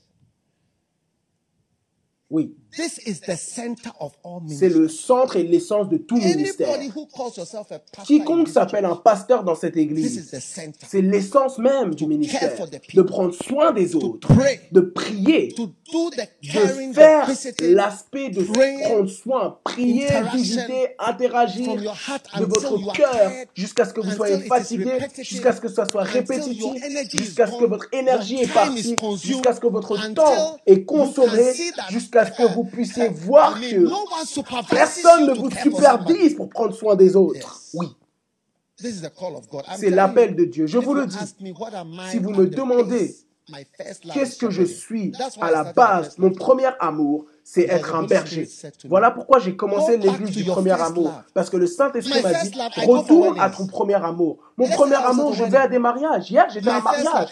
Oui. 2.29 2.55
This 2.75 2.99
is 3.05 3.21
the 3.21 3.35
center 3.35 3.89
of 3.99 4.13
all 4.23 4.41
C'est 4.47 4.69
le 4.69 4.87
centre 4.87 5.35
et 5.37 5.43
l'essence 5.43 5.89
de 5.89 5.97
tout 5.97 6.17
ministère. 6.17 6.77
Quiconque 8.05 8.47
s'appelle 8.47 8.85
un 8.85 8.95
pasteur 8.95 9.43
dans 9.43 9.55
cette 9.55 9.75
église, 9.75 10.29
the 10.29 10.39
center. 10.39 10.85
c'est 10.87 11.01
l'essence 11.01 11.57
même 11.57 11.95
du 11.95 12.05
ministère. 12.05 12.53
De 12.93 13.01
prendre 13.01 13.33
soin 13.33 13.71
des 13.71 13.95
autres, 13.95 14.29
de 14.71 14.81
prier, 14.81 15.55
de 15.57 16.93
faire 16.93 17.29
l'aspect 17.61 18.29
de 18.29 18.43
prendre 18.43 19.09
soin, 19.09 19.59
prier, 19.63 20.07
visiter, 20.33 20.89
interagir 20.99 21.75
de 21.75 22.45
votre 22.45 22.93
cœur 22.93 23.31
jusqu'à 23.55 23.85
ce 23.85 23.93
que 23.93 24.01
vous 24.01 24.11
soyez 24.11 24.39
fatigué, 24.41 24.91
jusqu'à 25.21 25.53
ce 25.53 25.61
que 25.61 25.69
ça 25.69 25.85
soit 25.85 26.03
répétitif, 26.03 26.83
jusqu'à 27.13 27.47
ce 27.47 27.57
que 27.57 27.65
votre 27.65 27.87
énergie 27.93 28.41
est 28.41 28.53
partie, 28.53 28.95
jusqu'à 29.23 29.53
ce 29.53 29.59
que 29.59 29.67
votre 29.67 30.13
temps 30.13 30.57
est 30.67 30.83
consommé, 30.83 31.53
jusqu'à 31.89 32.25
ce 32.27 32.31
que 32.31 32.53
vous 32.53 32.58
puissiez 32.65 33.09
voir 33.09 33.59
que 33.59 34.69
personne 34.69 35.27
ne 35.27 35.33
vous 35.33 35.51
supervise 35.51 36.35
pour 36.35 36.49
prendre 36.49 36.73
soin 36.73 36.95
des 36.95 37.15
autres. 37.15 37.61
Oui, 37.73 37.87
This 38.77 38.95
is 38.95 39.01
the 39.01 39.09
call 39.13 39.35
of 39.35 39.49
God. 39.49 39.65
I'm 39.67 39.77
c'est 39.77 39.89
l'appel 39.89 40.35
de 40.35 40.45
Dieu. 40.45 40.65
Je 40.65 40.77
vous 40.77 40.93
le 40.93 41.05
dis. 41.05 41.17
Si 42.09 42.17
vous 42.19 42.29
me 42.31 42.47
demandez 42.47 43.13
Qu'est-ce 44.13 44.37
que 44.37 44.49
je 44.49 44.63
suis 44.63 45.11
à 45.41 45.51
la 45.51 45.73
base 45.73 46.17
Mon 46.17 46.31
premier 46.31 46.69
amour, 46.79 47.25
c'est 47.51 47.63
être 47.63 47.95
un 47.95 48.03
berger. 48.03 48.47
Voilà 48.85 49.09
pourquoi 49.09 49.39
j'ai 49.39 49.55
commencé 49.55 49.97
l'église 49.97 50.35
du 50.37 50.43
premier 50.43 50.79
amour. 50.79 51.11
Parce 51.33 51.49
que 51.49 51.57
le 51.57 51.65
Saint-Esprit 51.65 52.21
m'a 52.21 52.33
dit 52.43 52.51
retourne 52.85 53.39
à 53.39 53.49
ton 53.49 53.65
premier 53.65 53.95
amour. 53.95 54.37
Mon 54.55 54.69
premier 54.69 54.97
amour, 54.97 55.33
je 55.33 55.45
vais 55.45 55.57
à 55.57 55.67
des 55.67 55.79
mariages. 55.79 56.29
Hier, 56.29 56.45
j'étais 56.53 56.69
à 56.69 56.77
un 56.77 56.81
mariage. 56.81 57.29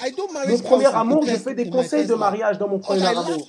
Mon 0.47 0.57
premier 0.57 0.87
amour, 0.87 1.23
je 1.23 1.35
fais 1.35 1.53
des 1.53 1.69
conseils 1.69 2.07
de 2.07 2.15
mariage 2.15 2.57
dans 2.57 2.67
mon 2.67 2.79
premier 2.79 3.05
amour. 3.05 3.45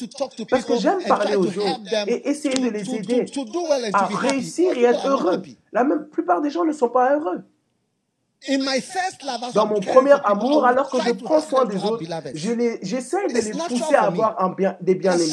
Parce 0.51 0.67
que 0.67 0.77
j'aime 0.77 1.03
parler 1.05 1.37
aux 1.37 1.51
gens 1.51 1.81
et 2.07 2.29
essayer 2.29 2.59
de 2.59 2.69
les 2.69 2.95
aider 2.95 3.25
à 3.95 4.05
réussir 4.05 4.77
et 4.77 4.83
être 4.83 5.09
heureux. 5.09 5.41
La 5.73 5.85
même 5.85 6.07
plupart 6.09 6.43
des 6.43 6.51
gens 6.51 6.67
ne 6.67 6.73
sont 6.73 6.91
pas 6.91 7.17
heureux. 7.17 7.45
In 7.47 7.57
my 7.57 7.57
first 7.57 8.27
love, 8.27 8.27
as 8.27 8.28
Dans 9.55 9.67
mon 9.67 9.81
premier 9.81 10.13
amour, 10.25 10.65
alors 10.65 10.89
que 10.91 10.97
je 10.99 11.13
prends 11.25 11.41
soin 11.41 11.65
des 11.65 11.77
autres, 11.85 12.05
je 12.35 12.79
j'essaie 12.83 13.27
de 13.27 13.33
les 13.35 13.41
pousser 13.69 13.95
à 13.95 14.03
avoir 14.05 14.41
un 14.43 14.51
bien, 14.51 14.77
des 14.81 14.95
bien-aimés. 14.95 15.25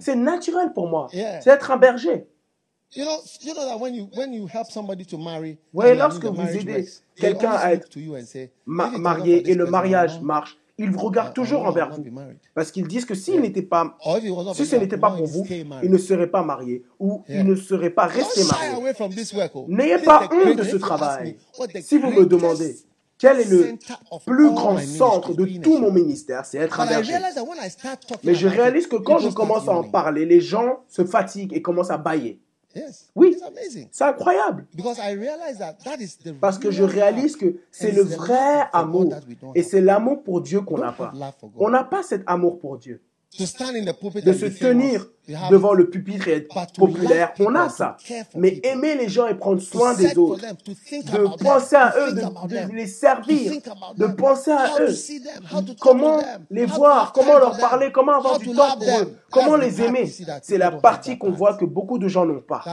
C'est 0.00 0.14
naturel 0.16 0.72
pour 0.74 0.86
moi. 0.88 1.08
C'est 1.42 1.50
être 1.50 1.70
un 1.70 1.76
berger. 1.78 2.26
And 5.90 5.94
I 5.94 5.98
lorsque 5.98 6.24
vous 6.24 6.42
aidez 6.58 6.88
quelqu'un 7.16 7.52
à 7.52 7.72
être 7.72 7.88
to 7.88 8.00
you 8.00 8.16
and 8.16 8.24
say, 8.26 8.50
ma- 8.66 8.88
"If 8.88 8.92
it 8.92 8.98
were 8.98 8.98
not 8.98 9.00
for 9.00 9.00
marié 9.00 9.50
et 9.50 9.54
le 9.54 9.64
mariage 9.66 10.20
marche, 10.20 10.56
ils 10.82 10.90
vous 10.90 10.98
regardent 10.98 11.30
I 11.30 11.34
toujours 11.34 11.60
will 11.60 11.68
envers 11.68 11.90
vous. 11.90 12.04
Parce 12.54 12.70
qu'ils 12.72 12.88
disent 12.88 13.04
que 13.04 13.14
s'il 13.14 13.40
n'était 13.40 13.62
pas, 13.62 13.96
si 14.54 14.66
ce 14.66 14.76
n'était 14.76 14.96
pas 14.98 15.10
pour 15.10 15.26
vous, 15.26 15.44
stay 15.44 15.64
married. 15.64 15.84
il 15.88 15.90
ne 15.92 15.98
serait 15.98 16.26
pas 16.30 16.42
marié 16.42 16.82
ou 16.98 17.22
Yeah. 17.28 17.40
il 17.40 17.46
ne 17.46 17.54
serait 17.54 17.90
pas 17.90 18.06
Don't 18.08 18.16
resté 18.16 18.42
shy 18.42 18.48
marié. 18.50 18.74
away 18.74 18.94
from 18.94 19.10
this 19.14 19.32
work. 19.32 19.52
oh. 19.54 19.66
N'ayez 19.68 19.98
pas 19.98 20.28
honte 20.32 20.56
de 20.56 20.62
ce 20.64 20.76
travail. 20.76 21.36
the 21.58 21.80
Si 21.82 21.98
vous 21.98 22.10
me 22.10 22.24
demandez 22.26 22.76
quel 23.18 23.40
est 23.40 23.50
le 23.50 23.74
plus 24.26 24.50
grand 24.50 24.78
centre 24.78 25.34
de 25.34 25.44
tout 25.60 25.76
mon 25.78 25.92
ministère, 25.92 26.46
c'est 26.46 26.56
être 26.58 26.78
berger. 26.88 27.14
Mais 28.24 28.34
je 28.34 28.48
réalise 28.48 28.86
que 28.86 28.96
quand 28.96 29.18
je 29.18 29.28
commence 29.28 29.68
à 29.68 29.72
en 29.72 29.84
parler, 29.84 30.24
les 30.24 30.40
gens 30.40 30.80
se 30.88 31.04
fatiguent 31.04 31.52
et 31.52 31.60
commencent 31.60 31.90
à 31.90 31.98
bailler. 31.98 32.40
Oui. 33.14 33.36
C'est 33.90 34.04
incroyable. 34.04 34.66
Because 34.74 34.98
I 34.98 35.12
realize 35.14 35.58
that 35.58 35.78
that 35.84 36.00
is 36.00 36.16
the 36.24 36.32
Parce 36.40 36.58
que 36.58 36.70
je 36.70 36.82
real 36.82 37.02
réalise 37.10 37.40
love. 37.40 37.52
que 37.52 37.60
c'est 37.70 37.90
And 37.90 37.96
le 37.96 38.02
it's 38.02 38.10
the 38.10 38.16
vrai 38.16 38.58
love 41.12 41.34
for 41.40 41.48
God 41.50 41.62
amour 41.62 43.00
de 43.38 43.44
se 44.32 44.46
tenir 44.46 45.06
devant 45.50 45.72
le 45.72 45.88
pupitre 45.88 46.28
et 46.28 46.32
être 46.32 46.72
populaire. 46.76 47.32
On 47.38 47.54
a 47.54 47.68
ça. 47.68 47.96
Mais 48.34 48.60
aimer 48.64 48.96
les 48.96 49.08
gens 49.08 49.28
et 49.28 49.34
prendre 49.34 49.60
soin 49.60 49.94
des 49.94 50.18
autres, 50.18 50.42
de 50.42 51.42
penser 51.42 51.76
à 51.76 51.94
eux, 51.96 52.12
de, 52.12 52.74
les 52.74 52.86
servir, 52.86 53.52
de 53.96 54.06
penser 54.06 54.50
à 54.50 54.74
eux, 54.80 54.94
comment 55.80 56.20
les 56.50 56.66
voir, 56.66 57.12
comment 57.12 57.38
leur 57.38 57.56
parler, 57.56 57.92
comment 57.92 58.16
avoir 58.16 58.38
du 58.38 58.52
temps 58.52 58.76
pour 58.76 58.98
eux, 59.00 59.16
comment 59.30 59.56
les 59.56 59.80
aimer? 59.80 60.12
C'est 60.42 60.58
la 60.58 60.72
partie 60.72 61.16
qu'on 61.16 61.30
voit 61.30 61.54
que 61.54 61.64
beaucoup 61.64 61.98
de 61.98 62.08
gens 62.08 62.26
n'ont 62.26 62.40
pas. 62.40 62.64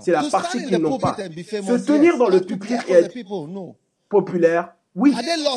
C'est 0.00 0.12
la 0.12 0.22
partie 0.22 0.64
qu'ils 0.64 0.78
n'ont 0.78 0.98
pas. 0.98 1.16
Se 1.16 1.86
tenir 1.86 2.16
dans 2.16 2.28
le 2.28 2.40
pupitre 2.40 2.88
et 2.88 2.92
être 2.94 3.14
populaire, 4.08 4.72
oui, 4.96 5.14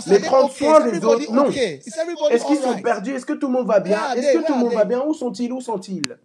mais 0.08 0.20
prendre 0.20 0.52
soin 0.52 0.86
des 0.92 1.04
autres, 1.04 1.32
non. 1.32 1.50
Est-ce 1.50 2.46
qu'ils 2.46 2.58
sont 2.58 2.78
perdus? 2.82 3.16
Est-ce 3.16 3.26
que 3.26 3.34
tout 3.34 3.48
le 3.48 3.54
monde 3.54 3.68
va 3.68 3.80
bien? 3.80 4.14
Est-ce 4.14 4.38
que 4.38 4.46
tout 4.46 4.54
le 4.54 4.60
monde 4.60 4.74
va 4.74 4.84
bien? 4.86 5.02
Où 5.02 5.14
sont-ils? 5.14 5.52
Où 5.52 5.62
sont-ils? 5.62 6.18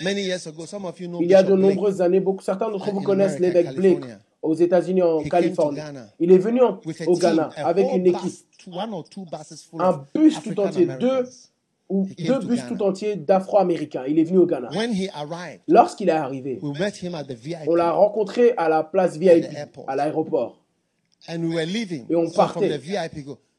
Il 0.00 1.26
y 1.28 1.34
a 1.34 1.42
de 1.42 1.54
nombreuses 1.54 2.00
années, 2.02 2.20
beaucoup, 2.20 2.42
certains 2.42 2.70
d'entre 2.70 2.90
vous 2.92 3.02
connaissent 3.02 3.38
l'évêque 3.38 3.74
Blake 3.74 4.04
aux 4.42 4.54
États-Unis, 4.54 5.02
en 5.02 5.22
Californie. 5.24 5.80
Il 6.20 6.30
est 6.32 6.38
venu 6.38 6.62
en, 6.62 6.80
au 7.06 7.16
Ghana 7.16 7.50
avec 7.56 7.86
une 7.92 8.06
équipe, 8.06 8.46
un 9.78 10.04
bus 10.14 10.40
tout 10.42 10.60
entier, 10.60 10.86
deux 11.00 11.28
ou 11.88 12.06
deux 12.18 12.38
bus 12.40 12.60
tout 12.68 12.82
entiers 12.82 13.16
d'Afro-Américains. 13.16 14.04
Il 14.06 14.18
est 14.18 14.24
venu 14.24 14.38
au 14.38 14.46
Ghana. 14.46 14.68
Lorsqu'il 15.66 16.08
est 16.08 16.12
arrivé, 16.12 16.60
on 17.66 17.74
l'a 17.74 17.92
rencontré 17.92 18.52
à 18.56 18.68
la 18.68 18.82
place 18.84 19.16
VIP, 19.16 19.46
à 19.86 19.96
l'aéroport. 19.96 20.62
Et 21.28 21.36
on 22.16 22.30
partait. 22.30 22.80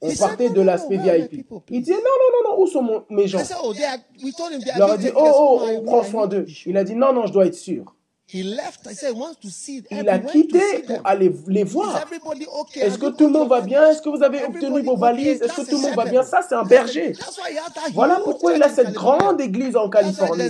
On 0.02 0.16
partait 0.16 0.50
de 0.50 0.62
l'aspect 0.62 0.98
VIP. 0.98 1.46
Il 1.70 1.82
disait 1.82 1.94
non, 1.94 2.00
non, 2.00 2.30
non, 2.32 2.52
non, 2.52 2.62
où 2.64 2.68
sont 2.68 3.04
mes 3.10 3.28
gens? 3.28 3.40
Il 3.74 4.78
leur 4.78 4.92
a 4.92 4.98
dit 4.98 5.10
oh, 5.16 5.30
oh, 5.36 5.62
on 5.78 5.82
prend 5.84 6.04
soin 6.04 6.28
d'eux. 6.28 6.46
Il 6.66 6.78
a 6.78 6.84
dit 6.86 6.96
non, 6.96 7.12
non, 7.14 7.26
je 7.26 7.34
dois 7.34 7.48
être 7.48 7.56
sûr. 7.56 7.96
Il 8.32 10.10
a 10.10 10.20
quitté 10.20 10.84
pour 10.86 11.02
aller 11.04 11.32
les 11.48 11.64
voir. 11.64 12.06
Est-ce 12.76 12.98
que 13.00 13.08
tout 13.08 13.26
le 13.26 13.32
monde 13.32 13.50
va 13.50 13.62
bien? 13.62 13.90
Est-ce 13.90 14.02
que 14.02 14.10
vous 14.10 14.22
avez 14.22 14.44
obtenu 14.44 14.82
vos 14.82 14.96
valises? 14.96 15.42
Est-ce 15.42 15.62
que 15.62 15.70
tout 15.70 15.78
le 15.78 15.82
monde 15.82 15.96
va 15.96 16.06
bien? 16.06 16.24
Ça, 16.24 16.42
c'est 16.48 16.56
un 16.56 16.64
berger. 16.64 17.14
Voilà 17.94 18.20
pourquoi 18.24 18.54
il 18.54 18.62
a 18.62 18.70
cette 18.70 18.94
grande 18.94 19.42
église 19.42 19.76
en 19.76 19.90
Californie. 19.90 20.50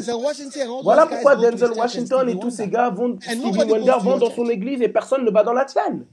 Voilà 0.84 1.06
pourquoi 1.06 1.36
Denzel 1.36 1.72
Washington 1.72 2.28
et 2.30 2.38
tous 2.38 2.52
ces 2.52 2.68
gars 2.68 2.90
vont, 2.90 3.18
Stevie 3.22 3.64
Wonder 3.70 3.96
vont 4.02 4.18
dans 4.18 4.32
son 4.32 4.50
église 4.50 4.82
et 4.82 4.90
personne 4.90 5.24
ne 5.24 5.32
va 5.32 5.44
dans 5.44 5.54
la 5.54 5.66
tienne. 5.66 6.06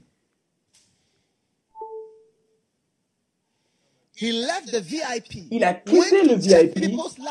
Il 4.19 5.63
a 5.63 5.73
quitté 5.73 6.23
le 6.23 6.35
VIP, 6.35 6.79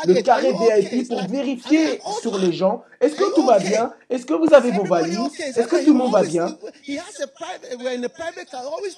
le 0.07 0.23
carré 0.23 0.53
VIP, 0.53 1.09
pour 1.09 1.27
vérifier 1.27 2.01
sur 2.21 2.39
les 2.39 2.53
gens. 2.53 2.85
Est-ce 3.01 3.17
que 3.17 3.35
tout 3.35 3.45
va 3.45 3.59
bien? 3.59 3.93
Est-ce 4.09 4.25
que 4.25 4.35
vous 4.35 4.55
avez 4.55 4.71
vos 4.71 4.85
valises? 4.85 5.19
Est-ce 5.41 5.67
que 5.67 5.85
tout 5.85 5.93
le 5.93 5.99
monde 5.99 6.13
va 6.13 6.23
bien? 6.23 6.57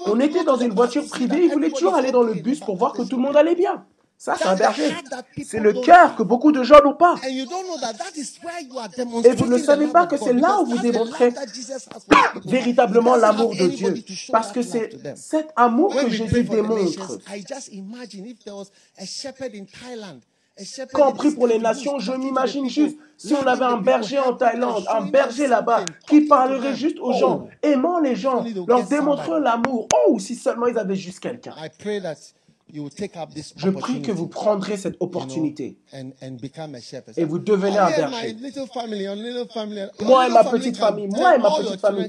On 0.06 0.20
était 0.20 0.44
dans 0.44 0.58
une 0.58 0.74
voiture 0.74 1.06
privée, 1.06 1.44
il 1.44 1.50
voulait 1.50 1.70
toujours 1.70 1.94
aller 1.94 2.12
dans 2.12 2.22
le 2.22 2.34
bus 2.34 2.60
pour 2.60 2.76
voir 2.76 2.92
que 2.92 3.02
tout 3.02 3.16
le 3.16 3.22
monde 3.22 3.36
allait 3.36 3.54
bien. 3.54 3.86
Ça, 4.20 4.34
c'est 4.36 4.46
un 4.46 4.56
berger. 4.56 4.92
C'est 5.46 5.60
le 5.60 5.72
cœur 5.72 6.16
que 6.16 6.24
beaucoup 6.24 6.50
de 6.50 6.64
gens 6.64 6.82
n'ont 6.84 6.94
pas. 6.94 7.14
Et 7.24 7.44
vous 9.34 9.46
ne 9.46 9.58
savez 9.58 9.86
pas 9.86 10.06
que 10.06 10.16
c'est 10.16 10.32
là 10.32 10.60
où 10.60 10.66
vous 10.66 10.78
démontrez 10.78 11.32
véritablement 12.44 13.14
l'amour 13.14 13.54
de 13.54 13.68
Dieu. 13.68 13.94
Parce 14.32 14.50
que 14.50 14.62
c'est 14.62 14.90
cet 15.16 15.52
amour 15.54 15.94
que 15.94 16.10
Jésus 16.10 16.42
démontre. 16.42 17.20
Quand 20.92 21.10
on 21.10 21.12
prie 21.12 21.30
pour 21.30 21.46
les 21.46 21.60
nations, 21.60 22.00
je 22.00 22.10
m'imagine 22.10 22.68
juste 22.68 22.96
si 23.16 23.32
on 23.34 23.46
avait 23.46 23.64
un 23.64 23.76
berger 23.76 24.18
en 24.18 24.32
Thaïlande, 24.32 24.84
un 24.92 25.06
berger 25.06 25.46
là-bas, 25.46 25.84
qui 26.08 26.22
parlerait 26.22 26.74
juste 26.74 26.98
aux 26.98 27.12
gens, 27.12 27.46
aimant 27.62 28.00
les 28.00 28.16
gens, 28.16 28.44
leur 28.66 28.82
démontrant 28.82 29.38
l'amour. 29.38 29.86
Oh, 30.08 30.18
si 30.18 30.34
seulement 30.34 30.66
ils 30.66 30.76
avaient 30.76 30.96
juste 30.96 31.20
quelqu'un. 31.20 31.54
Je 33.56 33.70
prie 33.70 34.02
que 34.02 34.12
vous 34.12 34.28
prendrez 34.28 34.76
cette 34.76 34.96
opportunité 35.00 35.78
et 37.16 37.24
vous 37.24 37.38
devenez 37.38 37.78
un 37.78 37.88
berger. 38.10 38.34
Moi 40.04 40.26
et 40.26 40.30
ma 40.30 40.44
petite 40.44 40.76
famille, 40.76 41.08
moi 41.08 41.36
et 41.36 41.38
ma 41.38 41.48
petite 41.50 41.80
famille, 41.80 42.08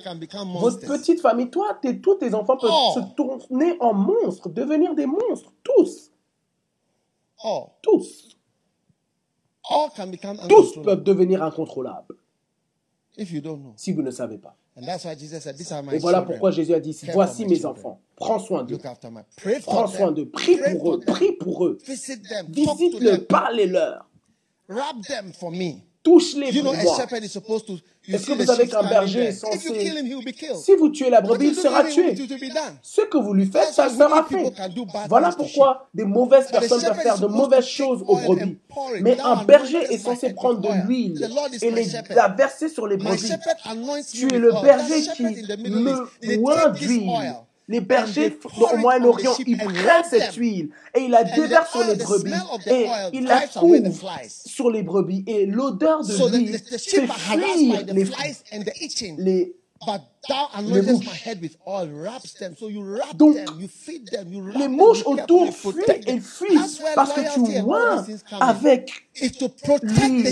votre 0.59 0.79
petite 0.87 1.21
famille, 1.21 1.49
toi, 1.49 1.77
tes, 1.81 1.99
tous 2.01 2.15
tes 2.15 2.33
enfants 2.33 2.57
peuvent 2.57 2.69
se 2.93 2.99
tourner 3.15 3.77
en 3.79 3.93
monstres, 3.93 4.49
devenir 4.49 4.95
des 4.95 5.05
monstres, 5.05 5.53
tous. 5.63 6.11
Tous. 7.81 8.37
Tous 10.49 10.73
peuvent 10.83 11.03
devenir 11.03 11.43
incontrôlables. 11.43 12.15
Si 13.77 13.91
vous 13.93 14.01
ne 14.01 14.11
savez 14.11 14.37
pas. 14.37 14.55
Et 15.93 15.99
voilà 15.99 16.19
pourquoi 16.27 16.51
Jésus 16.51 16.73
a 16.73 16.79
dit, 16.79 16.93
voici 17.13 17.45
mes 17.45 17.65
enfants, 17.65 18.01
prends 18.15 18.39
soin 18.39 18.63
d'eux. 18.63 18.77
Prends 19.65 19.87
soin 19.87 20.11
d'eux, 20.11 20.29
prie 20.29 20.57
pour 20.71 20.93
eux, 20.95 20.99
prie 20.99 21.31
pour 21.33 21.65
eux. 21.65 21.77
Visite-les, 22.49 23.17
parlez-leur. 23.19 24.09
Touche-les 26.03 26.51
pour 26.63 26.73
moi. 26.83 26.95
Est-ce 28.13 28.25
que 28.25 28.33
vous 28.33 28.45
savez 28.45 28.67
qu'un 28.67 28.83
berger. 28.83 29.31
Si 29.31 30.75
vous 30.75 30.89
tuez 30.89 31.09
la 31.09 31.21
brebis, 31.21 31.47
il 31.47 31.55
sera 31.55 31.83
tué. 31.83 32.15
Ce 32.81 33.01
que 33.01 33.17
vous 33.17 33.33
lui 33.33 33.45
faites, 33.45 33.73
ça 33.73 33.89
sera 33.89 34.23
fait. 34.25 34.53
Voilà 35.07 35.31
pourquoi 35.31 35.87
des 35.93 36.05
mauvaises 36.05 36.47
personnes 36.47 36.81
peuvent 36.81 36.99
faire 36.99 37.19
de 37.19 37.27
mauvaises 37.27 37.65
choses 37.67 38.03
aux 38.07 38.17
brebis. 38.17 38.57
Mais 39.01 39.19
un 39.19 39.43
berger 39.43 39.81
est 39.93 39.97
censé 39.97 40.33
prendre 40.33 40.59
de 40.61 40.87
l'huile 40.87 41.29
et 41.61 41.71
la 42.13 42.27
verser 42.29 42.69
sur 42.69 42.87
les 42.87 42.97
brebis. 42.97 43.31
Tu 44.11 44.33
es 44.33 44.39
le 44.39 44.51
berger 44.61 45.01
qui 45.15 45.23
me 45.23 46.35
loin 46.37 46.69
d'huile. 46.69 47.09
Les 47.69 47.79
bergers 47.81 48.37
au 48.59 48.77
Moyen-Orient, 48.77 49.35
ils 49.45 49.57
prennent 49.57 50.03
cette 50.09 50.33
huile 50.33 50.69
et 50.95 51.01
ils 51.01 51.11
la 51.11 51.23
déversent 51.23 51.71
sur 51.71 51.83
les 51.85 51.95
brebis 51.95 52.33
et 52.65 52.87
ils 53.13 53.23
la 53.25 53.47
couvent 53.47 53.93
sur 54.27 54.71
les 54.71 54.83
brebis. 54.83 55.23
Et 55.27 55.45
l'odeur 55.45 56.03
de 56.03 56.35
l'huile 56.35 56.59
fait 56.59 57.07
fuir 57.07 57.85
les, 57.87 58.03
les 59.17 59.55
donc, 63.15 63.37
les 64.55 64.67
mouches 64.67 65.03
autour 65.05 65.53
fuient 65.53 65.83
et 66.05 66.19
fuient 66.19 66.59
parce 66.95 67.13
que 67.13 67.33
tu 67.33 67.61
oins 67.61 68.05
avec 68.41 68.91
l'huile. 69.81 70.27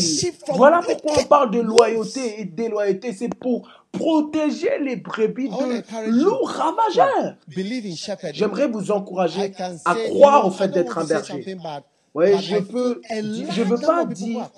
Voilà 0.50 0.82
pourquoi 0.84 1.22
on 1.22 1.24
parle 1.26 1.52
de 1.52 1.62
loyauté 1.62 2.42
et 2.42 2.46
déloyauté. 2.46 3.14
C'est 3.14 3.34
pour 3.34 3.70
protéger 3.92 4.80
les 4.82 4.96
brebis 4.96 5.50
de 5.50 6.10
loups 6.12 6.44
ravageurs. 6.44 7.36
J'aimerais 8.34 8.68
vous 8.68 8.92
encourager 8.92 9.52
à 9.86 9.96
croire 9.96 10.48
au 10.48 10.52
fait 10.52 10.68
d'être 10.70 10.98
un 10.98 11.06
berger. 11.06 11.58
Ouais, 12.14 12.38
je 12.40 12.58
peux, 12.58 13.02
je 13.12 13.62
veux 13.64 13.78
pas 13.78 14.06
dire 14.06 14.50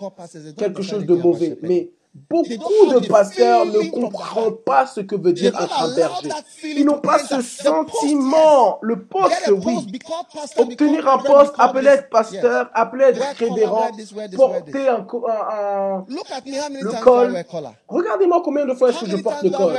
quelque 0.57 0.81
chose 0.81 1.05
de 1.05 1.15
mauvais, 1.15 1.57
mais 1.61 1.91
Beaucoup 2.29 2.87
de 2.91 3.07
pasteurs 3.07 3.65
ne 3.67 3.87
comprennent 3.89 4.55
pas 4.65 4.87
ce 4.87 4.99
que 5.01 5.15
veut 5.15 5.31
dire 5.31 5.53
être 5.59 5.83
un 5.83 5.95
berger. 5.95 6.29
Ils 6.63 6.83
n'ont 6.83 6.99
pas 6.99 7.19
ce 7.19 7.39
sentiment. 7.41 8.79
Le 8.81 9.03
poste, 9.03 9.51
oui. 9.63 9.77
Obtenir 10.57 11.07
un 11.07 11.19
poste, 11.19 11.53
appeler 11.59 11.89
être 11.89 12.09
pasteur, 12.09 12.71
appeler 12.73 13.05
être 13.05 13.21
révérend, 13.37 13.91
porter 14.35 14.87
un, 14.87 15.05
un, 15.05 16.05
le 16.07 17.03
col. 17.03 17.43
Regardez-moi 17.87 18.41
combien 18.43 18.65
de 18.65 18.73
fois 18.73 18.89
est-ce 18.89 19.01
que 19.01 19.09
je 19.09 19.17
porte 19.17 19.43
le 19.43 19.51
col. 19.51 19.73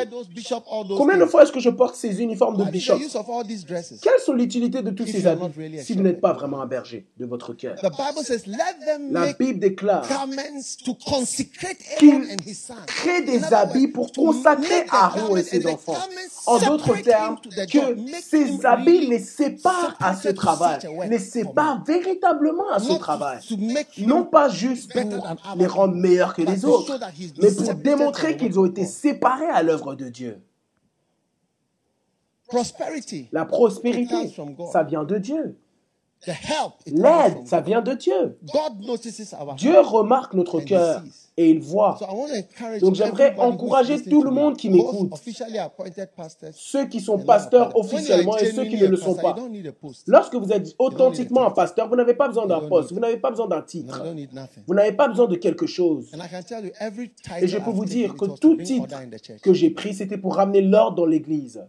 Combien 0.97 1.19
de 1.19 1.27
fois 1.27 1.43
est-ce 1.43 1.53
que 1.53 1.61
je 1.61 1.71
porte 1.71 1.97
ces 1.97 2.23
uniformes 2.23 2.57
de 2.57 2.65
bishop? 2.71 2.99
Quelles 4.03 4.21
sont 4.25 4.35
l'utilité 4.35 4.83
de 4.83 4.91
tous 4.91 5.07
ces 5.07 5.27
habits 5.27 5.83
si 5.83 5.95
vous 5.95 6.03
n'êtes 6.03 6.21
pas 6.21 6.33
vraiment 6.33 6.61
un 6.61 6.67
berger 6.67 7.09
de 7.19 7.27
votre 7.27 7.55
cœur? 7.55 7.77
La 9.11 9.33
Bible 9.33 9.59
déclare 9.59 10.07
qu'ils 11.99 12.20
il 12.23 12.57
crée 12.87 13.23
des 13.23 13.53
habits 13.53 13.89
pour 13.89 14.13
consacrer 14.13 14.87
Aaron 14.91 15.37
et 15.37 15.43
ses 15.43 15.67
enfants. 15.67 15.97
En 16.47 16.59
d'autres 16.59 16.97
termes, 17.03 17.39
que 17.71 17.97
ces 18.23 18.65
habits 18.65 19.07
les 19.07 19.19
séparent 19.19 19.97
à 20.01 20.15
ce 20.15 20.29
travail, 20.29 20.81
les 21.09 21.19
séparent 21.19 21.85
véritablement 21.85 22.71
à 22.71 22.79
ce 22.79 22.93
travail. 22.95 23.41
Non 23.99 24.25
pas 24.25 24.49
juste 24.49 24.93
pour 24.93 25.39
les 25.57 25.67
rendre 25.67 25.95
meilleurs 25.95 26.35
que 26.35 26.43
les 26.43 26.65
autres, 26.65 26.99
mais 27.41 27.53
pour 27.53 27.75
démontrer 27.75 28.37
qu'ils 28.37 28.59
ont 28.59 28.67
été 28.67 28.87
séparés 28.87 29.49
à 29.49 29.63
l'œuvre 29.63 29.95
de 29.95 30.09
Dieu. 30.09 30.41
La 33.33 33.45
prospérité, 33.45 34.35
ça 34.73 34.83
vient 34.83 35.05
de 35.05 35.19
Dieu. 35.19 35.57
L'aide, 36.27 37.47
ça 37.47 37.61
vient 37.61 37.81
de 37.81 37.95
Dieu. 37.95 38.39
God 38.53 38.85
notices 38.87 39.33
our 39.33 39.55
Dieu 39.55 39.81
remarque 39.81 40.35
notre 40.35 40.61
cœur 40.61 41.03
et 41.37 41.49
il 41.49 41.61
voit. 41.61 41.99
Donc 42.81 42.95
j'aimerais 42.95 43.35
encourager 43.39 44.03
tout 44.03 44.21
to 44.21 44.25
le 44.25 44.31
monde 44.31 44.57
qui 44.57 44.69
m'écoute, 44.69 45.13
ceux 46.53 46.87
qui 46.87 47.01
sont 47.01 47.19
pasteurs 47.19 47.75
officiellement 47.75 48.37
et 48.37 48.53
ceux 48.53 48.65
qui 48.65 48.77
ne 48.77 48.87
le 48.87 48.97
sont 48.97 49.15
pas. 49.15 49.35
Lorsque 50.07 50.35
vous 50.35 50.53
êtes 50.53 50.75
authentiquement 50.79 51.47
un 51.47 51.51
pasteur, 51.51 51.89
vous 51.89 51.97
n'avez 51.97 52.15
pas 52.15 52.29
besoin 52.29 52.47
d'un 52.47 52.61
poste, 52.61 52.93
vous 52.93 53.01
n'avez 53.01 53.17
pas 53.17 53.31
besoin 53.31 53.49
d'un 53.49 53.63
titre, 53.63 54.05
vous 54.67 54.75
n'avez 54.75 54.93
pas 54.93 55.09
besoin 55.09 55.27
de 55.27 55.37
quelque 55.37 55.67
chose. 55.67 56.11
Et 57.41 57.49
je 57.49 57.59
peux 57.59 57.71
vous 57.71 57.87
dire 57.87 58.15
que 58.15 58.27
tout 58.39 58.57
titre 58.57 58.95
que 59.43 59.55
j'ai 59.55 59.71
pris, 59.71 59.95
c'était 59.95 60.19
pour 60.19 60.37
ramener 60.37 60.61
l'ordre 60.61 60.97
dans 60.97 61.07
l'église. 61.07 61.65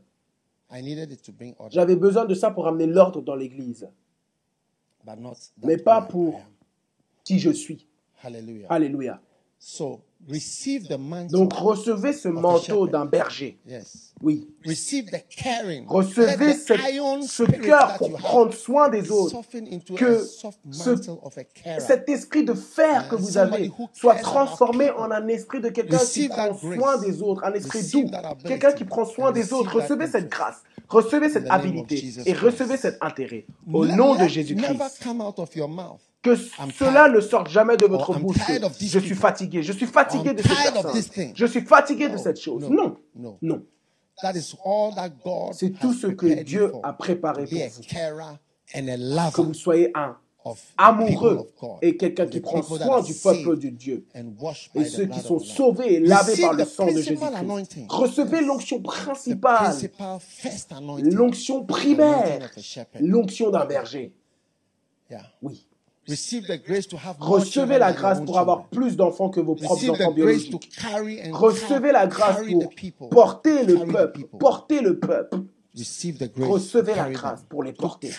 J'avais 1.70 1.96
besoin 1.96 2.26
de 2.26 2.34
ça 2.34 2.52
pour 2.52 2.66
ramener 2.66 2.88
l'ordre 2.88 3.22
dans 3.22 3.36
l'église, 3.36 3.90
mais 5.64 5.78
pas 5.78 6.02
pour 6.02 6.36
am. 6.38 6.42
qui 7.24 7.40
je 7.40 7.52
suis. 7.52 7.88
Hallelujah. 8.24 8.68
Alléluia. 8.70 9.22
Donc 11.32 11.54
recevez 11.54 12.14
ce 12.14 12.28
manteau 12.30 12.88
d'un 12.88 13.06
berger. 13.06 13.60
Oui. 14.22 14.48
Recevez 15.88 16.54
cette- 16.54 16.78
ce 17.24 17.44
cœur 17.66 17.98
pour 17.98 18.10
prendre 18.20 18.54
soin 18.54 18.88
des 18.90 19.10
autres. 19.12 19.32
Que 19.98 20.20
ce-. 20.74 21.00
Cet 21.82 22.08
esprit 22.08 22.44
de 22.46 22.54
fer 22.54 23.10
que 23.10 23.16
And 23.16 23.20
vous 23.20 23.38
avez 23.38 23.72
soit 23.94 24.14
transformé 24.22 24.92
en 24.92 25.10
un 25.12 25.28
esprit 25.28 25.60
de 25.60 25.70
quelqu'un 25.70 25.98
qui 25.98 26.04
prend 26.30 26.54
soin 26.80 26.98
des 27.00 27.22
autres, 27.24 27.44
un 27.44 27.54
esprit 27.54 27.80
Receive 27.80 28.06
doux, 28.06 28.12
quelqu'un 28.48 28.72
qui 28.74 28.84
prend 28.86 29.06
soin 29.06 29.30
And 29.30 29.34
des 29.34 29.42
receive 29.42 29.54
autres. 29.58 29.76
Recevez 29.82 30.08
cette 30.08 30.30
grâce, 30.30 30.58
recevez 30.88 31.30
cette 31.30 31.48
habilité 31.50 31.98
Jesus 31.98 32.22
et 32.28 32.34
Christ. 32.34 32.42
recevez 32.44 32.78
cet 32.78 32.98
intérêt 33.02 33.46
au 33.74 33.86
nom 33.88 34.14
de 34.14 34.20
Jésus-Christ. 34.28 34.68
Que 36.22 36.36
cela 36.36 37.10
ne 37.10 37.20
sorte 37.20 37.50
jamais 37.50 37.78
de 37.78 37.86
votre 37.88 38.18
bouche. 38.20 38.38
Je 38.80 39.00
suis 39.00 39.16
fatigué, 39.16 39.64
je 39.64 39.72
suis 39.72 39.88
fatigué 39.88 40.34
de 40.34 40.42
cette 40.42 40.74
personne. 40.74 41.34
Je 41.36 41.46
suis 41.46 41.62
fatigué 41.62 42.10
de 42.10 42.18
cette 42.18 42.40
chose. 42.40 42.70
no, 42.70 42.70
Non, 42.70 42.98
no. 43.16 43.38
non. 43.42 43.66
That 44.22 44.34
is 44.36 44.56
all 44.64 44.94
that 44.94 45.10
God 45.24 45.54
C'est 45.54 45.72
tout 45.72 45.94
ce 45.94 46.08
que 46.08 46.28
prepared 46.28 46.46
Dieu 46.46 46.72
a 46.84 46.94
préparé 46.94 47.46
pour 47.46 47.58
vous. 47.58 49.32
Que 49.32 49.42
vous 49.42 49.54
soyez 49.56 49.92
un 49.96 50.16
amoureux 50.78 51.48
et 51.82 51.98
quelqu'un 51.98 52.26
qui 52.28 52.40
prend 52.40 52.62
soin 52.62 53.02
du 53.02 53.14
peuple 53.14 53.58
de 53.58 53.70
Dieu. 53.70 54.06
et 54.76 54.86
ceux 54.86 55.06
qui 55.06 55.20
sont 55.20 55.40
sauvés 55.40 55.96
et 55.96 56.00
lavés 56.00 56.42
par 56.42 56.54
le 56.54 56.66
sang 56.66 56.86
de 56.86 56.92
Jésus-Christ. 56.92 57.36
anointing. 57.36 57.86
Recevez 57.90 58.42
l'onction 58.42 58.82
principale, 58.82 59.76
l'onction 61.04 61.66
primaire, 61.66 62.50
l'onction 63.00 63.50
d'un 63.50 63.66
berger. 63.66 64.14
Oui. 65.42 65.68
Recevez 67.20 67.78
la 67.78 67.94
grâce 67.94 68.22
pour 68.22 68.40
avoir 68.40 68.68
plus 68.70 68.96
d'enfants 68.96 69.30
que 69.30 69.40
vos 69.40 69.56
propres 69.56 69.90
enfants 69.90 70.12
biologiques. 70.12 70.70
Recevez 71.32 71.92
la 71.92 72.08
grâce 72.08 72.42
pour 72.50 73.10
porter 73.10 73.64
le 73.66 73.86
peuple, 73.86 74.22
porter 74.40 74.82
le 74.82 75.00
peuple. 75.00 75.38
Recevez 76.50 76.96
la 76.96 77.10
grâce 77.14 77.44
pour 77.48 77.64
les 77.64 77.72
porter. 77.72 78.10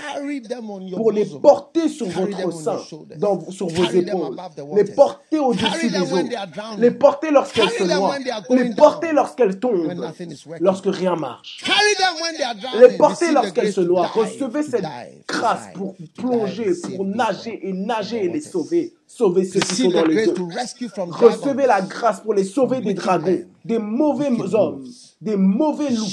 Pour 0.97 1.13
les 1.13 1.25
porter 1.43 1.89
sur 1.89 2.07
votre 2.09 2.53
sein, 2.53 2.77
dans- 3.19 3.51
sur 3.51 3.67
vos 3.69 3.83
épaules. 4.01 4.37
Les 4.77 4.85
porter 4.95 5.39
au-dessus 5.39 5.91
des 5.91 6.13
eaux. 6.13 6.17
Les 6.79 6.91
porter 6.91 7.31
lorsqu'elles 7.31 7.69
se 7.69 7.85
noient. 7.99 8.17
Les 8.51 8.75
porter 8.75 9.13
lorsqu'elles 9.13 9.59
tombent. 9.61 9.87
Lorsque 10.61 10.87
rien 10.87 11.15
marche. 11.17 11.63
Les 12.81 12.97
porter 12.97 13.27
lorsqu'elles 13.35 13.73
se 13.73 13.81
noient. 13.83 14.07
Recevez 14.23 14.63
cette 14.63 14.83
grâce 15.29 15.67
pour 15.75 15.95
plonger, 16.17 16.73
pour 16.97 17.05
nager 17.05 17.69
et 17.69 17.73
nager 17.73 18.25
et 18.25 18.29
les 18.29 18.41
sauver. 18.41 18.95
Sauver 19.15 19.45
ceux 19.45 19.61
qui 19.61 19.75
sont 19.83 19.91
dans 19.91 20.07
les 20.07 20.27
eaux. 20.29 20.49
Recevez 21.11 21.67
la 21.67 21.83
grâce 21.83 22.21
pour 22.21 22.33
les 22.33 22.45
sauver 22.45 22.81
des 22.81 22.95
dragons, 22.95 23.45
des 23.63 23.79
mauvais 23.79 24.31
hommes, 24.55 24.85
des 25.21 25.37
mauvais 25.37 25.91
loups, 25.91 26.07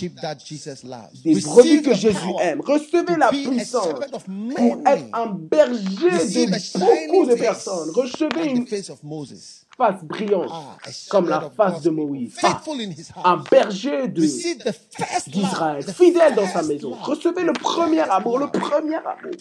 des 1.24 1.40
brebis 1.42 1.82
que 1.82 1.94
Jésus 1.94 2.18
aime. 2.42 2.60
Recevez 2.60 3.16
la 3.18 3.30
puissance 3.30 3.88
pour 4.58 4.78
être 4.86 5.06
un 5.14 5.28
berger 5.28 6.10
de 6.10 7.10
beaucoup 7.10 7.26
de 7.26 7.36
personnes. 7.36 7.90
Recevez 7.92 8.50
une 8.50 8.68
face 8.68 10.04
brillante 10.04 10.50
Ah, 10.52 10.76
comme 11.10 11.30
la 11.30 11.50
face 11.56 11.82
de 11.82 11.90
Moïse. 11.90 12.36
Ah, 12.44 12.62
un 13.24 13.38
berger 13.50 14.10
d'Israël, 14.10 15.84
fidèle 15.84 16.36
dans 16.36 16.48
sa 16.48 16.64
maison. 16.64 16.92
Recevez 17.02 17.44
le 17.44 17.54
premier 17.54 18.02
amour, 18.02 18.40
le 18.40 18.48
premier 18.52 18.96
amour. 18.98 19.32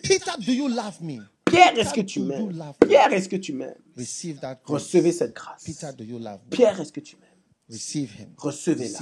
Pierre, 1.50 1.78
est-ce 1.78 1.94
que 1.94 2.00
tu 2.00 2.20
m'aimes? 2.20 2.52
Pierre, 2.86 3.12
est-ce 3.12 3.28
que 3.28 3.36
tu 3.36 3.52
m'aimes? 3.52 3.74
Recevez 4.64 5.12
cette 5.12 5.34
grâce. 5.34 5.64
Pierre, 6.50 6.80
est-ce 6.80 6.92
que 6.92 7.00
tu 7.00 7.16
m'aimes? 7.16 7.28
Receive 7.70 8.10
him. 8.18 8.28
Recevez-la. 8.38 8.98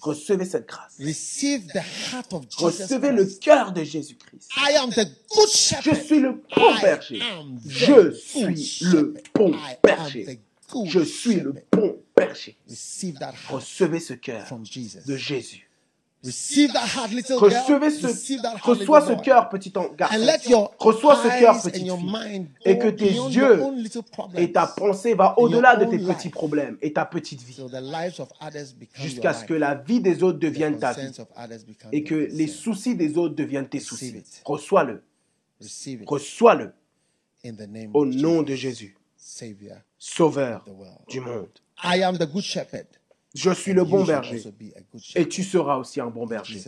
Recevez 0.00 0.46
cette 0.46 0.66
grâce. 0.66 0.96
Receive 0.98 1.66
the 1.66 1.82
heart 2.10 2.32
of 2.32 2.46
Jesus 2.48 2.64
Recevez 2.64 3.12
le 3.12 3.26
cœur 3.26 3.72
de 3.72 3.84
Jésus-Christ. 3.84 4.48
I 4.56 4.76
am 4.76 4.90
the 4.90 5.06
good 5.28 5.48
Je 5.82 5.94
suis 5.94 6.20
le 6.20 6.42
bon 6.54 6.72
berger. 6.80 7.20
Je 7.66 8.10
suis 8.14 8.80
le 8.80 9.14
bon 9.34 9.54
berger. 9.82 10.40
Je 10.86 11.00
suis 11.00 11.36
le 11.36 11.54
bon 11.70 11.98
berger. 12.16 12.56
Recevez 13.50 14.00
ce 14.00 14.14
cœur 14.14 14.46
de 15.06 15.16
Jésus. 15.16 15.65
Receive 16.24 16.72
that 16.72 16.86
heart, 16.86 17.12
little 17.12 17.38
girl. 17.38 17.50
Recevez 17.50 17.90
ce, 17.90 18.06
reçois 18.62 19.06
ce 19.06 19.12
cœur, 19.22 19.48
petit 19.48 19.72
garçon. 19.96 20.70
Reçois 20.78 21.16
ce 21.16 21.28
cœur, 21.38 21.56
your 21.84 21.98
fille. 22.00 22.46
Et 22.64 22.78
que 22.78 22.88
tes 22.88 23.12
yeux 23.12 23.62
Et 24.36 24.52
ta 24.52 24.66
pensée 24.66 25.14
va 25.14 25.38
au-delà 25.38 25.76
de 25.76 25.84
tes 25.84 25.98
petits 25.98 26.30
problèmes 26.30 26.78
et 26.82 26.92
ta 26.92 27.04
petite 27.04 27.42
vie. 27.42 27.56
Jusqu'à 28.94 29.34
ce 29.34 29.44
que 29.44 29.54
la 29.54 29.74
vie 29.74 30.00
des 30.00 30.22
autres 30.22 30.38
devienne 30.38 30.78
ta 30.78 30.92
vie. 30.92 31.12
Et 31.92 32.02
que 32.02 32.14
les 32.14 32.48
soucis 32.48 32.96
des 32.96 33.16
autres 33.18 33.34
deviennent 33.34 33.68
tes 33.68 33.80
soucis. 33.80 34.22
Reçois-le. 34.44 35.02
Reçois-le. 36.06 36.72
in 37.46 37.56
the 37.56 37.66
name 37.66 37.90
Au 37.94 38.04
of 38.04 38.14
nom 38.14 38.40
Jesus, 38.40 38.44
de 38.44 38.54
Jésus, 38.56 38.96
Sauveur 39.98 40.64
du 41.08 41.20
monde. 41.20 41.60
I 41.82 42.02
am 42.02 42.16
the 42.16 42.26
good 42.26 42.44
shepherd. 42.44 42.86
Je 43.36 43.50
suis 43.50 43.72
le 43.72 43.84
bon 43.84 44.04
berger. 44.04 44.42
Et 45.14 45.28
tu 45.28 45.44
seras 45.44 45.76
aussi 45.76 46.00
un 46.00 46.08
bon 46.08 46.26
berger. 46.26 46.60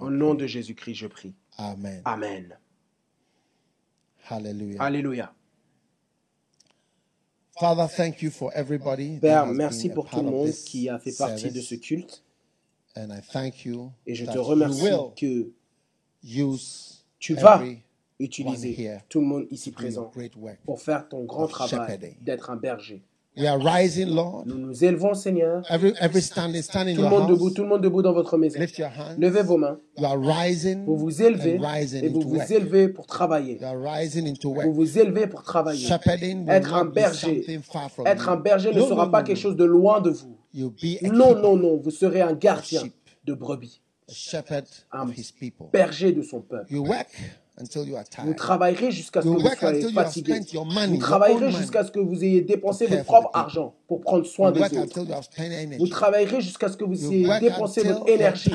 Au 0.00 0.10
nom 0.10 0.34
de 0.34 0.46
Jésus-Christ, 0.46 0.94
je 0.94 1.06
prie. 1.06 1.34
Amen. 1.56 2.02
Amen. 2.04 2.58
Hallelujah. 4.28 4.82
Alléluia. 4.82 5.32
Father, 7.58 7.86
thank 7.88 8.20
you 8.20 8.30
for 8.30 8.50
everybody 8.54 9.18
Père, 9.18 9.46
merci 9.46 9.88
pour 9.88 10.10
tout 10.10 10.16
le 10.16 10.30
monde 10.30 10.50
qui 10.50 10.90
a 10.90 10.98
fait 10.98 11.16
partie 11.16 11.50
de 11.50 11.60
ce 11.60 11.74
culte. 11.74 12.22
And 12.96 13.08
I 13.10 13.20
thank 13.32 13.64
you 13.64 13.92
Et 14.06 14.14
je 14.14 14.26
te 14.26 14.38
remercie 14.38 14.90
que 15.16 15.52
use 16.22 17.04
tu 17.18 17.34
vas 17.34 17.62
utiliser 18.18 18.98
tout 19.08 19.20
le 19.20 19.26
monde 19.26 19.46
ici 19.50 19.70
présent 19.70 20.10
pour 20.64 20.80
faire 20.80 21.08
ton 21.08 21.24
grand 21.24 21.46
travail 21.46 22.16
d'être 22.20 22.50
un 22.50 22.56
berger. 22.56 23.02
We 23.38 23.46
are 23.46 23.58
rising, 23.58 24.06
Lord. 24.14 24.46
Nous 24.46 24.56
nous 24.56 24.82
élevons, 24.84 25.12
Seigneur. 25.12 25.62
Every 25.68 25.92
every 26.00 26.22
standing, 26.22 26.62
stand 26.62 26.88
in 26.88 26.94
Tout 26.94 27.02
le 27.02 27.08
monde 27.10 27.28
debout, 27.28 27.50
tout 27.50 27.62
le 27.64 27.68
monde 27.68 27.82
debout 27.82 28.00
dans 28.00 28.14
votre 28.14 28.38
maison. 28.38 28.58
Lift 28.58 28.78
your 28.78 28.88
hands. 28.88 29.16
Levez 29.18 29.42
vos 29.42 29.58
mains. 29.58 29.78
You 29.98 30.06
are 30.06 30.18
rising 30.18 30.86
Vous 30.86 30.96
vous 30.96 31.20
élevez 31.22 31.58
and 31.58 31.62
rising 31.62 32.02
et 32.02 32.08
vous 32.08 32.20
into 32.20 32.28
vous 32.28 32.36
work. 32.36 32.50
élevez 32.50 32.88
pour 32.88 33.06
travailler. 33.06 33.58
You 33.60 33.66
are 33.66 33.76
rising 33.78 34.26
into 34.26 34.48
Vous 34.48 34.56
work. 34.56 34.68
vous 34.70 34.98
élevez 34.98 35.26
pour 35.26 35.42
travailler. 35.42 35.86
Shepherding 35.86 36.48
Être 36.48 36.72
un 36.74 36.86
berger. 36.86 37.42
something 37.42 37.60
far 37.60 37.90
from 37.90 38.06
Être 38.06 38.30
un 38.30 38.36
berger 38.36 38.72
ne 38.72 38.80
sera 38.80 39.04
no, 39.04 39.10
pas 39.10 39.20
no, 39.20 39.26
quelque 39.26 39.38
chose 39.38 39.56
de 39.56 39.64
loin 39.64 40.00
de 40.00 40.10
vous. 40.10 40.38
You'll 40.54 40.70
be 40.72 40.96
a 41.04 41.08
Non, 41.10 41.34
non, 41.38 41.56
non. 41.58 41.76
Vous 41.76 41.90
serez 41.90 42.22
un 42.22 42.32
gardien 42.32 42.84
de 43.26 43.34
brebis, 43.34 43.82
a 44.08 44.12
shepherd 44.14 44.64
Un 44.92 45.08
of 45.10 45.14
his 45.14 45.30
people. 45.30 45.66
berger 45.74 46.12
de 46.12 46.22
son 46.22 46.40
peuple. 46.40 46.72
You 46.72 46.86
work 46.86 47.08
Vous 48.24 48.34
travaillerez 48.34 48.90
jusqu'à 48.90 49.22
ce 49.22 49.26
que 49.26 49.32
You 49.32 49.38
vous 49.40 49.48
soyez 49.56 49.92
fatigué. 49.92 50.40
Vous 50.88 50.98
travaillerez 50.98 51.50
jusqu'à 51.50 51.84
ce 51.84 51.90
que 51.90 52.00
vous 52.00 52.22
ayez 52.22 52.42
dépensé 52.42 52.86
votre 52.86 53.04
propre 53.04 53.30
argent 53.32 53.74
pour 53.88 54.00
prendre 54.02 54.26
soin 54.26 54.52
des 54.52 54.60
autres. 54.60 55.00
Vous 55.78 55.88
travaillerez 55.88 56.40
jusqu'à 56.42 56.68
ce 56.68 56.76
que 56.76 56.84
vous 56.84 57.12
ayez 57.12 57.28
dépensé 57.40 57.82
votre 57.82 58.08
énergie. 58.08 58.52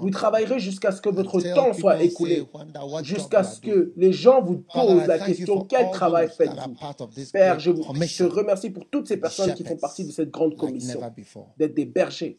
Vous 0.00 0.10
travaillerez 0.10 0.58
jusqu'à 0.58 0.90
ce 0.92 1.02
que 1.02 1.10
votre 1.10 1.40
temps 1.54 1.72
soit 1.74 2.02
écoulé. 2.02 2.36
say, 2.36 2.46
"Wonder 2.54 2.80
what 2.88 3.02
job 3.02 3.18
Jusqu'à 3.18 3.44
ce 3.44 3.60
que 3.60 3.70
doing." 3.70 3.92
les 3.96 4.12
gens 4.12 4.42
vous 4.42 4.64
posent 4.72 5.06
la 5.06 5.18
question 5.18 5.64
quel 5.64 5.90
travail 5.90 6.28
faites-vous? 6.36 6.74
part 6.80 6.96
of 7.00 7.14
this 7.14 7.30
Père, 7.32 7.60
je 7.60 7.70
vous 7.70 7.82
je 7.82 8.24
remercie 8.24 8.70
pour 8.70 8.88
toutes 8.88 9.08
ces 9.08 9.18
personnes 9.18 9.54
qui 9.54 9.64
font 9.64 9.76
partie 9.76 10.04
de 10.04 10.12
cette 10.12 10.30
grande 10.30 10.56
commission 10.56 11.00
d'être 11.58 11.74
des 11.74 11.84
bergers 11.84 12.38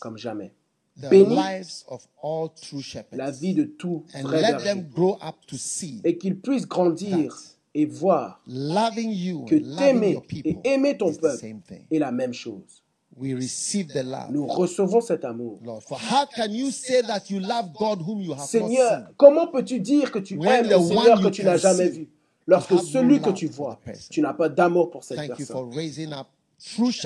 comme 0.00 0.16
jamais. 0.16 0.52
The 1.00 1.08
Bénis 1.08 1.34
lives 1.34 1.84
of 1.88 2.06
all 2.22 2.48
true 2.48 2.80
shepherds. 2.82 3.16
la 3.18 3.30
vie 3.30 3.54
de 3.54 3.64
tout 3.64 4.04
vrai 4.22 4.40
let 4.40 4.52
berger 4.52 4.64
them 4.64 4.88
grow 4.94 5.16
up 5.22 5.36
to 5.46 5.56
see 5.56 6.00
et 6.04 6.16
qu'ils 6.18 6.38
puissent 6.38 6.66
grandir 6.66 7.34
et 7.74 7.86
voir 7.86 8.40
loving 8.46 9.10
you 9.12 9.44
que 9.44 9.56
t'aimer 9.56 10.18
et 10.44 10.56
aimer 10.64 10.96
ton 10.96 11.10
is 11.10 11.16
the 11.18 11.20
peuple 11.20 11.38
same 11.38 11.60
thing. 11.60 11.84
est 11.90 11.98
la 11.98 12.10
même 12.12 12.32
chose. 12.32 12.82
We 13.16 13.34
receive 13.34 13.88
the 13.88 14.04
love. 14.04 14.30
Nous 14.30 14.46
recevons 14.46 15.00
cet 15.00 15.24
amour. 15.24 15.58
Lord, 15.64 15.82
for 15.82 15.98
how 15.98 16.24
can 16.26 16.50
you 16.52 16.70
say 16.70 17.02
that 17.02 17.28
you 17.30 17.40
love 17.40 17.72
God 17.76 18.00
whom 18.00 18.20
you 18.20 18.30
have 18.30 18.38
not 18.40 18.46
Seigneur, 18.46 18.90
seen? 19.06 19.14
comment 19.16 19.48
peux-tu 19.48 19.80
dire 19.80 20.12
que 20.12 20.20
tu 20.20 20.36
When 20.36 20.48
aimes 20.48 20.68
le 20.68 20.78
Seigneur 20.80 21.18
que 21.18 21.24
you 21.24 21.30
tu 21.32 21.42
n'as 21.44 21.56
jamais 21.56 21.88
vu? 21.88 22.08
Lorsque 22.46 22.70
you 22.70 22.78
celui 22.78 23.20
que 23.20 23.30
tu 23.30 23.48
for 23.48 23.56
vois, 23.56 23.80
tu 24.08 24.20
n'as 24.22 24.34
pas 24.34 24.48
d'amour 24.48 24.90
pour 24.90 25.02
cette 25.02 25.18
Thank 25.18 25.38
you 25.40 25.46
for 25.46 25.64
personne. 25.66 25.74
raising 25.74 26.12
up 26.12 26.28
true 26.28 26.28
shepherds. 26.28 26.37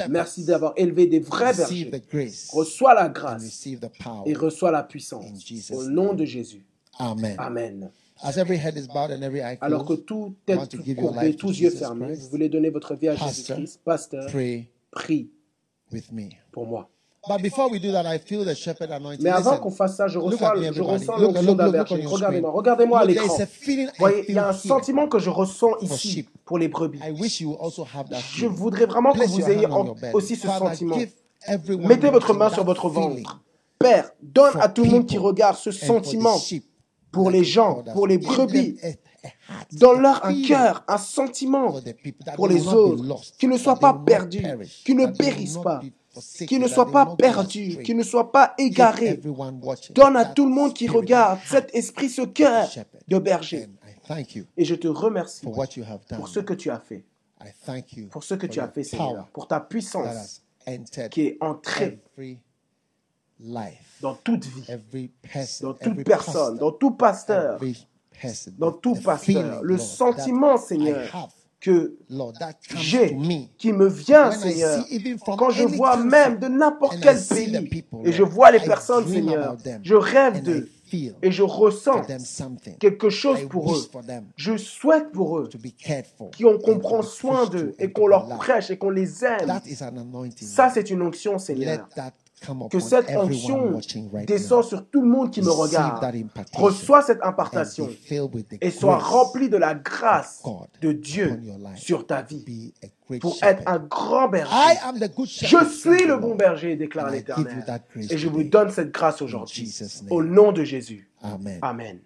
Merci 0.09 0.45
d'avoir 0.45 0.73
élevé 0.77 1.07
des 1.07 1.21
vrais 1.21 1.53
bergers. 1.55 1.91
Reçois 2.53 2.95
la 2.95 3.09
grâce 3.09 3.67
et 4.27 4.35
reçois 4.35 4.71
la 4.71 4.83
puissance. 4.83 5.27
Au 5.73 5.85
nom 5.85 6.15
de 6.15 6.25
Jésus. 6.25 6.65
Amen. 6.99 7.37
Amen. 7.39 7.91
Alors 9.61 9.85
que 9.85 9.95
tout 9.95 10.35
I 10.49 10.53
est 10.53 10.57
want 10.57 10.67
to 10.67 10.79
give 10.79 10.97
your 10.97 11.11
courbé, 11.13 11.27
life 11.27 11.37
to 11.37 11.47
tous 11.49 11.59
yeux 11.59 11.71
fermés, 11.71 12.15
vous 12.15 12.29
voulez 12.29 12.49
donner 12.49 12.71
votre 12.71 12.95
vie 12.95 13.09
à 13.09 13.17
Jésus-Christ, 13.17 13.81
pasteur, 13.85 14.31
prie 14.91 15.31
pour 16.53 16.67
moi. 16.67 16.89
Mais 19.21 19.31
avant 19.31 19.59
qu'on 19.59 19.71
fasse 19.71 19.97
ça, 19.97 20.09
je 20.09 20.19
me, 20.19 20.31
je 20.73 20.83
ressens 20.83 21.17
l'onction 21.19 21.55
d'un 21.55 21.71
berger. 21.71 22.05
Regardez-moi, 22.05 22.51
regardez-moi 22.51 23.01
à 23.01 23.05
l'écran. 23.05 23.37
Voyez, 23.99 24.25
il 24.29 24.35
y 24.35 24.39
a 24.39 24.49
un 24.49 24.53
sentiment 24.53 25.07
que 25.09 25.19
je 25.19 25.31
ressens 25.31 25.79
ici. 25.83 26.27
Pour 26.45 26.59
les 26.59 26.69
brebis. 26.69 27.01
Je 28.35 28.47
voudrais 28.47 28.87
vraiment 28.87 29.13
que 29.13 29.27
vous 29.27 29.51
ayez 29.51 29.67
aussi 30.13 30.37
ce 30.37 30.49
sentiment. 30.49 30.97
Mettez 31.81 32.11
votre 32.11 32.35
main 32.35 32.51
sur 32.51 32.65
votre 32.65 32.89
ventre. 32.89 33.41
Père, 33.79 34.13
donne 34.23 34.61
à 34.61 34.69
tout 34.69 34.85
le 34.85 34.91
monde 34.91 35.07
qui 35.07 35.19
regarde 35.19 35.57
ce 35.57 35.71
sentiment 35.71 36.37
pour 37.11 37.31
les 37.31 37.45
gens, 37.45 37.83
pour 37.93 38.07
les 38.07 38.19
brebis. 38.19 38.77
Donne-leur 39.73 40.25
un 40.25 40.43
cœur, 40.43 40.85
un 40.89 40.99
sentiment 40.99 41.75
pour 42.35 42.49
les 42.49 42.67
autres, 42.67 43.05
lost, 43.05 43.37
qui 43.39 43.47
ne 43.47 43.57
soient 43.57 43.79
pas 43.79 43.95
perdus, 43.95 44.43
perish, 44.43 44.83
qui 44.85 44.95
ne 44.97 45.07
périssent 45.07 45.61
pas, 45.63 45.79
be 45.79 45.93
forsaken, 46.13 46.47
qui 46.49 46.59
ne 46.59 46.67
soient 46.67 46.91
pas 46.91 47.07
perdus, 47.17 47.69
astray. 47.69 47.85
qui 47.85 47.95
ne 47.95 48.03
soient 48.03 48.33
pas 48.33 48.55
égarés. 48.59 49.21
Donne 49.95 50.17
à 50.17 50.25
tout 50.25 50.45
le 50.45 50.51
monde 50.51 50.75
qui 50.75 50.89
regarde 50.89 51.39
cet 51.47 51.73
esprit, 51.75 52.09
ce 52.09 52.23
cœur 52.23 52.69
de 53.07 53.19
berger. 53.19 53.69
Thank 54.15 54.35
you 54.35 54.45
Et 54.57 54.65
je 54.65 54.75
te 54.75 54.89
remercie 54.89 55.43
for 55.45 55.57
what 55.57 55.69
you 55.77 55.85
have 55.85 56.01
done. 56.09 56.19
pour 56.19 56.29
ce 56.29 56.41
que 56.41 56.55
tu 56.55 56.71
as 56.71 56.79
fait, 56.79 57.05
I 57.41 57.49
thank 57.65 57.93
you 57.95 58.09
pour 58.09 58.25
ce 58.25 58.35
que 58.35 58.47
tu 58.47 58.61
as 58.61 58.69
fait, 58.69 58.85
Seigneur, 58.85 59.27
pour 59.33 59.49
ta 59.49 59.61
puissance 59.61 60.43
qui 61.11 61.23
est 61.23 61.39
entrée 61.41 62.01
every 62.17 62.39
life, 63.41 63.99
dans 64.01 64.15
toute 64.15 64.45
vie, 64.45 64.65
every 64.69 65.11
person, 65.23 65.69
dans 65.69 65.75
toute 65.75 65.93
every 65.93 66.05
personne, 66.05 66.33
pastor, 66.35 66.59
dans 66.59 66.73
tout 66.73 66.91
pasteur, 66.93 67.55
every 67.57 67.87
person, 68.21 68.53
dans 68.59 68.73
tout 68.73 68.95
the 68.95 69.03
pasteur. 69.03 69.19
feeling, 69.19 69.61
Le 69.63 69.77
Lord, 69.77 69.81
sentiment, 69.81 70.57
Seigneur, 70.57 71.15
have, 71.15 71.31
que 71.61 71.97
j'ai, 72.77 73.17
qui 73.57 73.73
me 73.73 73.87
vient, 73.89 74.31
When 74.31 74.39
Seigneur, 74.39 74.85
see 74.87 74.97
even 74.97 75.19
from 75.19 75.37
quand 75.37 75.51
je 75.51 75.65
vois 75.65 75.97
même 75.97 76.39
de 76.39 76.49
n'importe 76.49 76.99
quel 77.01 77.21
pays, 77.25 77.69
people, 77.69 78.01
et 78.05 78.13
je 78.13 78.23
vois 78.23 78.51
les 78.51 78.59
I 78.59 78.67
personnes, 78.67 79.09
Seigneur, 79.09 79.57
them, 79.57 79.81
je 79.83 79.95
rêve 79.95 80.43
d'eux, 80.43 80.69
et 81.23 81.31
je 81.31 81.43
ressens 81.43 81.93
for 81.93 82.07
them 82.07 82.21
something. 82.21 82.77
quelque 82.79 83.11
chose 83.11 83.47
pour 83.49 83.75
eux. 83.75 83.81
Je 84.37 84.57
souhaite 84.57 85.13
pour 85.13 85.39
eux 85.39 85.49
qu'on 86.63 86.79
prend 86.79 87.03
soin 87.03 87.47
d'eux 87.47 87.75
et 87.79 87.93
qu'on 87.93 88.07
leur 88.07 88.27
prêche 88.39 88.71
et 88.71 88.77
qu'on 88.77 88.91
les 88.91 89.25
aime. 89.25 89.47
That 89.47 89.63
is 89.67 89.83
an 89.83 89.97
anointing. 89.97 90.47
Ça, 90.47 90.71
c'est 90.73 90.91
une 90.91 91.03
onction, 91.03 91.39
Seigneur. 91.39 91.89
Que 92.71 92.81
cette 92.81 93.11
onction 93.11 93.73
watching 93.73 94.11
right 94.13 94.27
descend 94.27 94.63
now. 94.63 94.69
sur 94.69 94.87
tout 94.89 95.03
le 95.03 95.09
monde 95.09 95.31
qui 95.31 95.43
me 95.43 95.51
regarde. 95.51 96.05
Reçois 96.55 97.03
cette 97.03 97.23
impartation 97.23 97.89
et 98.61 98.71
sois 98.71 98.99
rempli 98.99 99.49
de 99.49 99.57
la 99.57 99.75
grâce 99.75 100.43
de 100.81 100.93
Dieu 100.93 101.41
sur 101.77 102.07
ta 102.07 102.23
vie 102.23 102.73
pour 103.21 103.37
être 103.43 103.63
un 103.67 103.79
grand 103.79 104.29
berger. 104.29 104.53
Je 105.43 105.65
suis 105.65 106.07
le 106.07 106.17
bon 106.17 106.35
berger, 106.35 106.77
déclare 106.77 107.11
l'Éternel. 107.11 107.65
Et 108.11 108.19
je 108.19 108.29
vous 108.29 108.45
donne 108.45 108.71
cette 108.71 108.91
grâce 108.91 109.23
aujourd'hui. 109.23 109.73
Au 110.11 110.23
nom 110.23 110.53
de 110.53 110.65
Jésus. 110.65 111.09
Amen. 111.23 111.59
Amen. 111.63 111.99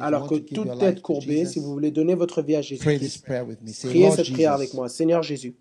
Alors 0.00 0.28
que 0.28 0.36
toute 0.36 0.78
tête 0.78 1.02
courbée, 1.02 1.44
si 1.44 1.58
vous 1.58 1.72
voulez 1.72 1.90
donner 1.90 2.14
votre 2.14 2.42
vie 2.42 2.56
à. 2.56 2.62
Say, 2.62 2.76
priez 2.78 4.10
cette 4.10 4.32
prière 4.32 4.54
avec 4.54 4.72
moi. 4.74 4.88
Seigneur 4.88 5.22
Jésus, 5.22 5.54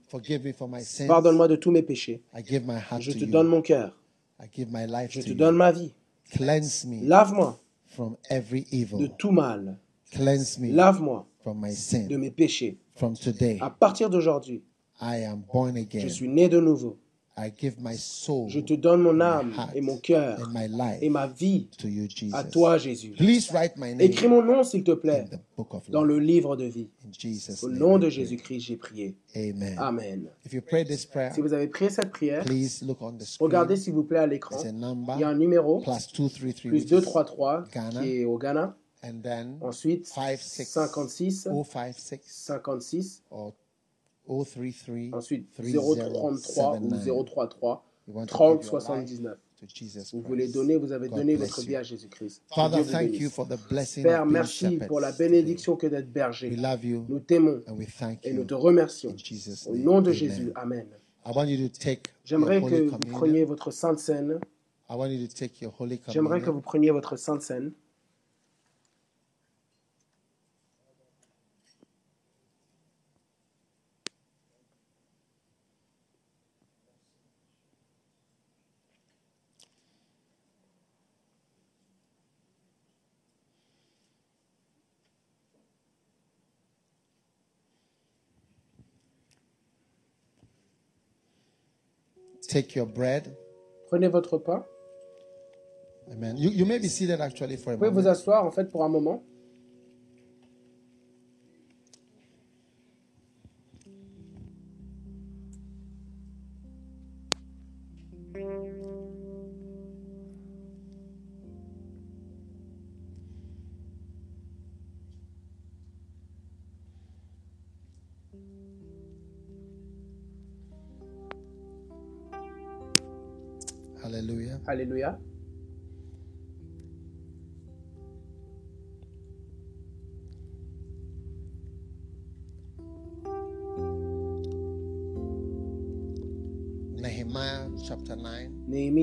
pardonne-moi 1.07 1.47
de 1.47 1.55
tous 1.55 1.71
mes 1.71 1.81
péchés. 1.81 2.21
Je 2.35 3.11
te 3.11 3.25
donne 3.25 3.47
mon 3.47 3.61
cœur. 3.61 3.97
Je 4.39 5.21
te 5.21 5.33
donne 5.33 5.55
ma 5.55 5.71
vie. 5.71 5.93
Cleanse 6.29 6.85
me 6.85 7.07
Lave-moi 7.07 7.57
from 7.85 8.17
every 8.29 8.67
evil. 8.71 8.97
de 8.97 9.07
tout 9.07 9.31
mal. 9.31 9.77
Lave-moi 10.13 11.25
from 11.39 11.61
my 11.61 11.73
de 12.07 12.17
mes 12.17 12.31
péchés. 12.31 12.77
From 12.95 13.15
today, 13.15 13.57
À 13.61 13.69
partir 13.69 14.09
d'aujourd'hui, 14.09 14.63
I 15.01 15.23
am 15.23 15.43
born 15.51 15.75
je 15.75 15.81
again. 15.81 16.09
suis 16.09 16.27
né 16.27 16.49
de 16.49 16.59
nouveau. 16.59 16.97
I 17.39 17.51
give 17.55 17.76
my 17.80 17.95
soul 17.95 18.49
Je 18.49 18.59
te 18.59 18.73
donne 18.73 19.01
mon 19.03 19.22
âme 19.22 19.53
heart 19.55 19.69
et 19.76 19.81
mon 19.81 19.97
cœur 19.97 20.39
et 21.01 21.09
ma 21.09 21.27
vie 21.27 21.68
to 21.77 21.88
you, 21.88 22.07
Jesus. 22.09 22.35
à 22.35 22.43
toi, 22.43 22.80
Jésus. 22.80 23.11
Please 23.11 23.51
write 23.51 23.77
my 23.77 23.89
name 23.91 24.01
Écris 24.01 24.27
mon 24.27 24.41
nom, 24.41 24.64
s'il 24.64 24.84
te 24.84 24.91
plaît, 24.93 25.27
in 25.31 25.38
the 25.38 25.39
book 25.55 25.73
of 25.76 25.89
dans 25.91 26.03
life. 26.03 26.18
le 26.18 26.19
livre 26.19 26.55
de 26.55 26.65
vie. 26.65 26.89
In 27.05 27.11
Jesus' 27.18 27.64
Au 27.64 27.69
nom 27.69 27.99
de. 27.99 28.09
Jésus-Christ, 28.09 28.59
j'ai 28.61 28.76
prié. 28.77 29.15
Amen. 29.35 29.76
Amen. 29.77 30.30
If 30.45 30.53
you 30.53 30.61
pray 30.61 30.84
this 30.84 31.05
prayer, 31.05 31.31
Si 31.35 31.41
vous 31.41 31.53
avez 31.53 31.68
prié 31.68 31.91
cette 31.91 32.09
prière, 32.09 32.43
please 32.43 32.81
look 32.84 32.97
on 33.01 33.11
the 33.14 33.22
screen. 33.23 33.47
regardez 33.47 33.76
s'il 33.76 33.93
vous 33.93 34.03
plaît 34.03 34.19
à 34.19 34.27
l'écran. 34.27 34.57
Il 34.64 35.19
y 35.19 35.23
a 35.23 35.30
un 35.30 35.35
numéro, 35.38 35.80
plus 35.81 36.07
233 36.14 36.53
plus 36.61 36.72
which 36.72 36.84
is 36.84 36.88
233, 36.88 37.65
Ghana. 37.72 38.01
qui 38.01 38.18
est 38.22 38.26
au 38.26 38.38
Ghana. 38.39 38.76
and 39.03 39.22
then 39.22 39.57
Ensuite, 39.61 40.07
56 40.07 40.65
56, 40.72 41.47
056 41.64 42.19
56. 42.26 43.22
or 43.30 43.51
033 43.51 43.66
Ensuite, 45.13 45.51
3079. 45.53 46.35
033 46.35 46.79
ou 46.79 47.23
033, 47.23 47.83
You 48.07 48.13
want 48.15 48.25
to 48.27 48.33
30 48.37 48.61
give 48.61 48.71
your 48.71 48.79
life 48.79 48.85
79. 48.87 49.37
to 49.59 49.65
Jesus 49.67 50.13
Vous 50.13 50.21
voulez 50.21 50.47
donner, 50.47 50.75
vous 50.77 50.91
avez 50.91 51.09
donné 51.09 51.35
votre 51.35 51.61
vie 51.61 51.75
à 51.75 51.83
Jésus-Christ. 51.83 52.43
Père, 54.03 54.25
merci 54.25 54.77
pour 54.87 54.99
la 54.99 55.11
bénédiction 55.11 55.75
que 55.75 55.87
d'être 55.87 56.11
berger. 56.11 56.55
Nous 57.09 57.19
t'aimons 57.19 57.61
et 58.23 58.33
nous 58.33 58.43
te 58.45 58.53
remercions. 58.53 59.15
Au 59.67 59.75
nom 59.75 60.01
de. 60.01 60.11
Jésus, 60.11 60.51
Amen. 60.55 60.85
J'aimerais 62.23 62.61
que 62.61 62.89
vous 62.89 62.97
preniez 62.99 63.43
votre 63.43 63.71
Sainte 63.71 63.99
Seine. 63.99 64.39
J'aimerais 66.07 66.41
que 66.41 66.49
vous 66.49 66.61
preniez 66.61 66.91
votre 66.91 67.17
Sainte 67.17 67.41
Seine. 67.41 67.71
Take 92.57 92.75
your 92.75 92.88
bread. 92.88 93.38
Prenez 93.88 94.07
votre 94.07 94.39
pain. 94.39 94.63
Amen. 96.11 96.38
You, 96.38 96.49
you 96.49 96.65
may 96.65 96.79
be 96.79 96.88
seated 96.88 97.21
actually 97.21 97.55
for 97.55 97.73
a 97.73 97.75
Vous 97.75 97.85
pouvez 97.85 97.91
vous 97.91 98.07
asseoir 98.07 98.43
en 98.45 98.49
fait 98.49 98.65
pour 98.71 98.84
un 98.84 98.89
moment. 98.89 99.23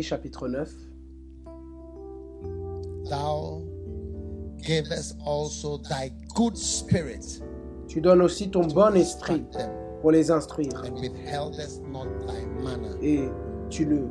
Chapitre 0.04 0.48
9. 0.48 0.70
Thou 3.10 3.62
gavest 4.66 5.16
also 5.26 5.78
thy 5.78 6.10
good 6.34 6.56
spirit 6.56 7.42
Tu 7.88 8.00
donnes 8.00 8.22
aussi 8.22 8.50
ton 8.50 8.66
bon 8.66 8.94
esprit 8.96 9.44
pour 10.00 10.10
les 10.10 10.30
instruire. 10.30 10.82
Et 13.02 13.28
tu 13.70 13.86
ne 13.86 14.06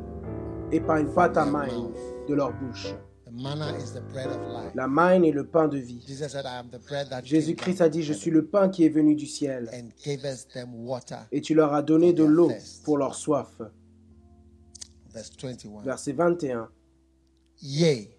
épargnes 0.72 1.12
pas 1.12 1.28
ta 1.28 1.44
main 1.44 1.66
de 2.28 2.34
leur 2.34 2.52
bouche. 2.52 2.94
the 3.26 3.32
manna 3.32 3.76
is 3.76 3.92
the 3.92 4.00
bread 4.12 4.26
of 4.28 4.40
life. 4.52 4.70
La 4.74 4.86
manne 4.86 5.24
est 5.24 5.32
le 5.32 5.44
pain 5.44 5.66
de 5.68 5.78
vie. 5.78 6.00
Jésus-Christ 7.24 7.80
a 7.80 7.88
dit, 7.88 8.02
je 8.02 8.12
suis 8.12 8.30
le 8.30 8.44
pain 8.46 8.68
qui 8.68 8.84
est 8.84 8.88
venu 8.88 9.14
du 9.14 9.26
ciel. 9.26 9.68
and 9.72 9.88
gavest 10.04 10.52
them 10.52 10.68
water. 10.86 11.18
Et 11.32 11.40
tu 11.40 11.54
leur 11.54 11.74
as 11.74 11.82
donné 11.82 12.12
de 12.12 12.24
l'eau 12.24 12.50
pour 12.84 12.98
leur 12.98 13.14
soif. 13.14 13.60
Verse 15.14 15.30
21. 15.38 15.82
Verset 15.82 16.12
21. 16.12 16.68
Yea, 17.62 18.10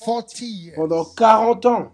40 0.00 0.42
years 0.44 0.74
Pendant 0.76 1.04
40 1.04 1.66
ans, 1.66 1.92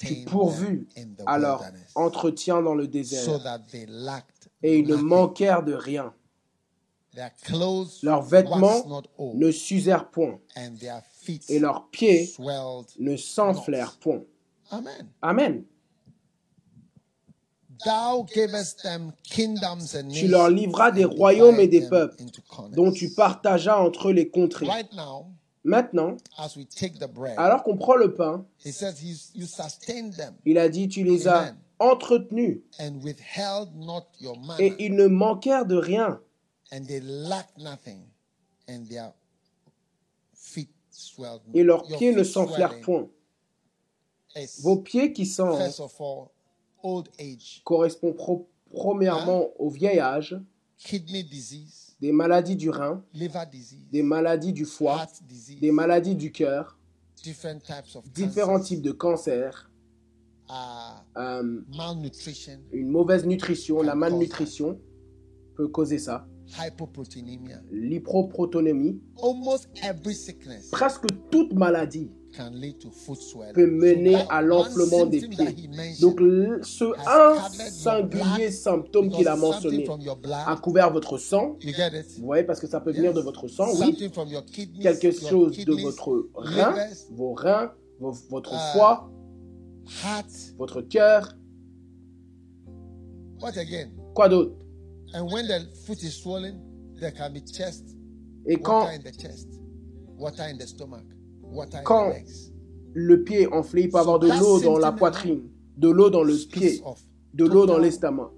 tu 0.00 0.24
pourvus 0.26 0.86
them 0.94 0.96
in 0.96 1.14
the 1.16 1.22
à 1.26 1.38
leur 1.38 1.62
entretien 1.94 2.60
dans 2.62 2.74
le 2.74 2.84
so 2.84 2.90
désert. 2.90 3.42
that 3.44 3.60
they 3.70 3.86
lacked 3.86 4.48
Et 4.62 4.78
ils 4.80 4.88
ne 4.88 4.96
manquèrent 4.96 5.62
de 5.62 5.74
rien. 5.74 6.12
Their 7.14 7.30
clothes 7.44 8.02
Leurs 8.02 8.22
vêtements 8.22 8.84
ne 9.34 9.50
s'usèrent 9.52 10.10
point. 10.10 10.40
and 10.56 10.74
their 10.80 11.02
feet 11.12 11.48
Et 11.48 11.58
leurs 11.60 11.88
pieds 11.90 12.34
ne 12.98 13.16
s'enflèrent 13.16 13.96
point. 13.98 14.24
Amen. 14.70 15.08
Amen. 15.22 15.30
Thou 15.30 15.36
gavest 15.36 15.64
them 15.64 15.64
kingdoms 15.64 15.64
and 17.67 17.67
Tu 20.12 20.28
leur 20.28 20.50
livras 20.50 20.90
des 20.90 21.04
and 21.04 21.10
royaumes 21.10 21.60
et 21.60 21.68
des 21.68 21.88
peuples, 21.88 22.22
dont 22.72 22.90
tu 22.90 23.10
partageas 23.10 23.78
entre 23.78 24.12
les 24.12 24.28
contrées. 24.28 24.66
Right 24.66 24.92
now, 24.92 25.26
Maintenant, 25.64 26.16
as 26.38 26.56
we 26.56 26.66
take 26.66 26.98
the 26.98 27.12
bread, 27.12 27.34
alors 27.36 27.62
qu'on 27.62 27.76
prend 27.76 27.96
le 27.96 28.14
pain, 28.14 28.46
he 28.64 28.72
says 28.72 29.02
he's, 29.02 29.32
you 29.34 29.44
sustained 29.44 30.14
them 30.14 30.34
il 30.46 30.56
a 30.56 30.68
dit, 30.68 30.88
tu 30.88 31.02
les 31.02 31.26
as 31.28 31.52
entretenus 31.78 32.60
and 32.80 33.02
withheld 33.02 33.68
not 33.74 34.06
your 34.20 34.38
manna, 34.38 34.62
et 34.62 34.74
ils 34.78 34.94
ne 34.94 35.06
manquèrent 35.08 35.66
de 35.66 35.76
rien. 35.76 36.20
and 36.72 36.86
they 36.86 37.00
lacked 37.00 37.58
nothing, 37.58 38.02
and 38.68 38.88
their 38.88 39.12
feet 40.34 40.70
swelled. 40.90 41.42
Et 41.52 41.64
leurs 41.64 41.84
pieds 41.86 42.12
ne 42.12 42.22
feet 42.22 42.32
s'enflèrent 42.32 42.80
point. 42.80 43.08
Vos 44.62 44.76
pieds 44.76 45.12
qui 45.12 45.26
sont 45.26 45.58
Correspond 47.64 48.12
pro- 48.12 48.48
premièrement 48.70 49.48
au 49.58 49.68
vieil 49.70 49.98
âge, 49.98 50.40
kidney 50.76 51.24
disease, 51.24 51.96
des 52.00 52.12
maladies 52.12 52.56
du 52.56 52.70
rein, 52.70 53.04
des 53.90 54.02
maladies 54.02 54.52
du 54.52 54.64
foie, 54.64 55.06
des 55.60 55.72
maladies 55.72 56.14
du 56.14 56.30
cœur, 56.32 56.78
different 57.22 57.60
types 57.62 57.96
of 57.96 58.10
différents 58.12 58.60
types 58.60 58.82
de 58.82 58.92
cancers, 58.92 59.70
uh, 60.48 60.52
euh, 61.16 61.60
malnutrition, 61.76 62.60
une 62.72 62.88
mauvaise 62.88 63.26
nutrition, 63.26 63.82
la 63.82 63.94
malnutrition 63.94 64.80
peut 65.56 65.68
causer 65.68 65.98
ça, 65.98 66.26
hypoproteinemia. 66.64 67.60
l'hypoprotonémie. 67.72 69.00
Almost 69.22 69.68
every 69.82 70.14
sickness. 70.14 70.70
Presque 70.70 71.06
toute 71.30 71.52
maladie 71.52 72.10
can 72.36 72.50
lead 72.50 72.78
to 72.78 72.90
foot 72.90 73.20
swelling. 73.20 73.54
peut 73.54 73.66
mener 73.70 74.16
à 74.30 74.42
l'enflement 74.42 75.06
des 75.06 75.26
pieds. 75.28 75.68
Donc 76.00 76.20
ce 76.62 76.84
un 77.08 77.48
singulier 77.70 78.50
symptôme 78.50 79.10
qu'il 79.10 79.26
a 79.28 79.36
mentionné 79.36 79.86
a 80.46 80.56
couvert 80.56 80.92
votre 80.92 81.18
sang. 81.18 81.56
Vous 82.18 82.24
voyez, 82.26 82.44
parce 82.44 82.60
que 82.60 82.66
ça 82.66 82.80
peut 82.80 82.92
venir 82.92 83.12
de 83.14 83.20
votre 83.20 83.48
sang, 83.48 83.68
oui. 83.80 83.96
Quelque 84.80 85.10
chose 85.12 85.56
de 85.56 85.72
votre 85.82 86.28
rein, 86.34 86.74
vos 87.10 87.32
reins, 87.34 87.72
vo- 87.98 88.12
votre 88.30 88.52
Ah. 88.54 88.72
foie, 88.74 89.10
votre 90.58 90.80
cœur. 90.82 91.34
Quoi 94.14 94.28
d'autre? 94.28 94.52
And 95.14 95.32
when 95.32 95.46
the 95.46 95.74
foot 95.86 96.02
is 96.02 96.10
swollen, 96.10 96.60
there 97.00 97.12
can 97.12 97.30
be 97.32 97.40
chest, 97.40 97.84
Et 98.46 98.56
quand 98.56 98.86
Quand 101.84 102.12
le 102.94 103.22
pied 103.22 103.42
est 103.42 103.52
enflé, 103.52 103.82
il 103.82 103.90
peut 103.90 103.98
avoir 103.98 104.18
de 104.18 104.28
l'eau 104.28 104.60
dans 104.60 104.78
la 104.78 104.92
poitrine, 104.92 105.42
de 105.76 105.88
l'eau 105.88 106.10
dans 106.10 106.22
le 106.22 106.34
pied, 106.34 106.82
de 107.34 107.44
l'eau 107.44 107.66
dans 107.66 107.78
l'estomac. 107.78 108.30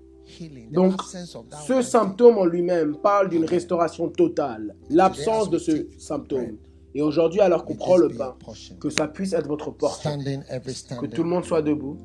Donc, 0.70 1.02
ce 1.02 1.82
symptôme 1.82 2.38
en 2.38 2.44
lui-même 2.44 2.96
parle 2.96 3.28
d'une 3.30 3.44
restauration 3.44 4.08
totale, 4.08 4.76
l'absence 4.88 5.50
de 5.50 5.58
ce 5.58 5.86
symptôme. 5.98 6.56
Et 6.94 7.02
aujourd'hui, 7.02 7.40
alors 7.40 7.64
qu'on 7.64 7.76
prend 7.76 7.96
le 7.96 8.08
pain, 8.08 8.36
que 8.80 8.90
ça 8.90 9.06
puisse 9.06 9.32
être 9.32 9.46
votre 9.46 9.72
every 10.50 10.74
que 11.00 11.06
tout 11.06 11.22
le 11.22 11.28
monde 11.28 11.44
soit 11.44 11.62
debout. 11.62 11.98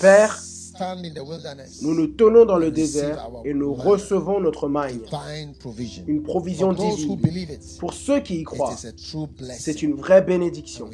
Père, 0.00 0.38
Nous 1.82 1.94
nous 1.94 2.06
tenons 2.08 2.44
dans 2.44 2.58
le 2.58 2.70
désert 2.70 3.30
et 3.44 3.54
nous 3.54 3.74
recevons 3.74 4.40
notre 4.40 4.68
magne, 4.68 5.00
une 6.06 6.22
provision 6.22 6.72
divine. 6.72 7.18
Pour 7.78 7.92
ceux 7.94 8.20
qui 8.20 8.40
y 8.40 8.42
croient, 8.44 8.76
c'est 9.58 9.82
une 9.82 9.94
vraie 9.94 10.22
bénédiction. 10.22 10.88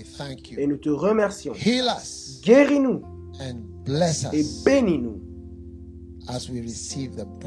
Et 0.56 0.66
nous 0.66 0.76
te 0.76 0.88
remercions. 0.88 1.52
Guéris-nous. 2.42 3.02
Et 4.32 4.40
us. 4.40 4.64
Bénis-nous. 4.64 5.20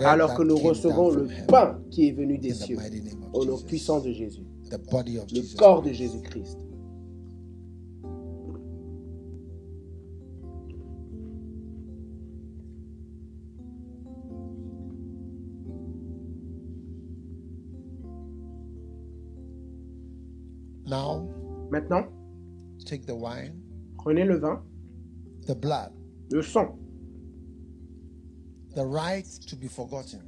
Alors 0.03 0.33
que 0.33 0.43
nous 0.43 0.57
recevons 0.57 1.11
le 1.11 1.27
pain 1.47 1.79
qui 1.91 2.07
est 2.07 2.11
venu 2.11 2.37
des 2.37 2.53
cieux, 2.53 2.77
au 3.33 3.45
nom 3.45 3.57
puissant 3.57 3.99
de 3.99 4.11
Jésus, 4.11 4.43
le 4.71 5.55
corps 5.55 5.81
de 5.81 5.89
Christ. 5.89 5.97
Jésus-Christ. 5.99 6.57
Now, 20.91 21.25
Maintenant, 21.71 22.05
take 22.85 23.05
the 23.05 23.15
wine, 23.15 23.53
prenez 23.97 24.25
le 24.25 24.37
vin, 24.37 24.61
the 25.47 25.55
blood, 25.55 25.93
le 26.31 26.41
sang, 26.41 26.77
the 28.75 28.85
right 28.85 29.25
to 29.47 29.55
be 29.55 29.69
forgotten, 29.69 30.19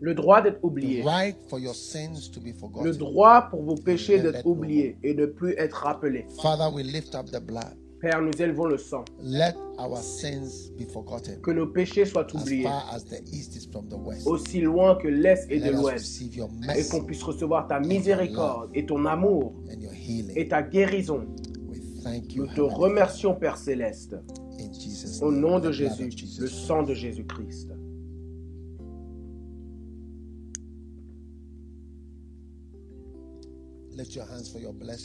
le 0.00 0.14
droit 0.14 0.42
d'être 0.42 0.60
the 0.60 0.64
oublié, 0.64 1.04
right 1.04 1.36
for 1.48 1.60
your 1.60 1.74
sins 1.74 2.28
to 2.28 2.40
be 2.40 2.46
le 2.48 2.54
forgotten. 2.54 2.92
droit 2.98 3.42
pour 3.50 3.62
vos 3.62 3.76
péchés 3.76 4.20
d'être 4.20 4.44
oubliés 4.44 4.96
et 5.04 5.14
ne 5.14 5.26
plus 5.26 5.52
être 5.58 5.76
rappelés. 5.84 6.26
Father, 6.42 6.68
we 6.68 6.82
lift 6.82 7.14
up 7.14 7.26
the 7.30 7.38
blood. 7.40 7.76
Père, 8.00 8.22
nous 8.22 8.30
élevons 8.40 8.66
le 8.66 8.78
sang, 8.78 9.04
Let 9.20 9.54
our 9.78 9.96
sins 9.98 10.70
be 10.78 10.84
forgotten 10.88 11.40
que 11.40 11.50
nos 11.50 11.66
péchés 11.66 12.04
soient 12.04 12.26
as 12.32 12.34
oubliés, 12.40 12.62
far 12.62 12.88
as 12.94 13.04
the 13.04 13.20
east 13.32 13.56
is 13.56 13.66
from 13.70 13.88
the 13.88 13.96
west. 13.96 14.26
aussi 14.26 14.60
loin 14.60 14.94
que 14.96 15.08
l'Est 15.08 15.50
et 15.50 15.58
de 15.58 15.64
Let 15.64 15.72
l'Ouest, 15.72 16.22
et 16.22 16.88
qu'on 16.88 17.04
puisse 17.04 17.22
recevoir 17.24 17.66
ta 17.66 17.80
miséricorde 17.80 18.70
et 18.74 18.86
ton 18.86 19.04
amour 19.04 19.52
and 19.68 19.80
your 19.80 19.92
healing. 19.92 20.32
et 20.36 20.46
ta 20.48 20.62
guérison. 20.62 21.26
We 21.68 21.80
thank 22.04 22.34
you 22.34 22.44
Nous 22.46 22.54
te 22.54 22.60
remercions, 22.60 23.34
Père 23.34 23.56
céleste, 23.56 24.10
Father, 24.12 24.64
in 24.64 24.72
Jesus' 24.72 25.20
au 25.22 25.32
nom 25.32 25.58
de 25.58 25.72
Jésus, 25.72 26.10
Jesus 26.12 26.40
le 26.40 26.46
sang 26.46 26.84
de 26.84 26.94
Jésus-Christ. 26.94 27.68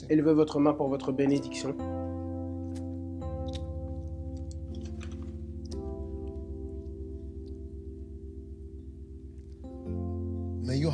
Élevez 0.10 0.34
votre 0.34 0.60
main 0.60 0.74
pour 0.74 0.88
votre 0.90 1.12
bénédiction. 1.12 1.76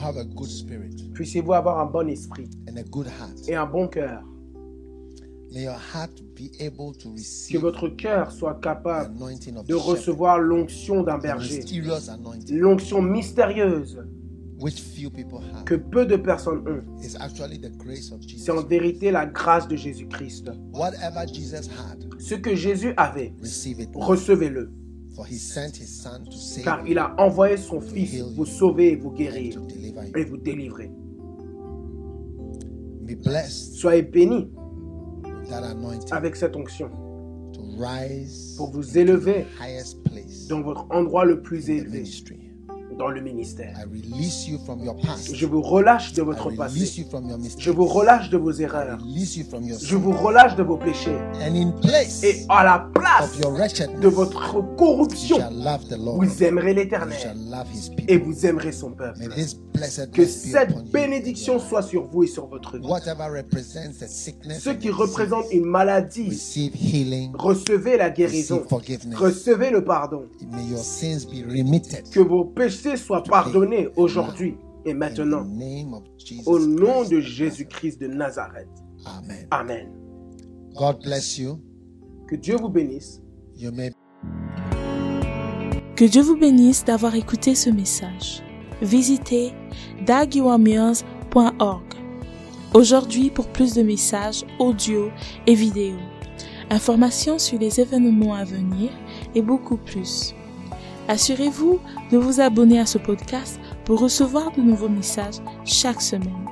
Have 0.03 0.17
a 0.17 0.23
good 0.25 0.49
spirit 0.49 1.11
Puissiez-vous 1.13 1.53
avoir 1.53 1.79
un 1.79 1.85
bon 1.85 2.07
esprit 2.09 2.49
and 2.69 2.77
a 2.77 2.83
good 2.83 3.07
heart. 3.07 3.47
et 3.47 3.55
un 3.55 3.65
bon 3.65 3.87
cœur. 3.87 4.23
May 5.51 5.63
your 5.63 5.73
heart 5.93 6.11
be 6.35 6.51
able 6.61 6.95
to 6.99 7.09
Que 7.51 7.57
votre 7.57 7.89
cœur 7.89 8.31
soit 8.31 8.59
capable 8.61 9.15
de 9.67 9.73
recevoir 9.73 10.37
l'onction 10.39 11.01
d'un 11.01 11.17
berger. 11.17 11.63
L'onction 12.51 13.01
mystérieuse 13.01 13.97
which 14.59 14.79
few 14.79 15.09
people 15.09 15.39
have. 15.55 15.63
que 15.63 15.73
peu 15.75 16.05
de 16.05 16.17
personnes 16.17 16.63
ont. 16.67 16.83
C'est 17.01 18.51
en 18.51 18.61
vérité 18.61 19.09
la 19.09 19.25
grâce 19.25 19.67
de 19.67 19.75
Jésus-Christ. 19.75 20.51
Whatever 20.73 21.25
Jesus 21.33 21.67
had, 21.69 22.05
Ce 22.19 22.35
que 22.35 22.55
Jésus 22.55 22.93
avait, 22.97 23.33
receive 23.41 23.79
it. 23.79 23.89
now. 23.95 24.01
recevez-le. 24.01 24.69
For 25.19 25.25
he 25.25 25.35
sent 25.35 25.75
his 25.75 26.01
son 26.01 26.23
to 26.23 26.31
save 26.31 26.63
Car 26.63 26.87
il 26.87 26.97
a 26.97 27.13
envoyé 27.19 27.57
son 27.57 27.81
Fils 27.81 28.21
vous 28.37 28.45
sauver 28.45 28.93
et 28.93 28.95
vous 28.95 29.11
guérir 29.11 29.61
et 30.15 30.23
vous 30.23 30.37
délivrer. 30.37 30.89
Soyez 33.49 34.03
bénis 34.03 34.49
avec 36.11 36.37
cette 36.37 36.55
onction 36.55 36.89
pour 38.55 38.71
vous 38.71 38.97
élever 38.97 39.45
dans 40.47 40.61
votre 40.61 40.87
endroit 40.89 41.25
le 41.25 41.41
plus 41.41 41.69
élevé. 41.69 42.05
Dans 42.99 43.07
le 43.07 43.21
ministère. 43.21 43.73
I 43.79 43.85
release 43.85 44.47
you 44.47 44.59
from 44.65 44.83
your 44.83 44.95
past. 44.97 45.33
Je 45.33 45.45
vous 45.45 45.61
relâche 45.61 46.13
de 46.13 46.21
votre 46.21 46.51
passé. 46.51 47.05
Je 47.57 47.71
vous 47.71 47.85
relâche 47.85 48.29
de 48.29 48.37
vos 48.37 48.51
erreurs. 48.51 48.99
Je 49.81 49.95
vous 49.95 50.11
relâche 50.11 50.55
de 50.57 50.63
vos 50.63 50.77
péchés. 50.77 51.17
And 51.41 51.55
in 51.55 51.71
place 51.81 52.23
Et 52.23 52.45
à 52.49 52.63
la 52.65 52.89
place 52.93 53.39
de 53.39 54.07
votre 54.09 54.75
corruption, 54.75 55.37
vous 56.17 56.43
aimerez 56.43 56.73
l'éternel 56.73 57.37
et 58.07 58.17
vous 58.17 58.45
aimerez 58.45 58.73
son 58.73 58.91
peuple. 58.91 59.21
Que 60.11 60.25
cette 60.25 60.91
bénédiction 60.91 61.57
soit 61.57 61.83
sur 61.83 62.03
vous 62.07 62.23
et 62.23 62.27
sur 62.27 62.47
votre 62.47 62.77
vie. 62.77 62.85
Whatever 62.85 63.29
represents 63.33 64.01
a 64.01 64.07
sickness, 64.07 64.61
Ceux 64.61 64.71
and 64.71 64.75
qui 64.75 64.89
disease, 64.89 65.53
une 65.53 65.65
maladie, 65.65 66.29
recevez 67.33 67.95
la 67.95 68.09
guérison. 68.09 68.63
Recevez 69.15 69.69
le 69.69 69.85
pardon. 69.85 70.25
May 70.51 70.65
your 70.65 70.83
sins 70.83 71.25
be 71.25 71.45
remitted. 71.49 72.09
Que 72.09 72.19
vos 72.19 72.43
péchés 72.43 72.88
soient 72.97 73.23
pardonnés 73.23 73.89
aujourd'hui 73.95 74.57
et 74.85 74.91
In 74.91 74.95
maintenant. 74.95 75.45
Au 76.45 76.59
nom 76.59 77.03
de 77.03 77.19
Jésus-Christ 77.19 77.99
de 77.99 78.07
Nazareth. 78.07 78.69
Amen. 79.05 79.47
Amen. 79.51 79.89
God 80.75 81.01
bless 81.03 81.37
you. 81.37 81.59
Que 82.27 82.35
Dieu 82.35 82.55
vous 82.57 82.69
bénisse. 82.69 83.21
You 83.55 83.71
may 83.71 83.91
Que 85.95 86.05
Dieu 86.05 86.21
vous 86.21 86.37
bénisse 86.37 86.85
d'avoir 86.85 87.15
écouté 87.15 87.55
ce 87.55 87.69
message. 87.69 88.41
Visitez 88.81 89.51
dagyouameals.org 90.05 91.83
aujourd'hui 92.73 93.29
pour 93.29 93.47
plus 93.49 93.73
de 93.73 93.81
messages 93.81 94.45
audio 94.59 95.11
et 95.47 95.55
vidéo, 95.55 95.97
informations 96.69 97.39
sur 97.39 97.59
les 97.59 97.79
événements 97.79 98.35
à 98.35 98.43
venir 98.43 98.91
et 99.35 99.41
beaucoup 99.41 99.77
plus. 99.77 100.33
Assurez-vous 101.09 101.79
de 102.11 102.19
vous 102.19 102.39
abonner 102.39 102.79
à 102.79 102.85
ce 102.85 102.99
podcast 102.99 103.59
pour 103.83 103.99
recevoir 103.99 104.51
de 104.55 104.61
nouveaux 104.61 104.89
messages 104.89 105.41
chaque 105.65 106.03
semaine. 106.03 106.45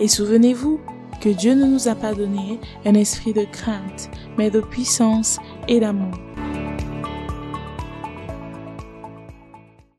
Et 0.00 0.08
souvenez-vous 0.08 0.80
que 1.20 1.28
Dieu 1.28 1.52
ne 1.52 1.66
nous 1.66 1.86
a 1.86 1.94
pas 1.94 2.14
donné 2.14 2.58
un 2.86 2.94
esprit 2.94 3.34
de 3.34 3.44
crainte, 3.44 4.10
mais 4.38 4.48
de 4.48 4.60
puissance 4.60 5.38
et 5.68 5.80
d'amour. 5.80 6.14